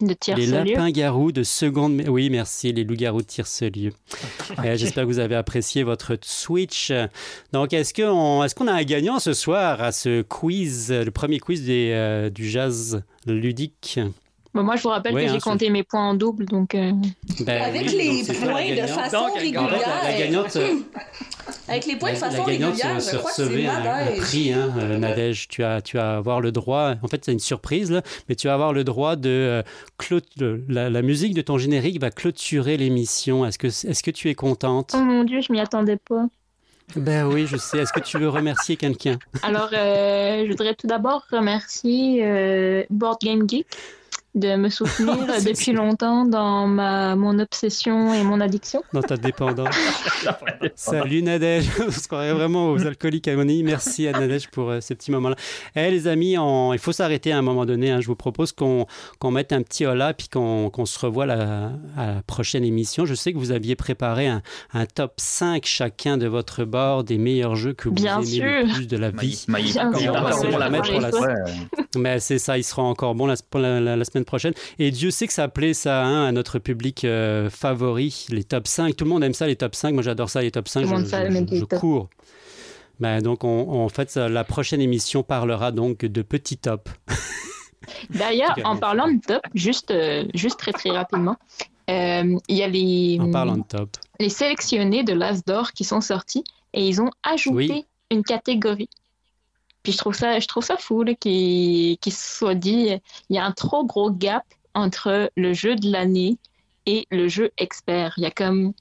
De 0.00 0.14
Les 0.36 0.46
lieu 0.46 0.52
lapins-garous 0.52 1.32
de 1.32 1.42
seconde... 1.42 2.02
Oui, 2.08 2.28
merci, 2.28 2.72
les 2.72 2.84
loups-garous 2.84 3.22
de 3.22 3.26
tierce-lieu. 3.26 3.92
Euh, 4.58 4.76
J'espère 4.76 5.04
que 5.04 5.08
vous 5.08 5.18
avez 5.18 5.36
apprécié 5.36 5.84
votre 5.84 6.18
Switch. 6.22 6.92
Donc, 7.52 7.72
est-ce 7.72 7.94
qu'on 7.94 8.44
est 8.44 8.54
qu'on 8.54 8.66
a 8.66 8.72
un 8.72 8.82
gagnant 8.82 9.18
ce 9.18 9.32
soir 9.32 9.80
à 9.80 9.92
ce 9.92 10.22
quiz, 10.22 10.90
le 10.90 11.10
premier 11.10 11.38
quiz 11.38 11.64
des, 11.64 11.92
euh, 11.94 12.28
du 12.28 12.48
jazz 12.48 13.02
ludique? 13.26 14.00
Bon, 14.56 14.62
Moi, 14.64 14.76
je 14.76 14.82
vous 14.82 14.88
rappelle 14.88 15.12
que 15.14 15.18
hein, 15.18 15.26
j'ai 15.28 15.34
c'est- 15.34 15.40
compté 15.40 15.68
mes 15.70 15.82
points 15.82 16.08
en 16.08 16.14
double, 16.14 16.46
donc... 16.46 16.74
euh, 16.74 16.90
Ben 17.40 17.62
Avec 17.62 17.82
oui, 17.82 17.88
les 17.98 18.22
donc 18.26 18.36
points 18.50 18.70
de 18.70 18.86
façon 18.86 19.26
Donc, 19.26 19.34
régulière. 19.38 20.00
la 20.02 20.18
gagnante, 20.18 20.56
Avec 21.68 21.86
les 21.86 21.96
points 21.96 22.12
de 22.12 22.16
façon 22.16 22.44
la 22.46 22.52
gagnante 22.52 22.72
régulière, 22.74 23.00
se 23.02 23.12
je 23.12 23.16
crois 23.18 23.30
que 23.30 23.36
c'est 23.36 23.66
un, 23.66 23.84
un 23.84 24.20
prix, 24.20 24.52
hein, 24.52 24.74
euh, 24.78 24.98
Nadège. 24.98 25.48
Tu 25.48 25.62
as, 25.62 25.80
tu 25.82 25.96
vas 25.96 26.16
avoir 26.16 26.40
le 26.40 26.52
droit, 26.52 26.94
en 27.02 27.08
fait, 27.08 27.24
c'est 27.24 27.32
une 27.32 27.38
surprise, 27.38 27.90
là, 27.90 28.02
mais 28.28 28.34
tu 28.34 28.46
vas 28.48 28.54
avoir 28.54 28.72
le 28.72 28.82
droit 28.82 29.14
de. 29.16 29.28
euh, 29.28 29.62
clôt- 29.98 30.20
de- 30.38 30.64
la, 30.68 30.90
la 30.90 31.02
musique 31.02 31.34
de 31.34 31.42
ton 31.42 31.58
générique 31.58 32.00
va 32.00 32.10
clôturer 32.10 32.76
l'émission. 32.76 33.44
Est-ce 33.46 33.58
que, 33.58 33.66
est 33.66 34.02
que 34.02 34.10
tu 34.10 34.28
es 34.30 34.34
contente? 34.34 34.92
Oh 34.94 34.98
mon 35.02 35.24
Dieu, 35.24 35.40
je 35.40 35.52
m'y 35.52 35.60
attendais 35.60 35.98
pas. 35.98 36.24
Ben 36.94 37.26
oui, 37.26 37.46
je 37.48 37.56
sais. 37.56 37.78
Est-ce 37.78 37.92
que 37.92 38.00
tu 38.00 38.16
veux 38.18 38.28
remercier 38.28 38.76
quelqu'un? 38.76 39.18
Alors, 39.42 39.70
euh, 39.72 40.44
je 40.44 40.48
voudrais 40.50 40.74
tout 40.74 40.86
d'abord 40.86 41.24
remercier 41.32 42.24
euh, 42.24 42.84
Board 42.90 43.18
Game 43.22 43.48
Geek 43.48 43.66
de 44.36 44.54
me 44.56 44.68
soutenir 44.68 45.16
depuis 45.46 45.72
longtemps 45.72 46.24
dans 46.26 46.66
ma, 46.66 47.16
mon 47.16 47.38
obsession 47.38 48.12
et 48.14 48.22
mon 48.22 48.40
addiction. 48.40 48.82
dans 48.92 49.02
ta 49.02 49.16
dépendance 49.16 49.74
Salut 50.74 51.22
Nadège, 51.22 51.68
on 51.88 51.90
se 51.90 52.06
croirait 52.06 52.32
vraiment 52.34 52.70
aux 52.70 52.86
alcooliques 52.86 53.28
anonymes. 53.28 53.66
Merci 53.66 54.06
à 54.08 54.12
Nadège 54.12 54.48
pour 54.48 54.70
euh, 54.70 54.80
ce 54.80 54.92
petit 54.94 55.10
moment-là. 55.10 55.36
Eh 55.74 55.90
les 55.90 56.06
amis, 56.06 56.36
on- 56.38 56.72
il 56.74 56.78
faut 56.78 56.92
s'arrêter 56.92 57.32
à 57.32 57.38
un 57.38 57.42
moment 57.42 57.64
donné. 57.64 57.90
hein. 57.90 58.00
Je 58.00 58.06
vous 58.06 58.14
propose 58.14 58.52
qu'on 58.52 58.86
qu'on 59.18 59.30
mette 59.30 59.52
un 59.52 59.62
petit 59.62 59.86
hola 59.86 60.12
puis 60.12 60.28
qu'on 60.28 60.68
qu'on 60.70 60.84
se 60.86 60.98
revoie 60.98 61.24
la- 61.26 61.70
à 61.96 62.06
la 62.06 62.22
prochaine 62.26 62.64
émission. 62.64 63.06
Je 63.06 63.14
sais 63.14 63.32
que 63.32 63.38
vous 63.38 63.52
aviez 63.52 63.74
préparé 63.74 64.26
un, 64.28 64.42
un 64.74 64.84
top 64.86 65.14
5 65.16 65.64
chacun 65.64 66.18
de 66.18 66.26
votre 66.26 66.64
bord 66.64 67.04
des 67.04 67.16
meilleurs 67.18 67.56
jeux 67.56 67.72
que 67.72 67.88
vous 67.88 67.94
Bien 67.94 68.20
aimez 68.20 68.40
le 68.40 68.66
sûr. 68.66 68.74
plus 68.74 68.86
de 68.86 68.96
la 68.98 69.10
vie. 69.10 69.44
Bien 69.48 69.92
sûr. 69.94 70.22
Mais 71.96 72.20
c'est 72.20 72.38
ça, 72.38 72.58
il 72.58 72.64
sera 72.64 72.82
encore 72.82 73.14
bon 73.14 73.26
la, 73.26 73.34
la- 73.80 73.96
la 73.96 74.04
semaine 74.04 74.25
prochaine. 74.26 74.52
Et 74.78 74.90
Dieu 74.90 75.10
sait 75.10 75.26
que 75.26 75.32
ça 75.32 75.48
plaît 75.48 75.72
ça 75.74 76.04
hein, 76.04 76.26
à 76.26 76.32
notre 76.32 76.58
public 76.58 77.04
euh, 77.04 77.48
favori, 77.48 78.26
les 78.30 78.44
top 78.44 78.66
5. 78.66 78.94
Tout 78.96 79.04
le 79.04 79.10
monde 79.10 79.24
aime 79.24 79.34
ça, 79.34 79.46
les 79.46 79.56
top 79.56 79.74
5. 79.74 79.94
Moi, 79.94 80.02
j'adore 80.02 80.28
ça, 80.28 80.42
les 80.42 80.50
top 80.50 80.68
5. 80.68 80.80
Tout 80.82 80.84
le 80.86 80.90
je 80.90 80.94
monde 81.00 81.46
je- 81.50 81.54
je- 81.56 81.60
je 81.60 81.64
cours. 81.64 82.08
Ben, 83.00 83.20
donc, 83.20 83.44
on, 83.44 83.84
en 83.84 83.88
fait, 83.88 84.16
la 84.16 84.42
prochaine 84.44 84.80
émission 84.80 85.22
parlera 85.22 85.70
donc 85.72 85.98
de 86.04 86.22
petits 86.22 86.56
tops. 86.56 86.90
D'ailleurs, 88.10 88.56
En 88.64 88.76
parlant 88.76 89.08
de 89.08 89.20
top, 89.20 89.42
juste, 89.54 89.90
euh, 89.90 90.24
juste 90.34 90.58
très 90.58 90.72
très 90.72 90.90
rapidement, 90.90 91.36
euh, 91.90 92.36
il 92.48 92.56
y 92.56 92.62
a 92.62 92.68
les, 92.68 93.18
En 93.20 93.30
parlant 93.30 93.56
de 93.58 93.62
top. 93.62 93.90
les 94.18 94.28
sélectionnés 94.28 95.04
de 95.04 95.12
l'As 95.12 95.44
d'or 95.44 95.72
qui 95.72 95.84
sont 95.84 96.00
sortis 96.00 96.42
et 96.72 96.86
ils 96.86 97.00
ont 97.00 97.10
ajouté 97.22 97.54
Oui. 97.54 97.84
une 98.10 98.22
catégorie. 98.24 98.88
Puis 99.86 99.92
je 99.92 99.98
trouve 99.98 100.16
ça, 100.16 100.40
je 100.40 100.48
trouve 100.48 100.64
ça 100.64 100.76
fou 100.76 101.04
qu'il 101.20 101.96
soit 102.10 102.56
dit 102.56 102.88
il 103.30 103.36
y 103.36 103.38
a 103.38 103.44
un 103.44 103.52
trop 103.52 103.84
gros 103.84 104.10
gap 104.10 104.42
entre 104.74 105.30
le 105.36 105.52
jeu 105.52 105.76
de 105.76 105.92
l'année 105.92 106.38
et 106.86 107.06
le 107.12 107.28
jeu 107.28 107.52
expert. 107.56 108.12
Il 108.16 108.24
y 108.24 108.26
a 108.26 108.32
comme 108.32 108.72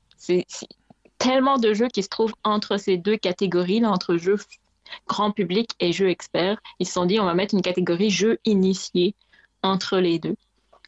tellement 1.19 1.59
de 1.59 1.75
jeux 1.75 1.89
qui 1.89 2.01
se 2.01 2.09
trouvent 2.09 2.33
entre 2.43 2.77
ces 2.77 2.97
deux 2.97 3.17
catégories 3.17 3.85
entre 3.85 4.17
jeu 4.17 4.37
grand 5.07 5.29
public 5.29 5.73
et 5.79 5.93
jeu 5.93 6.09
expert. 6.09 6.57
Ils 6.79 6.87
se 6.87 6.93
sont 6.93 7.05
dit 7.05 7.19
on 7.19 7.25
va 7.25 7.35
mettre 7.35 7.53
une 7.53 7.61
catégorie 7.61 8.09
jeu 8.09 8.39
initié 8.43 9.13
entre 9.61 9.99
les 9.99 10.17
deux. 10.17 10.35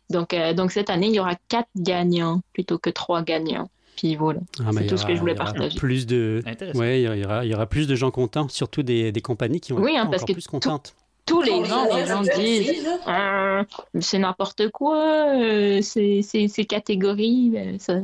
Donc, 0.09 0.33
euh, 0.33 0.55
donc 0.55 0.71
cette 0.71 0.89
année, 0.89 1.09
il 1.09 1.13
y 1.13 1.19
aura 1.19 1.35
quatre 1.47 1.69
gagnants 1.75 2.41
plutôt 2.53 2.79
que 2.79 2.89
trois 2.89 3.21
gagnants. 3.21 3.69
Puis 3.97 4.15
voilà. 4.15 4.39
Ah, 4.65 4.69
y 4.81 4.87
tout 4.87 4.95
ce 4.95 5.05
que 5.05 5.13
je 5.15 5.19
voulais 5.19 5.35
partager. 5.35 5.75
Plus 5.77 6.05
de... 6.07 6.41
Ouais, 6.75 7.01
il 7.01 7.19
y 7.19 7.25
aura, 7.25 7.43
il 7.43 7.51
y 7.51 7.55
aura 7.55 7.65
plus 7.65 7.87
de 7.87 7.95
gens 7.95 8.11
contents, 8.11 8.47
surtout 8.47 8.83
des, 8.83 9.11
des 9.11 9.21
compagnies 9.21 9.59
qui 9.59 9.73
vont 9.73 9.81
Oui, 9.81 9.91
être 9.95 9.97
hein, 10.01 10.05
parce 10.05 10.23
encore 10.23 10.27
que 10.27 10.33
plus 10.33 10.43
tout- 10.43 10.51
contentes. 10.51 10.95
Tous 11.25 11.41
les 11.41 11.51
On 11.51 11.65
gens, 11.65 11.93
les 11.93 12.05
gens 12.05 12.21
disent 12.21 12.83
là. 12.85 13.59
Euh, 13.59 13.63
c'est 13.99 14.17
n'importe 14.17 14.69
quoi, 14.69 15.35
euh, 15.35 15.81
ces, 15.81 16.21
catégories, 16.69 17.51
euh, 17.57 17.75
ça- 17.79 17.99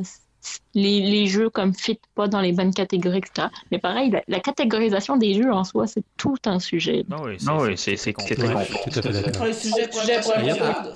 les, 0.74 1.00
les 1.00 1.26
jeux 1.26 1.48
comme 1.48 1.72
fit 1.72 1.98
pas 2.14 2.28
dans 2.28 2.42
les 2.42 2.52
bonnes 2.52 2.74
catégories, 2.74 3.18
etc. 3.18 3.48
Mais 3.70 3.78
pareil, 3.78 4.10
la, 4.10 4.20
la 4.28 4.40
catégorisation 4.40 5.16
des 5.16 5.32
jeux 5.40 5.50
en 5.50 5.64
soi, 5.64 5.86
c'est 5.86 6.02
tout 6.18 6.36
un 6.44 6.58
sujet. 6.58 7.06
Ah 7.10 7.16
oui, 7.24 7.36
Non, 7.46 7.60
oui, 7.62 7.78
c'est 7.78 7.96
c'est- 7.96 8.14
c'est 8.20 8.34
très 8.34 8.48
Ouais, 8.48 8.66
complexe. 8.66 8.84
tout 8.92 8.98
à 8.98 9.02
fait 9.02 9.12
d'accord. 9.22 9.42
Un 9.46 9.52
sujet 9.54 9.88
pour 9.88 10.02
la 10.06 10.18
prochaine 10.18 10.40
D'ailleurs, 10.44 10.70
épisode. 10.80 10.94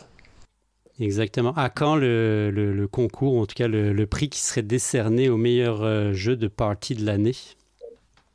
Exactement. 1.01 1.53
À 1.55 1.71
quand 1.71 1.97
le, 1.97 2.51
le- 2.51 2.73
le 2.73 2.89
concours, 2.89 3.35
ou 3.35 3.41
en 3.41 3.47
tout 3.47 3.55
cas 3.55 3.69
le, 3.69 3.93
le 3.93 4.07
prix 4.07 4.29
qui 4.29 4.41
serait 4.41 4.63
décerné 4.63 5.29
au 5.29 5.37
meilleur 5.37 5.83
euh, 5.83 6.13
jeu 6.13 6.35
de 6.37 6.49
partie 6.49 6.95
de 6.95 7.05
l'année? 7.07 7.35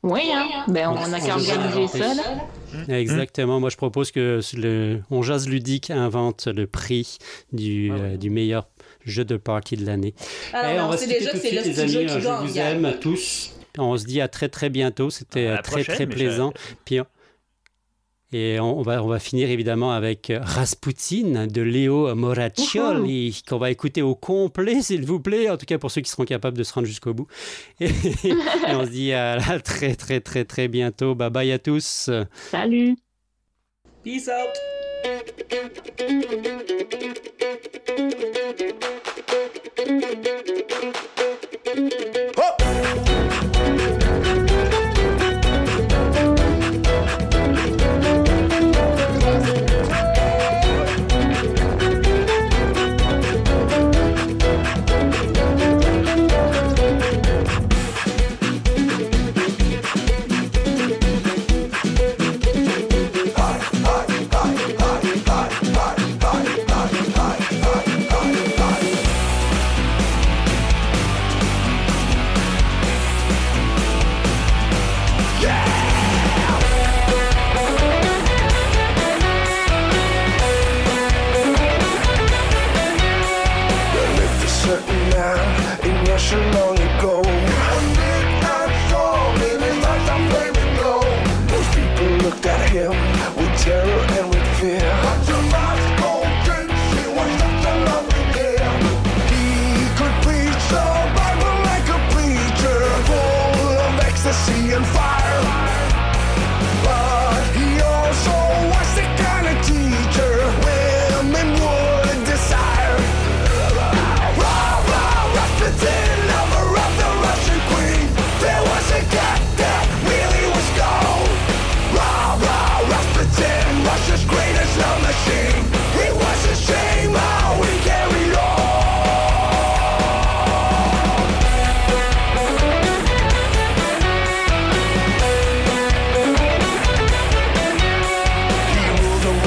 Oui, 0.02 0.20
hein? 0.34 0.64
ben, 0.68 0.88
on 0.90 1.08
n'a 1.08 1.18
qu'à 1.18 1.34
organiser 1.34 1.86
ça. 1.88 2.14
Là. 2.14 2.98
Exactement. 2.98 3.58
Moi, 3.60 3.70
je 3.70 3.76
propose 3.76 4.10
que 4.12 4.40
le 4.54 5.00
On 5.10 5.22
Jazz 5.22 5.48
Ludique 5.48 5.90
invente 5.90 6.46
le 6.46 6.66
prix 6.66 7.16
du, 7.52 7.90
Ah 7.90 7.94
ouais. 7.94 8.00
euh, 8.12 8.16
du 8.18 8.28
meilleur 8.28 8.68
jeu 9.06 9.24
de 9.24 9.36
partie 9.38 9.76
de 9.76 9.86
l'année. 9.86 10.14
Alors, 10.52 10.94
Eh, 10.94 10.98
quitter 10.98 11.18
déjà 11.20 11.30
c'est 11.36 11.50
le 11.52 11.56
les 11.62 11.70
petit 11.72 11.88
jeu 11.88 12.00
amis. 12.00 12.06
qui 12.12 12.20
Je 12.20 12.28
vous 12.28 12.58
aime 12.58 12.94
tous. 13.00 13.50
On 13.78 13.96
se 13.96 14.04
dit 14.04 14.20
à 14.20 14.28
très 14.28 14.48
très 14.50 14.68
bientôt. 14.70 15.08
C'était 15.10 15.46
À 15.46 15.52
euh, 15.52 15.56
très 15.62 15.82
prochaine, 15.84 15.94
très 15.94 16.06
plaisant. 16.06 16.52
Puis 16.84 16.98
et 18.36 18.58
on, 18.58 18.82
va, 18.82 19.00
on 19.00 19.06
va 19.06 19.20
finir 19.20 19.48
évidemment 19.48 19.92
avec 19.92 20.28
euh, 20.28 20.40
Rasputin 20.42 21.46
de 21.46 21.62
Léo 21.62 22.12
Moraccioli, 22.16 23.44
qu'on 23.48 23.58
va 23.58 23.70
écouter 23.70 24.02
au 24.02 24.16
complet, 24.16 24.82
s'il 24.82 25.06
vous 25.06 25.20
plaît, 25.20 25.48
en 25.48 25.56
tout 25.56 25.66
cas 25.66 25.78
pour 25.78 25.92
ceux 25.92 26.00
qui 26.00 26.10
seront 26.10 26.24
capables 26.24 26.58
de 26.58 26.64
se 26.64 26.72
rendre 26.72 26.88
jusqu'au 26.88 27.14
bout. 27.14 27.28
Et, 27.80 27.92
on 28.70 28.84
se 28.84 28.90
dit 28.90 29.12
à 29.12 29.38
très 29.60 29.94
très 29.94 30.18
très 30.18 30.44
très 30.44 30.66
bientôt. 30.66 31.14
Bye 31.14 31.30
bye 31.30 31.52
à 31.52 31.60
tous. 31.60 32.10
Salut. 32.50 32.96
Peace 34.02 34.28
out. 34.28 34.50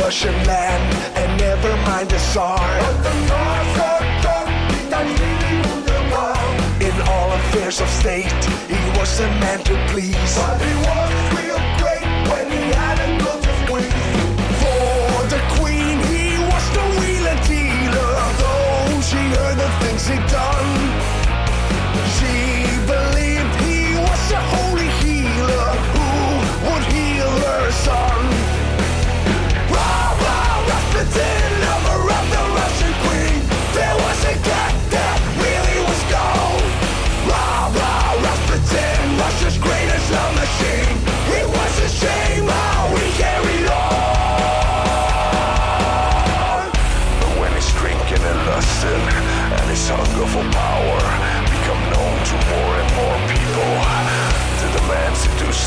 Russian 0.07 0.37
man, 0.47 0.79
and 1.17 1.37
never 1.37 1.75
mind 1.83 2.09
the 2.09 2.17
Tsar. 2.17 2.63
In 6.79 7.01
all 7.09 7.31
affairs 7.33 7.81
of 7.81 7.89
state, 7.89 8.31
he 8.69 8.79
was 8.97 9.19
a 9.19 9.27
man 9.41 9.59
to 9.65 9.75
please. 9.91 10.37
But 10.37 10.61
he 10.61 10.73
was 10.87 11.11
real 11.35 11.76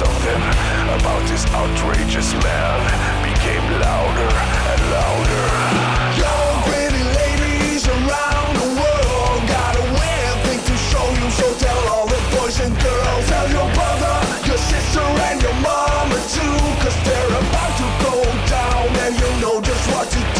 something 0.00 0.42
about 0.96 1.20
this 1.28 1.44
outrageous 1.52 2.32
man 2.32 2.80
became 3.28 3.64
louder 3.84 4.32
and 4.72 4.80
louder. 4.96 5.44
Young 6.24 6.54
pretty 6.64 7.04
ladies 7.20 7.84
around 7.86 8.52
the 8.64 8.68
world 8.80 9.40
got 9.44 9.76
a 9.76 9.84
weird 10.00 10.38
thing 10.46 10.60
to 10.70 10.76
show 10.88 11.06
you, 11.20 11.28
so 11.30 11.46
tell 11.64 11.82
all 11.92 12.06
the 12.08 12.20
boys 12.32 12.56
and 12.64 12.72
girls. 12.80 13.24
Tell 13.28 13.48
your 13.50 13.68
brother, 13.76 14.14
your 14.48 14.60
sister, 14.72 15.04
and 15.28 15.36
your 15.42 15.56
mama 15.60 16.16
too, 16.32 16.56
cause 16.80 16.96
they're 17.04 17.34
about 17.44 17.72
to 17.80 17.86
go 18.06 18.14
down, 18.56 18.88
and 19.04 19.12
you 19.20 19.30
know 19.42 19.60
just 19.60 19.84
what 19.92 20.08
to 20.08 20.20
do. 20.34 20.39